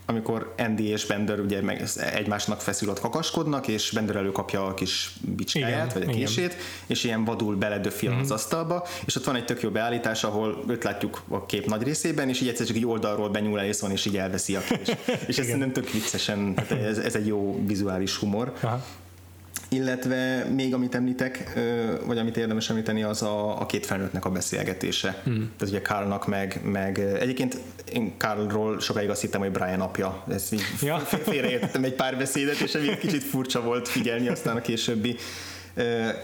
amikor 0.06 0.54
Andy 0.58 0.88
és 0.88 1.06
Bender 1.06 1.40
ugye 1.40 1.62
meg 1.62 1.84
egymásnak 2.14 2.62
feszülött 2.62 3.00
kakaskodnak, 3.00 3.68
és 3.68 3.92
Bender 3.92 4.16
előkapja 4.16 4.66
a 4.66 4.74
kis 4.74 5.14
bicskáját, 5.22 5.94
vagy 5.94 6.04
a 6.08 6.12
kését, 6.12 6.46
igen. 6.46 6.58
és 6.88 7.04
ilyen 7.04 7.26
vadul 7.26 7.56
beledöfi 7.56 8.08
mm-hmm. 8.08 8.20
az 8.20 8.32
asztalba, 8.32 8.88
és 9.06 9.16
ott 9.16 9.24
van 9.24 9.36
egy 9.36 9.46
tök 9.46 9.62
jó 9.62 9.70
beállítás, 9.70 10.24
ahol 10.24 10.64
őt 10.68 10.84
látjuk 10.84 11.22
a 11.28 11.46
kép 11.46 11.66
nagy 11.66 11.84
részében, 11.84 12.30
és 12.30 12.42
így 12.42 12.48
egyszer 12.48 12.66
csak 12.66 12.76
egy 12.76 12.86
oldalról 12.86 13.30
benyúl 13.30 13.60
Ellison, 13.60 13.92
és 13.92 14.06
így 14.06 14.18
elveszi 14.18 14.56
a 14.56 14.62
kés. 14.62 14.96
és 15.28 15.38
ez 15.38 15.48
nem 15.48 15.72
tök 15.72 15.92
viccesen, 15.92 16.58
ez, 16.70 16.98
ez 16.98 17.16
egy 17.16 17.28
jó 17.28 17.64
vizuális 17.66 18.16
humor. 18.16 18.54
Aha 18.62 18.84
illetve 19.76 20.46
még 20.56 20.74
amit 20.74 20.96
említek, 20.96 21.60
vagy 22.06 22.18
amit 22.18 22.38
érdemes 22.38 22.70
említeni, 22.70 23.04
az 23.04 23.22
a, 23.22 23.62
a 23.62 23.66
két 23.66 23.86
felnőttnek 23.86 24.26
a 24.26 24.30
beszélgetése. 24.30 25.22
Mm. 25.30 25.34
Tehát 25.34 25.74
ugye 25.74 25.82
Carlnak 25.82 26.28
meg, 26.28 26.60
meg 26.64 27.00
egyébként 27.00 27.58
én 27.94 28.14
Carlról 28.18 28.80
sokáig 28.80 29.10
azt 29.10 29.22
hittem, 29.22 29.42
hogy 29.42 29.52
Brian 29.52 29.82
apja. 29.82 30.24
Ezt 30.30 30.54
így 30.54 30.62
ja. 30.82 30.98
félreértettem 31.00 31.84
egy 31.84 31.94
pár 31.94 32.18
beszédet, 32.18 32.60
és 32.60 32.74
egy 32.74 32.98
kicsit 32.98 33.24
furcsa 33.24 33.62
volt 33.62 33.88
figyelni 33.88 34.28
aztán 34.28 34.56
a 34.56 34.62
későbbi, 34.62 35.16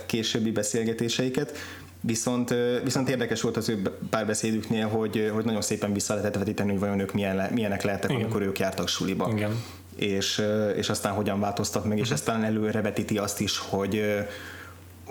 későbbi 0.05 0.51
beszélgetéseiket. 0.51 1.57
Viszont, 2.01 2.53
viszont 2.83 3.09
érdekes 3.09 3.41
volt 3.41 3.57
az 3.57 3.69
ő 3.69 3.81
párbeszédüknél, 4.09 4.87
hogy, 4.87 5.31
hogy 5.33 5.45
nagyon 5.45 5.61
szépen 5.61 5.93
vissza 5.93 6.13
lehetett 6.13 6.37
vetíteni, 6.37 6.71
hogy 6.71 6.79
vajon 6.79 6.99
ők 6.99 7.13
milyen, 7.13 7.53
milyenek 7.53 7.83
lehettek, 7.83 8.09
Igen. 8.09 8.21
amikor 8.21 8.41
ők 8.41 8.59
jártak 8.59 8.87
suliba. 8.87 9.31
Igen 9.35 9.51
és, 9.97 10.41
és 10.75 10.89
aztán 10.89 11.13
hogyan 11.13 11.39
változtat 11.39 11.85
meg, 11.85 11.97
és 11.97 12.05
mhm. 12.05 12.13
aztán 12.13 12.43
előrevetíti 12.43 13.17
azt 13.17 13.39
is, 13.39 13.57
hogy 13.57 14.25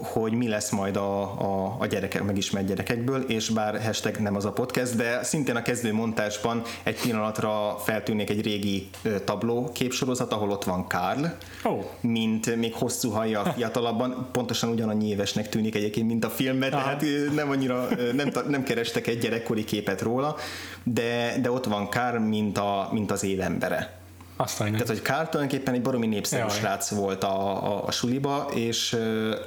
hogy 0.02 0.32
mi 0.32 0.48
lesz 0.48 0.70
majd 0.70 0.96
a, 0.96 1.22
a, 1.22 1.76
a 1.78 1.86
gyerekek, 1.86 2.24
megismert 2.24 2.66
gyerekekből, 2.66 3.22
és 3.22 3.48
bár 3.48 3.82
hashtag 3.82 4.16
nem 4.16 4.36
az 4.36 4.44
a 4.44 4.52
podcast, 4.52 4.96
de 4.96 5.22
szintén 5.22 5.56
a 5.56 5.62
kezdő 5.62 5.92
montásban 5.92 6.62
egy 6.82 7.00
pillanatra 7.00 7.76
feltűnik 7.78 8.30
egy 8.30 8.42
régi 8.42 8.88
tabló 9.24 9.70
képsorozat, 9.72 10.32
ahol 10.32 10.50
ott 10.50 10.64
van 10.64 10.86
Karl, 10.86 11.24
oh. 11.64 11.84
mint 12.00 12.56
még 12.56 12.74
hosszú 12.74 13.10
haja 13.10 13.44
fiatalabban, 13.56 14.28
pontosan 14.32 14.70
ugyanannyi 14.70 15.08
évesnek 15.08 15.48
tűnik 15.48 15.74
egyébként, 15.74 16.06
mint 16.06 16.24
a 16.24 16.30
filmben, 16.30 16.72
ah. 16.72 16.82
tehát 16.82 17.04
nem 17.34 17.50
annyira, 17.50 17.88
nem, 18.12 18.30
nem 18.48 18.62
kerestek 18.62 19.06
egy 19.06 19.18
gyerekkori 19.18 19.64
képet 19.64 20.00
róla, 20.00 20.36
de, 20.82 21.34
de 21.42 21.50
ott 21.50 21.64
van 21.64 21.88
Karl, 21.88 22.18
mint, 22.18 22.58
a, 22.58 22.88
mint 22.92 23.10
az 23.10 23.24
évembere. 23.24 23.95
Aztán 24.36 24.70
Tehát, 24.70 24.88
hogy 24.88 25.02
Carl 25.02 25.28
tulajdonképpen 25.28 25.74
egy 25.74 25.82
baromi 25.82 26.06
népszerű 26.06 26.40
Jaj. 26.40 26.50
srác 26.50 26.90
volt 26.90 27.24
a, 27.24 27.64
a, 27.64 27.86
a 27.86 27.90
suliba, 27.90 28.48
és, 28.54 28.96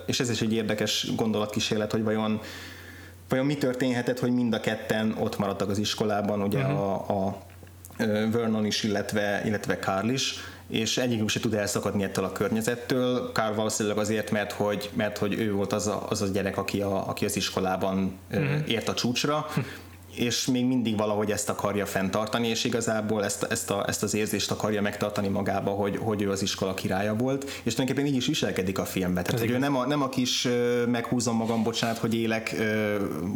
és 0.05 0.19
ez 0.19 0.29
is 0.29 0.41
egy 0.41 0.53
érdekes 0.53 1.07
gondolatkísérlet, 1.15 1.91
hogy 1.91 2.03
vajon, 2.03 2.41
vajon 3.29 3.45
mi 3.45 3.57
történhetett, 3.57 4.19
hogy 4.19 4.31
mind 4.31 4.53
a 4.53 4.59
ketten 4.59 5.15
ott 5.19 5.37
maradtak 5.37 5.69
az 5.69 5.77
iskolában, 5.77 6.41
ugye 6.41 6.59
uh-huh. 6.59 6.79
a, 6.79 7.25
a 7.27 7.37
Vernon 8.31 8.65
is, 8.65 8.83
illetve, 8.83 9.41
illetve 9.45 9.77
Carl 9.77 10.09
is, 10.09 10.35
és 10.67 10.97
egyikük 10.97 11.29
se 11.29 11.39
tud 11.39 11.53
elszakadni 11.53 12.03
ettől 12.03 12.25
a 12.25 12.31
környezettől. 12.31 13.31
Carl 13.33 13.55
valószínűleg 13.55 13.97
azért, 13.97 14.31
mert 14.31 14.51
hogy, 14.51 14.89
mert 14.93 15.17
hogy 15.17 15.33
ő 15.33 15.53
volt 15.53 15.73
az 15.73 15.87
a, 15.87 16.05
az 16.09 16.21
a 16.21 16.27
gyerek, 16.27 16.57
aki, 16.57 16.81
a, 16.81 17.09
aki 17.09 17.25
az 17.25 17.35
iskolában 17.35 18.17
uh-huh. 18.31 18.69
ért 18.69 18.89
a 18.89 18.93
csúcsra, 18.93 19.47
és 20.19 20.45
még 20.45 20.65
mindig 20.65 20.97
valahogy 20.97 21.31
ezt 21.31 21.49
akarja 21.49 21.85
fenntartani, 21.85 22.47
és 22.47 22.63
igazából 22.63 23.23
ezt, 23.23 23.43
ezt, 23.43 23.69
a, 23.69 23.87
ezt 23.87 24.03
az 24.03 24.13
érzést 24.13 24.51
akarja 24.51 24.81
megtartani 24.81 25.27
magába, 25.27 25.71
hogy, 25.71 25.97
hogy 25.97 26.21
ő 26.21 26.31
az 26.31 26.41
iskola 26.41 26.73
királya 26.73 27.15
volt, 27.15 27.43
és 27.63 27.73
tulajdonképpen 27.73 28.11
így 28.11 28.17
is 28.17 28.27
viselkedik 28.27 28.79
a 28.79 28.85
filmben. 28.85 29.23
Tehát, 29.23 29.39
hogy 29.39 29.49
ő 29.49 29.57
nem 29.57 29.75
a, 29.75 29.85
nem 29.85 30.01
a 30.01 30.09
kis 30.09 30.47
meghúzom 30.87 31.35
magam, 31.35 31.63
bocsánat, 31.63 31.97
hogy 31.97 32.15
élek 32.15 32.55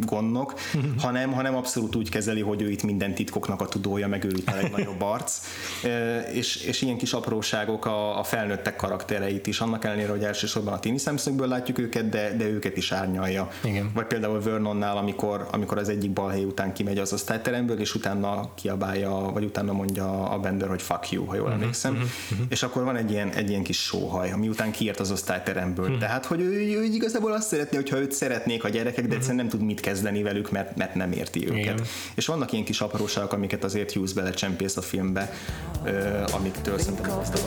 gondnok, 0.00 0.54
hanem, 0.98 1.32
hanem 1.32 1.56
abszolút 1.56 1.96
úgy 1.96 2.10
kezeli, 2.10 2.40
hogy 2.40 2.62
ő 2.62 2.70
itt 2.70 2.82
minden 2.82 3.14
titkoknak 3.14 3.60
a 3.60 3.66
tudója, 3.66 4.08
meg 4.08 4.24
ő 4.24 4.32
itt 4.36 4.48
a 4.48 4.54
legnagyobb 4.54 5.02
arc. 5.14 5.40
és, 6.32 6.56
és 6.56 6.82
ilyen 6.82 6.96
kis 6.96 7.12
apróságok 7.12 7.86
a, 7.86 8.18
a 8.18 8.22
felnőttek 8.22 8.76
karaktereit 8.76 9.46
is, 9.46 9.60
annak 9.60 9.84
ellenére, 9.84 10.10
hogy 10.10 10.24
elsősorban 10.24 10.74
a 10.74 10.80
tini 10.80 10.98
szemszögből 10.98 11.48
látjuk 11.48 11.78
őket, 11.78 12.08
de, 12.08 12.34
de 12.36 12.44
őket 12.44 12.76
is 12.76 12.92
árnyalja. 12.92 13.48
Igen. 13.64 13.90
Vagy 13.94 14.06
például 14.06 14.42
Vernonnál, 14.42 14.96
amikor, 14.96 15.48
amikor 15.50 15.78
az 15.78 15.88
egyik 15.88 16.10
balhely 16.10 16.44
után 16.44 16.72
kimegy 16.74 16.98
az 16.98 17.12
osztályteremből, 17.12 17.80
és 17.80 17.94
utána 17.94 18.50
kiabálja, 18.54 19.10
vagy 19.10 19.44
utána 19.44 19.72
mondja 19.72 20.30
a 20.30 20.38
Bender, 20.38 20.68
hogy 20.68 20.82
fuck 20.82 21.10
you, 21.10 21.24
ha 21.24 21.34
jól 21.34 21.44
uh-huh, 21.44 21.60
emlékszem. 21.60 21.92
Uh-huh, 21.92 22.08
uh-huh. 22.30 22.46
És 22.48 22.62
akkor 22.62 22.84
van 22.84 22.96
egy 22.96 23.10
ilyen, 23.10 23.30
egy 23.30 23.50
ilyen 23.50 23.62
kis 23.62 23.82
sóhaj, 23.82 24.32
ami 24.32 24.48
után 24.48 24.70
kiért 24.70 25.00
az 25.00 25.10
osztályteremből. 25.10 25.84
Uh-huh. 25.84 26.00
Tehát, 26.00 26.26
hogy 26.26 26.40
ő, 26.40 26.78
ő, 26.78 26.84
igazából 26.84 27.32
azt 27.32 27.48
szeretné, 27.48 27.76
hogyha 27.76 27.98
őt 27.98 28.12
szeretnék 28.12 28.64
a 28.64 28.68
gyerekek, 28.68 28.94
de 28.94 29.00
uh-huh. 29.00 29.14
egyszerűen 29.14 29.44
nem 29.44 29.48
tud 29.48 29.66
mit 29.66 29.80
kezdeni 29.80 30.22
velük, 30.22 30.50
mert, 30.50 30.76
mert 30.76 30.94
nem 30.94 31.12
érti 31.12 31.46
őket. 31.46 31.58
Igen. 31.58 31.80
És 32.14 32.26
vannak 32.26 32.52
ilyen 32.52 32.64
kis 32.64 32.80
apróságok, 32.80 33.32
amiket 33.32 33.64
azért 33.64 33.92
Hughes 33.92 34.12
belecsempész 34.12 34.76
a 34.76 34.82
filmbe, 34.82 35.32
amiktől 36.32 36.78
szerintem 36.78 37.18
azt 37.18 37.34
a 37.34 37.38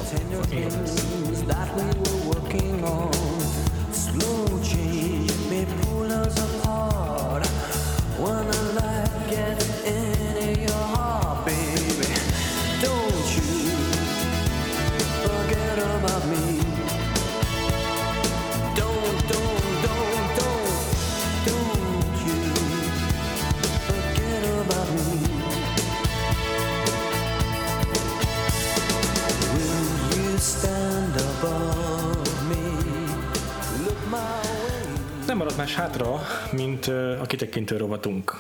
más 35.58 35.76
hátra, 35.76 36.22
mint 36.52 36.88
a 37.22 37.26
kitekintő 37.26 37.78
rovatunk 37.78 38.40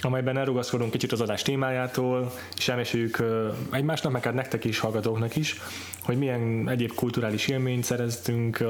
amelyben 0.00 0.36
elrugaszkodunk 0.38 0.90
kicsit 0.90 1.12
az 1.12 1.20
adás 1.20 1.42
témájától, 1.42 2.32
és 2.56 2.68
elmeséljük 2.68 3.22
egymásnak, 3.70 4.12
meg 4.12 4.22
hát 4.22 4.34
nektek 4.34 4.64
is, 4.64 4.78
hallgatóknak 4.78 5.36
is, 5.36 5.60
hogy 6.02 6.18
milyen 6.18 6.68
egyéb 6.68 6.94
kulturális 6.94 7.46
élményt 7.46 7.84
szereztünk 7.84 8.64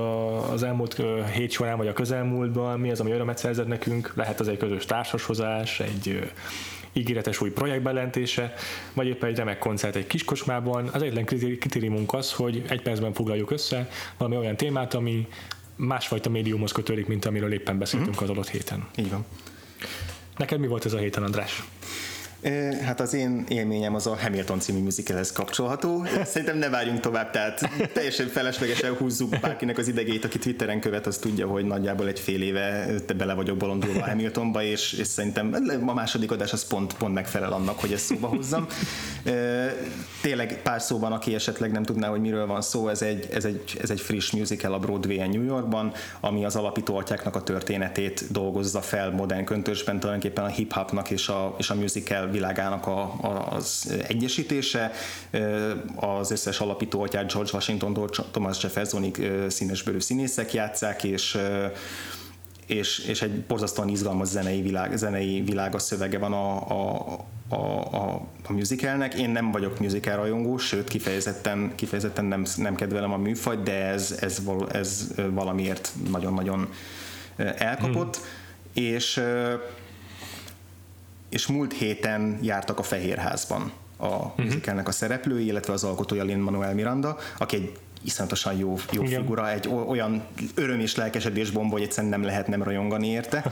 az 0.53 0.63
elmúlt 0.63 1.03
hét 1.35 1.51
során, 1.51 1.77
vagy 1.77 1.89
a 1.89 1.93
közelmúltban, 1.93 2.81
mi 2.81 2.91
az, 2.91 3.01
ami 3.01 3.11
örömet 3.11 3.39
szerzett 3.39 3.67
nekünk, 3.67 4.13
lehet 4.17 4.41
az 4.41 4.49
egy 4.49 4.57
közös 4.57 4.85
társashozás, 4.85 5.81
egy 5.81 6.31
ígéretes 6.93 7.41
új 7.41 7.51
projekt 7.51 7.83
bejelentése, 7.83 8.53
vagy 8.93 9.07
éppen 9.07 9.29
egy 9.29 9.37
remek 9.37 9.59
koncert 9.59 9.97
egy 9.97 10.07
kiskocsmában. 10.07 10.89
Az 10.93 11.03
egyetlen 11.03 11.25
kritériumunk 11.25 12.13
az, 12.13 12.33
hogy 12.33 12.63
egy 12.69 12.83
percben 12.83 13.13
foglaljuk 13.13 13.51
össze 13.51 13.89
valami 14.17 14.37
olyan 14.37 14.57
témát, 14.57 14.95
ami 14.95 15.27
másfajta 15.79 16.31
médiumhoz 16.31 16.73
kötődik, 16.73 17.07
mint 17.07 17.25
amiről 17.25 17.53
éppen 17.53 17.79
beszéltünk 17.79 18.15
mm-hmm. 18.15 18.25
az 18.25 18.31
adott 18.31 18.49
héten. 18.49 18.89
Így 18.97 19.11
van. 19.11 19.25
Neked 20.37 20.61
mi 20.61 20.67
volt 20.67 20.85
ez 20.85 20.93
a 20.93 20.99
héten, 20.99 21.23
András? 21.23 21.63
Hát 22.85 23.01
az 23.01 23.15
én 23.15 23.45
élményem 23.49 23.95
az 23.95 24.07
a 24.07 24.17
Hamilton 24.17 24.61
című 24.61 24.83
musicalhez 24.83 25.33
kapcsolható. 25.33 26.05
Szerintem 26.25 26.59
ne 26.59 26.69
várjunk 26.69 27.01
tovább, 27.01 27.31
tehát 27.31 27.71
teljesen 27.93 28.27
feleslegesen 28.27 28.95
húzzuk 28.95 29.39
bárkinek 29.41 29.79
az 29.79 29.89
idegét, 29.89 30.25
aki 30.25 30.39
Twitteren 30.39 30.81
követ, 30.81 31.07
az 31.07 31.17
tudja, 31.17 31.47
hogy 31.47 31.65
nagyjából 31.65 32.09
egy 32.09 32.21
fél 32.21 32.43
éve 32.43 32.87
bele 33.17 33.35
vagyok 33.35 33.57
bolondulva 33.57 34.05
Hamiltonba, 34.09 34.63
és, 34.63 34.93
és 34.93 35.07
szerintem 35.07 35.55
a 35.87 35.95
második 35.95 36.31
adás 36.31 36.53
az 36.53 36.67
pont, 36.67 36.95
pont 36.95 37.15
megfelel 37.15 37.53
annak, 37.53 37.81
hogy 37.81 37.93
ezt 37.93 38.05
szóba 38.05 38.27
hozzam. 38.27 38.67
Tényleg 40.23 40.63
pár 40.63 40.83
szóban, 40.83 41.13
aki 41.13 41.35
esetleg 41.35 41.73
nem 41.73 41.83
tudná, 41.83 42.09
hogy 42.09 42.21
miről 42.21 42.47
van 42.47 42.61
szó, 42.61 42.89
ez 42.89 43.03
egy, 43.03 43.29
ez 43.33 43.45
egy, 43.45 43.77
ez 43.81 43.91
egy 43.91 44.01
friss 44.01 44.31
musical 44.31 44.73
a 44.73 44.79
Broadway-en 44.79 45.31
New 45.31 45.45
Yorkban, 45.45 45.93
ami 46.21 46.45
az 46.45 46.57
alapító 46.57 46.97
atyáknak 46.97 47.37
a 47.37 47.43
történetét 47.43 48.25
dolgozza 48.31 48.81
fel 48.81 49.11
modern 49.11 49.45
köntösben, 49.45 50.01
tulajdonképpen 50.01 50.45
a 50.45 50.49
hip-hopnak 50.49 51.11
és 51.11 51.29
a, 51.29 51.55
és 51.59 51.71
a 51.71 51.75
musical 51.75 52.28
világának 52.31 52.87
a, 52.87 53.01
a, 53.21 53.53
az 53.53 53.97
egyesítése. 54.09 54.91
Az 55.97 56.31
összes 56.31 56.61
alapító 56.61 57.03
atyát 57.03 57.33
George 57.33 57.51
Washington, 57.53 58.11
Thomas 58.31 58.63
Jeffersonig 58.63 59.31
színesbőrű 59.49 60.01
színészek 60.01 60.53
játszák, 60.53 61.05
és 61.05 61.39
és, 62.69 62.99
és 62.99 63.23
egy 63.23 63.41
borzasztóan 63.41 63.89
izgalmas 63.89 64.29
zenei 64.29 64.63
világ, 64.63 64.97
zenei 64.97 65.41
világ 65.41 65.75
a 65.75 65.79
szövege 65.79 66.19
van 66.19 66.33
a, 66.33 66.71
a, 66.71 67.05
a, 67.49 67.57
a, 67.97 68.27
a 68.47 68.53
musicalnek. 68.53 69.15
Én 69.15 69.31
nem 69.31 69.51
vagyok 69.51 69.79
musical 69.79 70.17
rajongó, 70.17 70.57
sőt 70.57 70.89
kifejezetten, 70.89 71.73
kifejezetten 71.75 72.25
nem, 72.25 72.45
nem 72.57 72.75
kedvelem 72.75 73.13
a 73.13 73.17
műfajt, 73.17 73.63
de 73.63 73.85
ez, 73.85 74.19
ez, 74.21 74.45
val, 74.45 74.71
ez 74.71 75.15
valamiért 75.31 75.93
nagyon-nagyon 76.11 76.69
elkapott. 77.57 78.17
Hmm. 78.17 78.85
És 78.85 79.23
és 81.29 81.47
múlt 81.47 81.73
héten 81.73 82.39
jártak 82.43 82.79
a 82.79 82.83
Fehérházban 82.83 83.73
a 83.97 84.07
uh-huh. 84.07 84.45
musicalnek 84.45 84.89
a 84.89 84.93
szereplői, 84.93 85.47
illetve 85.47 85.73
az 85.73 85.85
alkotója 85.85 86.25
Lin-Manuel 86.25 86.75
Miranda, 86.75 87.17
aki 87.39 87.57
egy 87.57 87.73
iszonyatosan 88.03 88.57
jó, 88.57 88.77
jó 88.93 89.05
figura, 89.05 89.51
egy 89.51 89.69
olyan 89.87 90.23
öröm 90.55 90.81
és 90.81 90.97
lelkesedés 90.97 91.51
bomba, 91.51 91.73
hogy 91.73 91.83
egyszerűen 91.83 92.13
nem 92.13 92.23
lehet 92.23 92.47
nem 92.47 92.63
rajongani 92.63 93.09
érte. 93.09 93.45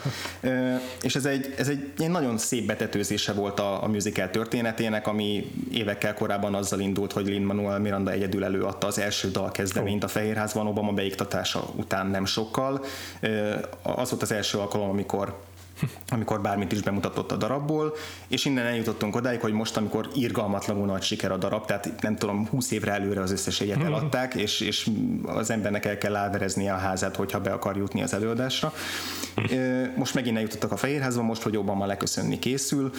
és 1.02 1.14
ez 1.14 1.24
egy, 1.24 1.54
ez 1.58 1.68
egy 1.68 1.92
egy 1.98 2.10
nagyon 2.10 2.38
szép 2.38 2.66
betetőzése 2.66 3.32
volt 3.32 3.60
a, 3.60 3.82
a 3.82 3.88
musical 3.88 4.30
történetének, 4.30 5.06
ami 5.06 5.50
évekkel 5.72 6.14
korábban 6.14 6.54
azzal 6.54 6.80
indult, 6.80 7.12
hogy 7.12 7.26
Lin-Manuel 7.26 7.78
Miranda 7.78 8.10
egyedül 8.10 8.44
előadta 8.44 8.86
az 8.86 8.98
első 8.98 9.30
dalkezdeményt 9.30 10.04
a 10.04 10.08
Fehérházban, 10.08 10.66
Obama 10.66 10.92
beiktatása 10.92 11.70
után 11.74 12.06
nem 12.06 12.24
sokkal. 12.24 12.84
az 13.82 14.10
volt 14.10 14.22
az 14.22 14.32
első 14.32 14.58
alkalom, 14.58 14.88
amikor 14.88 15.38
amikor 16.08 16.40
bármit 16.40 16.72
is 16.72 16.80
bemutatott 16.80 17.32
a 17.32 17.36
darabból, 17.36 17.94
és 18.28 18.44
innen 18.44 18.66
eljutottunk 18.66 19.16
odáig, 19.16 19.40
hogy 19.40 19.52
most, 19.52 19.76
amikor 19.76 20.08
irgalmatlanul 20.14 20.86
nagy 20.86 21.02
siker 21.02 21.30
a 21.30 21.36
darab, 21.36 21.66
tehát 21.66 22.02
nem 22.02 22.16
tudom, 22.16 22.46
20 22.48 22.70
évre 22.70 22.92
előre 22.92 23.20
az 23.20 23.30
összes 23.30 23.60
egyet 23.60 23.76
mhm. 23.76 23.86
eladták, 23.86 24.34
és, 24.34 24.60
és 24.60 24.90
az 25.22 25.50
embernek 25.50 25.84
el 25.84 25.98
kell 25.98 26.16
ávereznie 26.16 26.72
a 26.72 26.78
házát, 26.78 27.16
hogyha 27.16 27.40
be 27.40 27.52
akar 27.52 27.76
jutni 27.76 28.02
az 28.02 28.14
előadásra. 28.14 28.72
Most 29.96 30.14
megint 30.14 30.36
eljutottak 30.36 30.72
a 30.72 30.76
Fehérházba, 30.76 31.22
most, 31.22 31.42
hogy 31.42 31.56
Obama 31.56 31.86
leköszönni 31.86 32.38
készül, 32.38 32.90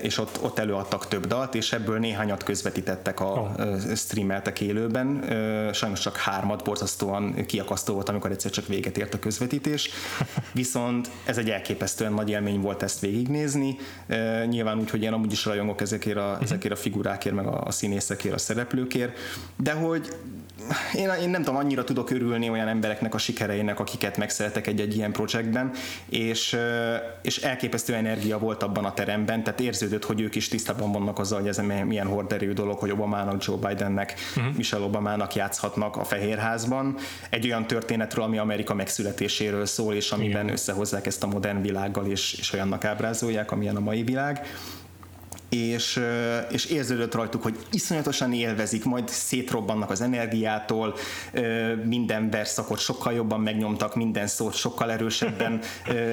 és 0.00 0.18
ott, 0.18 0.42
ott 0.42 0.58
előadtak 0.58 1.08
több 1.08 1.26
dalt, 1.26 1.54
és 1.54 1.72
ebből 1.72 1.98
néhányat 1.98 2.42
közvetítettek 2.42 3.20
a 3.20 3.24
oh. 3.24 3.94
streameltek 3.94 4.60
élőben. 4.60 5.24
Sajnos 5.72 6.00
csak 6.00 6.16
hármat 6.16 6.64
borzasztóan 6.64 7.46
kiakasztó 7.46 7.94
volt, 7.94 8.08
amikor 8.08 8.30
egyszer 8.30 8.50
csak 8.50 8.66
véget 8.66 8.98
ért 8.98 9.14
a 9.14 9.18
közvetítés. 9.18 9.90
Viszont 10.52 11.10
ez 11.24 11.38
egy 11.38 11.50
elképesztően 11.50 12.12
nagy 12.12 12.30
élmény 12.30 12.60
volt 12.60 12.82
ezt 12.82 13.00
végignézni. 13.00 13.76
Nyilván 14.48 14.78
úgy, 14.78 14.90
hogy 14.90 15.02
én 15.02 15.12
amúgy 15.12 15.32
is 15.32 15.44
rajongok 15.44 15.80
ezekért 15.80 16.16
a, 16.16 16.20
uh-huh. 16.20 16.42
ezekért 16.42 16.74
a 16.74 16.76
figurákért, 16.76 17.34
meg 17.34 17.46
a, 17.46 17.62
a 17.64 17.70
színészekért, 17.70 18.34
a 18.34 18.38
szereplőkért, 18.38 19.18
de 19.56 19.72
hogy 19.72 20.08
én, 20.94 21.10
én 21.22 21.30
nem 21.30 21.42
tudom, 21.42 21.58
annyira 21.58 21.84
tudok 21.84 22.10
örülni 22.10 22.50
olyan 22.50 22.68
embereknek 22.68 23.14
a 23.14 23.18
sikereinek, 23.18 23.80
akiket 23.80 24.16
megszeretek 24.16 24.66
egy-egy 24.66 24.96
ilyen 24.96 25.12
projektben, 25.12 25.70
és, 26.08 26.56
és 27.22 27.36
elképesztő 27.38 27.94
energia 27.94 28.38
volt 28.38 28.62
abban 28.62 28.84
a 28.84 28.94
teremben, 28.94 29.42
tehát 29.42 29.60
érződött, 29.60 30.04
hogy 30.04 30.20
ők 30.20 30.34
is 30.34 30.48
tisztában 30.48 30.92
vannak 30.92 31.18
azzal, 31.18 31.38
hogy 31.38 31.48
ez 31.48 31.60
milyen 31.86 32.06
horderő 32.06 32.52
dolog, 32.52 32.78
hogy 32.78 32.90
Obamának, 32.90 33.44
Joe 33.44 33.68
Bidennek, 33.68 34.14
uh-huh. 34.36 34.56
Michelle 34.56 34.84
Obamának 34.84 35.34
játszhatnak 35.34 35.96
a 35.96 36.04
Fehérházban. 36.04 36.96
Egy 37.30 37.46
olyan 37.46 37.66
történetről, 37.66 38.24
ami 38.24 38.38
Amerika 38.38 38.74
megszületéséről 38.74 39.66
szól, 39.66 39.94
és 39.94 40.10
amiben 40.10 40.42
Igen. 40.42 40.52
összehozzák 40.52 41.06
ezt 41.06 41.22
a 41.22 41.26
modern 41.26 41.62
világgal, 41.62 42.06
és, 42.06 42.34
és 42.38 42.52
olyannak 42.52 42.84
ábrázolják, 42.84 43.52
amilyen 43.52 43.76
a 43.76 43.80
mai 43.80 44.02
világ 44.02 44.46
és, 45.52 46.00
és 46.50 46.64
érződött 46.64 47.14
rajtuk, 47.14 47.42
hogy 47.42 47.58
iszonyatosan 47.70 48.32
élvezik, 48.32 48.84
majd 48.84 49.08
szétrobbannak 49.08 49.90
az 49.90 50.00
energiától, 50.00 50.94
minden 51.84 52.30
verszakot 52.30 52.78
sokkal 52.78 53.12
jobban 53.12 53.40
megnyomtak, 53.40 53.94
minden 53.94 54.26
szót 54.26 54.54
sokkal 54.54 54.90
erősebben 54.90 55.60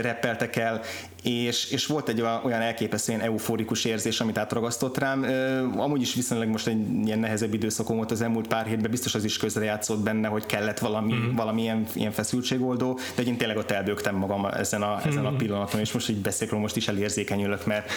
repeltek 0.02 0.56
el, 0.56 0.82
és, 1.24 1.72
és 1.72 1.86
volt 1.86 2.10
egy 2.10 2.22
olyan 2.22 2.62
elképesztően 2.62 3.20
euforikus 3.20 3.86
érzés, 3.86 4.20
amit 4.20 4.38
átragasztott 4.38 4.98
rám. 4.98 5.26
Amúgy 5.78 6.02
is 6.02 6.14
viszonylag 6.14 6.48
most 6.48 6.68
egy 6.68 7.06
ilyen 7.06 7.20
nehezebb 7.20 7.54
időszakom 7.54 7.96
volt 7.96 8.12
az 8.12 8.22
elmúlt 8.22 8.48
pár 8.48 8.66
hétben, 8.66 8.92
biztos 8.92 9.16
az 9.16 9.24
is 9.24 9.38
közrejátszott 9.38 10.00
benne, 10.00 10.28
hogy 10.28 10.46
kellett 10.46 10.80
valami, 10.80 11.14
mm-hmm. 11.14 11.36
valami 11.36 11.62
ilyen, 11.62 11.86
ilyen 11.94 12.12
feszültségoldó, 12.12 13.00
de 13.16 13.24
én 13.24 13.38
tényleg 13.38 13.58
ott 13.58 13.72
elbőgtem 13.72 14.16
magam 14.16 14.46
ezen 14.46 14.82
a, 14.82 15.00
ezen 15.06 15.26
a 15.26 15.30
mhm. 15.30 15.38
pillanaton, 15.38 15.80
és 15.80 15.92
most 15.92 16.10
így 16.10 16.22
beszélek, 16.22 16.54
most 16.54 16.76
is 16.76 16.88
elérzékenyülök, 16.88 17.66
mert 17.66 17.92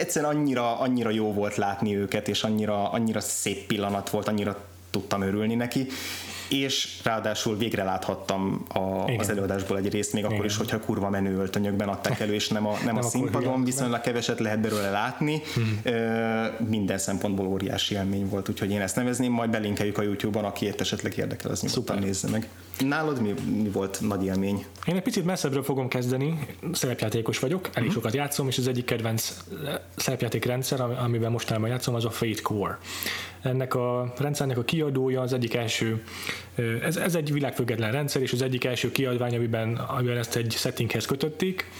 egyszerűen 0.00 0.36
annyira, 0.36 0.78
annyira 0.78 1.10
jó 1.10 1.32
volt 1.32 1.56
látni 1.56 1.96
őket, 1.96 2.28
és 2.28 2.42
annyira, 2.42 2.90
annyira 2.90 3.20
szép 3.20 3.66
pillanat 3.66 4.10
volt, 4.10 4.28
annyira 4.28 4.64
tudtam 4.90 5.22
örülni 5.22 5.54
neki, 5.54 5.86
és 6.48 6.98
ráadásul 7.02 7.56
végre 7.56 7.84
láthattam 7.84 8.64
a, 8.68 8.78
az 9.18 9.28
előadásból 9.28 9.78
egy 9.78 9.90
részt, 9.90 10.12
még 10.12 10.22
Igen. 10.22 10.34
akkor 10.34 10.46
is, 10.46 10.56
hogyha 10.56 10.80
kurva 10.80 11.10
menő 11.10 11.36
öltönyökben 11.36 11.88
adták 11.88 12.20
elő, 12.20 12.34
és 12.34 12.48
nem 12.48 12.66
a, 12.66 12.76
nem 12.84 12.96
nem 12.96 13.04
a 13.04 13.08
színpadon, 13.08 13.64
viszonylag 13.64 14.00
keveset 14.00 14.38
lehet 14.38 14.60
belőle 14.60 14.90
látni. 14.90 15.42
Hmm. 15.54 15.80
Minden 16.68 16.98
szempontból 16.98 17.46
óriási 17.46 17.94
élmény 17.94 18.28
volt, 18.28 18.48
úgyhogy 18.48 18.70
én 18.70 18.80
ezt 18.80 18.96
nevezném, 18.96 19.32
majd 19.32 19.50
belinkeljük 19.50 19.98
a 19.98 20.02
YouTube-on, 20.02 20.44
aki 20.44 20.72
esetleg 20.78 21.16
érdekel, 21.16 21.50
az 21.50 21.60
nyugodtan 21.60 21.98
nézze 21.98 22.28
meg. 22.28 22.48
Nálad 22.78 23.20
mi, 23.20 23.34
mi 23.62 23.68
volt 23.68 24.00
nagy 24.00 24.24
élmény? 24.24 24.64
Én 24.86 24.96
egy 24.96 25.02
picit 25.02 25.24
messzebbről 25.24 25.62
fogom 25.62 25.88
kezdeni, 25.88 26.46
szerepjátékos 26.72 27.38
vagyok, 27.38 27.64
elég 27.66 27.88
uh-huh. 27.88 27.92
sokat 27.92 28.14
játszom, 28.14 28.48
és 28.48 28.58
az 28.58 28.68
egyik 28.68 28.84
kedvenc 28.84 29.36
szerepjátékrendszer, 29.96 30.80
amiben 30.80 31.30
mostanában 31.30 31.68
játszom, 31.68 31.94
az 31.94 32.04
a 32.04 32.10
Fate 32.10 32.42
Core. 32.42 32.78
Ennek 33.42 33.74
a 33.74 34.12
rendszernek 34.18 34.58
a 34.58 34.64
kiadója 34.64 35.20
az 35.20 35.32
egyik 35.32 35.54
első, 35.54 36.02
ez, 36.82 36.96
ez 36.96 37.14
egy 37.14 37.32
világfüggetlen 37.32 37.92
rendszer, 37.92 38.22
és 38.22 38.32
az 38.32 38.42
egyik 38.42 38.64
első 38.64 38.92
kiadvány, 38.92 39.36
amiben, 39.36 39.74
amiben 39.74 40.16
ezt 40.16 40.36
egy 40.36 40.52
settinghez 40.52 41.06
kötötték, 41.06 41.70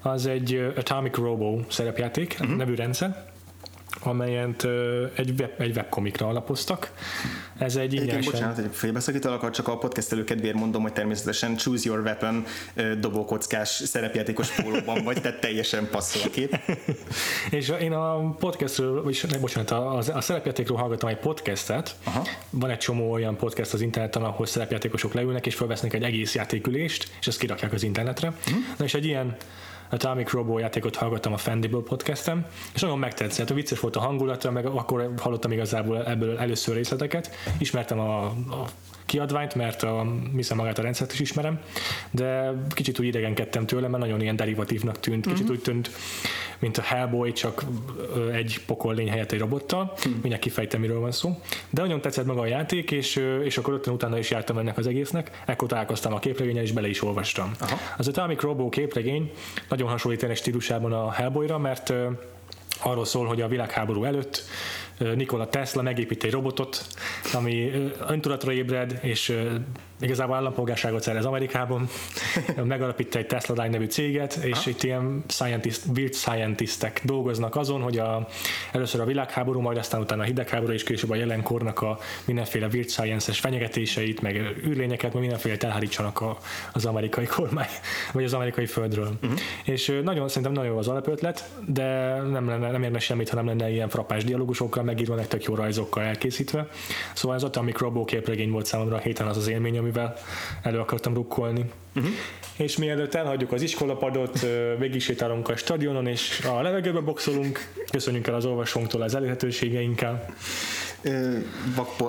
az 0.00 0.26
egy 0.26 0.72
Atomic 0.76 1.16
Robo 1.16 1.60
szerepjáték 1.68 2.36
uh-huh. 2.40 2.56
nevű 2.56 2.74
rendszer, 2.74 3.31
amelyet 4.00 4.66
egy, 5.14 5.40
web, 5.40 5.50
egy 5.58 5.76
webkomikra 5.76 6.26
alapoztak. 6.26 6.92
Ez 7.58 7.76
egy 7.76 7.94
ingyenesen... 7.94 8.32
Bocsánat, 8.32 8.58
egy 8.58 8.68
félbeszakítalak, 8.72 9.50
csak 9.50 9.68
a 9.68 9.78
podcast 9.78 10.12
előkedvéért 10.12 10.56
mondom, 10.56 10.82
hogy 10.82 10.92
természetesen 10.92 11.56
Choose 11.56 11.82
Your 11.84 12.00
Weapon 12.00 12.44
dobókockás 13.00 13.68
szerepjátékos 13.68 14.50
pólóban 14.50 15.04
vagy, 15.04 15.20
tehát 15.20 15.40
teljesen 15.40 15.88
passzol 15.90 16.22
a 16.24 16.30
kép. 16.30 16.56
És 17.50 17.72
én 17.80 17.92
a 17.92 18.34
podcastről, 18.34 19.02
vagyis 19.02 19.22
ne, 19.22 19.38
bocsánat, 19.38 19.70
a, 19.70 19.96
a 19.96 20.20
szerepjátékról 20.20 20.78
hallgattam 20.78 21.08
egy 21.08 21.18
podcastet. 21.18 21.96
Aha. 22.04 22.26
Van 22.50 22.70
egy 22.70 22.78
csomó 22.78 23.10
olyan 23.10 23.36
podcast 23.36 23.72
az 23.72 23.80
interneten, 23.80 24.22
ahol 24.22 24.46
szerepjátékosok 24.46 25.14
leülnek 25.14 25.46
és 25.46 25.54
felvesznek 25.54 25.92
egy 25.92 26.02
egész 26.02 26.34
játékülést, 26.34 27.10
és 27.20 27.26
ezt 27.26 27.38
kirakják 27.38 27.72
az 27.72 27.82
internetre. 27.82 28.28
Uh-huh. 28.28 28.62
Na 28.78 28.84
és 28.84 28.94
egy 28.94 29.04
ilyen 29.04 29.36
Atomic 29.92 30.30
Robo 30.30 30.58
játékot 30.58 30.96
hallgattam 30.96 31.32
a 31.32 31.36
Fendible 31.36 31.80
podcastem, 31.80 32.46
és 32.74 32.80
nagyon 32.80 32.98
megtetszett, 32.98 33.50
a 33.50 33.54
vicces 33.54 33.80
volt 33.80 33.96
a 33.96 34.00
hangulata, 34.00 34.50
meg 34.50 34.66
akkor 34.66 35.12
hallottam 35.18 35.52
igazából 35.52 36.04
ebből 36.04 36.38
először 36.38 36.74
részleteket, 36.74 37.30
ismertem 37.58 37.98
a, 37.98 38.24
a 38.26 38.64
kiadványt, 39.06 39.54
mert 39.54 39.82
a, 39.82 40.06
hiszem 40.36 40.56
magát 40.56 40.78
a 40.78 40.82
rendszert 40.82 41.12
is 41.12 41.20
ismerem, 41.20 41.60
de 42.10 42.52
kicsit 42.68 42.98
úgy 42.98 43.06
idegenkedtem 43.06 43.66
tőle, 43.66 43.88
mert 43.88 44.02
nagyon 44.02 44.20
ilyen 44.20 44.36
derivatívnak 44.36 45.00
tűnt, 45.00 45.26
kicsit 45.26 45.42
mm-hmm. 45.42 45.52
úgy 45.52 45.62
tűnt, 45.62 45.90
mint 46.58 46.78
a 46.78 46.82
Hellboy, 46.82 47.32
csak 47.32 47.64
egy 48.32 48.60
pokollény 48.66 49.10
helyett 49.10 49.32
egy 49.32 49.38
robottal, 49.38 49.92
mm. 50.08 50.12
mindjárt 50.12 50.42
kifejtem, 50.42 50.80
miről 50.80 51.00
van 51.00 51.12
szó. 51.12 51.40
De 51.70 51.80
nagyon 51.80 52.00
tetszett 52.00 52.26
maga 52.26 52.40
a 52.40 52.46
játék, 52.46 52.90
és, 52.90 53.22
és 53.44 53.58
akkor 53.58 53.72
rögtön 53.72 53.94
utána 53.94 54.18
is 54.18 54.30
jártam 54.30 54.58
ennek 54.58 54.78
az 54.78 54.86
egésznek, 54.86 55.42
ekkor 55.46 55.68
találkoztam 55.68 56.12
a 56.12 56.18
képregényel, 56.18 56.62
és 56.62 56.72
bele 56.72 56.88
is 56.88 57.02
olvastam. 57.02 57.52
Aha. 57.60 57.76
Az 57.96 58.08
Atomic 58.08 58.40
Robo 58.40 58.68
képregény 58.68 59.30
nagyon 59.68 59.88
hasonlít 59.88 60.22
egy 60.22 60.36
stílusában 60.36 60.92
a 60.92 61.10
Hellboyra, 61.10 61.58
mert 61.58 61.92
arról 62.82 63.04
szól, 63.04 63.26
hogy 63.26 63.40
a 63.40 63.48
világháború 63.48 64.04
előtt 64.04 64.44
Nikola 65.14 65.48
Tesla 65.48 65.82
megépít 65.82 66.24
egy 66.24 66.30
robotot, 66.30 66.86
ami 67.32 67.70
öntudatra 68.08 68.52
ébred, 68.52 68.98
és 69.02 69.36
igazából 70.02 70.36
állampolgárságot 70.36 71.02
szerez 71.02 71.24
Amerikában, 71.24 71.88
megalapít 72.64 73.14
egy 73.14 73.26
Tesla 73.26 73.54
Line 73.62 73.68
nevű 73.68 73.86
céget, 73.86 74.34
és 74.34 74.64
ha. 74.64 74.70
itt 74.70 74.82
ilyen 74.82 75.24
scientist, 75.28 75.82
weird 75.94 76.14
scientistek 76.14 77.00
dolgoznak 77.04 77.56
azon, 77.56 77.80
hogy 77.80 77.98
a, 77.98 78.28
először 78.72 79.00
a 79.00 79.04
világháború, 79.04 79.60
majd 79.60 79.76
aztán 79.76 80.00
utána 80.00 80.22
a 80.22 80.24
hidegháború, 80.24 80.72
és 80.72 80.82
később 80.82 81.10
a 81.10 81.14
jelenkornak 81.14 81.82
a 81.82 81.98
mindenféle 82.24 82.66
weird 82.66 82.88
science-es 82.88 83.40
fenyegetéseit, 83.40 84.20
meg 84.20 84.36
űrlényeket, 84.66 85.12
meg 85.12 85.20
mindenféle 85.20 85.56
elhárítsanak 85.58 86.20
a, 86.20 86.38
az 86.72 86.84
amerikai 86.84 87.26
kormány, 87.26 87.68
vagy 88.12 88.24
az 88.24 88.34
amerikai 88.34 88.66
földről. 88.66 89.10
Uh-huh. 89.22 89.38
És 89.64 90.00
nagyon, 90.04 90.28
szerintem 90.28 90.52
nagyon 90.52 90.70
jó 90.70 90.78
az 90.78 90.88
alapötlet, 90.88 91.50
de 91.66 92.16
nem, 92.16 92.48
lenne, 92.48 92.70
nem 92.70 92.82
érne 92.82 92.98
semmit, 92.98 93.28
ha 93.28 93.36
nem 93.36 93.46
lenne 93.46 93.70
ilyen 93.70 93.88
frappás 93.88 94.24
dialógusokkal 94.24 94.82
megírva, 94.82 95.14
nektek 95.14 95.42
jó 95.42 95.54
rajzokkal 95.54 96.02
elkészítve. 96.02 96.68
Szóval 97.14 97.36
ez 97.36 97.42
Atomic 97.42 97.78
Robo 97.78 98.04
képregény 98.04 98.50
volt 98.50 98.66
számomra 98.66 98.96
a 98.96 98.98
héten 98.98 99.26
az 99.26 99.36
az 99.36 99.48
élmény, 99.48 99.78
ami 99.78 99.90
amivel 99.92 100.14
elő 100.62 100.78
akartam 100.78 101.14
rukkolni. 101.14 101.70
Uh-huh. 101.94 102.12
És 102.56 102.76
mielőtt 102.76 103.14
elhagyjuk 103.14 103.52
az 103.52 103.62
iskolapadot, 103.62 104.46
végigsétálunk 104.78 105.48
a 105.48 105.56
stadionon, 105.56 106.06
és 106.06 106.44
a 106.44 106.62
levegőbe 106.62 107.00
boxolunk, 107.00 107.72
köszönjük 107.90 108.26
el 108.26 108.34
az 108.34 108.44
olvasónktól 108.44 109.02
az 109.02 109.14
elérhetőségeinkkel 109.14 110.24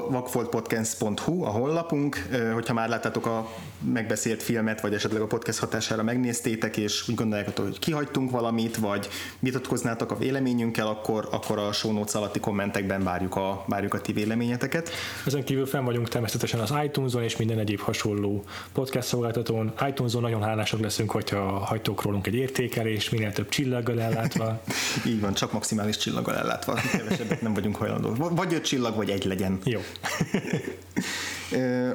vakfoltpodcast.hu 0.10 1.44
a 1.44 1.50
honlapunk, 1.50 2.28
hogyha 2.54 2.74
már 2.74 2.90
láttátok 2.90 3.26
a 3.26 3.50
megbeszélt 3.92 4.44
filmet, 4.44 4.82
vagy 4.82 4.94
esetleg 4.94 5.22
a 5.22 5.28
podcast 5.28 5.60
hatására 5.60 6.04
megnéztétek, 6.04 6.78
és 6.78 7.08
úgy 7.10 7.16
gondolják, 7.16 7.58
hogy 7.58 7.80
kihagytunk 7.80 8.32
valamit, 8.32 8.78
vagy 8.78 9.10
vitatkoznátok 9.40 10.12
a 10.12 10.18
véleményünkkel, 10.18 10.88
akkor, 10.88 11.28
akkor 11.32 11.58
a 11.58 11.72
show 11.72 11.92
notes 11.92 12.14
alatti 12.14 12.40
kommentekben 12.40 13.04
várjuk 13.04 13.36
a, 13.36 13.64
várjuk 13.68 13.94
a 13.94 14.02
ti 14.02 14.14
véleményeteket. 14.14 14.90
Ezen 15.26 15.44
kívül 15.44 15.66
fenn 15.66 15.86
vagyunk 15.86 16.10
természetesen 16.10 16.60
az 16.60 16.74
iTunes-on 16.84 17.24
és 17.24 17.38
minden 17.38 17.60
egyéb 17.60 17.80
hasonló 17.80 18.44
podcast 18.74 19.08
szolgáltatón. 19.08 19.74
iTunes-on 19.88 20.22
nagyon 20.22 20.44
hálásak 20.44 20.80
leszünk, 20.80 21.12
hogyha 21.12 21.42
hagytok 21.58 22.02
rólunk 22.02 22.28
egy 22.28 22.36
értékelés, 22.36 23.10
minél 23.10 23.32
több 23.32 23.50
csillaggal 23.50 24.02
ellátva. 24.02 24.62
Így 25.08 25.22
van, 25.22 25.34
csak 25.34 25.52
maximális 25.52 25.98
csillaggal 25.98 26.36
ellátva, 26.36 26.74
kevesebbet 26.92 27.42
nem 27.42 27.54
vagyunk 27.54 27.76
hajlandók. 27.76 28.36
Vagy 28.36 28.54
öt 28.54 28.66
csillag, 28.66 28.96
vagy 28.96 29.10
egy 29.10 29.26
legyen. 29.26 29.60
Jó. 29.64 29.80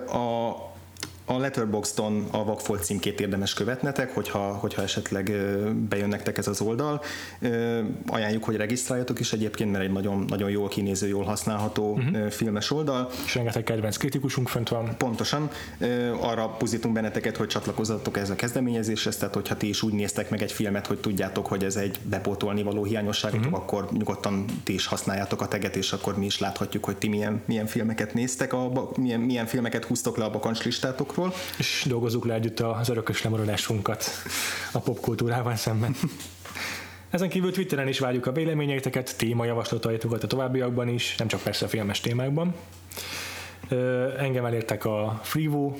a, 0.07 0.67
a 1.28 1.38
Letterboxdon 1.38 2.26
a 2.30 2.44
Vakfolt 2.44 2.84
címkét 2.84 3.20
érdemes 3.20 3.54
követnetek, 3.54 4.14
hogyha, 4.14 4.38
hogyha 4.38 4.82
esetleg 4.82 5.32
bejön 5.88 6.08
nektek 6.08 6.38
ez 6.38 6.48
az 6.48 6.60
oldal. 6.60 7.02
Ajánljuk, 8.06 8.44
hogy 8.44 8.56
regisztráljatok 8.56 9.20
is 9.20 9.32
egyébként, 9.32 9.72
mert 9.72 9.84
egy 9.84 9.92
nagyon, 9.92 10.24
nagyon 10.28 10.50
jól 10.50 10.68
kinéző, 10.68 11.08
jól 11.08 11.24
használható 11.24 11.92
uh-huh. 11.92 12.28
filmes 12.28 12.70
oldal. 12.70 13.10
És 13.24 13.34
rengeteg 13.34 13.64
kedvenc 13.64 13.96
kritikusunk 13.96 14.48
fönt 14.48 14.68
van. 14.68 14.96
Pontosan. 14.96 15.50
Arra 16.20 16.48
pusztítunk 16.48 16.94
benneteket, 16.94 17.36
hogy 17.36 17.46
csatlakozzatok 17.46 18.16
ez 18.16 18.30
a 18.30 18.34
kezdeményezéshez, 18.34 19.16
tehát 19.16 19.34
hogyha 19.34 19.56
ti 19.56 19.68
is 19.68 19.82
úgy 19.82 19.92
néztek 19.92 20.30
meg 20.30 20.42
egy 20.42 20.52
filmet, 20.52 20.86
hogy 20.86 20.98
tudjátok, 20.98 21.46
hogy 21.46 21.64
ez 21.64 21.76
egy 21.76 21.98
bepótolni 22.02 22.62
való 22.62 22.84
hiányosságotok, 22.84 23.44
uh-huh. 23.44 23.60
akkor 23.60 23.88
nyugodtan 23.92 24.44
ti 24.64 24.74
is 24.74 24.86
használjátok 24.86 25.40
a 25.40 25.48
teget, 25.48 25.76
és 25.76 25.92
akkor 25.92 26.18
mi 26.18 26.24
is 26.24 26.38
láthatjuk, 26.38 26.84
hogy 26.84 26.96
ti 26.96 27.08
milyen, 27.08 27.42
milyen 27.44 27.66
filmeket 27.66 28.14
néztek, 28.14 28.52
a, 28.52 28.90
milyen, 28.96 29.20
milyen 29.20 29.46
filmeket 29.46 29.84
húztok 29.84 30.16
le 30.16 30.24
a 30.24 30.30
bakancslistátok 30.30 31.16
popkultúrákról. 31.18 31.32
És 31.58 31.84
dolgozzuk 31.88 32.24
le 32.24 32.34
együtt 32.34 32.60
az 32.60 32.88
örökös 32.88 33.22
lemaradásunkat 33.22 34.04
a 34.72 34.78
popkultúrával 34.78 35.56
szemben. 35.56 35.96
Ezen 37.10 37.28
kívül 37.28 37.52
Twitteren 37.52 37.88
is 37.88 37.98
várjuk 37.98 38.26
a 38.26 38.32
véleményeiteket, 38.32 39.16
témajavaslataitokat 39.16 40.22
a 40.22 40.26
továbbiakban 40.26 40.88
is, 40.88 41.16
nem 41.16 41.28
csak 41.28 41.42
persze 41.42 41.64
a 41.64 41.68
filmes 41.68 42.00
témákban. 42.00 42.54
Engem 44.18 44.44
elértek 44.44 44.84
a 44.84 45.20
Freevo, 45.22 45.72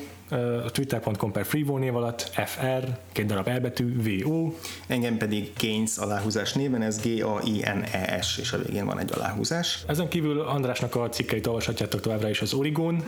a 0.65 0.71
twitter.com 0.71 1.33
per 1.33 1.47
Freevo 1.47 1.79
név 1.79 1.97
alatt, 1.97 2.31
FR, 2.47 2.99
két 3.13 3.27
darab 3.27 3.49
elbetű, 3.49 4.03
VO. 4.03 4.53
Engem 4.87 5.17
pedig 5.17 5.53
Gaines 5.61 5.97
aláhúzás 5.97 6.53
néven, 6.53 6.83
ez 6.83 7.01
G-A-I-N-E-S, 7.01 8.39
és 8.39 8.53
a 8.53 8.59
végén 8.59 8.85
van 8.85 8.99
egy 8.99 9.13
aláhúzás. 9.15 9.85
Ezen 9.87 10.09
kívül 10.09 10.41
Andrásnak 10.41 10.95
a 10.95 11.09
cikkeit 11.09 11.47
olvashatjátok 11.47 12.01
továbbra 12.01 12.29
is 12.29 12.41
az 12.41 12.53
Origon, 12.53 13.05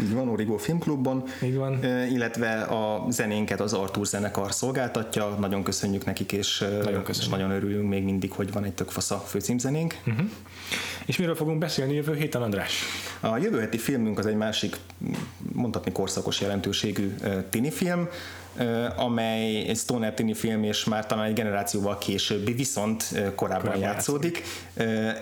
így 0.00 0.12
van, 0.14 0.28
Origo 0.28 0.56
Filmklubban. 0.56 1.24
Így 1.42 1.54
van. 1.54 1.84
Illetve 2.10 2.62
a 2.62 3.06
zenénket 3.10 3.60
az 3.60 3.72
Artur 3.72 4.06
zenekar 4.06 4.52
szolgáltatja, 4.52 5.28
nagyon 5.28 5.62
köszönjük 5.62 6.04
nekik, 6.04 6.32
és 6.32 6.64
nagyon, 6.84 7.02
és 7.08 7.28
nagyon 7.28 7.50
örülünk 7.50 7.88
még 7.88 8.04
mindig, 8.04 8.32
hogy 8.32 8.52
van 8.52 8.64
egy 8.64 8.72
tök 8.72 8.90
fasz 8.90 9.10
a 9.10 9.18
főcímzenénk. 9.18 9.94
Uh-huh. 10.06 10.30
És 11.06 11.16
miről 11.16 11.34
fogunk 11.34 11.58
beszélni 11.58 11.94
jövő 11.94 12.14
héten, 12.14 12.42
András? 12.42 12.82
A 13.20 13.36
jövő 13.36 13.60
heti 13.60 13.78
filmünk 13.78 14.18
az 14.18 14.26
egy 14.26 14.36
másik, 14.36 14.76
mondhatni 15.52 15.92
korszakos 15.92 16.40
jelentőségű 16.40 17.14
tini 17.50 17.70
film, 17.70 18.08
amely 18.96 19.68
egy 19.68 19.76
Stoner 19.76 20.14
tini 20.14 20.34
film, 20.34 20.62
és 20.62 20.84
már 20.84 21.06
talán 21.06 21.24
egy 21.24 21.32
generációval 21.32 21.98
későbbi, 21.98 22.52
viszont 22.52 23.08
korábban 23.34 23.54
korábban 23.64 23.78
játszódik. 23.78 24.42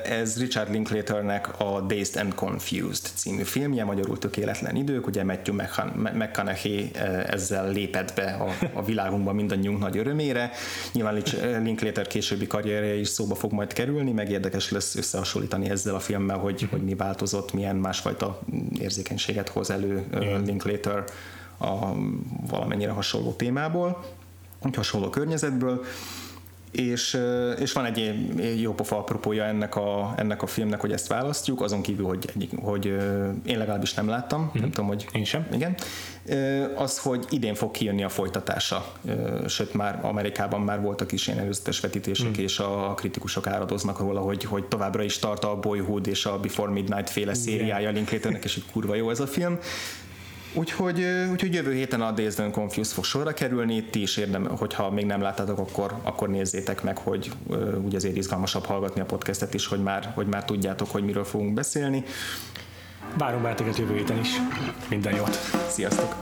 Ez 0.05 0.39
Richard 0.39 0.71
Linklaternek 0.71 1.61
a 1.61 1.81
Dazed 1.81 2.17
and 2.23 2.35
Confused 2.35 3.11
című 3.15 3.43
filmje, 3.43 3.85
magyarul 3.85 4.19
tökéletlen 4.19 4.77
idők, 4.77 5.07
ugye 5.07 5.25
Matthew 5.25 5.55
McConaughey 6.13 6.91
ezzel 7.27 7.71
lépett 7.71 8.15
be 8.15 8.25
a, 8.25 8.67
a 8.73 8.85
világunkba 8.85 9.33
mindannyiunk 9.33 9.79
nagy 9.79 9.97
örömére. 9.97 10.51
Nyilván 10.93 11.23
Linklater 11.63 12.07
későbbi 12.07 12.47
karrierje 12.47 12.95
is 12.95 13.09
szóba 13.09 13.35
fog 13.35 13.53
majd 13.53 13.73
kerülni, 13.73 14.13
meg 14.13 14.31
érdekes 14.31 14.71
lesz 14.71 14.97
összehasonlítani 14.97 15.71
ezzel 15.71 15.95
a 15.95 16.01
filmmel, 16.01 16.39
hogy, 16.39 16.67
hogy 16.71 16.83
mi 16.83 16.95
változott, 16.95 17.53
milyen 17.53 17.77
másfajta 17.77 18.41
érzékenységet 18.79 19.49
hoz 19.49 19.71
elő 19.71 20.05
Linklater 20.45 21.05
a 21.63 21.95
valamennyire 22.51 22.91
hasonló 22.91 23.33
témából, 23.33 24.05
egy 24.65 24.77
hasonló 24.77 25.11
környezetből, 25.11 25.85
és, 26.73 27.19
és 27.59 27.73
van 27.73 27.85
egy 27.85 28.15
jó 28.61 28.75
pofa 28.75 28.99
apropója 28.99 29.45
ennek 29.45 29.77
a, 29.77 30.15
ennek 30.17 30.43
a 30.43 30.47
filmnek, 30.47 30.81
hogy 30.81 30.93
ezt 30.93 31.07
választjuk, 31.07 31.61
azon 31.61 31.83
kívül, 31.83 32.07
hogy, 32.07 32.33
hogy 32.63 32.87
én 33.45 33.59
legalábbis 33.59 33.95
nem 33.95 34.09
láttam, 34.09 34.41
mm-hmm. 34.41 34.61
nem 34.61 34.71
tudom, 34.71 34.87
hogy 34.87 35.07
én 35.13 35.25
sem. 35.25 35.47
Igen. 35.53 35.75
Az, 36.75 36.99
hogy 36.99 37.27
idén 37.31 37.55
fog 37.55 37.71
kijönni 37.71 38.03
a 38.03 38.09
folytatása, 38.09 38.93
sőt 39.47 39.75
már 39.75 39.99
Amerikában 40.03 40.61
már 40.61 40.81
voltak 40.81 41.13
is 41.13 41.27
ilyen 41.27 41.39
előzetes 41.39 41.81
vetítések, 41.81 42.39
mm. 42.39 42.43
és 42.43 42.59
a 42.59 42.95
kritikusok 42.97 43.47
áradoznak 43.47 43.99
róla, 43.99 44.21
hogy, 44.21 44.45
hogy 44.45 44.65
továbbra 44.65 45.03
is 45.03 45.19
tart 45.19 45.45
a 45.45 45.57
Boyhood 45.57 46.07
és 46.07 46.27
a 46.27 46.39
Before 46.39 46.73
Midnight 46.73 47.11
féle 47.11 47.35
szériája 47.35 47.91
Linklaternek, 47.91 48.45
és 48.45 48.55
hogy 48.55 48.65
kurva 48.73 48.95
jó 48.95 49.11
ez 49.11 49.21
a 49.21 49.27
film. 49.27 49.59
Úgyhogy, 50.55 51.05
úgyhogy 51.31 51.55
jövő 51.55 51.73
héten 51.73 52.01
a 52.01 52.11
Days 52.11 52.35
Done 52.35 52.51
Confused 52.51 52.93
fog 52.93 53.05
sorra 53.05 53.33
kerülni, 53.33 53.85
ti 53.85 54.03
is 54.03 54.17
érdem, 54.17 54.57
hogyha 54.57 54.91
még 54.91 55.07
nem 55.07 55.21
láttátok, 55.21 55.59
akkor, 55.59 55.95
akkor 56.03 56.29
nézzétek 56.29 56.83
meg, 56.83 56.99
hogy 56.99 57.31
úgy 57.85 57.95
azért 57.95 58.17
izgalmasabb 58.17 58.65
hallgatni 58.65 59.01
a 59.01 59.05
podcastet 59.05 59.55
is, 59.55 59.67
hogy 59.67 59.83
már, 59.83 60.13
hogy 60.15 60.27
már 60.27 60.45
tudjátok, 60.45 60.91
hogy 60.91 61.05
miről 61.05 61.25
fogunk 61.25 61.55
beszélni. 61.55 62.05
Várunk 63.19 63.43
benneteket 63.43 63.79
jövő 63.79 63.97
héten 63.97 64.19
is. 64.19 64.29
Minden 64.89 65.15
jót! 65.15 65.39
Sziasztok! 65.69 66.15